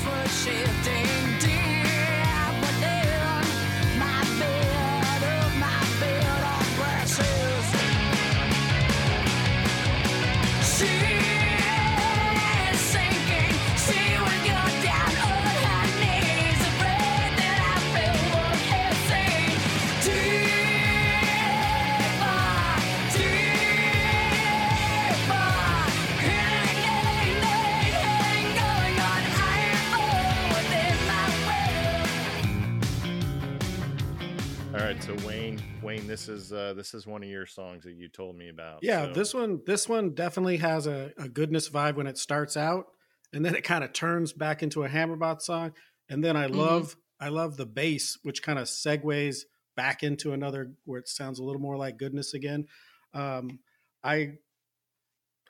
Wayne, 35.97 36.07
this 36.07 36.27
is 36.29 36.51
uh, 36.53 36.73
this 36.73 36.93
is 36.93 37.05
one 37.07 37.23
of 37.23 37.29
your 37.29 37.45
songs 37.45 37.83
that 37.83 37.93
you 37.93 38.07
told 38.09 38.35
me 38.35 38.49
about. 38.49 38.83
Yeah, 38.83 39.07
so- 39.07 39.13
this 39.13 39.33
one 39.33 39.61
this 39.65 39.87
one 39.89 40.13
definitely 40.13 40.57
has 40.57 40.87
a, 40.87 41.13
a 41.17 41.29
goodness 41.29 41.69
vibe 41.69 41.95
when 41.95 42.07
it 42.07 42.17
starts 42.17 42.57
out, 42.57 42.87
and 43.33 43.45
then 43.45 43.55
it 43.55 43.63
kind 43.63 43.83
of 43.83 43.93
turns 43.93 44.33
back 44.33 44.63
into 44.63 44.83
a 44.83 44.89
Hammerbox 44.89 45.43
song. 45.43 45.73
And 46.09 46.23
then 46.23 46.35
I 46.37 46.47
Mhm. 46.47 46.55
love 46.55 46.95
I 47.19 47.29
love 47.29 47.57
the 47.57 47.65
bass, 47.65 48.17
which 48.23 48.43
kind 48.43 48.59
of 48.59 48.65
segues 48.67 49.41
back 49.75 50.03
into 50.03 50.33
another 50.33 50.73
where 50.85 50.99
it 50.99 51.07
sounds 51.07 51.39
a 51.39 51.43
little 51.43 51.61
more 51.61 51.77
like 51.77 51.97
goodness 51.97 52.33
again. 52.33 52.67
Um, 53.13 53.59
I 54.03 54.37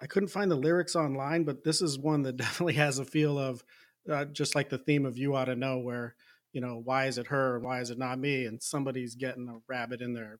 I 0.01 0.07
couldn't 0.07 0.29
find 0.29 0.51
the 0.51 0.55
lyrics 0.55 0.95
online, 0.95 1.43
but 1.43 1.63
this 1.63 1.81
is 1.81 1.97
one 1.97 2.23
that 2.23 2.37
definitely 2.37 2.73
has 2.73 2.99
a 2.99 3.05
feel 3.05 3.37
of 3.37 3.63
uh, 4.09 4.25
just 4.25 4.53
like 4.55 4.69
the 4.69 4.77
theme 4.77 5.05
of 5.05 5.17
"You 5.17 5.35
Ought 5.35 5.45
to 5.45 5.55
Know," 5.55 5.79
where 5.79 6.15
you 6.55 6.61
know 6.61 6.81
why 6.83 7.05
is 7.05 7.17
it 7.17 7.27
her, 7.27 7.59
why 7.59 7.81
is 7.81 7.89
it 7.91 7.99
not 7.99 8.17
me, 8.17 8.45
and 8.45 8.63
somebody's 8.63 9.15
getting 9.15 9.49
a 9.49 9.59
rabbit 9.67 10.01
in 10.01 10.13
their 10.13 10.39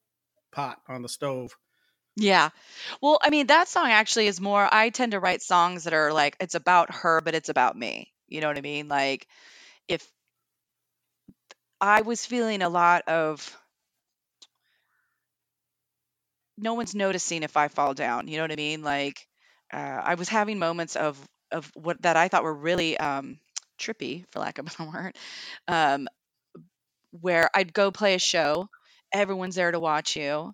pot 0.55 0.79
on 0.87 1.01
the 1.01 1.09
stove. 1.09 1.51
Yeah. 2.15 2.49
Well, 3.01 3.19
I 3.21 3.29
mean, 3.29 3.47
that 3.47 3.67
song 3.67 3.89
actually 3.89 4.27
is 4.27 4.39
more, 4.39 4.67
I 4.71 4.89
tend 4.89 5.11
to 5.11 5.19
write 5.19 5.41
songs 5.41 5.83
that 5.83 5.93
are 5.93 6.13
like, 6.13 6.37
it's 6.39 6.55
about 6.55 6.93
her, 6.93 7.19
but 7.19 7.35
it's 7.35 7.49
about 7.49 7.77
me. 7.77 8.13
You 8.29 8.39
know 8.39 8.47
what 8.47 8.57
I 8.57 8.61
mean? 8.61 8.87
Like, 8.87 9.27
if 9.89 10.07
I 11.81 12.01
was 12.01 12.25
feeling 12.25 12.61
a 12.61 12.69
lot 12.69 13.09
of, 13.09 13.55
no 16.57 16.75
one's 16.75 16.95
noticing 16.95 17.43
if 17.43 17.57
I 17.57 17.67
fall 17.67 17.93
down. 17.93 18.29
You 18.29 18.37
know 18.37 18.43
what 18.43 18.53
I 18.53 18.55
mean? 18.55 18.81
Like, 18.81 19.27
uh, 19.73 20.01
I 20.03 20.15
was 20.15 20.29
having 20.29 20.57
moments 20.57 20.95
of, 20.95 21.19
of 21.51 21.69
what 21.75 22.01
that 22.03 22.15
I 22.15 22.29
thought 22.29 22.43
were 22.43 22.53
really 22.53 22.97
um, 22.97 23.39
trippy, 23.77 24.25
for 24.31 24.39
lack 24.39 24.57
of 24.59 24.67
a 24.67 24.69
better 24.69 24.89
word, 24.93 25.15
um, 25.67 26.07
where 27.11 27.49
I'd 27.55 27.73
go 27.73 27.91
play 27.91 28.15
a 28.15 28.19
show, 28.19 28.69
everyone's 29.13 29.55
there 29.55 29.71
to 29.71 29.79
watch 29.79 30.15
you 30.15 30.53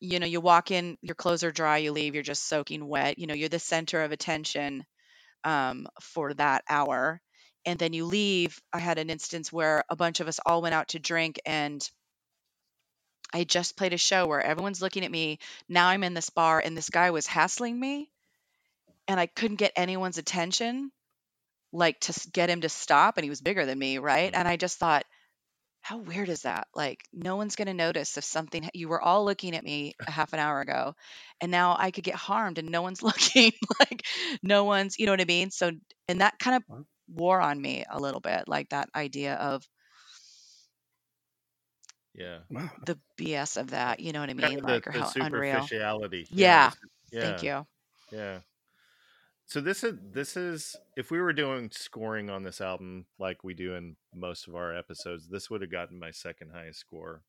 you 0.00 0.18
know, 0.20 0.26
you 0.26 0.40
walk 0.40 0.70
in, 0.70 0.98
your 1.00 1.14
clothes 1.14 1.44
are 1.44 1.50
dry, 1.50 1.78
you 1.78 1.92
leave, 1.92 2.14
you're 2.14 2.22
just 2.22 2.46
soaking 2.46 2.86
wet. 2.86 3.18
You 3.18 3.26
know, 3.26 3.34
you're 3.34 3.48
the 3.48 3.58
center 3.58 4.02
of 4.02 4.12
attention 4.12 4.84
um, 5.44 5.88
for 6.00 6.34
that 6.34 6.64
hour. 6.68 7.20
And 7.66 7.78
then 7.78 7.92
you 7.94 8.04
leave. 8.06 8.60
I 8.72 8.78
had 8.78 8.98
an 8.98 9.10
instance 9.10 9.52
where 9.52 9.84
a 9.88 9.96
bunch 9.96 10.20
of 10.20 10.28
us 10.28 10.40
all 10.44 10.62
went 10.62 10.74
out 10.74 10.88
to 10.88 10.98
drink, 10.98 11.40
and 11.46 11.88
I 13.32 13.44
just 13.44 13.76
played 13.76 13.94
a 13.94 13.98
show 13.98 14.26
where 14.26 14.42
everyone's 14.42 14.82
looking 14.82 15.04
at 15.04 15.10
me. 15.10 15.38
Now 15.68 15.88
I'm 15.88 16.04
in 16.04 16.14
this 16.14 16.30
bar, 16.30 16.60
and 16.60 16.76
this 16.76 16.90
guy 16.90 17.10
was 17.10 17.26
hassling 17.26 17.78
me, 17.78 18.10
and 19.08 19.18
I 19.18 19.26
couldn't 19.26 19.56
get 19.56 19.72
anyone's 19.76 20.18
attention, 20.18 20.92
like 21.74 22.00
to 22.02 22.30
get 22.32 22.50
him 22.50 22.62
to 22.62 22.70
stop. 22.70 23.18
And 23.18 23.24
he 23.24 23.30
was 23.30 23.42
bigger 23.42 23.66
than 23.66 23.78
me, 23.78 23.98
right? 23.98 24.30
Mm-hmm. 24.30 24.34
And 24.34 24.48
I 24.48 24.56
just 24.56 24.78
thought, 24.78 25.04
how 25.82 25.98
weird 25.98 26.28
is 26.30 26.42
that? 26.42 26.68
Like, 26.74 27.02
no 27.12 27.36
one's 27.36 27.56
going 27.56 27.68
to 27.68 27.74
notice 27.74 28.16
if 28.18 28.24
something, 28.24 28.68
you 28.74 28.88
were 28.88 29.00
all 29.02 29.24
looking 29.24 29.54
at 29.56 29.64
me 29.64 29.94
a 30.06 30.12
half 30.12 30.32
an 30.32 30.40
hour 30.40 30.60
ago, 30.60 30.94
and 31.40 31.50
now 31.50 31.76
I 31.78 31.90
could 31.90 32.04
get 32.04 32.14
harmed 32.16 32.58
and 32.58 32.70
no 32.70 32.82
one's 32.82 33.02
looking. 33.04 33.52
like, 33.80 34.04
no 34.42 34.64
one's, 34.64 34.98
you 34.98 35.06
know 35.06 35.12
what 35.12 35.20
I 35.20 35.26
mean? 35.26 35.50
So, 35.50 35.72
and 36.08 36.20
that 36.20 36.38
kind 36.38 36.56
of 36.56 36.62
Wow. 36.68 36.86
wore 37.08 37.40
on 37.40 37.60
me 37.60 37.84
a 37.90 38.00
little 38.00 38.20
bit, 38.20 38.48
like 38.48 38.70
that 38.70 38.88
idea 38.94 39.34
of 39.34 39.66
yeah, 42.14 42.40
Wow. 42.50 42.70
the 42.82 42.98
BS 43.16 43.56
of 43.56 43.70
that, 43.70 44.00
you 44.00 44.12
know 44.12 44.20
what 44.20 44.30
I 44.30 44.34
kind 44.36 44.54
mean? 44.54 44.60
of 44.60 44.64
Like, 44.64 44.86
the, 44.86 44.86
or 44.86 44.92
the 44.92 45.02
how 45.02 45.12
unreal. 45.20 45.70
superficiality. 45.70 46.30
Yeah. 46.30 46.72
yeah, 47.10 47.20
Thank 47.20 47.42
you. 47.42 47.66
Yeah. 48.10 48.40
So 49.46 49.60
this 49.60 49.84
is 49.84 49.94
this 50.12 50.36
is 50.36 50.74
if 50.96 51.10
we 51.10 51.20
were 51.20 51.32
doing 51.32 51.70
scoring 51.70 52.30
on 52.30 52.42
this 52.42 52.60
album 52.60 53.06
like 53.18 53.44
we 53.44 53.54
do 53.54 53.74
in 53.74 53.96
most 54.14 54.48
of 54.48 54.54
our 54.54 54.74
episodes, 54.74 55.28
this 55.28 55.50
would 55.50 55.60
have 55.60 55.70
gotten 55.70 55.98
my 55.98 56.10
second 56.10 56.50
highest 56.52 56.80
score. 56.80 57.22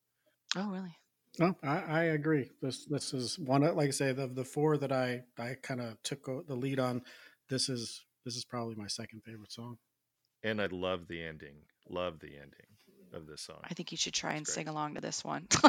Oh, 0.56 0.70
really? 0.70 0.96
No, 1.38 1.54
I, 1.62 1.78
I 1.82 2.02
agree. 2.04 2.50
This 2.62 2.86
this 2.86 3.12
is 3.12 3.38
one 3.38 3.62
of 3.62 3.76
like 3.76 3.88
I 3.88 3.92
say 3.92 4.12
the 4.12 4.26
the 4.26 4.44
four 4.44 4.78
that 4.78 4.92
I 4.92 5.24
I 5.38 5.54
kind 5.62 5.80
of 5.80 6.02
took 6.02 6.24
the 6.46 6.54
lead 6.54 6.80
on. 6.80 7.02
This 7.48 7.68
is 7.68 8.04
this 8.24 8.36
is 8.36 8.44
probably 8.44 8.74
my 8.74 8.88
second 8.88 9.22
favorite 9.22 9.52
song. 9.52 9.76
And 10.42 10.60
I 10.60 10.66
love 10.66 11.08
the 11.08 11.22
ending. 11.22 11.56
Love 11.88 12.20
the 12.20 12.36
ending 12.36 12.75
of 13.16 13.26
this 13.26 13.42
song. 13.42 13.58
I 13.64 13.74
think 13.74 13.90
you 13.90 13.98
should 13.98 14.14
try 14.14 14.32
and 14.34 14.46
That's 14.46 14.54
sing 14.54 14.68
along 14.68 14.94
to 14.94 15.00
this 15.00 15.24
one. 15.24 15.46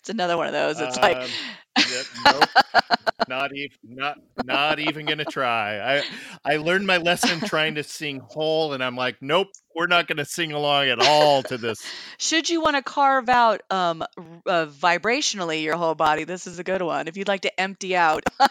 it's 0.00 0.08
another 0.08 0.36
one 0.36 0.46
of 0.48 0.52
those. 0.52 0.80
It's 0.80 0.96
like, 0.96 1.16
Um, 1.16 1.30
Yep, 1.78 2.06
nope. 2.26 2.48
not 3.28 3.54
even 3.54 3.76
not 3.84 4.18
not 4.44 4.78
even 4.78 5.06
gonna 5.06 5.24
try. 5.24 5.98
I 5.98 6.02
I 6.44 6.56
learned 6.56 6.86
my 6.86 6.98
lesson 6.98 7.40
trying 7.40 7.76
to 7.76 7.82
sing 7.82 8.20
Hole, 8.20 8.72
and 8.72 8.82
I'm 8.82 8.96
like, 8.96 9.16
nope, 9.20 9.48
we're 9.74 9.86
not 9.86 10.06
gonna 10.06 10.24
sing 10.24 10.52
along 10.52 10.88
at 10.88 11.00
all 11.00 11.42
to 11.44 11.56
this. 11.56 11.82
should 12.18 12.48
you 12.50 12.60
want 12.60 12.76
to 12.76 12.82
carve 12.82 13.28
out 13.28 13.62
um, 13.70 14.02
uh, 14.46 14.66
vibrationally 14.66 15.62
your 15.62 15.76
whole 15.76 15.94
body, 15.94 16.24
this 16.24 16.46
is 16.46 16.58
a 16.58 16.64
good 16.64 16.82
one. 16.82 17.08
If 17.08 17.16
you'd 17.16 17.28
like 17.28 17.42
to 17.42 17.60
empty 17.60 17.96
out, 17.96 18.24
all 18.40 18.50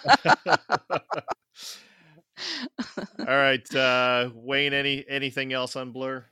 right, 3.28 3.76
uh, 3.76 4.30
Wayne. 4.34 4.74
Any 4.74 5.06
anything 5.08 5.54
else 5.54 5.76
on 5.76 5.92
Blur? 5.92 6.26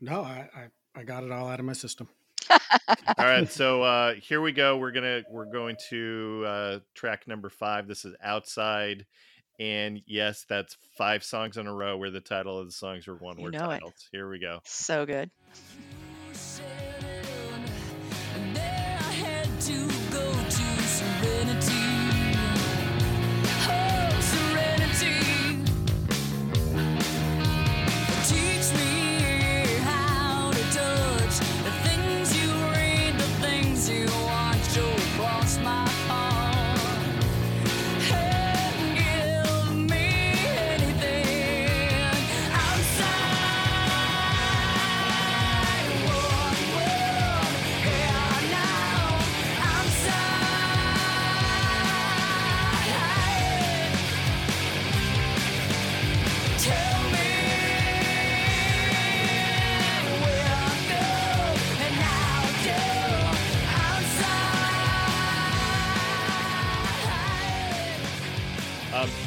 No, 0.00 0.22
I 0.22 0.48
I, 0.54 1.00
I 1.00 1.04
got 1.04 1.24
it 1.24 1.30
all 1.32 1.48
out 1.48 1.60
of 1.60 1.66
my 1.66 1.72
system. 1.72 2.08
All 2.50 2.56
right, 3.26 3.48
so 3.50 3.82
uh, 3.82 4.14
here 4.14 4.40
we 4.40 4.52
go. 4.52 4.76
We're 4.76 4.92
gonna 4.92 5.22
we're 5.30 5.44
going 5.50 5.76
to 5.90 6.44
uh, 6.46 6.78
track 6.94 7.26
number 7.28 7.48
five. 7.48 7.86
This 7.86 8.04
is 8.04 8.14
outside, 8.22 9.06
and 9.58 10.00
yes, 10.06 10.44
that's 10.48 10.76
five 10.96 11.22
songs 11.22 11.56
in 11.56 11.66
a 11.66 11.74
row 11.74 11.96
where 11.96 12.10
the 12.10 12.20
title 12.20 12.58
of 12.58 12.66
the 12.66 12.72
songs 12.72 13.06
were 13.06 13.14
one 13.16 13.38
You 13.38 13.44
word 13.44 13.54
know 13.54 13.70
it. 13.70 13.82
Here 14.12 14.28
we 14.30 14.38
go. 14.38 14.60
so 14.64 15.04
good. 15.06 15.30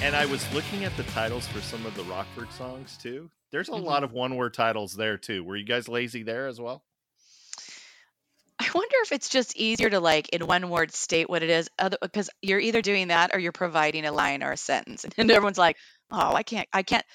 And 0.04 0.18
I 0.18 0.26
was 0.26 0.54
looking 0.54 0.84
at 0.84 0.96
the 0.98 1.04
titles 1.04 1.48
for 1.48 1.62
some 1.62 1.86
of 1.86 1.96
the 1.96 2.04
Rockford 2.04 2.52
songs 2.52 2.98
too. 2.98 3.30
There's 3.52 3.70
a 3.70 3.72
Mhm. 3.72 3.86
lot 3.86 4.04
of 4.04 4.12
one 4.12 4.36
word 4.36 4.54
titles 4.54 4.94
there 4.96 5.18
too. 5.18 5.46
Were 5.46 5.56
you 5.56 5.64
guys 5.64 5.88
lazy 5.88 6.24
there 6.24 6.48
as 6.48 6.60
well? 6.60 6.84
I 8.60 8.70
wonder 8.76 8.96
if 9.04 9.14
it's 9.14 9.30
just 9.30 9.56
easier 9.56 9.90
to 9.90 10.02
like 10.02 10.30
in 10.30 10.46
one 10.46 10.70
word 10.70 10.94
state 10.94 11.30
what 11.30 11.42
it 11.42 11.50
is, 11.50 11.70
other 11.80 11.98
because 12.02 12.30
you're 12.42 12.60
either 12.60 12.82
doing 12.82 13.08
that 13.08 13.34
or 13.34 13.40
you're 13.40 13.54
providing 13.54 14.06
a 14.06 14.12
line 14.12 14.44
or 14.44 14.52
a 14.52 14.58
sentence, 14.58 15.06
and 15.18 15.32
everyone's 15.32 15.58
like, 15.58 15.78
"Oh, 16.12 16.34
I 16.34 16.44
can't, 16.44 16.68
I 16.74 16.84
can't." 16.84 17.06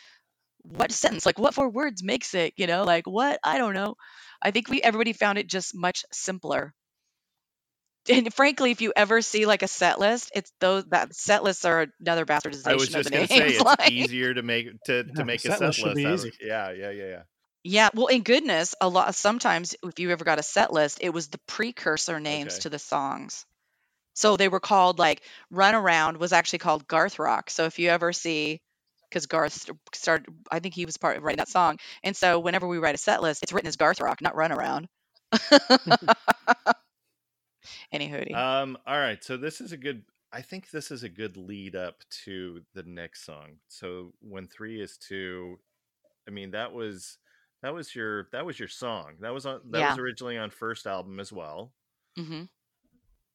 What 0.62 0.90
sentence? 0.90 1.26
Like, 1.26 1.38
what 1.38 1.54
four 1.54 1.68
words 1.68 2.02
makes 2.02 2.34
it? 2.34 2.54
You 2.56 2.66
know, 2.66 2.84
like 2.84 3.06
what? 3.06 3.38
I 3.44 3.58
don't 3.58 3.74
know. 3.74 3.96
I 4.42 4.50
think 4.50 4.68
we 4.68 4.80
everybody 4.82 5.12
found 5.12 5.38
it 5.38 5.46
just 5.46 5.74
much 5.74 6.04
simpler. 6.12 6.74
And 8.10 8.32
frankly, 8.34 8.70
if 8.70 8.80
you 8.80 8.92
ever 8.96 9.20
see 9.22 9.46
like 9.46 9.62
a 9.62 9.68
set 9.68 9.98
list, 9.98 10.30
it's 10.34 10.52
those 10.60 10.84
that 10.86 11.14
set 11.14 11.42
lists 11.44 11.64
are 11.64 11.86
another 12.00 12.24
bastardization 12.26 12.66
I 12.66 12.74
was 12.74 12.84
of 12.84 12.90
just 12.90 13.04
the 13.10 13.10
gonna 13.16 13.26
names. 13.26 13.30
say 13.30 13.48
it's 13.56 13.60
like- 13.62 13.90
easier 13.90 14.34
to 14.34 14.42
make 14.42 14.68
to, 14.84 15.04
to 15.04 15.10
Yeah, 15.16 15.22
make 15.24 15.44
a 15.44 15.48
set 15.48 15.58
set 15.58 15.66
list 15.66 15.82
list. 15.84 15.96
be 15.96 16.06
out 16.06 16.12
of- 16.14 16.34
Yeah, 16.40 16.70
yeah, 16.72 16.90
yeah, 16.90 17.04
yeah. 17.06 17.22
Yeah, 17.64 17.88
well, 17.92 18.06
in 18.06 18.22
goodness, 18.22 18.74
a 18.80 18.88
lot 18.88 19.14
sometimes 19.14 19.74
if 19.82 19.98
you 19.98 20.10
ever 20.10 20.24
got 20.24 20.38
a 20.38 20.42
set 20.42 20.72
list, 20.72 20.98
it 21.02 21.10
was 21.10 21.28
the 21.28 21.38
precursor 21.46 22.18
names 22.20 22.54
Okay. 22.54 22.60
to 22.62 22.70
the 22.70 22.78
songs. 22.78 23.44
So 24.14 24.36
they 24.36 24.48
were 24.48 24.60
called 24.60 24.98
like 24.98 25.22
Run 25.50 25.74
Around 25.74 26.16
was 26.18 26.32
actually 26.32 26.60
called 26.60 26.86
Garth 26.88 27.18
Rock. 27.18 27.50
So 27.50 27.64
if 27.64 27.78
you 27.78 27.90
ever 27.90 28.12
see 28.12 28.60
because 29.10 29.26
Garth 29.26 29.68
started 29.94 30.26
I 30.50 30.60
think 30.60 30.74
he 30.74 30.86
was 30.86 30.96
part 30.96 31.16
of 31.16 31.22
writing 31.24 31.38
that 31.38 31.48
song. 31.48 31.78
And 32.02 32.16
so 32.16 32.38
whenever 32.38 32.66
we 32.66 32.78
write 32.78 32.94
a 32.94 32.98
set 32.98 33.22
list, 33.22 33.42
it's 33.42 33.52
written 33.52 33.68
as 33.68 33.76
Garth 33.76 34.00
Rock, 34.00 34.20
not 34.22 34.34
Run 34.36 34.52
Around. 34.52 34.88
Any 37.92 38.08
hootie. 38.08 38.34
Um, 38.34 38.76
all 38.86 38.98
right, 38.98 39.22
so 39.22 39.36
this 39.36 39.60
is 39.60 39.72
a 39.72 39.76
good. 39.76 40.02
I 40.32 40.42
think 40.42 40.70
this 40.70 40.90
is 40.90 41.02
a 41.02 41.08
good 41.08 41.36
lead 41.36 41.74
up 41.74 42.04
to 42.24 42.62
the 42.74 42.82
next 42.82 43.24
song. 43.24 43.58
So 43.68 44.12
when 44.20 44.46
three 44.46 44.80
is 44.80 44.96
two, 44.98 45.58
I 46.26 46.30
mean 46.30 46.50
that 46.50 46.72
was 46.72 47.18
That 47.62 47.74
was 47.74 47.94
your 47.94 48.28
that 48.30 48.46
was 48.46 48.58
your 48.58 48.68
song. 48.68 49.14
That 49.20 49.34
was 49.34 49.44
on 49.46 49.60
that 49.70 49.78
Yeah. 49.78 49.90
was 49.90 49.98
originally 49.98 50.38
on 50.38 50.50
first 50.50 50.86
album 50.86 51.18
as 51.18 51.32
well. 51.32 51.72
Mm-hmm. 52.16 52.44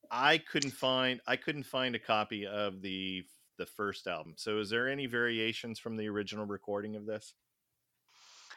I 0.10 0.38
couldn't 0.38 0.72
find 0.72 1.19
I 1.27 1.35
couldn't 1.35 1.65
find 1.65 1.95
a 1.95 1.99
copy 1.99 2.45
of 2.47 2.81
the 2.81 3.26
the 3.57 3.65
first 3.65 4.07
album. 4.07 4.35
So 4.38 4.60
is 4.60 4.69
there 4.69 4.88
any 4.88 5.07
variations 5.07 5.80
from 5.80 5.97
the 5.97 6.07
original 6.07 6.45
recording 6.45 6.95
of 6.95 7.05
this? 7.05 7.34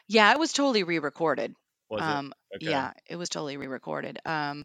Yeah, 0.07 0.31
it 0.31 0.39
was 0.39 0.53
totally 0.53 0.83
re-recorded. 0.83 1.53
Was 1.89 2.01
um, 2.01 2.33
it? 2.51 2.63
Okay. 2.63 2.71
Yeah, 2.71 2.93
it 3.09 3.17
was 3.17 3.27
totally 3.27 3.57
re-recorded. 3.57 4.19
Um, 4.25 4.63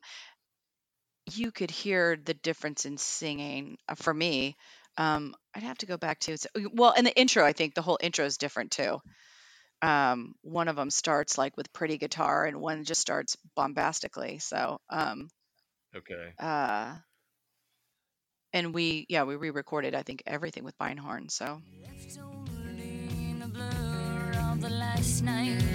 you 1.26 1.52
could 1.52 1.70
hear 1.70 2.16
the 2.16 2.34
difference 2.34 2.84
in 2.86 2.98
singing 2.98 3.78
uh, 3.88 3.94
for 3.94 4.12
me. 4.12 4.56
Um, 4.98 5.34
I'd 5.54 5.62
have 5.62 5.78
to 5.78 5.86
go 5.86 5.96
back 5.96 6.18
to 6.20 6.36
so- 6.36 6.48
well, 6.72 6.92
and 6.96 7.06
the 7.06 7.16
intro. 7.18 7.44
I 7.44 7.52
think 7.52 7.74
the 7.74 7.82
whole 7.82 7.98
intro 8.02 8.24
is 8.24 8.36
different 8.36 8.72
too. 8.72 9.00
Um, 9.80 10.34
one 10.42 10.68
of 10.68 10.76
them 10.76 10.90
starts 10.90 11.38
like 11.38 11.56
with 11.56 11.72
pretty 11.72 11.98
guitar, 11.98 12.44
and 12.44 12.60
one 12.60 12.84
just 12.84 13.00
starts 13.00 13.36
bombastically. 13.56 14.38
So, 14.38 14.80
um, 14.90 15.28
Okay. 15.94 16.32
uh, 16.38 16.96
and 18.52 18.74
we 18.74 19.06
yeah 19.08 19.24
we 19.24 19.36
re-recorded 19.36 19.94
I 19.94 20.02
think 20.02 20.22
everything 20.26 20.64
with 20.64 20.76
Beinhorn. 20.78 21.30
So 21.30 21.60
Left 21.82 22.18
only 22.18 23.30
in 23.30 23.38
the 23.40 23.46
blur 23.48 24.32
of 24.52 24.60
the 24.60 24.70
last 24.70 25.22
night. 25.22 25.71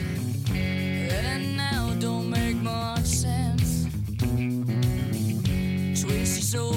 Twisted 6.49 6.76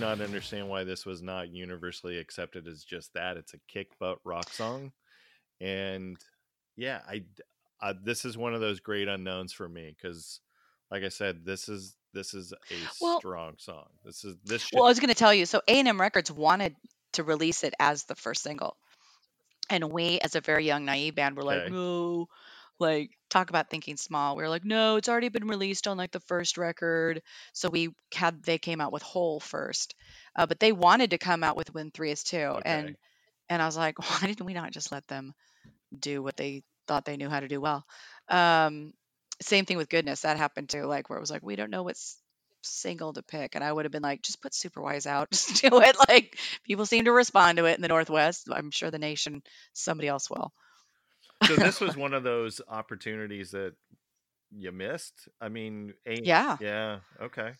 not 0.00 0.20
understand 0.20 0.68
why 0.68 0.84
this 0.84 1.06
was 1.06 1.22
not 1.22 1.50
universally 1.50 2.18
accepted 2.18 2.66
as 2.66 2.82
just 2.84 3.14
that. 3.14 3.36
It's 3.36 3.54
a 3.54 3.58
kick 3.68 3.98
butt 3.98 4.18
rock 4.24 4.50
song, 4.50 4.92
and 5.60 6.16
yeah, 6.76 7.00
I, 7.08 7.24
uh, 7.80 7.94
this 8.02 8.24
is 8.24 8.36
one 8.36 8.54
of 8.54 8.60
those 8.60 8.80
great 8.80 9.08
unknowns 9.08 9.52
for 9.52 9.68
me 9.68 9.94
because, 9.94 10.40
like 10.90 11.02
I 11.04 11.08
said, 11.08 11.44
this 11.44 11.68
is 11.68 11.94
this 12.12 12.34
is 12.34 12.52
a 12.52 12.56
Well- 13.00 13.18
strong 13.18 13.54
song. 13.58 13.86
This 14.04 14.24
is 14.24 14.36
this. 14.44 14.62
Should, 14.62 14.76
Well, 14.76 14.86
I 14.86 14.88
was 14.88 14.98
going 14.98 15.08
to 15.10 15.14
tell 15.14 15.34
you. 15.34 15.46
So 15.46 15.62
A&M 15.68 16.00
Records 16.00 16.32
wanted 16.32 16.74
to 17.12 17.22
release 17.22 17.62
it 17.64 17.74
as 17.78 18.04
the 18.04 18.16
first 18.16 18.42
single, 18.42 18.76
and 19.68 19.92
we, 19.92 20.18
as 20.20 20.34
a 20.34 20.40
very 20.40 20.66
young 20.66 20.84
naive 20.84 21.14
band, 21.14 21.36
were 21.36 21.44
like, 21.44 21.70
no. 21.70 22.28
Like, 22.80 23.10
talk 23.30 23.50
about 23.50 23.70
thinking 23.70 23.96
small. 23.96 24.36
We 24.36 24.42
were 24.42 24.48
like, 24.48 24.64
no, 24.64 24.96
it's 24.96 25.08
already 25.08 25.28
been 25.28 25.46
released 25.48 25.86
on 25.88 25.96
like 25.98 26.12
the 26.12 26.20
first 26.20 26.58
record. 26.58 27.22
So 27.52 27.68
we 27.68 27.90
had 28.14 28.42
they 28.42 28.58
came 28.58 28.80
out 28.80 28.92
with 28.92 29.02
Hole 29.02 29.40
first, 29.40 29.94
uh, 30.36 30.46
but 30.46 30.60
they 30.60 30.72
wanted 30.72 31.10
to 31.10 31.18
come 31.18 31.44
out 31.44 31.56
with 31.56 31.74
When 31.74 31.90
Three 31.90 32.10
Is 32.12 32.24
Two, 32.24 32.58
Okay. 32.58 32.62
and 32.64 32.96
and 33.48 33.62
I 33.62 33.66
was 33.66 33.76
like, 33.76 33.98
why 34.22 34.26
didn't 34.28 34.46
we 34.46 34.54
not 34.54 34.72
just 34.72 34.92
let 34.92 35.06
them 35.08 35.34
do 35.98 36.22
what 36.22 36.36
they 36.36 36.62
thought 36.86 37.04
they 37.04 37.16
knew 37.16 37.28
how 37.30 37.40
to 37.40 37.48
do 37.48 37.60
well? 37.60 37.84
Um, 38.28 38.92
same 39.42 39.64
thing 39.64 39.76
with 39.76 39.88
Goodness. 39.88 40.22
That 40.22 40.36
happened 40.36 40.68
too. 40.70 40.84
Like 40.84 41.08
where 41.10 41.18
it 41.18 41.22
was 41.22 41.30
like, 41.30 41.42
we 41.42 41.56
don't 41.56 41.70
know 41.70 41.82
what's 41.82 42.18
single 42.62 43.14
to 43.14 43.22
pick 43.22 43.54
and 43.54 43.64
i 43.64 43.72
would 43.72 43.86
have 43.86 43.92
been 43.92 44.02
like 44.02 44.20
just 44.22 44.42
put 44.42 44.52
superwise 44.52 45.06
out 45.06 45.30
just 45.32 45.62
do 45.62 45.80
it 45.80 45.96
like 46.08 46.38
people 46.64 46.84
seem 46.84 47.06
to 47.06 47.12
respond 47.12 47.56
to 47.56 47.64
it 47.64 47.76
in 47.76 47.80
the 47.80 47.88
northwest 47.88 48.48
i'm 48.52 48.70
sure 48.70 48.90
the 48.90 48.98
nation 48.98 49.42
somebody 49.72 50.08
else 50.08 50.28
will 50.28 50.52
so 51.40 51.56
this 51.56 51.80
was 51.80 51.96
one 51.96 52.14
of 52.14 52.22
those 52.22 52.60
opportunities 52.68 53.50
that 53.52 53.74
you 54.56 54.72
missed. 54.72 55.28
I 55.40 55.48
mean, 55.48 55.94
yeah. 56.22 56.58
Yeah, 56.58 57.00
okay, 57.20 57.52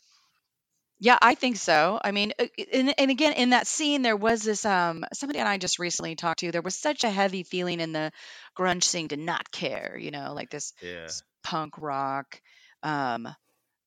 yeah 0.98 1.19
i 1.20 1.35
think 1.35 1.57
so. 1.57 1.98
I 2.02 2.11
mean 2.12 2.32
uh, 2.39 2.47
and, 2.73 2.94
and 2.98 3.11
again 3.11 3.32
in 3.35 3.51
that 3.51 3.66
scene 3.66 4.02
there 4.02 4.16
was 4.16 4.43
this 4.43 4.65
um 4.65 5.05
somebody 5.12 5.39
and 5.39 5.48
i 5.48 5.59
just 5.59 5.78
recently 5.78 6.15
talked 6.15 6.40
to 6.40 6.52
there 6.52 6.62
was 6.62 6.77
such 6.77 7.05
a 7.05 7.11
heavy 7.11 7.43
feeling 7.43 7.81
in 7.81 7.93
the 7.93 8.12
grunge 8.59 8.85
scene 8.85 9.09
to 9.09 9.16
not 9.16 9.51
care 9.51 9.97
you 9.98 10.11
know 10.11 10.32
like 10.35 10.51
this 10.51 10.73
yeah, 10.82 11.09
s- 11.09 11.23
punk 11.43 11.74
rock 11.78 12.40
um 12.82 13.28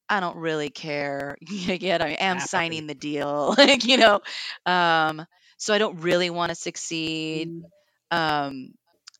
i 0.09 0.19
don't 0.19 0.37
really 0.37 0.69
care 0.69 1.37
yet 1.41 2.01
i 2.01 2.09
am 2.09 2.39
signing 2.39 2.87
the 2.87 2.95
deal 2.95 3.55
like 3.59 3.85
you 3.85 3.97
know 3.97 4.21
um 4.65 5.25
so 5.57 5.73
i 5.73 5.77
don't 5.77 6.01
really 6.01 6.29
want 6.29 6.49
to 6.49 6.55
succeed 6.55 7.63
um 8.11 8.69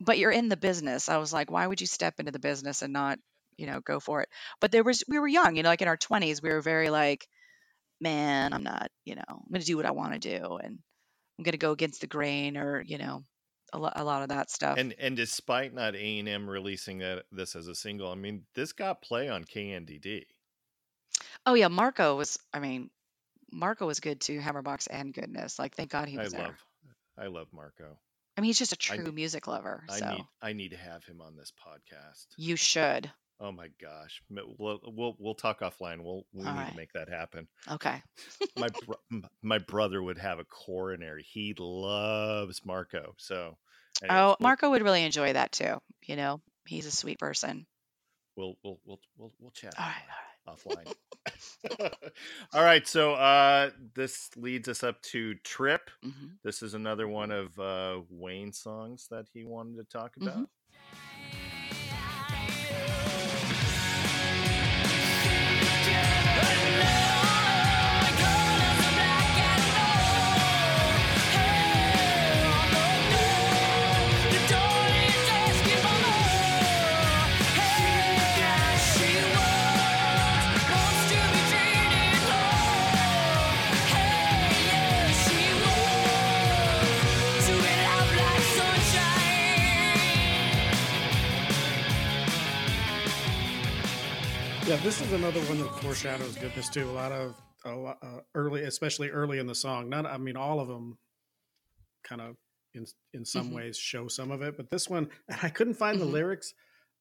but 0.04 0.18
you're 0.18 0.32
in 0.32 0.50
the 0.50 0.58
business 0.58 1.10
i 1.10 1.18
was 1.18 1.34
like 1.34 1.52
why 1.52 1.66
would 1.66 1.82
you 1.82 1.88
step 1.88 2.20
into 2.20 2.32
the 2.32 2.40
business 2.40 2.82
and 2.82 2.94
not 2.94 3.20
you 3.58 3.68
know 3.68 3.80
go 3.82 4.00
for 4.00 4.22
it 4.22 4.30
but 4.60 4.72
there 4.72 4.84
was 4.84 5.04
we 5.08 5.20
were 5.20 5.28
young 5.28 5.56
you 5.56 5.64
know 5.64 5.70
like 5.70 5.82
in 5.82 5.88
our 5.88 5.98
20s 5.98 6.42
we 6.42 6.50
were 6.50 6.62
very 6.62 6.90
like 6.90 7.28
man 8.02 8.54
i'm 8.54 8.64
not 8.64 8.90
you 9.06 9.16
know 9.16 9.24
i'm 9.30 9.40
going 9.52 9.62
to 9.62 9.66
do 9.68 9.78
what 9.78 9.86
i 9.86 9.92
want 9.92 10.14
to 10.14 10.20
do 10.20 10.58
and 10.58 10.80
i'm 11.38 11.44
going 11.44 11.54
to 11.54 11.58
go 11.58 11.72
against 11.72 12.02
the 12.02 12.08
grain 12.08 12.58
or 12.58 12.82
you 12.86 12.98
know 12.98 13.24
a, 13.74 13.80
lo- 13.80 13.92
a 13.96 14.04
lot 14.04 14.22
of 14.22 14.30
that 14.30 14.52
stuff 14.52 14.78
and 14.78 14.94
and 15.00 15.16
despite 15.16 15.74
not 15.74 15.96
A 15.96 16.20
and 16.20 16.30
M 16.30 16.50
releasing 16.50 17.00
that 17.00 17.24
this 17.32 17.56
as 17.56 17.68
a 17.68 17.74
single, 17.74 18.12
I 18.12 18.16
mean, 18.16 18.44
this 18.54 18.72
got 18.72 19.02
play 19.02 19.30
on 19.30 19.44
KNDD. 19.46 20.26
oh 21.48 21.56
yeah 21.56 21.70
marco 21.70 22.16
was 22.16 22.38
i 22.54 22.60
mean 22.60 22.92
marco 23.52 23.88
was 23.88 24.00
good 24.00 24.22
too 24.22 24.40
hammerbox 24.40 24.88
and 24.92 25.12
goodness 25.14 25.58
like 25.58 25.76
thank 25.76 25.90
god 25.90 26.08
he 26.08 26.20
I 26.20 26.24
was 26.24 26.34
there 26.34 26.44
love, 26.44 26.66
I 27.18 27.28
love 27.28 27.48
Marco. 27.52 27.98
I 28.38 28.42
mean 28.42 28.50
he's 28.50 28.60
just 28.60 28.74
a 28.74 28.78
true 28.78 29.04
need- 29.04 29.14
music 29.14 29.48
lover 29.48 29.84
I 29.90 30.00
so 30.00 30.10
need, 30.10 30.26
I 30.42 30.54
need 30.54 30.70
to 30.70 30.78
have 30.78 31.04
him 31.06 31.22
on 31.22 31.36
this 31.36 31.52
podcast. 31.66 32.26
you 32.38 32.56
should 32.56 33.12
Oh 33.40 33.52
my 33.52 33.68
gosh, 33.82 34.22
we'll 34.30 34.80
we'll, 34.86 35.16
we'll 35.20 35.36
talk 35.36 35.60
offline. 35.62 36.02
We'll 36.02 36.24
we 36.32 36.46
All 36.46 36.54
need 36.54 36.60
right. 36.60 36.70
to 36.72 36.78
make 36.78 36.94
that 36.94 37.10
happen. 37.10 37.48
okay 37.70 38.02
My 38.56 38.70
bro- 38.86 39.22
my 39.42 39.58
brother 39.58 40.02
would 40.02 40.20
have 40.20 40.40
a 40.40 40.46
coronary. 40.46 41.24
He 41.28 41.54
loves 41.58 42.62
Marco. 42.64 43.16
So, 43.18 43.58
anyways, 44.02 44.18
oh 44.18 44.26
we'll- 44.28 44.38
marco 44.40 44.70
would 44.70 44.84
really 44.84 45.04
enjoy 45.04 45.34
that 45.34 45.52
too 45.52 45.82
you 46.06 46.16
know 46.16 46.42
he's 46.68 46.86
a 46.86 46.92
sweet 46.92 47.20
person 47.20 47.66
we'll 48.38 48.56
we'll 48.64 48.80
we'll 48.86 49.00
we'll, 49.18 49.34
we'll 49.40 49.52
chat 49.52 49.74
all 49.78 49.84
more 49.86 49.94
right 49.94 50.04
offline. 50.48 50.94
all 52.54 52.64
right, 52.64 52.88
so 52.88 53.14
uh, 53.14 53.70
this 53.96 54.30
leads 54.36 54.68
us 54.68 54.84
up 54.84 55.02
to 55.04 55.36
Trip. 55.36 55.90
all 56.04 56.10
right. 56.10 56.18
hmm 56.20 56.28
This 56.44 56.62
is 56.62 56.74
another 56.74 57.08
one 57.08 57.32
of 57.32 57.58
uh, 57.60 58.02
Wayne's 58.10 58.58
songs 58.60 59.08
that 59.12 59.28
he 59.34 59.46
wanted 59.46 59.78
to 59.78 59.86
talk 59.86 60.18
about. 60.18 60.38
Mhm. 60.38 60.48
This 94.84 95.02
is 95.02 95.14
another 95.14 95.42
one 95.42 95.60
that 95.60 95.70
foreshadows 95.82 96.36
goodness 96.38 96.70
too. 96.70 96.90
A 96.90 96.92
lot 96.92 97.12
of 97.12 97.36
a 97.66 97.72
lot, 97.76 97.98
uh, 98.04 98.20
early, 98.36 98.64
especially 98.64 99.10
early 99.10 99.40
in 99.40 99.48
the 99.48 99.56
song. 99.56 99.90
Not, 99.90 100.06
I 100.06 100.18
mean, 100.18 100.38
all 100.38 100.60
of 100.60 100.68
them 100.68 100.98
kind 102.04 102.22
of 102.22 102.36
in 102.74 102.86
in 103.14 103.26
some 103.26 103.52
Mhm. 103.52 103.56
ways 103.56 103.78
show 103.78 104.08
some 104.08 104.32
of 104.32 104.42
it, 104.42 104.58
but 104.58 104.70
this 104.70 104.90
one, 104.90 105.10
and 105.30 105.40
I 105.44 105.50
couldn't 105.50 105.76
find 105.76 105.98
Mhm. 105.98 106.02
the 106.02 106.06
lyrics. 106.08 106.54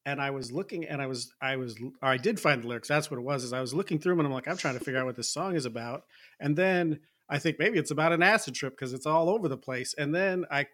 and 0.05 0.21
I 0.21 0.31
was 0.31 0.51
looking 0.51 0.85
and 0.85 1.01
I 1.01 1.07
was 1.07 1.33
I 1.41 1.57
was 1.57 1.77
or 1.81 2.09
I 2.09 2.17
did 2.17 2.39
find 2.39 2.63
the 2.63 2.67
lyrics. 2.67 2.89
That's 2.89 3.11
what 3.11 3.19
it 3.19 3.23
was. 3.23 3.43
Is 3.43 3.53
I 3.53 3.61
was 3.61 3.73
looking 3.73 3.99
through 3.99 4.13
them 4.13 4.21
and 4.21 4.27
I'm 4.27 4.33
like, 4.33 4.47
I'm 4.49 4.57
trying 4.57 4.73
to 4.77 4.83
figure 4.83 4.99
out 4.99 5.05
what 5.05 5.15
this 5.15 5.29
song 5.33 5.55
is 5.55 5.65
about. 5.65 6.05
And 6.41 6.57
then 6.57 7.01
I 7.29 7.39
think 7.39 7.59
maybe 7.59 7.79
it's 7.79 7.91
about 7.91 8.13
an 8.13 8.23
acid 8.23 8.55
trip 8.55 8.73
because 8.73 8.93
it's 8.93 9.05
all 9.05 9.29
over 9.29 9.47
the 9.47 9.57
place. 9.57 9.93
And 9.97 10.13
then 10.15 10.45
I 10.51 10.67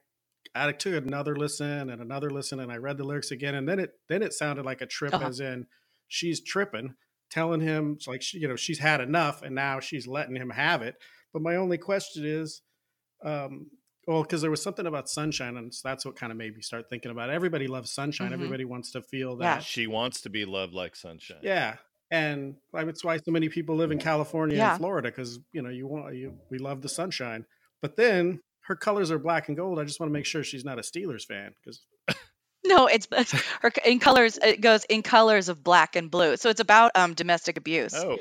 I 0.55 0.71
took 0.73 0.95
another 1.05 1.35
listen 1.35 1.89
and 1.91 2.01
another 2.01 2.31
listen 2.31 2.59
and 2.59 2.71
I 2.71 2.77
read 2.77 2.97
the 2.97 3.03
lyrics 3.03 3.31
again. 3.31 3.55
And 3.55 3.67
then 3.69 3.79
it 3.79 3.99
then 4.09 4.23
it 4.23 4.33
sounded 4.33 4.65
like 4.65 4.81
a 4.81 4.87
trip 4.87 5.13
Uh-huh. 5.13 5.27
as 5.27 5.39
in 5.41 5.67
she's 6.09 6.41
tripping, 6.41 6.95
telling 7.31 7.61
him 7.61 7.93
it's 7.95 8.07
like 8.07 8.21
she, 8.21 8.39
you 8.39 8.47
know, 8.49 8.55
she's 8.57 8.79
had 8.79 8.99
enough 8.99 9.41
and 9.41 9.55
now 9.55 9.79
she's 9.79 10.05
letting 10.07 10.35
him 10.35 10.49
have 10.49 10.81
it. 10.81 10.95
But 11.31 11.41
my 11.41 11.55
only 11.55 11.77
question 11.77 12.25
is, 12.25 12.61
um, 13.23 13.67
well, 14.07 14.23
because 14.23 14.41
there 14.41 14.49
was 14.51 14.63
something 14.63 14.87
about 14.87 15.07
sunshine, 15.07 15.55
and 15.57 15.71
so 15.73 15.87
that's 15.87 16.03
what 16.05 16.15
kind 16.15 16.31
of 16.31 16.37
made 16.37 16.55
me 16.55 16.61
start 16.61 16.89
thinking 16.89 17.11
about 17.11 17.29
it. 17.29 17.33
Everybody 17.33 17.67
loves 17.67 17.91
sunshine. 17.91 18.31
Mhm. 18.31 18.33
Everybody 18.33 18.65
wants 18.65 18.91
to 18.93 19.01
feel 19.03 19.37
Yeah. 19.39 19.55
that. 19.55 19.63
She 19.63 19.85
wants 19.87 20.21
to 20.21 20.29
be 20.29 20.45
loved 20.45 20.73
like 20.73 20.95
sunshine. 20.95 21.39
Yeah. 21.43 21.77
And 22.09 22.55
like, 22.73 22.87
it's 22.87 23.03
why 23.03 23.17
so 23.17 23.29
many 23.31 23.49
people 23.49 23.75
live 23.75 23.91
in 23.91 23.99
California 23.99 24.57
Yeah. 24.57 24.71
and 24.71 24.79
Florida 24.79 25.09
because 25.09 25.37
you 25.51 25.61
know 25.61 25.69
you 25.69 25.85
want 25.85 26.15
you 26.15 26.39
we 26.49 26.57
love 26.57 26.81
the 26.81 26.89
sunshine. 26.89 27.45
But 27.83 27.97
then 27.97 28.41
her 28.61 28.75
colors 28.75 29.11
are 29.11 29.19
black 29.19 29.47
and 29.47 29.55
gold. 29.55 29.77
I 29.79 29.83
just 29.83 29.99
want 29.99 30.09
to 30.09 30.13
make 30.13 30.25
sure 30.25 30.43
she's 30.43 30.65
not 30.65 30.79
a 30.79 30.81
Steelers 30.81 31.25
fan 31.25 31.53
because 31.63 31.85
No, 32.69 32.87
it's 32.87 33.07
or 33.63 33.71
in 33.85 33.99
colors. 33.99 34.37
It 34.41 34.61
goes 34.61 34.85
in 34.85 35.01
colors 35.01 35.49
of 35.49 35.63
black 35.63 35.95
and 35.95 36.09
blue. 36.09 36.37
So 36.37 36.49
it's 36.49 36.59
about 36.61 36.91
um 36.95 37.13
domestic 37.15 37.57
abuse. 37.57 37.93
Oh, 37.95 38.17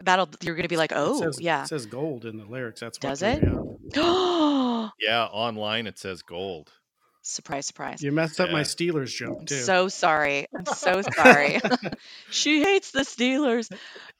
That'll 0.00 0.28
you're 0.42 0.54
gonna 0.54 0.68
be 0.68 0.76
like, 0.76 0.92
it 0.92 0.98
oh 0.98 1.20
says, 1.20 1.40
yeah. 1.40 1.62
it 1.62 1.68
says 1.68 1.86
gold 1.86 2.24
in 2.24 2.36
the 2.38 2.44
lyrics. 2.44 2.80
That's 2.80 2.98
what 3.02 3.10
Does 3.10 3.20
threw 3.20 3.28
it? 3.28 3.42
me 3.42 3.50
yeah. 5.00 5.24
Online 5.26 5.86
it 5.86 5.98
says 5.98 6.22
gold. 6.22 6.70
surprise, 7.22 7.66
surprise. 7.66 8.02
You 8.02 8.12
messed 8.12 8.40
up 8.40 8.50
my 8.50 8.62
Steelers 8.62 9.14
joke 9.14 9.38
I'm 9.40 9.46
too. 9.46 9.56
so 9.56 9.88
sorry. 9.88 10.46
I'm 10.56 10.66
so 10.66 11.02
sorry. 11.16 11.60
she 12.30 12.62
hates 12.62 12.90
the 12.92 13.00
Steelers. 13.00 13.70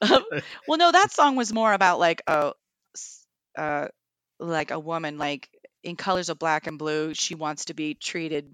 Um, 0.01 0.23
well, 0.67 0.77
no, 0.77 0.91
that 0.91 1.11
song 1.11 1.35
was 1.35 1.53
more 1.53 1.71
about 1.73 1.99
like 1.99 2.21
a, 2.27 2.53
s- 2.95 3.25
uh, 3.57 3.87
like 4.39 4.71
a 4.71 4.79
woman 4.79 5.17
like 5.17 5.49
in 5.83 5.95
colors 5.95 6.29
of 6.29 6.37
black 6.39 6.67
and 6.67 6.77
blue. 6.77 7.13
She 7.13 7.35
wants 7.35 7.65
to 7.65 7.73
be 7.73 7.93
treated, 7.93 8.53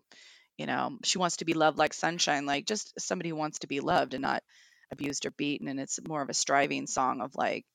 you 0.58 0.66
know, 0.66 0.98
she 1.04 1.18
wants 1.18 1.38
to 1.38 1.46
be 1.46 1.54
loved 1.54 1.78
like 1.78 1.94
sunshine, 1.94 2.46
like 2.46 2.66
just 2.66 3.00
somebody 3.00 3.30
who 3.30 3.36
wants 3.36 3.60
to 3.60 3.68
be 3.68 3.80
loved 3.80 4.14
and 4.14 4.22
not 4.22 4.44
abused 4.92 5.26
or 5.26 5.32
beaten. 5.32 5.68
And 5.68 5.80
it's 5.80 6.00
more 6.08 6.22
of 6.22 6.30
a 6.30 6.34
striving 6.34 6.88
song 6.88 7.22
of 7.22 7.36
like 7.36 7.66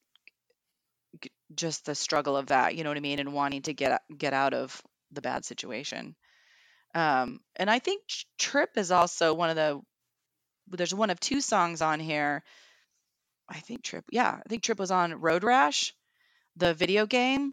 just 1.55 1.85
the 1.85 1.95
struggle 1.95 2.37
of 2.37 2.47
that, 2.47 2.75
you 2.75 2.85
know 2.85 2.91
what 2.91 2.97
I 2.97 3.01
mean, 3.01 3.19
and 3.19 3.33
wanting 3.33 3.63
to 3.63 3.75
get 3.75 4.01
get 4.17 4.33
out 4.33 4.55
of 4.55 4.81
the 5.13 5.21
bad 5.21 5.45
situation. 5.45 6.15
Um, 6.95 7.41
and 7.57 7.71
I 7.71 7.79
think 7.79 8.03
Trip 8.39 8.71
is 8.77 8.91
also 8.91 9.35
one 9.35 9.51
of 9.51 9.57
the 9.57 9.81
there's 10.69 10.95
one 10.95 11.11
of 11.11 11.21
two 11.21 11.41
songs 11.41 11.83
on 11.83 12.01
here. 12.01 12.43
I 13.49 13.59
think 13.59 13.83
Trip, 13.83 14.05
yeah, 14.11 14.39
I 14.45 14.49
think 14.49 14.63
Trip 14.63 14.79
was 14.79 14.93
on 14.93 15.21
Road 15.21 15.43
Rash, 15.43 15.93
the 16.57 16.73
video 16.73 17.07
game, 17.07 17.53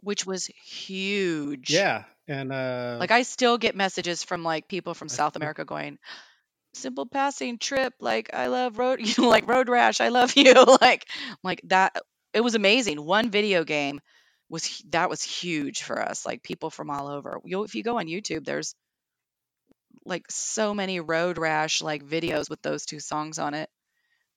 which 0.00 0.26
was 0.26 0.46
huge. 0.46 1.70
yeah, 1.70 2.04
and 2.28 2.52
uh, 2.52 2.98
Like 3.00 3.10
I 3.10 3.22
still 3.22 3.58
get 3.58 3.76
messages 3.76 4.22
from 4.22 4.42
like 4.44 4.68
people 4.68 4.94
from 4.94 5.08
South 5.08 5.36
America 5.36 5.64
going, 5.64 5.98
"Simple 6.74 7.06
passing 7.06 7.58
trip, 7.58 7.94
like 8.00 8.30
I 8.34 8.48
love 8.48 8.78
road, 8.78 9.00
you 9.06 9.14
know, 9.18 9.28
like 9.28 9.48
Road 9.48 9.68
Rash, 9.68 10.00
I 10.00 10.08
love 10.08 10.34
you." 10.36 10.54
like 10.80 11.08
like 11.44 11.62
that 11.64 11.96
it 12.34 12.40
was 12.42 12.54
amazing. 12.54 13.04
One 13.04 13.30
video 13.30 13.64
game 13.64 14.00
was 14.50 14.82
that 14.90 15.10
was 15.10 15.22
huge 15.22 15.82
for 15.82 16.00
us. 16.02 16.26
Like 16.26 16.42
people 16.42 16.70
from 16.70 16.90
all 16.90 17.08
over. 17.08 17.40
You 17.44 17.64
if 17.64 17.74
you 17.74 17.82
go 17.82 17.98
on 17.98 18.06
YouTube, 18.06 18.44
there's 18.44 18.74
like 20.04 20.30
so 20.30 20.74
many 20.74 21.00
Road 21.00 21.38
Rash 21.38 21.82
like 21.82 22.04
videos 22.04 22.48
with 22.50 22.62
those 22.62 22.86
two 22.86 23.00
songs 23.00 23.38
on 23.38 23.54
it 23.54 23.70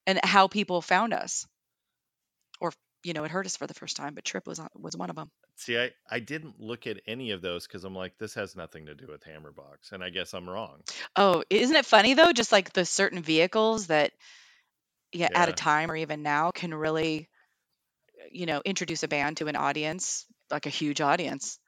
and 0.08 0.20
how 0.24 0.48
people 0.48 0.82
found 0.82 1.14
us. 1.14 1.48
You 3.04 3.14
know, 3.14 3.24
it 3.24 3.32
hurt 3.32 3.46
us 3.46 3.58
for 3.58 3.68
the 3.68 3.74
first 3.74 3.98
time, 3.98 4.14
but 4.14 4.24
Trip 4.24 4.46
was 4.46 4.60
on, 4.60 4.68
was 4.76 4.96
one 4.96 5.10
of 5.10 5.16
them. 5.16 5.32
See, 5.56 5.78
I, 5.78 5.92
I 6.10 6.20
didn't 6.20 6.60
look 6.60 6.88
at 6.88 7.02
any 7.08 7.32
of 7.32 7.42
those 7.42 7.68
because 7.68 7.84
I'm 7.84 7.96
like, 7.96 8.18
this 8.18 8.34
has 8.36 8.56
nothing 8.56 8.86
to 8.88 8.96
do 8.96 9.08
with 9.08 9.24
Hammerbox, 9.24 9.92
and 9.92 10.04
I 10.04 10.10
guess 10.10 10.34
I'm 10.34 10.50
wrong. 10.50 10.82
Oh, 11.16 11.44
isn't 11.50 11.76
it 11.76 11.86
funny 11.86 12.14
though? 12.14 12.32
Just 12.32 12.52
like 12.52 12.74
the 12.74 12.86
certain 12.86 13.22
vehicles 13.22 13.88
that, 13.88 14.12
yeah, 15.12 15.30
at 15.34 15.50
a 15.50 15.54
time 15.54 15.92
or 15.92 15.96
even 15.96 16.24
now 16.24 16.52
can 16.52 16.74
really, 16.74 17.28
uh, 18.20 18.28
you 18.32 18.46
know, 18.46 18.62
introduce 18.64 19.04
a 19.04 19.08
band 19.08 19.38
to 19.38 19.48
an 19.48 19.56
audience, 19.56 20.26
like 20.50 20.66
a 20.66 20.70
huge 20.70 21.02
audience 21.02 21.60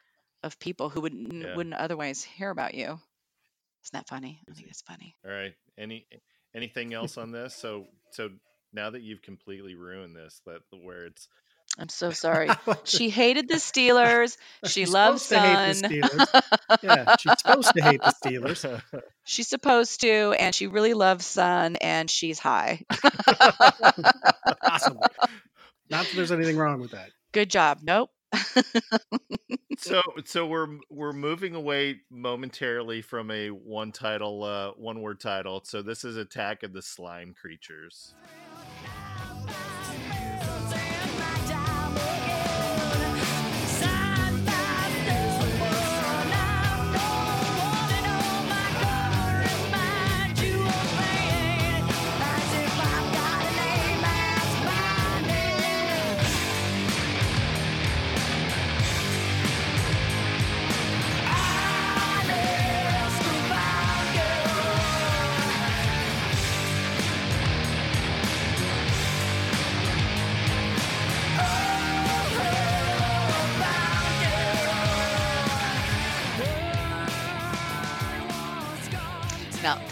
of 0.44 0.60
people 0.60 0.90
who 0.90 1.02
wouldn't 1.02 1.34
Yeah. 1.34 1.56
wouldn't 1.56 1.76
otherwise 1.76 2.24
hear 2.24 2.50
about 2.50 2.74
you. 2.74 2.86
Isn't 2.86 3.94
that 3.94 4.08
funny? 4.08 4.40
I 4.50 4.54
think 4.54 4.70
it's 4.70 4.82
funny. 4.82 5.16
All 5.26 5.32
right. 5.32 5.54
Any 5.78 6.08
anything 6.56 6.94
else 6.94 7.18
on 7.18 7.32
this? 7.32 7.54
So 7.56 7.88
so 8.12 8.30
now 8.74 8.90
that 8.90 9.02
you've 9.02 9.22
completely 9.22 9.76
ruined 9.76 10.16
this, 10.16 10.42
that 10.46 10.62
where 10.82 11.06
it's 11.06 11.28
I'm 11.80 11.90
so 11.90 12.12
sorry. 12.26 12.50
She 12.84 13.10
hated 13.10 13.48
the 13.48 13.56
Steelers. 13.56 14.38
She 14.66 14.82
She's 14.82 14.90
loves 14.94 15.22
supposed 15.24 15.44
to 15.44 15.50
hate 15.56 15.76
Sun. 15.76 15.92
the 15.92 15.98
Steelers. 16.02 16.80
yeah, 16.84 17.16
she's 17.18 17.34
supposed 17.40 17.74
to 17.76 17.82
hate 17.84 18.02
the 18.02 18.14
Steelers. 18.24 18.82
She's 19.26 19.48
supposed 19.48 20.02
to, 20.02 20.36
and 20.38 20.54
she 20.54 20.68
really 20.68 20.94
loves 20.94 21.26
Sun, 21.26 21.78
and 21.78 22.10
she's 22.10 22.40
high. 22.40 22.82
Possibly. 24.62 25.08
Not 25.90 26.06
that 26.06 26.12
there's 26.16 26.32
anything 26.32 26.58
wrong 26.58 26.82
with 26.82 26.92
that. 26.92 27.10
Good 27.32 27.50
job. 27.50 27.80
Nope. 27.84 28.10
So 29.78 30.02
so 30.26 30.46
we're 30.46 30.78
we're 30.90 31.14
moving 31.14 31.56
away 31.56 32.02
momentarily 32.10 33.02
from 33.02 33.32
a 33.32 33.50
one 33.50 33.92
title 33.92 34.44
uh 34.44 34.72
one 34.72 35.02
word 35.02 35.20
title. 35.20 35.62
So 35.64 35.82
this 35.82 36.04
is 36.04 36.18
Attack 36.18 36.64
of 36.64 36.74
the 36.74 36.82
Slime 36.82 37.34
Creatures. 37.34 38.14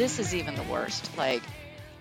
This 0.01 0.17
is 0.17 0.33
even 0.33 0.55
the 0.55 0.63
worst. 0.63 1.15
Like, 1.15 1.43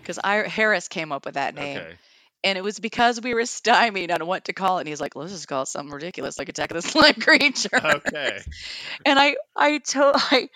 because 0.00 0.18
I 0.24 0.48
Harris 0.48 0.88
came 0.88 1.12
up 1.12 1.26
with 1.26 1.34
that 1.34 1.54
name, 1.54 1.80
Okay. 1.80 1.94
and 2.42 2.56
it 2.56 2.62
was 2.62 2.80
because 2.80 3.20
we 3.20 3.34
were 3.34 3.44
stymied 3.60 4.10
on 4.10 4.26
what 4.26 4.46
to 4.46 4.54
call 4.54 4.78
it. 4.78 4.82
And 4.82 4.88
he's 4.88 5.02
like, 5.02 5.14
"Let's 5.14 5.32
just 5.32 5.46
call 5.46 5.62
it 5.62 5.66
something 5.68 5.92
ridiculous, 5.92 6.38
like 6.38 6.48
Attack 6.48 6.70
of 6.70 6.76
the 6.76 6.88
Slime 6.88 7.14
Creature." 7.14 7.82
Okay. 7.84 8.40
and 9.04 9.18
I, 9.18 9.36
I 9.54 9.78
told, 9.78 10.14
I, 10.18 10.48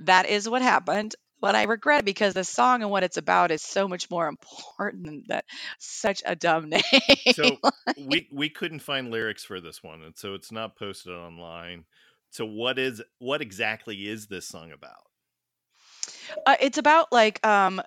that 0.00 0.26
is 0.28 0.48
what 0.48 0.62
happened. 0.62 1.14
But 1.40 1.56
I 1.56 1.64
regret 1.64 2.00
it 2.00 2.04
because 2.04 2.34
the 2.34 2.44
song 2.44 2.82
and 2.82 2.90
what 2.90 3.02
it's 3.02 3.16
about 3.16 3.50
is 3.50 3.62
so 3.62 3.88
much 3.88 4.08
more 4.10 4.28
important 4.28 5.04
than 5.04 5.24
that. 5.26 5.44
Such 5.78 6.22
a 6.24 6.36
dumb 6.36 6.70
name. 6.70 6.82
So 7.24 7.58
we 7.96 8.28
we 8.32 8.48
couldn't 8.48 8.80
find 8.80 9.10
lyrics 9.10 9.44
for 9.44 9.60
this 9.60 9.82
one, 9.82 10.02
and 10.02 10.16
so 10.16 10.34
it's 10.34 10.50
not 10.50 10.76
posted 10.76 11.12
online. 11.12 11.84
So 12.30 12.44
what 12.46 12.78
is 12.80 13.00
what 13.18 13.42
exactly 13.42 14.08
is 14.08 14.26
this 14.26 14.46
song 14.46 14.72
about? 14.72 15.11
Uh, 16.46 16.56
it's 16.60 16.78
about 16.78 17.12
like 17.12 17.44
um 17.46 17.80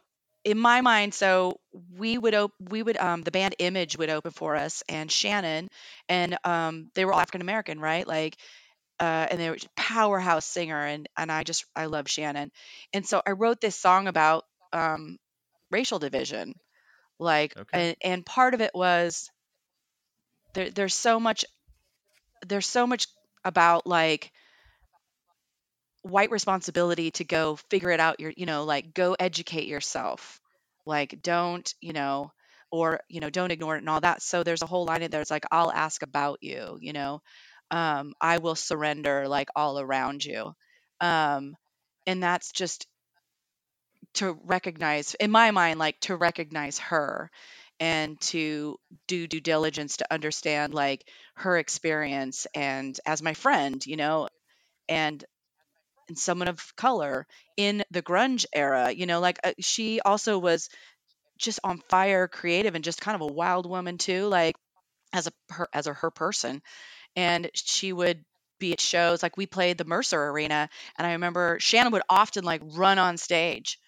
in 0.43 0.57
my 0.59 0.81
mind 0.81 1.13
so 1.13 1.59
we 1.97 2.17
would 2.17 2.35
op- 2.35 2.53
we 2.59 2.81
would 2.83 2.97
um 2.97 3.21
the 3.21 3.31
band 3.31 3.55
image 3.59 3.97
would 3.97 4.09
open 4.09 4.31
for 4.31 4.55
us 4.55 4.83
and 4.89 5.11
shannon 5.11 5.69
and 6.09 6.37
um 6.43 6.89
they 6.95 7.05
were 7.05 7.13
all 7.13 7.19
african 7.19 7.41
american 7.41 7.79
right 7.79 8.07
like 8.07 8.35
uh 8.99 9.27
and 9.29 9.39
they 9.39 9.49
were 9.49 9.57
powerhouse 9.75 10.45
singer 10.45 10.85
and 10.85 11.09
and 11.17 11.31
i 11.31 11.43
just 11.43 11.65
i 11.75 11.85
love 11.85 12.09
shannon 12.09 12.51
and 12.93 13.05
so 13.05 13.21
i 13.25 13.31
wrote 13.31 13.61
this 13.61 13.75
song 13.75 14.07
about 14.07 14.45
um 14.73 15.17
racial 15.71 15.99
division 15.99 16.53
like 17.19 17.55
Okay. 17.57 17.79
and, 17.79 17.95
and 18.03 18.25
part 18.25 18.53
of 18.53 18.61
it 18.61 18.71
was 18.73 19.29
there, 20.53 20.69
there's 20.69 20.93
so 20.95 21.19
much 21.19 21.45
there's 22.45 22.67
so 22.67 22.87
much 22.87 23.07
about 23.43 23.85
like 23.87 24.31
white 26.05 26.31
responsibility 26.31 27.11
to 27.11 27.23
go 27.23 27.55
figure 27.69 27.91
it 27.91 27.99
out 27.99 28.19
your 28.19 28.33
you 28.37 28.45
know 28.45 28.63
like 28.65 28.93
go 28.93 29.15
educate 29.19 29.67
yourself. 29.67 30.39
Like 30.85 31.21
don't 31.21 31.73
you 31.81 31.93
know 31.93 32.31
or 32.71 32.99
you 33.09 33.21
know 33.21 33.29
don't 33.29 33.51
ignore 33.51 33.75
it 33.75 33.79
and 33.79 33.89
all 33.89 34.01
that. 34.01 34.21
So 34.21 34.43
there's 34.43 34.61
a 34.61 34.67
whole 34.67 34.85
line 34.85 35.01
in 35.03 35.11
there 35.11 35.21
it's 35.21 35.31
like 35.31 35.45
i'll 35.51 35.71
ask 35.71 36.01
about 36.03 36.39
you 36.41 36.77
you 36.81 36.93
know? 36.93 37.21
Um 37.71 38.13
i 38.21 38.37
will 38.39 38.55
surrender 38.55 39.27
like 39.27 39.49
all 39.55 39.79
around 39.79 40.25
you. 40.25 40.53
Um 41.01 41.55
and 42.07 42.21
that's 42.23 42.51
just 42.51 42.87
to 44.13 44.33
recognize 44.43 45.13
in 45.15 45.31
my 45.31 45.51
mind 45.51 45.79
like 45.79 45.99
to 46.01 46.15
recognize 46.15 46.79
her 46.79 47.29
and 47.79 48.19
to 48.21 48.77
do 49.07 49.27
due 49.27 49.41
diligence 49.41 49.97
to 49.97 50.13
understand 50.13 50.73
like 50.73 51.05
her 51.35 51.57
experience 51.57 52.47
and 52.55 52.97
as 53.05 53.21
my 53.21 53.33
friend 53.33 53.85
you 53.85 53.97
know? 53.97 54.27
And 54.89 55.23
and 56.07 56.17
someone 56.17 56.47
of 56.47 56.75
color 56.75 57.27
in 57.57 57.83
the 57.91 58.01
grunge 58.01 58.45
era 58.53 58.91
you 58.91 59.05
know 59.05 59.19
like 59.19 59.39
uh, 59.43 59.53
she 59.59 59.99
also 60.01 60.37
was 60.37 60.69
just 61.37 61.59
on 61.63 61.79
fire 61.89 62.27
creative 62.27 62.75
and 62.75 62.83
just 62.83 63.01
kind 63.01 63.15
of 63.15 63.21
a 63.21 63.33
wild 63.33 63.69
woman 63.69 63.97
too 63.97 64.27
like 64.27 64.55
as 65.13 65.27
a 65.27 65.31
her 65.53 65.67
as 65.73 65.87
a 65.87 65.93
her 65.93 66.11
person 66.11 66.61
and 67.15 67.49
she 67.53 67.93
would 67.93 68.23
be 68.59 68.73
at 68.73 68.79
shows 68.81 69.23
like 69.23 69.37
we 69.37 69.45
played 69.47 69.77
the 69.77 69.85
Mercer 69.85 70.29
Arena 70.29 70.69
and 70.97 71.07
I 71.07 71.13
remember 71.13 71.57
Shannon 71.59 71.93
would 71.93 72.03
often 72.09 72.45
like 72.45 72.61
run 72.63 72.99
on 72.99 73.17
stage 73.17 73.79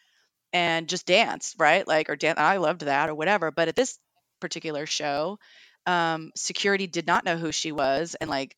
and 0.53 0.87
just 0.89 1.05
dance, 1.05 1.55
right? 1.57 1.87
Like 1.87 2.09
or 2.09 2.15
dance 2.15 2.39
I 2.39 2.57
loved 2.57 2.81
that 2.81 3.09
or 3.09 3.15
whatever, 3.15 3.51
but 3.51 3.67
at 3.67 3.75
this 3.75 3.99
particular 4.39 4.85
show, 4.85 5.39
um 5.85 6.31
security 6.35 6.87
did 6.87 7.07
not 7.07 7.25
know 7.25 7.37
who 7.37 7.51
she 7.51 7.71
was 7.71 8.15
and 8.15 8.29
like 8.29 8.55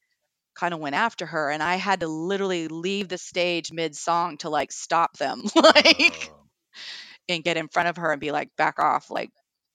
kind 0.59 0.73
of 0.73 0.79
went 0.79 0.95
after 0.95 1.25
her 1.25 1.49
and 1.49 1.63
I 1.63 1.75
had 1.75 2.01
to 2.01 2.07
literally 2.07 2.67
leave 2.67 3.07
the 3.07 3.17
stage 3.17 3.71
mid 3.71 3.95
song 3.95 4.37
to 4.39 4.49
like 4.49 4.71
stop 4.71 5.17
them 5.17 5.43
like 5.55 6.31
Oh. 6.31 6.49
and 7.29 7.43
get 7.43 7.57
in 7.57 7.67
front 7.67 7.89
of 7.89 7.97
her 7.97 8.11
and 8.11 8.21
be 8.21 8.31
like 8.31 8.49
back 8.57 8.79
off 8.79 9.09
like 9.11 9.29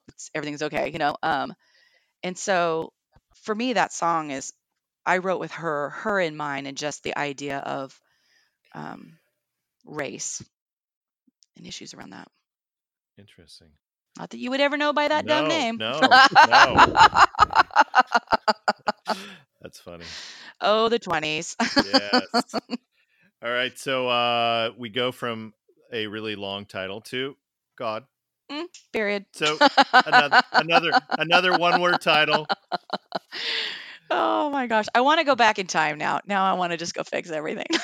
it's, 0.08 0.30
everything's 0.34 0.62
okay, 0.62 0.90
you 0.90 0.98
know. 0.98 1.16
Um 1.22 1.54
and 2.22 2.36
so 2.38 2.92
for 3.44 3.54
me 3.54 3.74
that 3.74 3.92
song 3.92 4.30
is 4.30 4.52
I 5.06 5.18
wrote 5.18 5.40
with 5.40 5.52
her, 5.52 5.90
her 5.90 6.20
in 6.20 6.36
mind, 6.36 6.66
and 6.66 6.76
just 6.76 7.02
the 7.02 7.16
idea 7.18 7.58
of 7.58 7.98
um, 8.74 9.18
race 9.84 10.42
and 11.56 11.66
issues 11.66 11.94
around 11.94 12.10
that. 12.10 12.28
Interesting. 13.18 13.72
Not 14.18 14.30
that 14.30 14.38
you 14.38 14.50
would 14.50 14.60
ever 14.60 14.76
know 14.76 14.92
by 14.92 15.08
that 15.08 15.26
dumb 15.26 15.46
name. 15.48 15.78
no, 15.78 16.00
no. 16.46 16.96
That's 19.74 19.82
funny. 19.82 20.04
oh, 20.60 20.88
the 20.88 21.00
20s. 21.00 21.56
Yes. 21.84 22.54
All 23.42 23.50
right. 23.50 23.76
So 23.76 24.08
uh 24.08 24.70
we 24.78 24.88
go 24.88 25.10
from 25.10 25.52
a 25.92 26.06
really 26.06 26.36
long 26.36 26.64
title 26.64 27.00
to 27.02 27.36
God. 27.76 28.04
Period. 28.92 29.26
So 29.32 29.58
another 30.06 30.40
another 30.54 30.92
another 31.18 31.58
one 31.58 31.80
word 31.80 32.00
title. 32.00 32.46
oh 34.12 34.48
my 34.50 34.68
gosh. 34.68 34.86
I 34.94 35.00
want 35.00 35.18
to 35.18 35.24
go 35.24 35.34
back 35.34 35.58
in 35.58 35.66
time 35.66 35.98
now. 35.98 36.20
Now 36.24 36.44
I 36.44 36.52
want 36.52 36.70
to 36.70 36.76
just 36.76 36.94
go 36.94 37.02
fix 37.02 37.30
everything. 37.30 37.66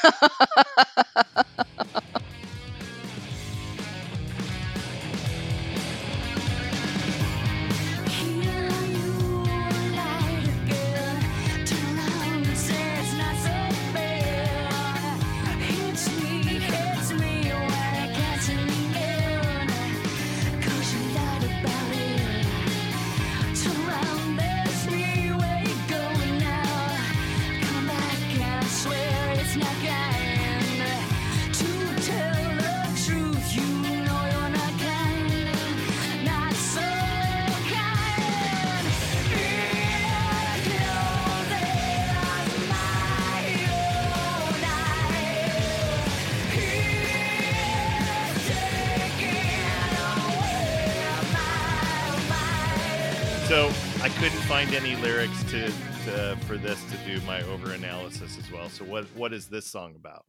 find 54.61 54.75
any 54.75 54.95
lyrics 54.97 55.43
to, 55.45 55.73
to 56.05 56.37
for 56.47 56.59
this 56.59 56.83
to 56.85 56.97
do 57.07 57.19
my 57.27 57.41
over 57.45 57.73
analysis 57.73 58.37
as 58.39 58.53
well. 58.53 58.69
So 58.69 58.85
what 58.85 59.07
what 59.15 59.33
is 59.33 59.47
this 59.47 59.67
song 59.67 59.95
about? 59.97 60.27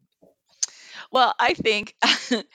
well, 1.12 1.34
I 1.38 1.54
think. 1.54 1.96
and 2.32 2.46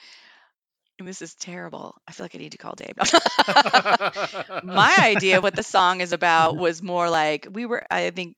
this 1.07 1.21
is 1.21 1.35
terrible. 1.35 1.95
I 2.07 2.13
feel 2.13 2.23
like 2.23 2.33
I 2.33 2.39
need 2.39 2.53
to 2.53 2.57
call 2.57 2.73
Dave. 2.75 2.95
my 4.63 4.95
idea 4.99 5.37
of 5.37 5.43
what 5.43 5.55
the 5.55 5.61
song 5.61 6.01
is 6.01 6.13
about 6.13 6.57
was 6.57 6.81
more 6.81 7.11
like 7.11 7.47
we 7.51 7.67
were 7.67 7.85
i 7.91 8.09
think 8.09 8.35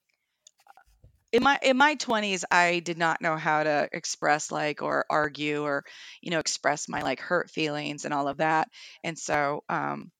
in 1.31 1.41
my 1.41 1.57
in 1.61 1.77
my 1.77 1.95
20s 1.95 2.43
i 2.51 2.79
did 2.79 2.97
not 2.97 3.21
know 3.21 3.37
how 3.37 3.63
to 3.63 3.87
express 3.93 4.51
like 4.51 4.81
or 4.81 5.05
argue 5.09 5.63
or 5.63 5.85
you 6.21 6.31
know 6.31 6.39
express 6.39 6.89
my 6.89 7.03
like 7.03 7.21
hurt 7.21 7.49
feelings 7.49 8.03
and 8.03 8.13
all 8.13 8.27
of 8.27 8.37
that 8.37 8.67
and 9.03 9.17
so 9.17 9.63
um 9.69 10.11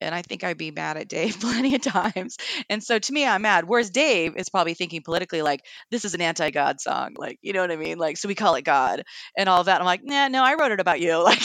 and 0.00 0.14
i 0.14 0.22
think 0.22 0.44
i'd 0.44 0.58
be 0.58 0.70
mad 0.70 0.96
at 0.96 1.08
dave 1.08 1.38
plenty 1.40 1.74
of 1.74 1.80
times 1.80 2.36
and 2.68 2.82
so 2.82 2.98
to 2.98 3.12
me 3.12 3.26
i'm 3.26 3.42
mad 3.42 3.64
whereas 3.66 3.90
dave 3.90 4.36
is 4.36 4.48
probably 4.48 4.74
thinking 4.74 5.02
politically 5.02 5.42
like 5.42 5.64
this 5.90 6.04
is 6.04 6.14
an 6.14 6.20
anti-god 6.20 6.80
song 6.80 7.14
like 7.16 7.38
you 7.42 7.52
know 7.52 7.60
what 7.60 7.70
i 7.70 7.76
mean 7.76 7.98
like 7.98 8.16
so 8.16 8.28
we 8.28 8.34
call 8.34 8.54
it 8.54 8.64
god 8.64 9.02
and 9.36 9.48
all 9.48 9.60
of 9.60 9.66
that 9.66 9.80
i'm 9.80 9.86
like 9.86 10.04
nah 10.04 10.28
no 10.28 10.44
i 10.44 10.54
wrote 10.54 10.72
it 10.72 10.80
about 10.80 11.00
you 11.00 11.22
like 11.24 11.40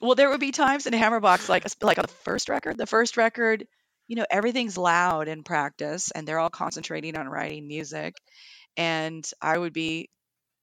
well, 0.00 0.14
there 0.14 0.30
would 0.30 0.40
be 0.40 0.50
times 0.52 0.86
in 0.86 0.94
Hammerbox, 0.94 1.48
like 1.48 1.66
like 1.82 1.98
on 1.98 2.04
the 2.04 2.12
first 2.24 2.48
record. 2.48 2.78
The 2.78 2.86
first 2.86 3.16
record, 3.16 3.66
you 4.08 4.16
know, 4.16 4.26
everything's 4.30 4.78
loud 4.78 5.28
in 5.28 5.42
practice, 5.42 6.10
and 6.10 6.26
they're 6.26 6.38
all 6.38 6.50
concentrating 6.50 7.16
on 7.16 7.28
writing 7.28 7.66
music. 7.68 8.16
And 8.76 9.28
I 9.42 9.58
would 9.58 9.72
be, 9.72 10.08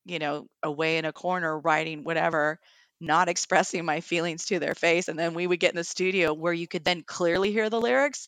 you 0.05 0.19
know, 0.19 0.47
away 0.63 0.97
in 0.97 1.05
a 1.05 1.13
corner 1.13 1.59
writing 1.59 2.03
whatever, 2.03 2.59
not 2.99 3.29
expressing 3.29 3.85
my 3.85 4.01
feelings 4.01 4.45
to 4.45 4.59
their 4.59 4.75
face. 4.75 5.07
And 5.07 5.17
then 5.17 5.33
we 5.33 5.45
would 5.45 5.59
get 5.59 5.71
in 5.71 5.77
the 5.77 5.83
studio 5.83 6.33
where 6.33 6.53
you 6.53 6.67
could 6.67 6.83
then 6.83 7.03
clearly 7.03 7.51
hear 7.51 7.69
the 7.69 7.81
lyrics. 7.81 8.27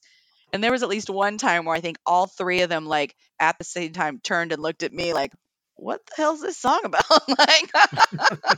And 0.52 0.64
there 0.64 0.72
was 0.72 0.84
at 0.84 0.90
least 0.90 1.10
one 1.10 1.38
time 1.38 1.66
where 1.66 1.76
I 1.76 1.82
think 1.82 1.98
all 2.06 2.26
three 2.26 2.62
of 2.62 2.70
them, 2.70 2.86
like 2.86 3.16
at 3.40 3.58
the 3.58 3.64
same 3.64 3.94
time, 3.94 4.20
turned 4.24 4.52
and 4.52 4.62
looked 4.62 4.82
at 4.84 4.92
me 4.92 5.14
like, 5.14 5.32
"What 5.76 6.02
the 6.08 6.14
hell's 6.18 6.42
this 6.42 6.58
song 6.58 6.82
about?" 6.86 7.30
like, 7.38 7.72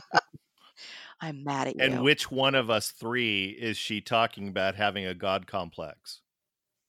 I'm 1.20 1.44
mad 1.44 1.68
at 1.68 1.76
you. 1.76 1.82
and 1.82 2.02
which 2.02 2.30
one 2.30 2.54
of 2.54 2.70
us 2.70 2.90
three 2.90 3.48
is 3.48 3.76
she 3.76 4.00
talking 4.00 4.48
about 4.48 4.74
having 4.74 5.04
a 5.04 5.14
god 5.14 5.46
complex? 5.46 6.21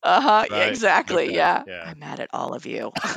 Uh-huh. 0.03 0.45
Right, 0.51 0.67
exactly. 0.69 1.27
okay, 1.27 1.35
Yeah. 1.35 1.63
yeah. 1.65 1.84
I'm 1.88 1.99
mad 1.99 2.19
at 2.19 2.30
all 2.34 2.53
of 2.53 2.65
you. 2.65 2.91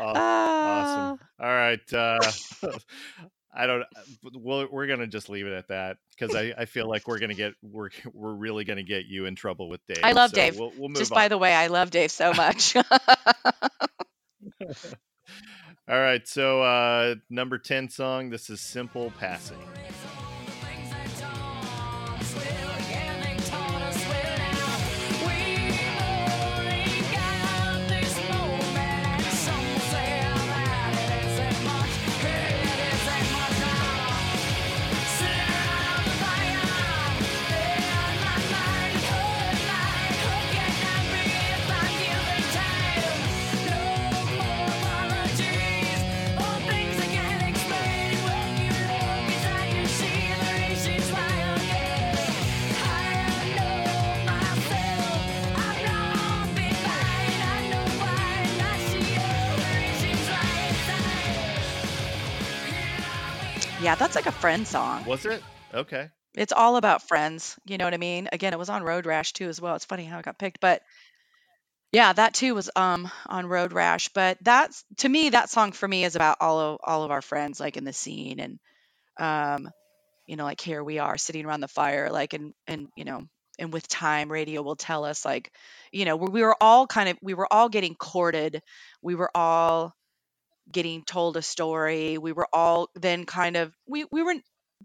awesome. 0.00 0.16
Ah, 0.16 1.16
All 1.40 1.48
right. 1.48 1.92
Uh, 1.92 2.18
I 3.54 3.66
don't. 3.66 3.84
We'll, 4.34 4.68
we're 4.70 4.86
gonna 4.86 5.06
just 5.06 5.28
leave 5.28 5.46
it 5.46 5.52
at 5.52 5.68
that 5.68 5.96
because 6.18 6.34
I, 6.36 6.52
I 6.56 6.64
feel 6.66 6.88
like 6.88 7.08
we're 7.08 7.18
gonna 7.18 7.34
get 7.34 7.54
we're 7.62 7.88
we're 8.12 8.32
really 8.34 8.64
gonna 8.64 8.82
get 8.84 9.06
you 9.06 9.26
in 9.26 9.34
trouble 9.34 9.68
with 9.68 9.80
Dave. 9.86 9.98
I 10.04 10.12
love 10.12 10.30
so 10.30 10.36
Dave. 10.36 10.58
We'll, 10.58 10.72
we'll 10.76 10.90
Just 10.90 11.10
on. 11.12 11.16
by 11.16 11.28
the 11.28 11.38
way, 11.38 11.52
I 11.54 11.66
love 11.68 11.90
Dave 11.90 12.10
so 12.10 12.32
much. 12.34 12.76
All 12.76 12.84
right. 15.88 16.26
So 16.28 16.62
uh, 16.62 17.14
number 17.30 17.58
ten 17.58 17.88
song. 17.88 18.30
This 18.30 18.48
is 18.50 18.60
"Simple 18.60 19.12
Passing." 19.18 19.58
Yeah, 63.88 63.94
that's 63.94 64.16
like 64.16 64.26
a 64.26 64.32
friend 64.32 64.68
song. 64.68 65.02
Was 65.06 65.24
it? 65.24 65.42
Okay. 65.72 66.10
It's 66.34 66.52
all 66.52 66.76
about 66.76 67.08
friends. 67.08 67.56
You 67.64 67.78
know 67.78 67.86
what 67.86 67.94
I 67.94 67.96
mean? 67.96 68.28
Again, 68.30 68.52
it 68.52 68.58
was 68.58 68.68
on 68.68 68.82
Road 68.82 69.06
Rash 69.06 69.32
too 69.32 69.48
as 69.48 69.62
well. 69.62 69.76
It's 69.76 69.86
funny 69.86 70.04
how 70.04 70.18
it 70.18 70.26
got 70.26 70.38
picked, 70.38 70.60
but 70.60 70.82
Yeah, 71.90 72.12
that 72.12 72.34
too 72.34 72.54
was 72.54 72.68
um 72.76 73.10
on 73.26 73.46
Road 73.46 73.72
Rash, 73.72 74.10
but 74.10 74.36
that's 74.42 74.84
to 74.98 75.08
me 75.08 75.30
that 75.30 75.48
song 75.48 75.72
for 75.72 75.88
me 75.88 76.04
is 76.04 76.16
about 76.16 76.36
all 76.42 76.58
of 76.60 76.80
all 76.84 77.02
of 77.04 77.10
our 77.10 77.22
friends 77.22 77.60
like 77.60 77.78
in 77.78 77.84
the 77.84 77.94
scene 77.94 78.40
and 78.40 78.58
um 79.18 79.70
you 80.26 80.36
know 80.36 80.44
like 80.44 80.60
here 80.60 80.84
we 80.84 80.98
are 80.98 81.16
sitting 81.16 81.46
around 81.46 81.60
the 81.60 81.68
fire 81.68 82.10
like 82.10 82.34
and 82.34 82.52
and 82.66 82.88
you 82.94 83.06
know 83.06 83.22
and 83.58 83.72
with 83.72 83.88
time 83.88 84.30
radio 84.30 84.62
will 84.62 84.76
tell 84.76 85.04
us 85.06 85.24
like 85.24 85.50
you 85.92 86.04
know 86.04 86.16
we 86.16 86.28
we 86.28 86.42
were 86.42 86.56
all 86.60 86.86
kind 86.86 87.08
of 87.08 87.18
we 87.22 87.34
were 87.34 87.50
all 87.50 87.70
getting 87.70 87.94
courted 87.94 88.62
we 89.02 89.14
were 89.14 89.30
all 89.34 89.94
getting 90.72 91.04
told 91.04 91.36
a 91.36 91.42
story 91.42 92.18
we 92.18 92.32
were 92.32 92.48
all 92.52 92.90
then 92.94 93.24
kind 93.26 93.56
of 93.56 93.72
we 93.86 94.04
we 94.12 94.22
were 94.22 94.34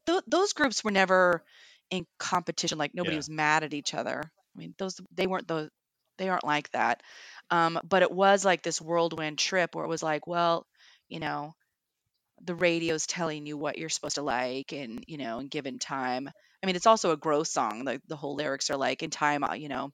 th- 0.06 0.24
those 0.28 0.54
groups 0.54 0.84
were 0.84 0.92
never 0.92 1.44
in 1.92 2.06
competition 2.20 2.78
like 2.78 2.96
nobody 2.96 3.16
Yeah. 3.16 3.20
was 3.20 3.30
mad 3.30 3.64
at 3.64 3.74
each 3.74 3.94
other. 3.94 4.22
I 4.24 4.60
mean 4.60 4.76
those 4.78 5.00
they 5.14 5.28
weren't 5.28 5.48
those 5.48 5.70
they 6.18 6.30
aren't 6.30 6.46
like 6.46 6.72
that. 6.72 7.02
Um 7.50 7.80
but 7.88 8.02
it 8.04 8.12
was 8.12 8.46
like 8.46 8.64
this 8.64 8.82
whirlwind 8.82 9.40
trip 9.40 9.76
where 9.76 9.86
it 9.86 9.90
was 9.90 10.04
like 10.04 10.28
well 10.28 10.66
you 11.10 11.20
know 11.20 11.54
the 12.44 12.56
radio's 12.56 13.08
telling 13.08 13.46
you 13.46 13.58
what 13.58 13.78
you're 13.78 13.90
supposed 13.90 14.16
to 14.16 14.22
like 14.24 14.74
and 14.74 15.04
you 15.08 15.18
know 15.18 15.40
and 15.40 15.50
given 15.52 15.80
time. 15.80 16.30
I 16.64 16.66
mean 16.66 16.76
it's 16.78 16.88
also 16.88 17.12
a 17.12 17.18
growth 17.18 17.48
song 17.50 17.84
like 17.86 18.02
the 18.08 18.16
whole 18.16 18.36
lyrics 18.36 18.70
are 18.70 18.78
like 18.78 19.04
in 19.04 19.10
time 19.10 19.44
you 19.58 19.70
know 19.70 19.92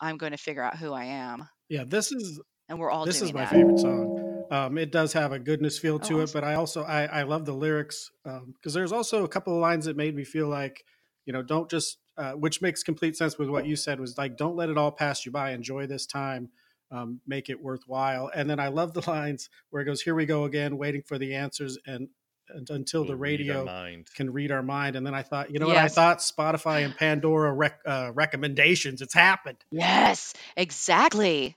i'm 0.00 0.16
going 0.18 0.32
to 0.32 0.38
figure 0.38 0.62
out 0.62 0.76
who 0.76 0.92
i 0.92 1.04
am. 1.04 1.48
Yeah, 1.68 1.84
this 1.84 2.12
is 2.12 2.40
and 2.68 2.78
we're 2.78 2.90
all 2.90 3.04
this 3.06 3.22
is 3.22 3.32
my 3.32 3.42
that. 3.42 3.52
favorite 3.52 3.80
song. 3.80 4.25
Um, 4.50 4.78
it 4.78 4.90
does 4.92 5.12
have 5.12 5.32
a 5.32 5.38
goodness 5.38 5.78
feel 5.78 5.96
Oh, 5.96 6.08
to 6.08 6.20
it, 6.20 6.30
but 6.32 6.44
I 6.44 6.54
also 6.54 6.82
I, 6.84 7.04
I 7.06 7.22
love 7.22 7.44
the 7.46 7.52
lyrics 7.54 8.10
because 8.24 8.74
there's 8.74 8.92
also 8.92 9.24
a 9.24 9.28
couple 9.28 9.54
of 9.54 9.60
lines 9.60 9.84
that 9.86 9.96
made 9.96 10.14
me 10.14 10.24
feel 10.24 10.48
like 10.48 10.84
you 11.24 11.32
know 11.32 11.42
don't 11.42 11.70
just 11.70 11.98
uh, 12.16 12.32
which 12.32 12.62
makes 12.62 12.82
complete 12.82 13.16
sense 13.16 13.36
with 13.38 13.48
what 13.48 13.66
you 13.66 13.76
said 13.76 14.00
was 14.00 14.16
like 14.16 14.36
don't 14.36 14.56
let 14.56 14.68
it 14.68 14.78
all 14.78 14.90
pass 14.92 15.26
you 15.26 15.32
by. 15.32 15.50
Enjoy 15.52 15.86
this 15.86 16.06
time, 16.06 16.48
um, 16.90 17.20
make 17.26 17.50
it 17.50 17.62
worthwhile. 17.62 18.30
And 18.34 18.48
then 18.48 18.58
I 18.60 18.68
love 18.68 18.94
the 18.94 19.08
lines 19.10 19.48
where 19.70 19.82
it 19.82 19.84
goes, 19.86 20.00
"Here 20.00 20.14
we 20.14 20.26
go 20.26 20.44
again, 20.44 20.78
waiting 20.78 21.02
for 21.02 21.18
the 21.18 21.34
answers," 21.34 21.78
and, 21.86 22.08
and 22.48 22.70
until 22.70 23.02
the 23.04 23.10
We'll 23.10 23.18
read 23.18 23.40
our 23.50 23.56
radio 23.58 23.64
mind. 23.64 24.06
can 24.14 24.32
read 24.32 24.50
our 24.52 24.62
mind. 24.62 24.96
And 24.96 25.04
then 25.06 25.14
I 25.14 25.22
thought, 25.22 25.50
you 25.52 25.58
know 25.58 25.66
what? 25.66 25.76
I 25.76 25.88
thought 25.88 26.18
Spotify 26.18 26.84
and 26.84 26.96
Pandora 26.96 27.52
rec- 27.52 27.80
uh, 27.84 28.12
recommendations. 28.14 29.02
It's 29.02 29.14
happened. 29.14 29.58
yes 29.70 30.32
exactly 30.56 31.56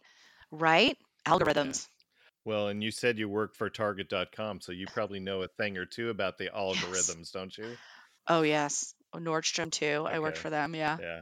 right 0.51 0.97
algorithms 1.27 1.87
Well, 2.45 2.69
and 2.69 2.83
you 2.83 2.91
said 2.91 3.19
you 3.19 3.29
work 3.29 3.55
for 3.55 3.69
Target.com, 3.69 4.61
so 4.61 4.71
you 4.71 4.87
probably 4.93 5.19
know 5.19 5.41
a 5.43 5.47
thing 5.47 5.77
or 5.77 5.85
two 5.85 6.09
about 6.09 6.37
the 6.37 6.49
algorithms, 6.55 7.31
don't 7.31 7.55
you? 7.57 7.75
oh 8.31 8.43
yes 8.43 8.93
oh, 9.13 9.17
nordstrom 9.17 9.71
too 9.71 10.05
i 10.07 10.19
worked 10.19 10.37
Okay. 10.37 10.41
for 10.43 10.49
them 10.51 10.75
yeah 10.75 10.97
Yeah. 11.01 11.21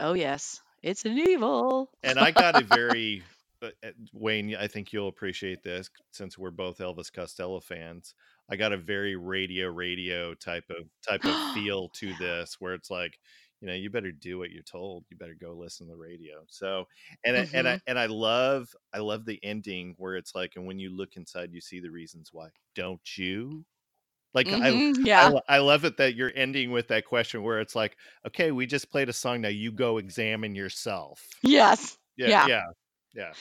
oh 0.00 0.14
yes 0.14 0.60
it's 0.82 1.04
an 1.04 1.16
evil 1.18 1.88
And 2.02 2.18
I 2.18 2.32
got 2.32 2.60
a 2.60 2.64
very 2.64 3.22
uh, 3.62 3.68
uh, 3.84 3.90
Wayne, 4.12 4.54
I 4.56 4.66
think 4.66 4.92
you'll 4.92 5.08
appreciate 5.08 5.62
this 5.62 5.88
since 6.12 6.36
we're 6.36 6.50
both 6.50 6.78
Elvis 6.78 7.12
Costello 7.12 7.60
fans. 7.60 8.14
I 8.50 8.56
got 8.56 8.72
a 8.72 8.76
very 8.76 9.16
radio 9.16 9.68
radio 9.68 10.34
type 10.34 10.68
of 10.70 10.88
type 11.06 11.24
of 11.24 11.34
feel 11.54 11.88
to 12.00 12.12
this 12.18 12.56
where 12.60 12.74
it's 12.74 12.90
like, 12.90 13.18
you 13.60 13.68
know, 13.68 13.74
you 13.74 13.90
better 13.90 14.12
do 14.12 14.38
what 14.38 14.50
you're 14.50 14.62
told. 14.62 15.04
You 15.10 15.16
better 15.16 15.34
go 15.34 15.54
listen 15.54 15.86
to 15.86 15.92
the 15.92 15.96
radio. 15.98 16.44
So, 16.48 16.84
and 17.24 17.36
I, 17.38 17.46
and 17.52 17.68
I 17.68 17.78
and 17.86 17.98
I 17.98 18.06
love 18.06 18.68
I 18.92 18.98
love 18.98 19.24
the 19.24 19.40
ending 19.44 19.94
where 19.98 20.16
it's 20.16 20.34
like 20.34 20.56
and 20.56 20.66
when 20.66 20.78
you 20.78 20.90
look 20.94 21.16
inside 21.16 21.52
you 21.52 21.60
see 21.60 21.80
the 21.80 21.90
reasons 21.90 22.30
why. 22.32 22.48
Don't 22.74 23.16
you? 23.16 23.64
Like 24.34 24.52
I 24.62 24.70
Mhm, 24.70 25.04
I, 25.18 25.24
yeah 25.24 25.28
lo- 25.28 25.42
I 25.48 25.58
love 25.58 25.84
it 25.84 25.96
that 25.98 26.14
you're 26.14 26.32
ending 26.34 26.70
with 26.72 26.88
that 26.88 27.06
question 27.06 27.42
where 27.42 27.60
it's 27.60 27.74
like, 27.74 27.96
okay, 28.26 28.52
we 28.52 28.66
just 28.66 28.90
played 28.90 29.08
a 29.08 29.12
song. 29.14 29.40
Now 29.42 29.48
you 29.48 29.72
go 29.72 29.98
examine 29.98 30.54
yourself. 30.54 31.42
yes 31.42 31.98
Yeah, 32.16 32.34
Yeah. 32.34 32.46
yeah, 32.46 32.64
yeah. 33.14 33.34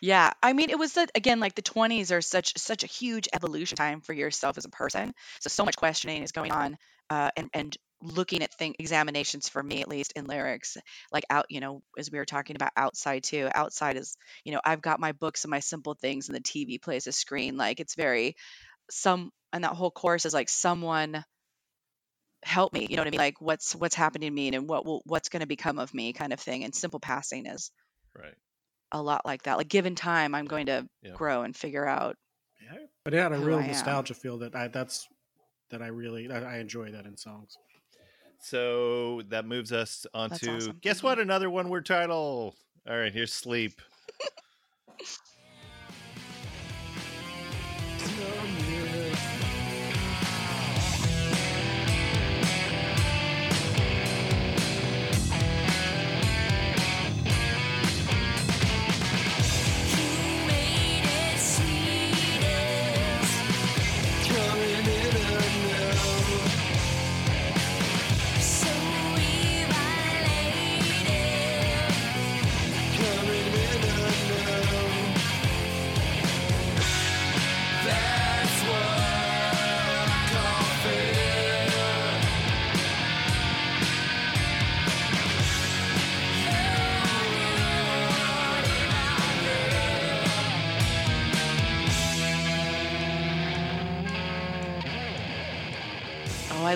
Yeah, 0.00 0.32
I 0.42 0.52
mean, 0.52 0.70
it 0.70 0.78
was 0.78 0.94
that 0.94 1.10
again, 1.14 1.40
like 1.40 1.54
the 1.54 1.62
20s 1.62 2.12
are 2.12 2.20
such 2.20 2.56
such 2.58 2.82
a 2.82 2.86
huge 2.86 3.28
evolution 3.32 3.76
time 3.76 4.00
for 4.00 4.12
yourself 4.12 4.58
as 4.58 4.64
a 4.64 4.68
person. 4.70 5.12
So 5.40 5.48
so 5.48 5.64
much 5.64 5.76
questioning 5.76 6.22
is 6.22 6.32
going 6.32 6.52
on, 6.52 6.76
uh, 7.08 7.30
and 7.36 7.50
and 7.52 7.76
looking 8.02 8.42
at 8.42 8.54
thing 8.54 8.74
examinations 8.78 9.48
for 9.48 9.62
me 9.62 9.82
at 9.82 9.88
least 9.88 10.12
in 10.16 10.26
lyrics, 10.26 10.76
like 11.12 11.24
out, 11.30 11.46
you 11.48 11.60
know, 11.60 11.82
as 11.98 12.10
we 12.10 12.18
were 12.18 12.24
talking 12.24 12.56
about 12.56 12.72
outside 12.76 13.22
too. 13.22 13.48
Outside 13.54 13.96
is, 13.96 14.16
you 14.44 14.52
know, 14.52 14.60
I've 14.64 14.82
got 14.82 15.00
my 15.00 15.12
books 15.12 15.44
and 15.44 15.50
my 15.50 15.60
simple 15.60 15.94
things, 15.94 16.28
and 16.28 16.36
the 16.36 16.40
TV 16.42 16.80
plays 16.80 17.06
a 17.06 17.12
screen. 17.12 17.56
Like 17.56 17.80
it's 17.80 17.94
very 17.94 18.36
some, 18.90 19.30
and 19.52 19.64
that 19.64 19.72
whole 19.72 19.90
course 19.90 20.26
is 20.26 20.34
like 20.34 20.48
someone 20.48 21.24
help 22.42 22.72
me. 22.72 22.86
You 22.88 22.96
know 22.96 23.02
what 23.02 23.08
I 23.08 23.10
mean? 23.10 23.18
Like 23.18 23.40
what's 23.40 23.74
what's 23.74 23.94
happening 23.94 24.30
to 24.30 24.34
me 24.34 24.48
and 24.48 24.68
what 24.68 24.84
will 24.86 25.02
what's 25.04 25.28
going 25.28 25.40
to 25.40 25.46
become 25.46 25.78
of 25.78 25.92
me, 25.94 26.12
kind 26.12 26.32
of 26.32 26.40
thing. 26.40 26.64
And 26.64 26.74
simple 26.74 27.00
passing 27.00 27.46
is 27.46 27.70
Right. 28.16 28.34
a 28.92 29.00
lot 29.00 29.24
like 29.24 29.44
that. 29.44 29.58
Like 29.58 29.68
given 29.68 29.94
time, 29.94 30.34
I'm 30.34 30.46
going 30.46 30.66
to 30.66 30.88
Yeah. 31.02 31.12
grow 31.14 31.42
and 31.42 31.54
figure 31.56 31.86
out 31.86 32.16
Yeah, 32.62 32.78
but 33.04 33.14
it 33.14 33.18
had 33.18 33.32
a 33.32 33.38
real 33.38 33.58
I 33.58 33.62
am. 33.62 33.68
nostalgia 33.68 34.14
feel 34.14 34.38
that 34.38 34.54
I 34.54 34.68
that's 34.68 35.06
that 35.70 35.82
I 35.82 35.88
really 35.88 36.30
I, 36.30 36.56
I 36.56 36.58
enjoy 36.58 36.90
that 36.92 37.06
in 37.06 37.16
songs. 37.16 37.56
So 38.40 39.22
that 39.28 39.44
moves 39.44 39.72
us 39.72 40.06
on 40.14 40.30
That's 40.30 40.40
to 40.42 40.56
awesome. 40.56 40.78
guess 40.80 41.02
what? 41.02 41.18
Another 41.18 41.50
one 41.50 41.68
word 41.68 41.86
title. 41.86 42.54
All 42.88 42.98
right, 42.98 43.12
here's 43.12 43.32
sleep. 43.32 43.80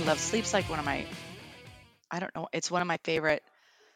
love 0.04 0.20
Sleep's 0.20 0.52
like 0.52 0.68
one 0.68 0.78
of 0.78 0.84
my 0.84 1.04
I 2.10 2.20
don't 2.20 2.34
know, 2.34 2.48
it's 2.52 2.70
one 2.70 2.82
of 2.82 2.88
my 2.88 2.98
favorite 3.04 3.42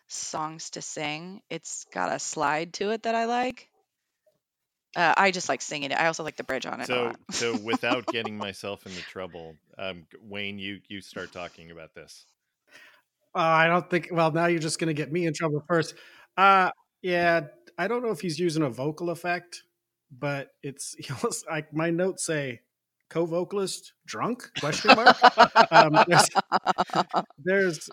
songs 0.09 0.71
to 0.71 0.83
sing. 0.83 1.43
It's 1.51 1.87
got 1.93 2.11
a 2.13 2.19
slide 2.19 2.73
to 2.75 2.91
it 2.91 3.03
that 3.03 3.15
I 3.15 3.27
like. 3.27 3.69
Uh, 4.97 5.15
I 5.17 5.31
just 5.31 5.49
like 5.49 5.61
singing 5.61 5.91
it. 5.91 6.01
I 6.01 6.07
also 6.07 6.25
like 6.25 6.37
the 6.37 6.45
bridge 6.45 6.67
on 6.67 6.81
it 6.81 6.87
So 6.87 7.13
so 7.31 7.57
without 7.57 8.07
getting 8.07 8.39
myself 8.39 8.87
into 8.87 9.03
trouble, 9.03 9.55
um, 9.77 10.07
Wayne, 10.23 10.59
you 10.59 10.81
you 10.89 11.01
start 11.01 11.33
talking 11.33 11.71
about 11.71 11.95
this. 11.95 12.25
Uh, 13.35 13.41
I 13.41 13.67
don't 13.67 13.89
think. 13.89 14.09
Well, 14.11 14.33
now 14.33 14.47
you're 14.47 14.59
just 14.59 14.79
going 14.79 14.89
to 14.89 14.95
get 14.95 15.13
me 15.13 15.27
in 15.27 15.35
trouble 15.35 15.63
first. 15.69 15.95
Uh, 16.37 16.71
yeah, 17.03 17.43
I 17.77 17.87
don't 17.87 18.03
know 18.03 18.11
if 18.11 18.21
he's 18.21 18.39
using 18.39 18.63
a 18.63 18.71
vocal 18.71 19.11
effect, 19.11 19.63
but 20.11 20.49
it's 20.63 20.95
he 20.99 21.13
was, 21.23 21.45
like 21.49 21.73
my 21.73 21.91
notes 21.91 22.25
say 22.25 22.63
co-vocalist 23.09 23.93
drunk 24.07 24.51
question 24.61 24.95
mark. 24.95 25.17
um, 25.73 26.05
there's, 26.09 26.29
there's 27.39 27.91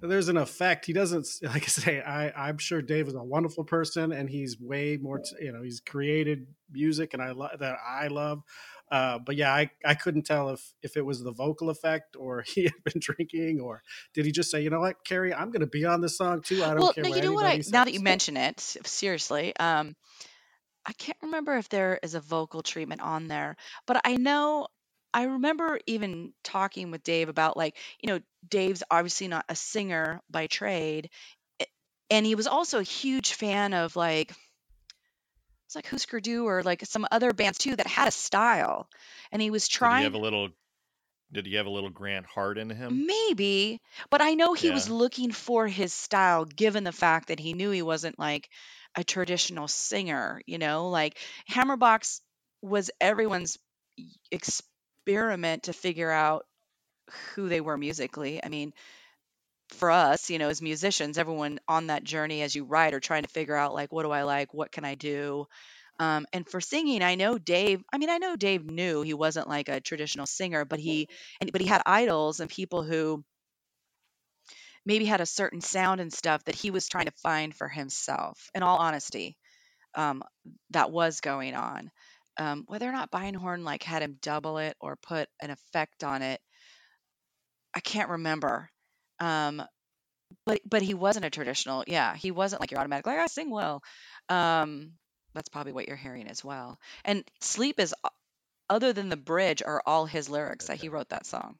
there's 0.00 0.28
an 0.28 0.36
effect. 0.36 0.86
He 0.86 0.92
doesn't 0.92 1.26
like 1.42 1.64
I 1.64 1.66
say. 1.66 2.00
I 2.00 2.48
I'm 2.48 2.58
sure 2.58 2.82
Dave 2.82 3.08
is 3.08 3.14
a 3.14 3.22
wonderful 3.22 3.64
person, 3.64 4.12
and 4.12 4.28
he's 4.28 4.60
way 4.60 4.98
more. 5.00 5.18
T- 5.18 5.44
you 5.44 5.52
know, 5.52 5.62
he's 5.62 5.80
created 5.80 6.46
music, 6.70 7.14
and 7.14 7.22
I 7.22 7.32
love 7.32 7.58
that 7.60 7.78
I 7.86 8.08
love. 8.08 8.42
Uh, 8.90 9.18
but 9.18 9.34
yeah, 9.34 9.52
I, 9.52 9.68
I 9.84 9.94
couldn't 9.94 10.22
tell 10.22 10.50
if 10.50 10.74
if 10.82 10.96
it 10.96 11.04
was 11.04 11.22
the 11.22 11.32
vocal 11.32 11.70
effect 11.70 12.14
or 12.16 12.42
he 12.46 12.64
had 12.64 12.84
been 12.84 13.00
drinking 13.00 13.60
or 13.60 13.82
did 14.14 14.24
he 14.24 14.32
just 14.32 14.50
say, 14.50 14.62
you 14.62 14.70
know 14.70 14.80
what, 14.80 15.04
Carrie, 15.04 15.34
I'm 15.34 15.50
going 15.50 15.60
to 15.60 15.66
be 15.66 15.84
on 15.84 16.00
this 16.00 16.16
song 16.16 16.42
too. 16.42 16.62
I 16.62 16.68
don't 16.68 16.80
well, 16.80 16.92
care 16.92 17.04
no, 17.04 17.14
you 17.14 17.22
know 17.22 17.32
what? 17.32 17.46
I 17.46 17.60
now 17.70 17.84
that 17.84 17.94
you 17.94 18.00
mention 18.00 18.36
it, 18.36 18.60
seriously, 18.60 19.56
um, 19.56 19.96
I 20.86 20.92
can't 20.94 21.18
remember 21.22 21.56
if 21.56 21.68
there 21.68 21.98
is 22.02 22.14
a 22.14 22.20
vocal 22.20 22.62
treatment 22.62 23.00
on 23.02 23.28
there, 23.28 23.56
but 23.86 24.00
I 24.04 24.16
know 24.16 24.68
I 25.12 25.24
remember 25.24 25.80
even 25.86 26.32
talking 26.44 26.90
with 26.90 27.02
Dave 27.02 27.28
about 27.28 27.56
like, 27.56 27.76
you 28.00 28.08
know, 28.08 28.20
Dave's 28.48 28.82
obviously 28.90 29.28
not 29.28 29.46
a 29.48 29.56
singer 29.56 30.22
by 30.30 30.46
trade, 30.46 31.10
a- 31.60 31.66
and 32.10 32.26
he 32.26 32.34
was 32.36 32.46
also 32.46 32.78
a 32.80 32.84
huge 32.84 33.32
fan 33.34 33.74
of 33.74 33.96
like 33.96 34.32
it's 35.66 35.74
like 35.76 35.86
Husker 35.88 36.20
Du 36.20 36.44
or 36.46 36.62
like 36.62 36.84
some 36.86 37.06
other 37.10 37.32
bands 37.32 37.58
too 37.58 37.76
that 37.76 37.86
had 37.86 38.08
a 38.08 38.12
style, 38.12 38.88
and 39.32 39.40
he 39.42 39.50
was 39.50 39.68
you 39.80 39.88
trying. 39.88 40.02
have 40.02 40.14
a 40.14 40.18
little 40.18 40.50
Did 41.32 41.46
he 41.46 41.54
have 41.54 41.66
a 41.66 41.70
little 41.70 41.90
Grant 41.90 42.26
Hart 42.26 42.58
in 42.58 42.70
him? 42.70 43.04
Maybe, 43.06 43.80
but 44.10 44.20
I 44.22 44.34
know 44.34 44.54
he 44.54 44.70
was 44.72 44.88
Yeah. 44.88 44.90
looking 44.90 45.30
for 45.32 45.66
his 45.68 45.92
style 45.92 46.44
given 46.44 46.84
the 46.84 46.92
fact 46.92 47.28
that 47.28 47.38
he 47.40 47.52
knew 47.52 47.70
he 47.70 47.82
wasn't 47.82 48.18
like 48.18 48.48
a 48.96 49.04
traditional 49.04 49.68
singer, 49.68 50.40
you 50.46 50.58
know? 50.58 50.88
Like 50.88 51.18
Hammerbox 51.50 52.20
was 52.62 52.90
everyone's 53.00 53.58
experiment 54.30 55.64
to 55.64 55.72
figure 55.72 56.10
out 56.10 56.46
who 57.34 57.48
they 57.48 57.60
were 57.60 57.76
musically. 57.78 58.42
I 58.44 58.48
mean, 58.48 58.72
for 59.70 59.90
us, 59.90 60.30
you 60.30 60.38
know, 60.38 60.48
as 60.48 60.62
musicians, 60.62 61.18
everyone 61.18 61.58
on 61.68 61.88
that 61.88 62.04
journey 62.04 62.42
as 62.42 62.54
you 62.54 62.64
write 62.64 62.94
are 62.94 63.00
trying 63.00 63.22
to 63.22 63.28
figure 63.28 63.56
out 63.56 63.74
like 63.74 63.92
what 63.92 64.04
do 64.04 64.10
I 64.10 64.22
like, 64.22 64.54
what 64.54 64.70
can 64.70 64.84
I 64.84 64.94
do? 64.94 65.46
Um, 65.98 66.26
and 66.32 66.48
for 66.48 66.60
singing, 66.60 67.02
I 67.02 67.14
know 67.16 67.38
Dave. 67.38 67.82
I 67.92 67.98
mean, 67.98 68.10
I 68.10 68.18
know 68.18 68.36
Dave 68.36 68.64
knew 68.66 69.02
he 69.02 69.14
wasn't 69.14 69.48
like 69.48 69.68
a 69.68 69.80
traditional 69.80 70.26
singer, 70.26 70.64
but 70.64 70.78
he 70.78 71.08
and 71.40 71.50
but 71.52 71.60
he 71.62 71.66
had 71.66 71.82
idols 71.86 72.40
and 72.40 72.50
people 72.50 72.84
who 72.84 73.24
maybe 74.86 75.04
had 75.04 75.20
a 75.20 75.26
certain 75.26 75.60
sound 75.60 76.00
and 76.00 76.12
stuff 76.12 76.42
that 76.44 76.54
he 76.54 76.70
was 76.70 76.88
trying 76.88 77.06
to 77.06 77.12
find 77.22 77.54
for 77.54 77.68
himself. 77.68 78.50
In 78.54 78.62
all 78.62 78.78
honesty, 78.78 79.36
um, 79.94 80.22
that 80.70 80.90
was 80.90 81.20
going 81.20 81.54
on. 81.54 81.90
Um, 82.38 82.64
whether 82.68 82.88
or 82.88 82.92
not 82.92 83.10
Beinhorn 83.10 83.64
like 83.64 83.82
had 83.82 84.02
him 84.02 84.18
double 84.22 84.58
it 84.58 84.76
or 84.80 84.96
put 84.96 85.28
an 85.40 85.50
effect 85.50 86.04
on 86.04 86.22
it, 86.22 86.40
I 87.74 87.80
can't 87.80 88.10
remember. 88.10 88.70
Um, 89.20 89.62
but 90.44 90.60
but 90.68 90.82
he 90.82 90.94
wasn't 90.94 91.24
a 91.24 91.30
traditional. 91.30 91.84
Yeah, 91.86 92.14
he 92.14 92.30
wasn't 92.30 92.60
like 92.60 92.70
your 92.70 92.80
automatic 92.80 93.06
like 93.06 93.18
I 93.18 93.26
sing 93.26 93.50
well. 93.50 93.82
Um, 94.28 94.92
that's 95.34 95.48
probably 95.48 95.72
what 95.72 95.88
you're 95.88 95.96
hearing 95.96 96.28
as 96.28 96.44
well. 96.44 96.78
And 97.04 97.24
sleep 97.40 97.80
is 97.80 97.94
other 98.68 98.92
than 98.92 99.08
the 99.08 99.16
bridge 99.16 99.62
are 99.62 99.82
all 99.86 100.06
his 100.06 100.28
lyrics 100.28 100.66
that 100.66 100.78
he 100.78 100.88
wrote 100.88 101.08
that 101.10 101.26
song. 101.26 101.56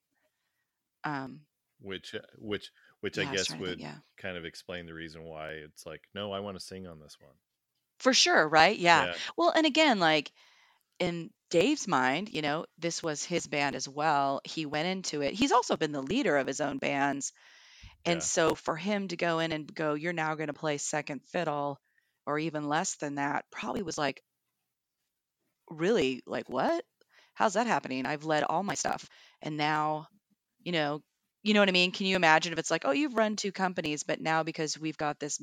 Um, 1.04 1.40
Which, 1.80 2.14
uh, 2.14 2.20
which, 2.38 2.70
which 3.00 3.18
yeah, 3.18 3.24
I 3.24 3.30
I 3.30 3.34
guess 3.34 3.46
to 3.48 3.56
would 3.58 3.68
think. 3.68 3.80
Yeah, 3.80 3.96
kind 4.18 4.36
of 4.36 4.44
explain 4.44 4.86
the 4.86 4.94
reason 4.94 5.22
why 5.24 5.50
it's 5.50 5.86
like, 5.86 6.02
no, 6.14 6.32
I 6.32 6.40
want 6.40 6.58
to 6.58 6.64
sing 6.64 6.86
on 6.86 6.98
this 7.00 7.16
one. 7.20 7.34
for 7.98 8.12
sure. 8.14 8.48
Right? 8.48 8.78
Yeah. 8.78 9.06
Yeah. 9.06 9.14
Well, 9.36 9.52
and 9.54 9.66
again, 9.66 9.98
like 10.00 10.32
in 10.98 11.30
Dave's 11.50 11.86
mind, 11.88 12.30
you 12.30 12.42
know, 12.42 12.66
this 12.78 13.02
was 13.02 13.24
his 13.24 13.46
band 13.46 13.76
as 13.76 13.88
well. 13.88 14.40
He 14.44 14.66
went 14.66 14.88
into 14.88 15.22
it. 15.22 15.34
He's 15.34 15.52
also 15.52 15.76
been 15.76 15.92
the 15.92 16.02
leader 16.02 16.36
of 16.36 16.46
his 16.46 16.60
own 16.60 16.78
bands. 16.78 17.32
And 18.04 18.22
so 18.22 18.54
for 18.54 18.76
him 18.76 19.08
to 19.08 19.16
go 19.16 19.40
in 19.40 19.52
and 19.52 19.74
go, 19.74 19.94
you're 19.94 20.12
now 20.12 20.36
going 20.36 20.46
to 20.46 20.52
play 20.52 20.78
second 20.78 21.22
fiddle 21.32 21.80
or 22.24 22.38
even 22.38 22.68
less 22.68 22.96
than 22.96 23.16
that, 23.16 23.44
probably 23.50 23.82
was 23.82 23.98
like, 23.98 24.22
really, 25.68 26.22
like, 26.26 26.48
what? 26.48 26.84
How's 27.34 27.54
that 27.54 27.66
happening? 27.66 28.06
I've 28.06 28.24
led 28.24 28.44
all 28.44 28.62
my 28.62 28.74
stuff. 28.74 29.08
And 29.42 29.56
now, 29.56 30.06
you 30.62 30.72
know, 30.72 31.02
you 31.46 31.54
know 31.54 31.60
what 31.60 31.68
I 31.68 31.72
mean? 31.72 31.92
Can 31.92 32.06
you 32.06 32.16
imagine 32.16 32.52
if 32.52 32.58
it's 32.58 32.70
like, 32.70 32.82
oh, 32.84 32.92
you've 32.92 33.14
run 33.16 33.36
two 33.36 33.52
companies, 33.52 34.02
but 34.02 34.20
now 34.20 34.42
because 34.42 34.78
we've 34.78 34.98
got 34.98 35.18
this 35.20 35.40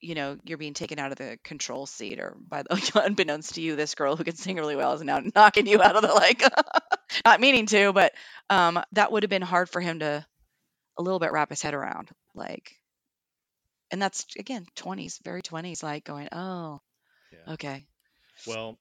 you 0.00 0.14
know, 0.14 0.38
you're 0.44 0.58
being 0.58 0.74
taken 0.74 0.98
out 0.98 1.12
of 1.12 1.18
the 1.18 1.38
control 1.44 1.86
seat, 1.86 2.18
or 2.20 2.36
by 2.48 2.62
the 2.62 3.02
unbeknownst 3.04 3.54
to 3.54 3.60
you, 3.60 3.76
this 3.76 3.94
girl 3.94 4.16
who 4.16 4.24
can 4.24 4.36
sing 4.36 4.56
really 4.56 4.76
well 4.76 4.94
is 4.94 5.02
now 5.02 5.20
knocking 5.34 5.66
you 5.66 5.82
out 5.82 5.96
of 5.96 6.02
the 6.02 6.12
like, 6.12 6.42
not 7.24 7.40
meaning 7.40 7.66
to, 7.66 7.92
but 7.92 8.12
um, 8.48 8.80
that 8.92 9.12
would 9.12 9.22
have 9.22 9.30
been 9.30 9.42
hard 9.42 9.68
for 9.68 9.80
him 9.80 10.00
to 10.00 10.24
a 10.98 11.02
little 11.02 11.18
bit 11.20 11.32
wrap 11.32 11.50
his 11.50 11.62
head 11.62 11.74
around, 11.74 12.08
like, 12.34 12.72
and 13.90 14.00
that's 14.00 14.26
again 14.38 14.66
20s, 14.76 15.18
very 15.24 15.42
20s, 15.42 15.82
like 15.82 16.04
going, 16.04 16.28
oh, 16.32 16.80
Yeah. 17.32 17.54
okay, 17.54 17.86
Well, 18.46 18.78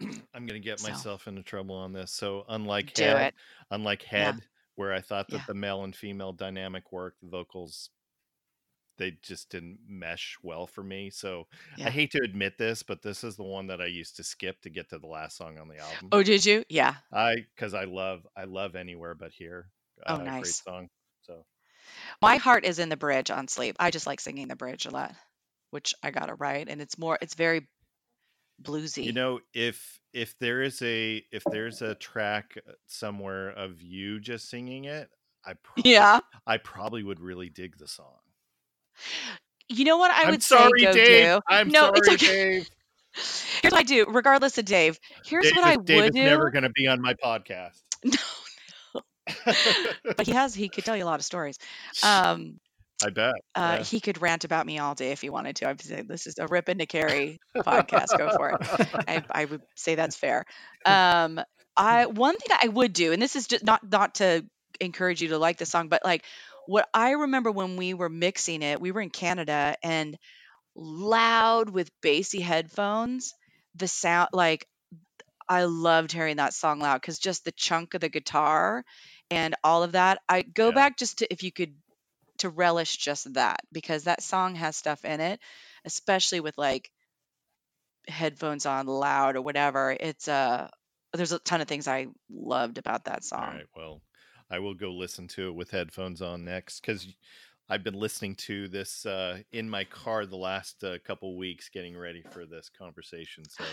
I'm 0.00 0.46
going 0.46 0.60
to 0.60 0.60
get 0.60 0.80
So. 0.80 0.88
myself 0.90 1.26
into 1.28 1.42
trouble 1.42 1.74
on 1.74 1.92
this. 1.92 2.12
So, 2.12 2.44
unlike 2.48 2.92
do 2.94 3.02
Head, 3.04 3.28
it. 3.28 3.34
unlike 3.70 4.02
Yeah. 4.04 4.32
Head, 4.32 4.42
where 4.74 4.92
I 4.92 5.00
thought 5.00 5.28
that 5.28 5.36
Yeah. 5.38 5.44
the 5.46 5.54
male 5.54 5.84
and 5.84 5.94
female 5.94 6.32
dynamic 6.32 6.92
worked, 6.92 7.20
the 7.22 7.28
vocals 7.28 7.90
they 8.98 9.10
just 9.22 9.50
didn't 9.50 9.78
mesh 9.86 10.38
well 10.42 10.66
for 10.66 10.82
me. 10.82 11.10
So 11.10 11.46
Yeah. 11.76 11.88
I 11.88 11.90
hate 11.90 12.12
to 12.12 12.22
admit 12.24 12.56
this, 12.56 12.82
but 12.82 13.02
this 13.02 13.24
is 13.24 13.36
the 13.36 13.42
one 13.42 13.66
that 13.66 13.80
I 13.82 13.86
used 13.86 14.16
to 14.16 14.24
skip 14.24 14.58
to 14.62 14.70
get 14.70 14.88
to 14.88 14.98
the 14.98 15.06
last 15.06 15.36
song 15.36 15.58
on 15.58 15.68
the 15.68 15.76
album. 15.76 16.08
Oh, 16.12 16.22
did 16.22 16.46
you? 16.46 16.64
Yeah. 16.70 16.94
I 17.12 17.34
because 17.54 17.74
I 17.74 17.84
love 17.84 18.26
I 18.34 18.44
love 18.44 18.74
anywhere 18.74 19.14
but 19.14 19.32
here. 19.32 19.70
Oh, 20.06 20.14
Uh, 20.14 20.16
Great 20.16 20.26
nice. 20.26 20.62
song. 20.62 20.88
So 21.22 21.44
My 22.22 22.36
heart 22.36 22.64
is 22.64 22.78
in 22.78 22.88
the 22.88 22.96
bridge 22.96 23.30
on 23.30 23.48
sleep. 23.48 23.76
I 23.78 23.90
just 23.90 24.06
like 24.06 24.18
singing 24.20 24.48
the 24.48 24.56
bridge 24.56 24.86
a 24.86 24.90
lot, 24.90 25.14
which 25.70 25.94
I 26.02 26.10
got 26.10 26.26
to 26.26 26.34
write, 26.34 26.68
and 26.70 26.80
it's 26.80 26.96
more, 26.96 27.18
it's 27.20 27.34
very 27.34 27.68
bluesy. 28.62 29.04
you 29.04 29.12
know 29.12 29.40
if 29.54 30.00
if 30.12 30.38
there 30.38 30.62
is 30.62 30.80
a 30.82 31.22
if 31.30 31.42
there's 31.50 31.82
a 31.82 31.94
track 31.96 32.56
uh, 32.68 32.72
somewhere 32.86 33.50
of 33.50 33.82
you 33.82 34.18
just 34.20 34.48
singing 34.48 34.84
it, 34.86 35.10
I 35.44 35.52
prob- 35.62 35.84
yeah. 35.86 36.20
I 36.46 36.56
probably 36.58 37.02
would 37.02 37.20
really 37.20 37.48
dig 37.50 37.76
the 37.78 37.86
song. 37.88 38.16
You 39.68 39.84
know 39.84 39.98
what 39.98 40.10
I 40.10 40.22
am 40.22 40.30
would 40.30 40.42
sorry, 40.42 40.80
say 40.80 40.92
Dave. 40.92 41.34
do? 41.36 41.40
I'm 41.48 41.68
no, 41.68 41.80
sorry, 41.80 41.92
it's 41.96 42.08
okay. 42.08 42.26
Dave. 42.26 42.70
Here's 43.62 43.72
what 43.72 43.80
I 43.80 43.82
do, 43.82 44.06
regardless 44.08 44.56
of 44.58 44.64
Dave. 44.64 44.98
Here's 45.24 45.44
Dave, 45.44 45.56
what 45.56 45.64
I 45.64 45.72
is- 45.72 45.78
Dave 45.84 45.96
would 45.96 46.04
is 46.06 46.10
do. 46.14 46.22
never 46.24 46.50
going 46.50 46.64
to 46.64 46.70
be 46.70 46.86
on 46.86 47.00
my 47.02 47.14
podcast. 47.14 47.80
No, 48.94 49.02
No, 49.44 49.52
but 50.16 50.24
he 50.26 50.32
has. 50.32 50.54
He 50.54 50.68
could 50.68 50.84
tell 50.84 50.96
you 50.96 51.02
a 51.02 51.06
lot 51.06 51.18
of 51.18 51.24
stories. 51.24 51.58
Um, 52.04 52.60
I 53.02 53.10
bet. 53.10 53.34
uh, 53.54 53.78
Yeah. 53.78 53.82
he 53.82 54.00
could 54.00 54.20
rant 54.20 54.44
about 54.44 54.66
me 54.66 54.78
all 54.78 54.94
day 54.94 55.12
if 55.12 55.20
he 55.20 55.30
wanted 55.30 55.56
to. 55.56 55.68
I'd 55.68 55.80
say 55.80 56.02
this 56.02 56.26
is 56.26 56.38
a 56.38 56.46
rip 56.46 56.68
into 56.68 56.86
Carrie 56.86 57.40
podcast. 57.64 58.16
Go 58.16 58.28
for 58.30 58.50
it. 58.50 58.58
I, 59.06 59.22
I 59.30 59.44
would 59.44 59.62
say 59.76 59.94
that's 59.94 60.16
fair. 60.16 60.44
Um, 60.84 61.40
I 61.76 62.06
one 62.06 62.36
thing 62.36 62.56
I 62.62 62.68
would 62.68 62.92
do, 62.92 63.12
and 63.12 63.20
this 63.22 63.36
is 63.36 63.46
just 63.46 63.64
not 63.64 63.80
not 63.90 64.16
to 64.16 64.44
encourage 64.80 65.22
you 65.22 65.28
to 65.28 65.38
like 65.38 65.58
the 65.58 65.66
song, 65.66 65.88
but 65.88 66.04
like 66.04 66.24
what 66.66 66.88
I 66.94 67.12
remember 67.12 67.50
when 67.50 67.76
we 67.76 67.94
were 67.94 68.08
mixing 68.08 68.62
it, 68.62 68.80
we 68.80 68.92
were 68.92 69.00
in 69.00 69.10
Canada 69.10 69.76
and 69.82 70.16
loud 70.74 71.70
with 71.70 71.90
bassy 72.02 72.40
headphones. 72.40 73.34
The 73.76 73.88
sound, 73.88 74.30
like 74.32 74.66
I 75.48 75.64
loved 75.64 76.12
hearing 76.12 76.36
that 76.36 76.54
song 76.54 76.80
loud 76.80 77.00
because 77.00 77.18
just 77.18 77.44
the 77.44 77.52
chunk 77.52 77.94
of 77.94 78.00
the 78.00 78.08
guitar 78.08 78.84
and 79.30 79.54
all 79.62 79.82
of 79.82 79.92
that. 79.92 80.18
I 80.28 80.42
go 80.42 80.68
Yeah. 80.68 80.72
back 80.72 80.98
just 80.98 81.18
to 81.18 81.32
if 81.32 81.42
you 81.42 81.52
could 81.52 81.74
to 82.38 82.50
relish 82.50 82.96
just 82.96 83.32
that 83.34 83.60
because 83.72 84.04
that 84.04 84.22
song 84.22 84.54
has 84.56 84.76
stuff 84.76 85.04
in 85.04 85.20
it, 85.20 85.40
especially 85.84 86.40
with 86.40 86.58
like 86.58 86.90
headphones 88.08 88.66
on 88.66 88.86
loud 88.86 89.36
or 89.36 89.42
whatever. 89.42 89.96
It's 89.98 90.28
uh 90.28 90.68
there's 91.12 91.32
a 91.32 91.38
ton 91.38 91.60
of 91.60 91.68
things 91.68 91.88
I 91.88 92.08
loved 92.30 92.78
about 92.78 93.04
that 93.04 93.24
song. 93.24 93.42
right. 93.54 93.66
Well, 93.76 94.00
I 94.50 94.58
will 94.58 94.74
go 94.74 94.92
listen 94.92 95.28
to 95.28 95.48
it 95.48 95.54
with 95.54 95.70
headphones 95.70 96.22
on 96.22 96.44
next 96.44 96.80
because 96.80 97.06
I've 97.68 97.82
been 97.82 97.94
listening 97.94 98.36
to 98.36 98.68
this 98.68 99.06
uh, 99.06 99.38
in 99.52 99.68
my 99.68 99.84
car 99.84 100.24
the 100.24 100.36
last 100.36 100.84
uh, 100.84 100.98
couple 101.04 101.36
weeks, 101.36 101.68
getting 101.68 101.96
ready 101.96 102.22
for 102.30 102.46
this 102.46 102.70
conversation. 102.70 103.44
So 103.48 103.64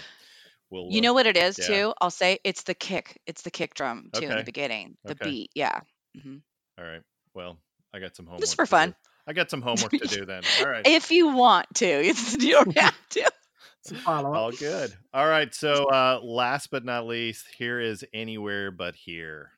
we'll. 0.71 0.89
You 0.89 0.99
uh, 0.99 1.01
know 1.01 1.13
what 1.13 1.27
it 1.27 1.37
is 1.37 1.57
yeah. 1.57 1.67
too? 1.67 1.93
I'll 2.01 2.09
say 2.09 2.39
it's 2.43 2.63
the 2.63 2.73
kick. 2.73 3.19
It's 3.27 3.43
the 3.43 3.51
kick 3.51 3.75
drum 3.75 4.09
too 4.13 4.25
in 4.25 4.37
the 4.37 4.43
beginning. 4.43 4.97
The 5.05 5.11
Okay. 5.13 5.29
beat. 5.29 5.51
Yeah. 5.53 5.81
hmm 6.19 6.37
All 6.77 6.85
right. 6.85 7.01
Well, 7.33 7.57
I 7.93 7.99
got 7.99 8.15
some 8.15 8.25
homework. 8.25 8.41
Just 8.41 8.55
for 8.55 8.65
fun. 8.65 8.89
do. 8.89 8.95
I 9.27 9.33
got 9.33 9.49
some 9.49 9.61
homework 9.61 9.91
to 9.91 10.07
do 10.07 10.25
then. 10.25 10.43
All 10.59 10.69
right. 10.69 10.85
If 10.85 11.11
you 11.11 11.29
want 11.29 11.73
to, 11.75 11.85
it's, 11.85 12.35
you 12.43 12.53
don't 12.53 12.77
have 12.77 13.09
to. 13.11 13.31
Some 13.83 13.97
follow 13.97 14.33
All 14.33 14.51
good. 14.51 14.93
All 15.13 15.27
right. 15.27 15.53
So, 15.53 15.85
uh, 15.85 16.19
last 16.23 16.71
but 16.71 16.85
not 16.85 17.05
least, 17.05 17.45
here 17.57 17.79
is 17.79 18.03
Anywhere 18.13 18.71
But 18.71 18.95
Here. 18.95 19.51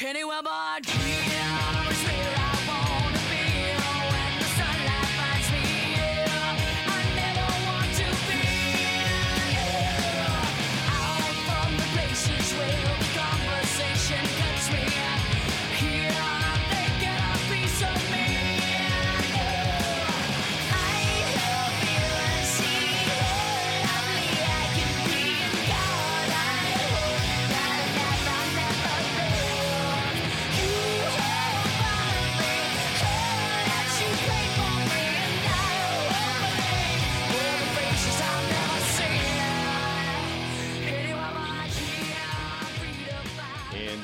Anywhere 0.00 0.42
but 0.42 0.86
here 0.86 2.61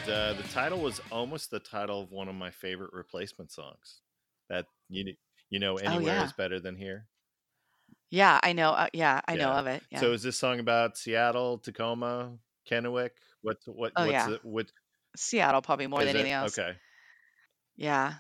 uh, 0.09 0.35
the 0.35 0.49
title 0.49 0.81
was 0.81 1.01
almost 1.11 1.51
the 1.51 1.61
title 1.61 2.03
of 2.03 2.11
one 2.11 2.29
of 2.29 2.35
my 2.35 2.51
favorite 2.51 2.93
replacement 2.93 3.53
songs. 3.53 4.01
That 4.49 4.67
you 4.89 5.15
you 5.51 5.59
know 5.59 5.77
anywhere 5.77 6.15
Oh, 6.15 6.19
yeah. 6.19 6.25
is 6.25 6.33
better 6.33 6.61
than 6.61 6.77
here. 6.77 7.07
Yeah, 8.11 8.41
I 8.43 8.53
know. 8.55 8.71
Uh, 8.71 8.89
yeah, 8.93 9.21
I 9.29 9.37
know 9.37 9.51
of 9.51 9.67
it. 9.67 9.83
Yeah. 9.91 10.01
So 10.01 10.13
is 10.13 10.23
this 10.23 10.39
song 10.39 10.61
about 10.61 10.97
Seattle, 10.97 11.59
Tacoma, 11.59 12.39
Kennewick? 12.69 13.11
What's 13.43 13.67
what? 13.67 13.93
Oh, 13.97 14.03
what's 14.03 14.13
yeah. 14.13 14.27
the, 14.27 14.41
what? 14.43 14.73
Seattle 15.17 15.63
probably 15.63 15.87
more 15.87 16.01
than 16.01 16.09
it? 16.09 16.15
anything 16.21 16.33
else. 16.33 16.59
Okay. 16.59 16.77
Yeah. 17.77 18.15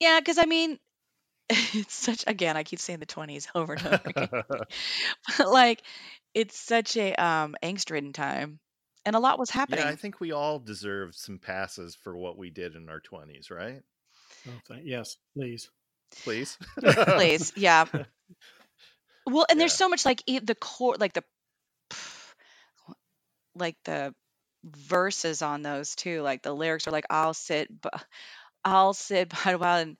Yeah, 0.00 0.20
because 0.20 0.38
I 0.38 0.46
mean, 0.46 0.78
it's 1.48 1.94
such 1.94 2.24
again, 2.26 2.56
I 2.56 2.64
keep 2.64 2.78
saying 2.78 2.98
the 3.00 3.06
20s 3.06 3.48
over 3.54 3.74
and 3.74 3.86
over 3.86 4.00
again. 4.04 4.28
But 5.38 5.48
like 5.50 5.82
it's 6.34 6.58
such 6.58 6.96
a 6.96 7.14
um 7.14 7.56
angst-ridden 7.62 8.12
time. 8.12 8.60
And 9.08 9.16
a 9.16 9.20
lot 9.20 9.38
was 9.38 9.48
happening. 9.48 9.80
yeah, 9.80 9.88
I 9.88 9.96
think 9.96 10.20
we 10.20 10.32
all 10.32 10.58
deserve 10.58 11.16
some 11.16 11.38
passes 11.38 11.94
for 11.94 12.14
what 12.14 12.36
we 12.36 12.50
did 12.50 12.74
in 12.74 12.90
our 12.90 13.00
20s, 13.00 13.50
right? 13.50 13.80
Oh, 14.46 14.74
yes, 14.84 15.16
please. 15.34 15.70
Please. 16.24 16.58
Please. 17.16 17.50
Yeah. 17.56 17.86
Well, 19.24 19.46
and 19.48 19.58
there's 19.58 19.72
so 19.72 19.88
much 19.88 20.04
like 20.04 20.22
e- 20.26 20.40
the 20.40 20.54
core 20.54 20.96
like 21.00 21.14
the 21.14 21.24
like 23.54 23.76
the 23.84 24.14
verses 24.62 25.40
on 25.40 25.62
those 25.62 25.94
too. 25.94 26.20
Like 26.20 26.42
the 26.42 26.52
lyrics 26.52 26.86
are 26.86 26.90
like 26.90 27.06
I'll 27.08 27.32
sit 27.32 27.68
b- 27.80 27.88
I'll 28.62 28.92
sit 28.92 29.30
by 29.44 29.52
a 29.52 29.58
while 29.58 29.78
and 29.78 29.96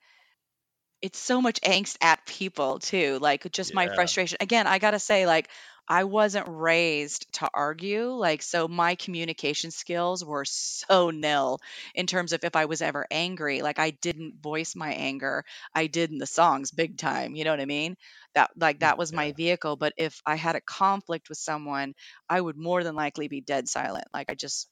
it's 1.00 1.18
so 1.18 1.40
much 1.40 1.62
angst 1.62 1.96
at 2.02 2.26
people 2.26 2.78
too 2.78 3.18
like 3.20 3.50
just 3.52 3.72
my 3.72 3.86
frustration 3.94 4.36
again 4.40 4.66
i 4.66 4.80
gotta 4.80 4.98
say 4.98 5.26
like 5.26 5.48
i 5.88 6.04
wasn't 6.04 6.46
raised 6.48 7.32
to 7.32 7.48
argue 7.54 8.06
like 8.10 8.42
so 8.42 8.68
my 8.68 8.94
communication 8.94 9.70
skills 9.70 10.24
were 10.24 10.44
so 10.44 11.10
nil 11.10 11.58
in 11.94 12.06
terms 12.06 12.32
of 12.32 12.44
if 12.44 12.56
i 12.56 12.66
was 12.66 12.82
ever 12.82 13.06
angry 13.10 13.62
like 13.62 13.78
i 13.78 13.90
didn't 13.90 14.40
voice 14.42 14.74
my 14.76 14.92
anger 14.92 15.44
i 15.74 15.86
did 15.86 16.10
in 16.10 16.18
the 16.18 16.26
songs 16.26 16.70
big 16.70 16.96
time 16.98 17.34
you 17.34 17.44
know 17.44 17.50
what 17.50 17.60
i 17.60 17.66
mean 17.66 17.96
that 18.34 18.50
like 18.58 18.80
that 18.80 18.98
was 18.98 19.12
my 19.12 19.30
Yeah. 19.30 19.32
vehicle 19.32 19.76
but 19.76 19.92
if 19.96 20.20
i 20.26 20.36
had 20.36 20.56
a 20.56 20.60
conflict 20.60 21.28
with 21.28 21.38
someone 21.38 21.94
i 22.28 22.40
would 22.40 22.56
more 22.56 22.82
than 22.84 22.94
likely 22.96 23.28
be 23.28 23.40
dead 23.40 23.68
silent 23.68 24.06
like 24.12 24.30
i 24.30 24.34
just 24.34 24.68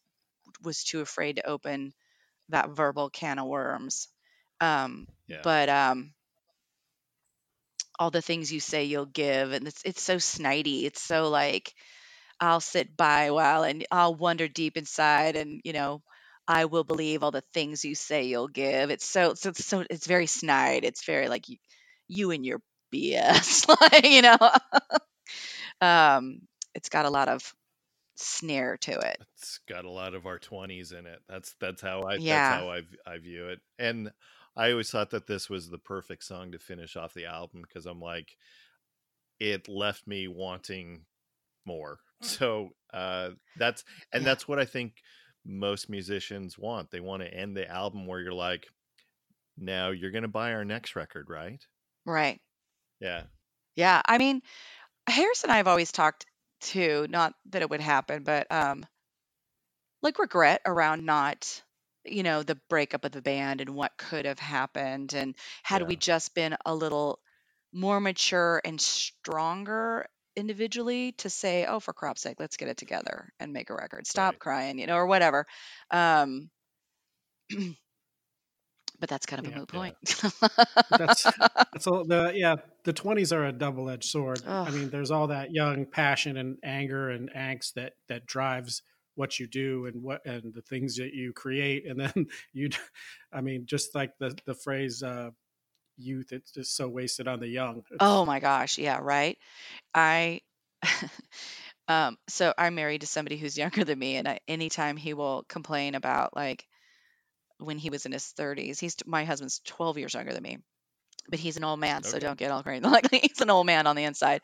was 0.62 0.84
too 0.84 1.00
afraid 1.00 1.36
to 1.36 1.46
open 1.46 1.92
that 2.50 2.70
verbal 2.70 3.10
can 3.10 3.38
of 3.38 3.46
worms 3.46 4.08
um 4.60 5.06
Yeah. 5.28 5.44
but 5.44 5.68
um 5.68 6.12
all 7.98 8.10
the 8.10 8.22
things 8.22 8.52
you 8.52 8.60
say 8.60 8.84
you'll 8.84 9.06
give 9.06 9.52
and 9.52 9.66
it's 9.68 9.82
it's 9.84 10.02
so 10.02 10.16
snidey 10.16 10.84
it's 10.84 11.02
so 11.02 11.28
like 11.28 11.74
i'll 12.40 12.60
sit 12.60 12.96
by 12.96 13.30
while 13.30 13.62
and 13.64 13.86
i'll 13.90 14.14
wonder 14.14 14.48
deep 14.48 14.76
inside 14.76 15.36
and 15.36 15.60
you 15.64 15.72
know 15.72 16.02
i 16.48 16.66
will 16.66 16.84
believe 16.84 17.22
all 17.22 17.30
the 17.32 17.42
things 17.54 17.84
you 17.84 17.94
say 17.94 18.24
you'll 18.24 18.48
give. 18.48 18.90
It's 18.90 19.06
so 19.08 19.34
so 19.34 19.52
so 19.52 19.84
it's 19.90 20.06
very 20.06 20.26
snide 20.26 20.84
it's 20.84 21.04
very 21.04 21.28
like 21.28 21.48
you, 21.48 21.56
you 22.08 22.30
and 22.32 22.44
your 22.44 22.60
bs 22.94 23.68
like 23.80 24.06
you 24.06 24.22
know? 24.22 24.38
Um 25.80 26.42
it's 26.74 26.88
got 26.88 27.06
a 27.06 27.10
lot 27.10 27.28
of 27.28 27.54
snare 28.16 28.76
to 28.78 28.92
it. 28.98 29.18
It's 29.20 29.58
got 29.68 29.84
a 29.84 29.90
lot 29.90 30.14
of 30.14 30.26
our 30.26 30.38
20s 30.38 30.92
in 30.92 31.06
it. 31.06 31.22
That's 31.28 31.54
that's 31.60 31.80
how 31.82 32.04
i 32.04 32.18
Yeah. 32.18 32.26
that's 32.26 32.48
how 32.48 32.70
I, 32.70 32.82
I 33.06 33.18
view 33.18 33.48
it. 33.48 33.60
And 33.78 34.10
i 34.56 34.70
always 34.70 34.90
thought 34.90 35.10
that 35.10 35.26
this 35.26 35.48
was 35.50 35.68
the 35.68 35.78
perfect 35.78 36.24
song 36.24 36.52
to 36.52 36.58
finish 36.58 36.96
off 36.96 37.14
the 37.14 37.26
album 37.26 37.62
because 37.62 37.86
i'm 37.86 38.00
like 38.00 38.36
it 39.40 39.68
left 39.68 40.06
me 40.06 40.28
wanting 40.28 41.04
more. 41.66 41.98
So 42.22 42.70
uh 42.94 43.30
that's 43.56 43.84
and 44.12 44.22
Yeah. 44.22 44.24
that's 44.24 44.48
what 44.48 44.58
i 44.58 44.64
think 44.64 44.94
most 45.44 45.88
musicians 45.90 46.58
want. 46.58 46.90
They 46.90 47.00
want 47.00 47.22
to 47.22 47.32
end 47.32 47.56
the 47.56 47.70
album 47.70 48.06
where 48.06 48.20
you're 48.20 48.32
like 48.32 48.66
now 49.58 49.90
you're 49.90 50.10
gonna 50.10 50.28
buy 50.28 50.54
our 50.54 50.64
next 50.64 50.96
record 50.96 51.28
right? 51.30 51.64
Right. 52.06 52.40
Yeah. 53.00 53.24
Yeah, 53.76 54.00
I 54.06 54.18
mean, 54.18 54.42
Harris 55.08 55.42
and 55.44 55.52
I 55.52 55.58
have 55.58 55.68
always 55.68 55.92
talked 55.92 56.26
to, 56.62 57.06
not 57.10 57.34
that 57.50 57.62
it 57.62 57.70
would 57.70 57.80
happen, 57.80 58.22
but 58.24 58.46
um 58.50 58.86
like 60.02 60.18
regret 60.18 60.62
around 60.64 61.04
not, 61.04 61.62
you 62.08 62.22
know, 62.22 62.42
the 62.42 62.56
breakup 62.68 63.04
of 63.04 63.12
the 63.12 63.22
band 63.22 63.60
and 63.60 63.74
what 63.74 63.96
could 63.98 64.24
have 64.24 64.38
happened 64.38 65.14
and 65.14 65.34
had 65.62 65.82
we 65.82 65.94
Yeah. 65.94 65.98
just 65.98 66.34
been 66.34 66.56
a 66.66 66.74
little 66.74 67.20
more 67.72 68.00
mature 68.00 68.60
and 68.64 68.80
stronger 68.80 70.06
individually 70.36 71.12
to 71.12 71.30
say, 71.30 71.66
"Oh, 71.66 71.80
for 71.80 71.92
crap's 71.94 72.22
sake, 72.22 72.38
let's 72.40 72.56
get 72.56 72.68
it 72.68 72.76
together 72.76 73.32
and 73.40 73.52
make 73.52 73.70
a 73.70 73.74
record. 73.74 74.06
Stop 74.06 74.38
Right. 74.38 74.40
crying," 74.40 74.78
you 74.78 74.86
know, 74.86 74.96
or 74.96 75.06
whatever. 75.06 75.46
Um 75.90 76.50
but 78.98 79.08
that's 79.08 79.26
kind 79.26 79.40
of 79.40 79.46
a 79.46 79.50
Yeah. 79.50 79.58
moot 79.58 79.68
Yeah. 79.72 79.80
point. 79.80 79.96
That's 80.90 81.28
that's 81.72 81.86
all 81.88 82.04
the 82.06 82.32
yeah. 82.34 82.56
The 82.84 82.92
twenties 82.92 83.32
are 83.32 83.44
a 83.46 83.52
double 83.52 83.90
edged 83.90 84.04
sword. 84.10 84.46
I 84.64 84.70
Ugh. 84.70 84.72
mean, 84.72 84.90
there's 84.90 85.10
all 85.10 85.28
that 85.28 85.52
young 85.52 85.86
passion 85.86 86.36
and 86.36 86.58
anger 86.64 87.10
and 87.10 87.30
angst 87.32 87.74
that 87.74 87.94
that 88.08 88.26
drives 88.26 88.82
what 89.16 89.40
you 89.40 89.46
do 89.48 89.86
and 89.86 90.02
what 90.02 90.24
and 90.26 90.54
the 90.54 90.62
things 90.62 90.96
that 90.96 91.14
you 91.14 91.32
create, 91.32 91.86
and 91.86 92.00
then 92.00 92.28
you, 92.52 92.70
I 93.32 93.40
mean, 93.42 93.66
just 93.66 93.94
like 93.94 94.18
the 94.18 94.38
the 94.46 94.54
phrase 94.54 95.02
uh, 95.02 95.30
"youth," 95.96 96.32
it's 96.32 96.52
just 96.52 96.76
so 96.76 96.88
wasted 96.88 97.28
on 97.28 97.40
the 97.40 97.48
young. 97.48 97.84
Oh 98.00 98.24
my 98.26 98.40
gosh, 98.40 98.78
yeah, 98.78 98.98
right. 99.00 99.38
I 99.94 100.42
um 101.88 102.18
so 102.28 102.54
I'm 102.58 102.74
married 102.76 103.02
to 103.02 103.06
somebody 103.06 103.36
who's 103.38 103.58
younger 103.58 103.84
than 103.84 103.98
me 103.98 104.16
and 104.16 104.28
I, 104.28 104.40
anytime 104.48 104.96
he 104.96 105.14
will 105.14 105.44
complain 105.44 105.94
about 105.94 106.36
like 106.36 106.68
when 107.58 107.78
he 107.78 107.90
was 107.90 108.06
in 108.06 108.12
his 108.12 108.32
30s, 108.32 108.80
he's 108.80 108.96
my 109.06 109.24
husband's 109.24 109.60
12 109.60 109.98
years 109.98 110.14
younger 110.14 110.34
than 110.34 110.42
me. 110.44 110.58
But 111.28 111.38
he's 111.40 111.56
an 111.56 111.64
old 111.64 111.80
man, 111.80 112.02
so 112.04 112.18
don't 112.18 112.38
get 112.38 112.50
all 112.50 112.62
crazy. 112.62 112.82
Like 112.88 113.10
he's 113.10 113.40
an 113.40 113.50
old 113.50 113.66
man 113.66 113.86
on 113.86 113.96
the 113.96 114.04
inside 114.04 114.42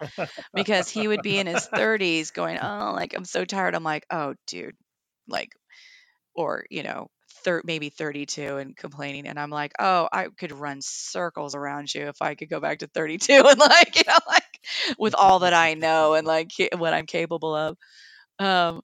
because 0.55 0.89
he 0.89 1.09
would 1.09 1.23
be 1.23 1.39
in 1.39 1.47
his 1.47 1.67
30s 1.75 2.31
going, 2.33 2.59
"Oh, 2.61 2.93
like 2.95 3.15
I'm 3.15 3.25
so 3.25 3.45
tired." 3.45 3.75
I'm 3.75 3.85
like, 3.85 4.07
"Oh, 4.11 4.35
dude." 4.47 4.77
Like 5.29 5.53
or, 6.35 6.65
you 6.71 6.83
know, 6.83 7.09
thir- 7.45 7.63
maybe 7.65 7.91
32 7.91 8.57
and 8.57 8.77
complaining 8.77 9.27
and 9.27 9.39
I'm 9.39 9.51
like, 9.51 9.73
"Oh, 9.79 10.09
I 10.13 10.29
could 10.39 10.53
run 10.53 10.81
circles 10.83 11.55
around 11.55 11.95
you 11.95 12.09
if 12.09 12.23
I 12.23 12.35
could 12.35 12.49
go 12.51 12.61
back 12.61 12.79
to 12.81 12.87
32 12.89 13.33
and 13.49 13.59
like, 13.59 13.97
you 13.97 14.03
know, 14.07 14.19
like 14.29 14.45
with 14.99 15.15
all 15.15 15.41
that 15.41 15.55
I 15.55 15.75
know 15.75 16.15
and 16.15 16.27
like 16.27 16.53
what 16.77 16.95
I'm 16.95 17.07
capable 17.07 17.55
of." 17.55 17.77
Um 18.39 18.83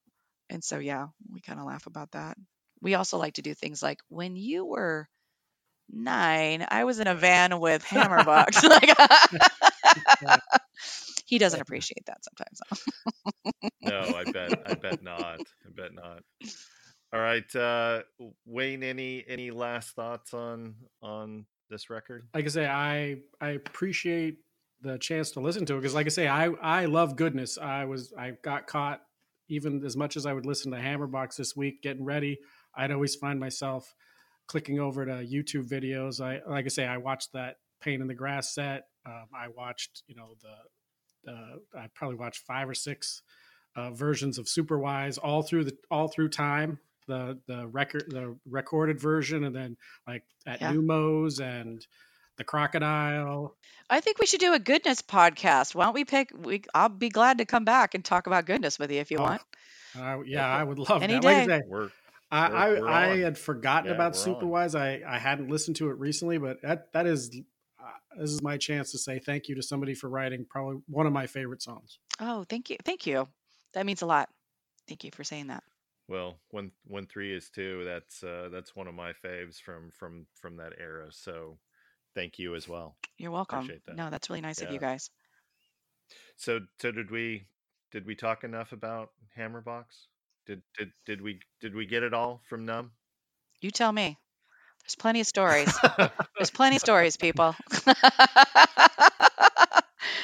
and 0.51 0.65
so 0.65 0.79
yeah, 0.79 1.09
we 1.33 1.41
kind 1.41 1.61
of 1.61 1.67
laugh 1.67 1.87
about 1.87 2.13
that. 2.13 2.37
We 2.83 2.95
also 2.95 3.19
like 3.19 3.35
to 3.35 3.43
do 3.43 3.55
things 3.55 3.83
like 3.83 4.01
when 4.09 4.37
you 4.37 4.65
were 4.67 5.09
9, 5.91 6.67
I 6.71 6.85
was 6.85 7.01
in 7.01 7.07
a 7.07 7.15
van 7.15 7.61
with 7.61 7.85
Hammerbox. 7.89 8.63
like 10.29 10.41
He 11.27 11.39
doesn't 11.39 11.61
appreciate 11.61 12.07
that 12.07 12.19
sometimes. 12.25 12.61
no 13.83 14.17
i 14.17 14.25
bet 14.31 14.63
i 14.67 14.75
bet 14.75 15.03
not 15.03 15.41
i 15.41 15.71
bet 15.77 15.93
not 15.95 16.21
all 17.13 17.21
right 17.21 17.55
uh 17.55 18.01
wayne 18.47 18.83
any 18.83 19.25
any 19.29 19.51
last 19.51 19.95
thoughts 19.95 20.33
on 20.33 20.75
on 21.03 21.45
this 21.71 21.91
record 21.91 22.27
like 22.35 22.45
I 22.47 22.49
say, 22.49 22.67
I 22.67 23.17
I 23.41 23.51
appreciate 23.51 24.39
the 24.81 24.97
chance 24.99 25.33
to 25.33 25.41
listen 25.41 25.67
to 25.67 25.75
it 25.75 25.79
because, 25.81 25.95
like 25.95 26.07
I 26.07 26.11
say, 26.11 26.29
I 26.29 26.47
I 26.47 26.85
love 26.87 27.17
goodness. 27.17 27.59
I 27.59 27.85
was 27.85 28.13
I 28.19 28.33
got 28.43 28.67
caught 28.67 29.03
even 29.49 29.85
as 29.85 29.97
much 29.97 30.17
as 30.17 30.25
I 30.27 30.33
would 30.33 30.47
listen 30.47 30.73
to 30.73 30.79
Hammerbox 30.79 31.37
this 31.37 31.57
week, 31.57 31.83
getting 31.83 32.05
ready. 32.05 32.39
I'd 32.75 32.91
always 32.93 33.15
find 33.17 33.41
myself 33.41 33.95
clicking 34.49 34.81
over 34.81 35.07
to 35.07 35.13
YouTube 35.13 35.69
videos. 35.69 36.21
I 36.21 36.41
like 36.51 36.65
I 36.65 36.69
say, 36.69 36.85
I 36.87 36.97
watched 36.97 37.33
that 37.35 37.57
Pain 37.81 38.01
in 38.01 38.09
the 38.09 38.15
Grass 38.15 38.53
set. 38.55 38.87
Um, 39.07 39.27
I 39.35 39.49
watched, 39.49 40.03
you 40.09 40.17
know, 40.17 40.35
the 40.43 41.33
uh, 41.33 41.57
I 41.79 41.87
probably 41.95 42.17
watched 42.17 42.39
five 42.47 42.69
or 42.69 42.75
six 42.75 43.23
uh, 43.77 43.91
versions 43.93 44.39
of 44.39 44.47
Superwise 44.47 45.19
all 45.23 45.43
through 45.43 45.65
the 45.65 45.77
all 45.91 46.09
through 46.09 46.31
time. 46.31 46.79
The 47.07 47.39
the 47.47 47.67
record 47.69 48.05
the 48.09 48.37
recorded 48.49 49.01
version, 49.01 49.45
and 49.45 49.55
then 49.55 49.77
like 50.07 50.25
at 50.47 50.61
Yeah. 50.61 50.73
Numos 50.73 51.41
and 51.41 51.87
the 52.37 52.45
Crocodile. 52.45 53.57
I 53.91 54.01
think 54.01 54.19
we 54.19 54.27
should 54.27 54.41
do 54.41 54.53
a 54.55 54.59
goodness 54.59 55.01
podcast. 55.03 55.75
Why 55.75 55.85
don't 55.85 55.95
we 55.95 56.05
pick 56.05 56.31
we 56.39 56.63
I'll 56.75 56.89
be 56.89 57.09
glad 57.09 57.39
to 57.39 57.45
come 57.47 57.65
back 57.65 57.95
and 57.95 58.05
talk 58.05 58.27
about 58.27 58.45
goodness 58.47 58.79
with 58.79 58.91
you 58.93 59.01
if 59.01 59.11
you 59.11 59.19
Oh, 59.19 59.23
want. 59.23 59.43
Uh, 59.99 60.19
yeah, 60.27 60.47
I 60.47 60.63
would 60.63 60.79
love 60.79 61.03
Any 61.03 61.15
that. 61.15 61.25
Like 61.25 61.37
I 61.37 61.47
day. 61.47 61.59
say, 61.61 61.63
we're 61.67 61.91
I 62.31 62.49
We're- 62.49 62.59
I, 62.59 62.81
we're 62.81 62.89
I 62.89 63.11
on. 63.13 63.21
had 63.21 63.39
forgotten 63.39 63.89
Yeah, 63.91 63.95
about 63.95 64.17
we're 64.27 64.35
on. 64.35 64.41
Superwise. 64.41 64.75
I 64.79 65.03
I 65.07 65.19
hadn't 65.19 65.49
listened 65.49 65.77
to 65.77 65.89
it 65.91 65.99
recently, 65.99 66.39
but 66.39 66.61
that 66.63 66.93
that 66.93 67.07
is 67.07 67.35
uh, 67.81 68.19
this 68.21 68.31
is 68.31 68.43
my 68.43 68.57
chance 68.59 68.91
to 68.93 68.99
say 68.99 69.19
thank 69.19 69.49
you 69.49 69.55
to 69.55 69.63
somebody 69.63 69.95
for 69.95 70.09
writing 70.11 70.45
probably 70.49 70.81
one 70.89 71.07
of 71.07 71.13
my 71.13 71.27
favorite 71.27 71.63
songs. 71.63 71.99
Oh, 72.21 72.45
thank 72.49 72.69
you. 72.71 72.77
Thank 72.85 73.07
you. 73.07 73.29
That 73.75 73.87
means 73.87 74.03
a 74.03 74.07
lot. 74.07 74.29
Thank 74.89 75.05
you 75.05 75.11
for 75.13 75.25
saying 75.25 75.47
that. 75.49 75.63
well 76.09 76.39
when 76.51 76.71
when 76.87 77.07
three 77.07 77.35
is 77.35 77.51
two 77.51 77.85
that's 77.85 78.23
uh 78.25 78.49
that's 78.51 78.75
one 78.75 78.89
of 78.89 78.95
my 78.95 79.13
faves 79.13 79.61
from 79.61 79.91
from 79.91 80.27
from 80.41 80.57
that 80.57 80.73
era 80.81 81.07
so 81.11 81.59
thank 82.15 82.39
you 82.39 82.55
as 82.55 82.67
well 82.67 82.97
You're 83.19 83.31
welcome. 83.31 83.59
Appreciate 83.61 83.85
that. 83.87 83.97
No, 83.97 84.09
that's 84.11 84.29
really 84.31 84.41
nice 84.41 84.63
of 84.63 84.71
you 84.73 84.79
guys. 84.79 85.11
so 86.37 86.61
so 86.81 86.91
did 86.93 87.11
we 87.11 87.47
did 87.93 88.07
we 88.07 88.15
talk 88.15 88.45
enough 88.45 88.73
about 88.73 89.11
hammerbox 89.37 89.85
did 90.49 90.63
did 90.77 90.91
did 91.07 91.21
we 91.23 91.39
did 91.61 91.75
we 91.75 91.87
get 91.87 92.03
it 92.03 92.13
all 92.13 92.41
from 92.49 92.65
numb 92.65 92.91
You 93.61 93.71
tell 93.71 93.93
me. 93.93 94.19
There's 94.83 94.97
plenty 94.97 95.21
of 95.21 95.27
stories. 95.27 95.73
There's 96.39 96.51
plenty 96.51 96.77
of 96.77 96.81
stories, 96.81 97.17
people. 97.27 97.55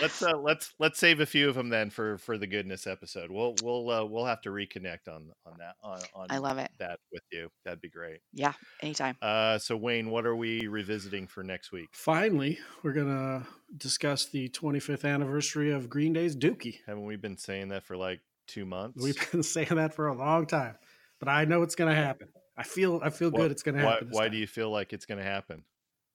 let's 0.01 0.23
uh, 0.23 0.37
let's 0.39 0.73
let's 0.79 0.99
save 0.99 1.21
a 1.21 1.27
few 1.27 1.49
of 1.49 1.55
them 1.55 1.69
then 1.69 1.91
for 1.91 2.19
for 2.19 2.39
the 2.39 2.47
goodness 2.47 2.87
episode. 2.87 3.31
We'll 3.31 3.55
we'll 3.63 3.91
uh, 3.91 4.05
we'll 4.05 4.25
have 4.25 4.41
to 4.43 4.51
reconnect 4.51 5.09
on 5.09 5.31
on 5.45 5.59
that 5.59 5.75
on, 5.83 6.01
on 6.15 6.27
I 6.31 6.39
love 6.39 6.59
it. 6.59 6.71
that 6.79 6.99
with 7.13 7.23
you. 7.31 7.51
That'd 7.65 7.81
be 7.81 7.91
great. 7.91 8.21
Yeah, 8.33 8.53
anytime. 8.81 9.17
Uh, 9.21 9.59
so 9.59 9.77
Wayne, 9.77 10.11
what 10.11 10.25
are 10.25 10.37
we 10.37 10.67
revisiting 10.67 11.27
for 11.27 11.43
next 11.43 11.73
week? 11.73 11.89
Finally, 11.93 12.59
we're 12.83 12.93
gonna 12.93 13.47
discuss 13.77 14.27
the 14.27 14.49
25th 14.49 15.05
anniversary 15.05 15.73
of 15.73 15.91
Green 15.91 16.13
Day's 16.13 16.37
Dookie. 16.37 16.79
Haven't 16.87 17.05
we 17.05 17.17
been 17.17 17.37
saying 17.37 17.69
that 17.69 17.85
for 17.85 17.97
like 17.97 18.21
two 18.47 18.65
months? 18.65 19.03
We've 19.03 19.31
been 19.31 19.43
saying 19.45 19.75
that 19.75 19.95
for 19.95 20.09
a 20.09 20.15
long 20.15 20.47
time, 20.47 20.77
but 21.19 21.29
I 21.29 21.45
know 21.45 21.63
it's 21.63 21.75
gonna 21.75 21.95
happen. 21.95 22.29
I 22.57 22.63
feel 22.63 23.01
I 23.03 23.11
feel 23.11 23.31
Wha- 23.31 23.39
good. 23.41 23.51
It's 23.51 23.63
gonna 23.63 23.81
happen. 23.81 24.09
why 24.11 24.29
do 24.29 24.37
you 24.37 24.47
feel 24.47 24.71
like 24.71 24.93
it's 24.93 25.07
going 25.07 25.19
to 25.19 25.25
happen? 25.25 25.65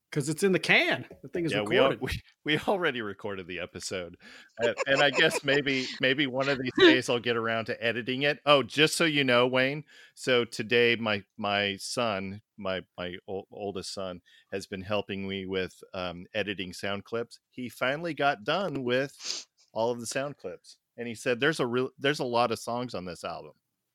Because 0.09 0.27
it's 0.27 0.41
in 0.41 0.53
the 0.53 0.59
can. 0.59 1.05
The 1.21 1.27
thing 1.27 1.45
is 1.45 1.51
yeah, 1.51 1.61
we, 1.61 1.77
recorded. 1.77 2.01
we 2.01 2.21
we 2.43 2.59
already 2.67 3.01
recorded 3.03 3.45
the 3.45 3.59
episode, 3.59 4.17
and, 4.57 4.73
and 4.87 5.03
I 5.03 5.11
guess 5.11 5.43
maybe 5.43 5.85
maybe 6.01 6.25
one 6.25 6.49
of 6.49 6.57
these 6.59 6.71
days 6.79 7.09
I'll 7.09 7.19
get 7.19 7.37
around 7.37 7.65
to 7.65 7.83
editing 7.83 8.23
it. 8.23 8.39
Oh, 8.43 8.63
just 8.63 8.95
so 8.95 9.03
you 9.03 9.23
know, 9.23 9.45
Wayne. 9.45 9.83
So 10.15 10.45
today, 10.45 10.95
my 10.99 11.21
my 11.37 11.75
son, 11.79 12.41
my 12.57 12.81
my 12.97 13.17
ol- 13.27 13.47
oldest 13.51 13.93
son, 13.93 14.21
has 14.51 14.65
been 14.65 14.81
helping 14.81 15.27
me 15.27 15.45
with 15.45 15.75
um, 15.93 16.25
editing 16.33 16.73
sound 16.73 17.03
clips. 17.03 17.39
He 17.51 17.69
finally 17.69 18.15
got 18.15 18.43
done 18.43 18.83
with 18.83 19.45
all 19.73 19.91
of 19.91 19.99
the 19.99 20.07
sound 20.07 20.37
clips, 20.37 20.77
and 20.99 21.07
he 21.07 21.15
said, 21.15 21.39
"There's 21.39 21.59
a 21.59 21.65
real 21.65 21.89
there's 21.97 22.19
a 22.19 22.23
lot 22.25 22.51
of 22.51 22.59
songs 22.59 22.93
on 22.93 23.05
this 23.05 23.23
album. 23.23 23.53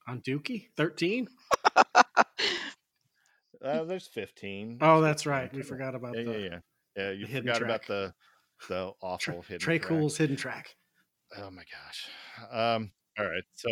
on 0.08 0.20
Dookie 0.22 0.66
13. 0.76 1.28
Uh, 3.64 3.84
there's 3.84 4.06
15. 4.08 4.78
Oh, 4.82 5.00
that's 5.00 5.24
right. 5.24 5.50
We 5.54 5.62
forgot 5.62 5.94
about 5.94 6.14
Yeah, 6.16 6.24
the 6.24 6.32
yeah, 6.32 6.38
yeah. 6.38 6.58
Yeah, 6.96 7.10
you 7.12 7.26
forgot 7.26 7.62
about 7.62 7.86
the 7.86 8.12
the 8.68 8.92
awful 9.00 9.36
Tré, 9.42 9.44
hidden 9.46 9.58
Tré 9.66 9.78
track. 9.78 9.82
Cool's 9.82 10.16
hidden 10.18 10.36
track. 10.36 10.76
Oh 11.38 11.50
my 11.50 11.62
gosh. 11.62 12.08
Um. 12.52 12.92
All 13.18 13.24
right. 13.24 13.42
So, 13.54 13.70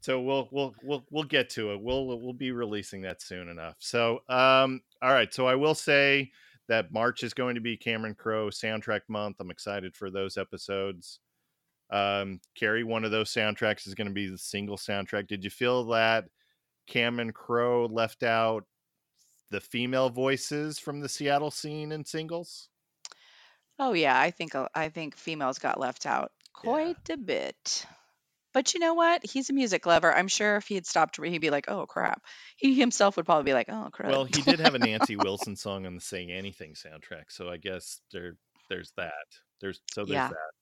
so 0.00 0.20
we'll 0.20 0.48
we'll 0.50 0.74
we'll 0.82 1.04
we'll 1.10 1.24
get 1.24 1.50
to 1.50 1.72
it. 1.72 1.80
We'll 1.80 2.06
we'll 2.18 2.32
be 2.32 2.50
releasing 2.50 3.02
that 3.02 3.22
soon 3.22 3.48
enough. 3.48 3.76
So, 3.78 4.20
um. 4.28 4.80
All 5.00 5.12
right. 5.12 5.32
So 5.32 5.46
I 5.46 5.54
will 5.54 5.74
say 5.76 6.32
that 6.68 6.92
March 6.92 7.22
is 7.22 7.32
going 7.32 7.54
to 7.54 7.60
be 7.60 7.76
Cameron 7.76 8.16
Crowe 8.16 8.48
soundtrack 8.48 9.02
month. 9.08 9.36
I'm 9.38 9.52
excited 9.52 9.94
for 9.94 10.10
those 10.10 10.36
episodes. 10.36 11.20
Um, 11.90 12.40
Carrie, 12.54 12.84
one 12.84 13.04
of 13.04 13.10
those 13.10 13.32
soundtracks 13.32 13.86
is 13.86 13.94
going 13.94 14.08
to 14.08 14.12
be 14.14 14.28
the 14.28 14.38
single 14.38 14.76
soundtrack. 14.76 15.28
Did 15.28 15.44
you 15.44 15.50
feel 15.50 15.84
that 15.86 16.24
Cameron 16.86 17.32
Crowe 17.32 17.86
left 17.86 18.22
out 18.22 18.64
the 19.50 19.60
female 19.60 20.10
voices 20.10 20.78
from 20.78 21.00
the 21.00 21.08
Seattle 21.08 21.50
scene 21.50 21.92
in 21.92 22.04
singles? 22.04 22.68
Oh 23.78 23.92
yeah, 23.92 24.18
I 24.18 24.30
think 24.30 24.52
I 24.74 24.88
think 24.88 25.16
females 25.16 25.58
got 25.58 25.78
left 25.78 26.06
out 26.06 26.32
quite 26.52 27.10
a 27.10 27.16
bit. 27.16 27.86
But 28.54 28.72
you 28.72 28.80
know 28.80 28.94
what? 28.94 29.24
He's 29.26 29.50
a 29.50 29.52
music 29.52 29.84
lover. 29.84 30.10
I'm 30.10 30.28
sure 30.28 30.56
if 30.56 30.66
he 30.66 30.76
had 30.76 30.86
stopped, 30.86 31.22
he'd 31.22 31.38
be 31.40 31.50
like, 31.50 31.68
"Oh 31.68 31.84
crap." 31.84 32.22
He 32.56 32.74
himself 32.74 33.16
would 33.18 33.26
probably 33.26 33.44
be 33.44 33.52
like, 33.52 33.68
"Oh 33.68 33.90
crap." 33.92 34.10
Well, 34.10 34.24
he 34.24 34.40
did 34.40 34.60
have 34.60 34.74
a 34.74 34.78
Nancy 34.78 35.14
Wilson 35.16 35.56
song 35.56 35.84
on 35.84 35.94
the 35.94 36.00
"Saying 36.00 36.32
Anything" 36.32 36.72
soundtrack, 36.72 37.24
so 37.28 37.50
I 37.50 37.58
guess 37.58 38.00
there, 38.12 38.36
there's 38.70 38.92
that. 38.96 39.12
There's 39.60 39.78
so 39.92 40.06
there's 40.06 40.14
Yeah. 40.14 40.28
that. 40.28 40.52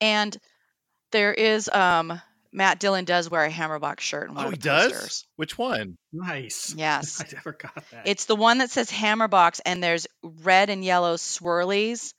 And 0.00 0.36
there 1.12 1.32
is 1.32 1.68
um 1.72 2.20
Matt 2.54 2.80
Dillon 2.80 3.06
does 3.06 3.30
wear 3.30 3.44
a 3.44 3.50
Hammerbox 3.50 4.00
shirt 4.00 4.28
in 4.28 4.34
one 4.34 4.44
Oh, 4.44 4.48
of 4.48 4.52
he 4.52 4.58
does. 4.58 4.92
posters. 4.92 5.26
Which 5.36 5.56
one? 5.56 5.96
Nice. 6.12 6.74
Yes. 6.76 7.22
I 7.22 7.34
never 7.34 7.52
got 7.52 7.82
that. 7.92 8.06
It's 8.06 8.26
the 8.26 8.36
one 8.36 8.58
that 8.58 8.70
says 8.70 8.90
Hammerbox 8.90 9.60
and 9.64 9.82
there's 9.82 10.06
red 10.22 10.68
and 10.68 10.84
yellow 10.84 11.16
swirlies, 11.16 12.12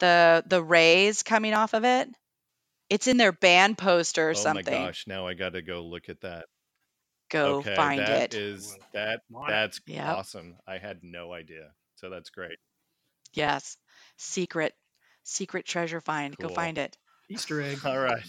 the 0.00 0.42
the 0.46 0.62
rays 0.62 1.22
coming 1.22 1.52
off 1.54 1.74
of 1.74 1.84
it. 1.84 2.08
It's 2.88 3.06
in 3.06 3.16
their 3.16 3.32
band 3.32 3.76
poster 3.76 4.28
or 4.28 4.30
oh 4.30 4.34
something. 4.34 4.74
Oh 4.74 4.78
my 4.78 4.86
gosh! 4.86 5.04
Now 5.06 5.26
I 5.26 5.34
got 5.34 5.54
to 5.54 5.62
go 5.62 5.82
look 5.82 6.08
at 6.08 6.20
that. 6.22 6.46
Go 7.30 7.56
okay, 7.56 7.74
find 7.74 7.98
that 8.00 8.32
it. 8.32 8.34
is 8.34 8.78
that. 8.94 9.20
It. 9.28 9.36
That's 9.48 9.80
Yep. 9.86 10.06
awesome. 10.16 10.56
I 10.66 10.78
had 10.78 11.00
no 11.02 11.32
idea. 11.32 11.72
So 11.96 12.08
that's 12.10 12.30
great. 12.30 12.58
Yes. 13.34 13.76
Secret 14.16 14.72
secret 15.26 15.66
treasure 15.66 16.00
find. 16.00 16.36
Go 16.36 16.48
find 16.48 16.78
it. 16.78 16.96
Easter 17.28 17.60
egg. 17.60 17.78
All 17.84 17.98
right. 17.98 18.22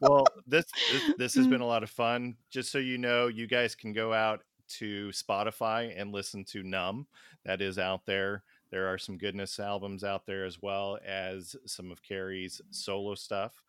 Well, 0.00 0.26
this 0.46 0.64
this, 0.90 1.14
this 1.18 1.34
has 1.34 1.46
been 1.48 1.60
a 1.60 1.66
lot 1.66 1.82
of 1.82 1.90
fun. 1.90 2.36
Just 2.50 2.72
so 2.72 2.78
you 2.78 2.98
know, 2.98 3.28
you 3.28 3.46
guys 3.46 3.74
can 3.74 3.92
go 3.92 4.12
out 4.12 4.40
to 4.78 5.08
Spotify 5.08 5.92
and 5.96 6.12
listen 6.12 6.44
to 6.46 6.62
Numb. 6.62 7.06
That 7.44 7.60
is 7.60 7.78
out 7.78 8.06
there. 8.06 8.42
There 8.70 8.92
are 8.92 8.98
some 8.98 9.18
goodness 9.18 9.58
albums 9.58 10.04
out 10.04 10.26
there 10.26 10.44
as 10.44 10.62
well 10.62 10.98
as 11.06 11.56
some 11.66 11.90
of 11.90 12.02
Carrie's 12.02 12.60
solo 12.70 13.14
stuff. 13.14 13.62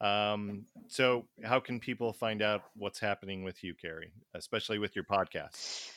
Um, 0.00 0.64
so 0.88 1.26
how 1.44 1.60
can 1.60 1.78
people 1.78 2.12
find 2.12 2.42
out 2.42 2.62
what's 2.74 2.98
happening 2.98 3.44
with 3.44 3.62
you, 3.62 3.74
Carrie, 3.74 4.12
especially 4.34 4.78
with 4.78 4.96
your 4.96 5.04
podcast? 5.04 5.92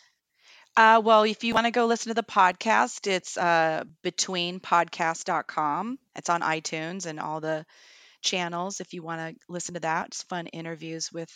Uh, 0.76 1.02
well, 1.04 1.24
if 1.24 1.44
you 1.44 1.54
want 1.54 1.68
to 1.68 1.72
go 1.72 1.86
listen 1.86 2.10
to 2.10 2.16
the 2.16 2.24
podcast, 2.24 3.06
it's 3.06 3.38
uh, 3.38 3.84
betweenpodcast.com. 4.04 6.00
It's 6.16 6.30
on 6.30 6.42
iTunes 6.42 7.06
and 7.06 7.20
all 7.20 7.42
the 7.42 7.66
channels 8.22 8.80
if 8.80 8.94
you 8.94 9.04
want 9.04 9.22
to 9.22 9.36
listen 9.48 9.76
to 9.76 9.82
that. 9.82 10.08
It's 10.08 10.24
fun 10.24 10.48
interviews 10.48 11.12
with 11.12 11.30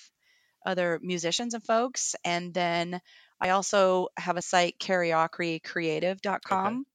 other 0.65 0.99
musicians 1.03 1.53
and 1.53 1.63
folks. 1.63 2.15
And 2.25 2.51
then 2.53 2.99
I 3.39 3.51
also 3.51 4.07
have 4.17 4.37
a 4.37 4.41
site, 4.41 4.79
carrieakrecreative.com, 4.79 6.85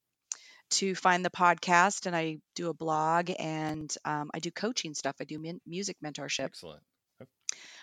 to 0.70 0.94
find 0.96 1.24
the 1.24 1.30
podcast. 1.30 2.06
And 2.06 2.16
I 2.16 2.38
do 2.56 2.70
a 2.70 2.74
blog 2.74 3.30
and 3.38 3.94
um, 4.04 4.32
I 4.34 4.40
do 4.40 4.50
coaching 4.50 4.94
stuff. 4.94 5.14
I 5.20 5.24
do 5.24 5.38
min- 5.38 5.60
music 5.64 5.96
mentorship 6.04 6.46
Excellent. 6.46 6.82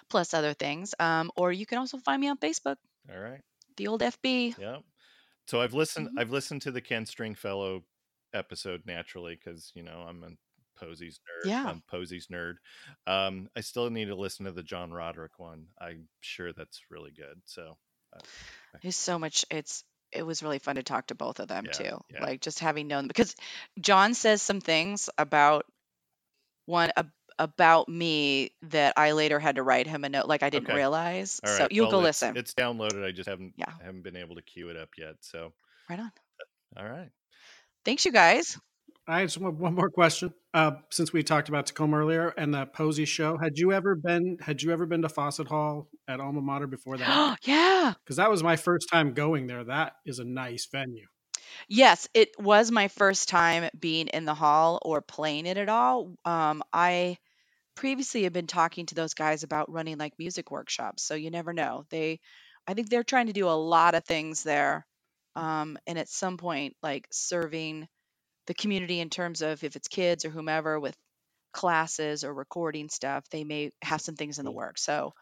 plus 0.10 0.34
other 0.34 0.54
things. 0.54 0.94
Um, 1.00 1.32
or 1.38 1.54
you 1.54 1.66
can 1.66 1.78
also 1.78 1.98
find 2.00 2.20
me 2.20 2.28
on 2.28 2.38
Facebook, 2.38 2.76
All 3.10 3.18
right. 3.20 3.40
The 3.80 3.88
old 3.88 4.02
FB. 4.02 4.56
Yeah. 4.60 4.78
So 5.48 5.62
I've 5.62 5.74
listened. 5.74 6.10
Mhm. 6.10 6.20
I've 6.22 6.30
listened 6.32 6.62
to 6.64 6.72
the 6.72 6.82
Ken 6.82 7.06
Stringfellow 7.08 7.84
episode 8.34 8.84
naturally 8.86 9.36
because 9.36 9.72
you 9.74 9.82
know 9.84 10.06
I'm 10.08 10.24
a 10.24 10.30
Posies 10.80 11.20
nerd. 11.20 11.46
Yeah. 11.50 11.66
I'm 11.68 11.82
Posies 11.92 12.28
nerd. 12.28 12.56
Um, 13.08 13.50
I 13.56 13.62
still 13.62 13.90
need 13.90 14.06
to 14.06 14.16
listen 14.16 14.46
to 14.46 14.52
the 14.52 14.64
John 14.64 14.92
Roderick 14.92 15.40
one. 15.40 15.66
I'm 15.82 16.08
sure 16.22 16.54
that's 16.54 16.82
really 16.92 17.12
good. 17.12 17.42
So 17.46 17.78
There's 18.82 18.96
so 18.96 19.18
much. 19.18 19.46
It's 19.50 19.84
it 20.12 20.24
was 20.24 20.42
really 20.44 20.60
fun 20.60 20.76
to 20.76 20.84
talk 20.84 21.08
to 21.08 21.16
both 21.16 21.40
of 21.40 21.48
them 21.48 21.66
Yeah, 21.66 21.72
too. 21.72 21.98
yeah. 22.12 22.24
Like 22.24 22.42
just 22.42 22.60
having 22.60 22.88
known 22.88 23.08
because 23.08 23.36
John 23.80 24.14
says 24.14 24.42
some 24.42 24.62
things 24.62 25.10
about 25.18 25.66
one 26.66 26.92
ab- 26.96 27.12
about 27.40 27.90
me 27.90 28.52
that 28.64 28.94
I 28.98 29.14
later 29.14 29.40
had 29.40 29.56
to 29.56 29.64
write 29.64 29.88
him 29.88 30.04
a 30.04 30.10
note 30.10 30.28
like 30.28 30.44
I 30.44 30.50
didn't 30.52 30.68
Okay. 30.68 30.76
realize. 30.76 31.40
all 31.44 31.52
right. 31.52 31.58
So 31.58 31.68
you'll 31.72 31.86
well, 31.86 31.92
go 31.92 32.00
it's- 32.02 32.22
listen. 32.22 32.38
It's 32.38 32.54
downloaded. 32.54 33.04
I 33.04 33.12
just 33.12 33.28
haven't 33.30 33.54
Yeah. 33.58 33.72
haven't 33.84 34.04
been 34.04 34.18
able 34.18 34.36
to 34.36 34.42
queue 34.44 34.70
it 34.70 34.78
up 34.78 34.90
yet. 34.98 35.16
So 35.22 35.54
right 35.90 36.00
on. 36.00 36.12
all 36.78 36.88
right. 36.88 37.10
Thanks 37.86 38.06
you 38.06 38.12
guys. 38.12 38.60
I 39.08 39.24
just 39.26 39.40
want 39.40 39.56
one 39.56 39.74
more 39.74 39.90
question. 39.90 40.32
Uh, 40.54 40.74
since 40.92 41.12
we 41.12 41.24
talked 41.24 41.50
about 41.50 41.66
Tacoma 41.66 41.98
earlier 41.98 42.28
and 42.38 42.54
the 42.54 42.68
Posey 42.68 43.06
show, 43.06 43.38
had 43.38 43.58
you 43.58 43.72
ever 43.72 43.96
been 43.96 44.38
had 44.40 44.62
you 44.62 44.72
ever 44.72 44.86
been 44.86 45.02
to 45.02 45.10
Fawcett 45.10 45.48
Hall 45.48 45.88
at 46.08 46.20
Alma 46.20 46.42
Mater 46.42 46.68
before 46.68 46.98
that? 46.98 47.38
yeah. 47.44 47.94
Because 48.04 48.18
that 48.18 48.30
was 48.30 48.44
my 48.44 48.56
first 48.56 48.88
time 48.92 49.14
going 49.14 49.48
there. 49.48 49.64
That 49.64 49.94
is 50.06 50.20
a 50.20 50.26
nice 50.26 50.68
venue. 50.72 51.08
Yes, 51.68 52.08
it 52.14 52.30
was 52.38 52.70
my 52.70 52.88
first 52.90 53.30
time 53.30 53.70
being 53.80 54.08
in 54.10 54.26
the 54.26 54.36
hall 54.36 54.78
or 54.84 55.02
playing 55.02 55.48
it 55.48 55.58
at 55.58 55.70
all. 55.70 56.14
Um, 56.24 56.62
I 56.72 57.18
previously 57.80 58.24
have 58.24 58.34
been 58.34 58.46
talking 58.46 58.86
to 58.88 58.94
those 58.94 59.14
guys 59.14 59.44
about 59.44 59.72
running 59.72 59.98
like 59.98 60.20
music 60.20 60.52
workshops, 60.52 61.02
so 61.02 61.16
you 61.16 61.32
never 61.32 61.54
know. 61.54 61.86
They, 61.90 62.20
I 62.68 62.74
think 62.74 62.90
they're 62.90 63.06
trying 63.06 63.28
to 63.28 63.34
do 63.34 63.48
a 63.48 63.56
lot 63.56 63.96
of 63.96 64.04
things 64.04 64.44
there, 64.44 64.86
um, 65.38 65.78
and 65.88 65.98
at 65.98 66.10
some 66.10 66.36
point, 66.36 66.76
like 66.84 67.08
serving 67.10 67.88
the 68.48 68.54
community 68.54 69.00
in 69.00 69.10
terms 69.10 69.42
of 69.42 69.64
if 69.64 69.78
it's 69.78 69.88
kids 69.88 70.26
or 70.26 70.30
whomever 70.30 70.78
with 70.78 70.94
classes 71.54 72.26
or 72.26 72.34
recording 72.34 72.90
stuff, 72.90 73.24
they 73.30 73.46
may 73.46 73.72
have 73.82 74.02
some 74.02 74.16
things 74.18 74.40
in 74.40 74.46
the 74.46 74.52
Cool. 74.52 74.58
works. 74.58 74.84
So, 74.84 75.14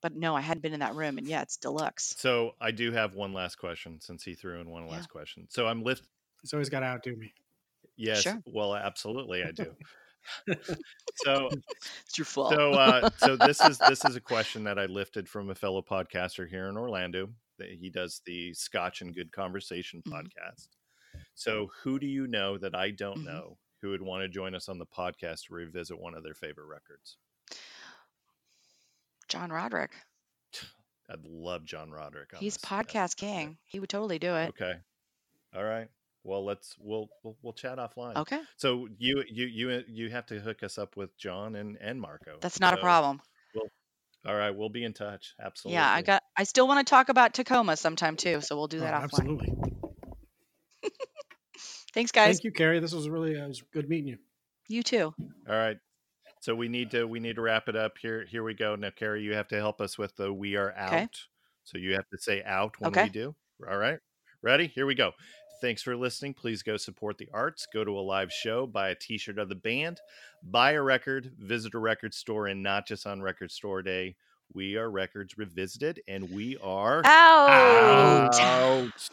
but 0.00 0.14
no, 0.14 0.36
I 0.36 0.42
hadn't 0.42 0.62
been 0.62 0.74
in 0.74 0.80
that 0.80 0.94
room, 0.94 1.18
and 1.18 1.26
yeah, 1.26 1.42
it's 1.42 1.56
deluxe. 1.56 2.14
So 2.16 2.52
I 2.60 2.70
do 2.70 2.92
have 2.92 3.16
one 3.16 3.32
last 3.32 3.56
question 3.56 4.00
since 4.00 4.22
he 4.22 4.34
threw 4.34 4.60
in 4.60 4.70
one 4.70 4.86
Yeah. 4.86 4.92
last 4.92 5.08
question. 5.08 5.48
So 5.50 5.66
I'm 5.66 5.82
lift. 5.82 6.04
He's 6.40 6.52
always 6.52 6.70
got 6.70 6.80
to 6.80 6.86
outdo 6.86 7.16
me. 7.16 7.32
Yes. 7.96 8.22
Sure. 8.22 8.40
Well, 8.46 8.76
absolutely, 8.76 9.42
I 9.42 9.50
do. 9.50 9.74
so 11.24 11.48
It's 12.06 12.18
your 12.18 12.24
fault. 12.24 12.52
so 12.52 12.72
uh 12.72 13.10
so 13.18 13.36
this 13.36 13.60
is 13.62 13.78
this 13.78 14.04
is 14.04 14.16
a 14.16 14.20
question 14.32 14.64
that 14.64 14.78
i 14.78 14.86
lifted 14.86 15.28
from 15.28 15.50
a 15.50 15.54
fellow 15.54 15.82
podcaster 15.82 16.48
here 16.48 16.68
in 16.68 16.76
orlando 16.76 17.28
that 17.58 17.68
he 17.70 17.88
does 17.90 18.20
the 18.26 18.52
scotch 18.54 19.00
and 19.00 19.14
good 19.14 19.32
conversation 19.32 20.02
Mhm. 20.06 20.12
podcast 20.12 20.68
so 21.34 21.68
who 21.82 21.98
do 21.98 22.06
you 22.06 22.26
know 22.26 22.58
that 22.58 22.74
i 22.74 22.90
don't 22.90 23.18
Mhm. 23.20 23.24
know 23.26 23.58
who 23.82 23.90
would 23.90 24.02
want 24.02 24.22
to 24.22 24.28
join 24.28 24.54
us 24.54 24.68
on 24.68 24.78
the 24.78 24.86
podcast 24.86 25.46
to 25.46 25.54
revisit 25.54 25.98
one 25.98 26.14
of 26.14 26.22
their 26.22 26.34
favorite 26.34 26.66
records 26.66 27.16
John 29.28 29.50
Roderick. 29.50 29.92
i'd 31.10 31.24
love 31.24 31.64
john 31.64 31.90
roderick 31.90 32.30
He's 32.36 32.58
podcast 32.58 33.16
king. 33.16 33.58
He 33.64 33.78
would 33.80 33.88
totally 33.90 34.18
do 34.18 34.34
it. 34.36 34.48
okay 34.50 34.74
all 35.54 35.64
right 35.64 35.88
Well, 36.26 36.44
let's 36.44 36.74
we'll 36.78 37.08
we'll, 37.22 37.36
we'll 37.42 37.52
chat 37.52 37.78
offline. 37.78 38.16
Okay, 38.16 38.40
So 38.56 38.88
you 38.98 39.22
you 39.30 39.46
you 39.46 39.84
you 39.88 40.10
have 40.10 40.26
to 40.26 40.40
hook 40.40 40.62
us 40.64 40.76
up 40.76 40.96
with 40.96 41.16
John 41.16 41.54
and 41.54 41.78
and 41.80 42.00
Marco. 42.00 42.38
that's 42.40 42.58
not 42.58 42.74
a 42.74 42.76
So, 42.76 42.82
problem. 42.82 43.20
All 44.26 44.34
right, 44.34 44.50
we'll 44.50 44.68
be 44.68 44.82
in 44.82 44.92
touch. 44.92 45.34
Absolutely. 45.40 45.76
Yeah, 45.78 45.88
I 45.88 46.02
got. 46.02 46.22
I 46.36 46.42
still 46.42 46.66
want 46.66 46.84
to 46.84 46.90
talk 46.90 47.10
about 47.10 47.32
Tacoma 47.32 47.76
sometime 47.76 48.16
too, 48.16 48.40
so 48.40 48.56
we'll 48.56 48.66
do 48.66 48.78
Oh, 48.78 48.82
that 48.82 48.92
offline. 48.92 49.04
absolutely. 49.04 49.54
Thanks, 51.94 52.10
guys. 52.10 52.34
Thank 52.34 52.44
you, 52.44 52.50
Carrie. 52.50 52.80
This 52.80 52.92
was 52.92 53.08
really 53.08 53.38
uh, 53.40 53.44
it 53.44 53.48
was 53.48 53.62
good 53.72 53.88
meeting 53.88 54.08
you. 54.08 54.18
You 54.68 54.82
too. 54.82 55.14
All 55.48 55.54
right. 55.54 55.78
So 56.40 56.56
we 56.56 56.68
need 56.68 56.90
to 56.90 57.04
we 57.06 57.20
need 57.20 57.36
to 57.36 57.42
wrap 57.42 57.68
it 57.68 57.76
up 57.76 57.98
here. 57.98 58.26
Here 58.28 58.42
we 58.42 58.54
go. 58.54 58.74
Now, 58.74 58.90
Carrie, 58.90 59.22
you 59.22 59.34
have 59.34 59.48
to 59.48 59.56
help 59.56 59.80
us 59.80 59.96
with 59.96 60.16
the 60.16 60.32
"We 60.32 60.56
Are 60.56 60.72
Out." 60.72 60.92
Okay. 60.92 61.08
So 61.62 61.78
you 61.78 61.92
have 61.94 62.08
to 62.08 62.18
say 62.18 62.42
"out" 62.42 62.80
when 62.80 62.90
Okay. 62.90 63.04
we 63.04 63.10
do. 63.10 63.36
All 63.70 63.78
right. 63.78 64.00
Ready? 64.42 64.66
Here 64.66 64.86
we 64.86 64.94
go. 64.96 65.12
Thanks 65.60 65.82
for 65.82 65.96
listening. 65.96 66.34
Please 66.34 66.62
go 66.62 66.76
support 66.76 67.18
the 67.18 67.28
arts. 67.32 67.66
Go 67.72 67.82
to 67.82 67.98
a 67.98 68.00
live 68.00 68.30
show. 68.32 68.66
Buy 68.66 68.90
a 68.90 68.94
T-shirt 68.94 69.38
of 69.38 69.48
the 69.48 69.54
band. 69.54 70.00
Buy 70.42 70.72
a 70.72 70.82
record. 70.82 71.32
Visit 71.38 71.74
a 71.74 71.78
record 71.78 72.12
store, 72.12 72.46
and 72.46 72.62
not 72.62 72.86
just 72.86 73.06
on 73.06 73.22
Record 73.22 73.50
Store 73.50 73.82
Day. 73.82 74.16
We 74.52 74.76
are 74.76 74.90
Records 74.90 75.36
Revisited, 75.38 76.02
and 76.06 76.30
we 76.30 76.56
are 76.58 77.02
Out. 77.04 78.38
out. 78.38 79.08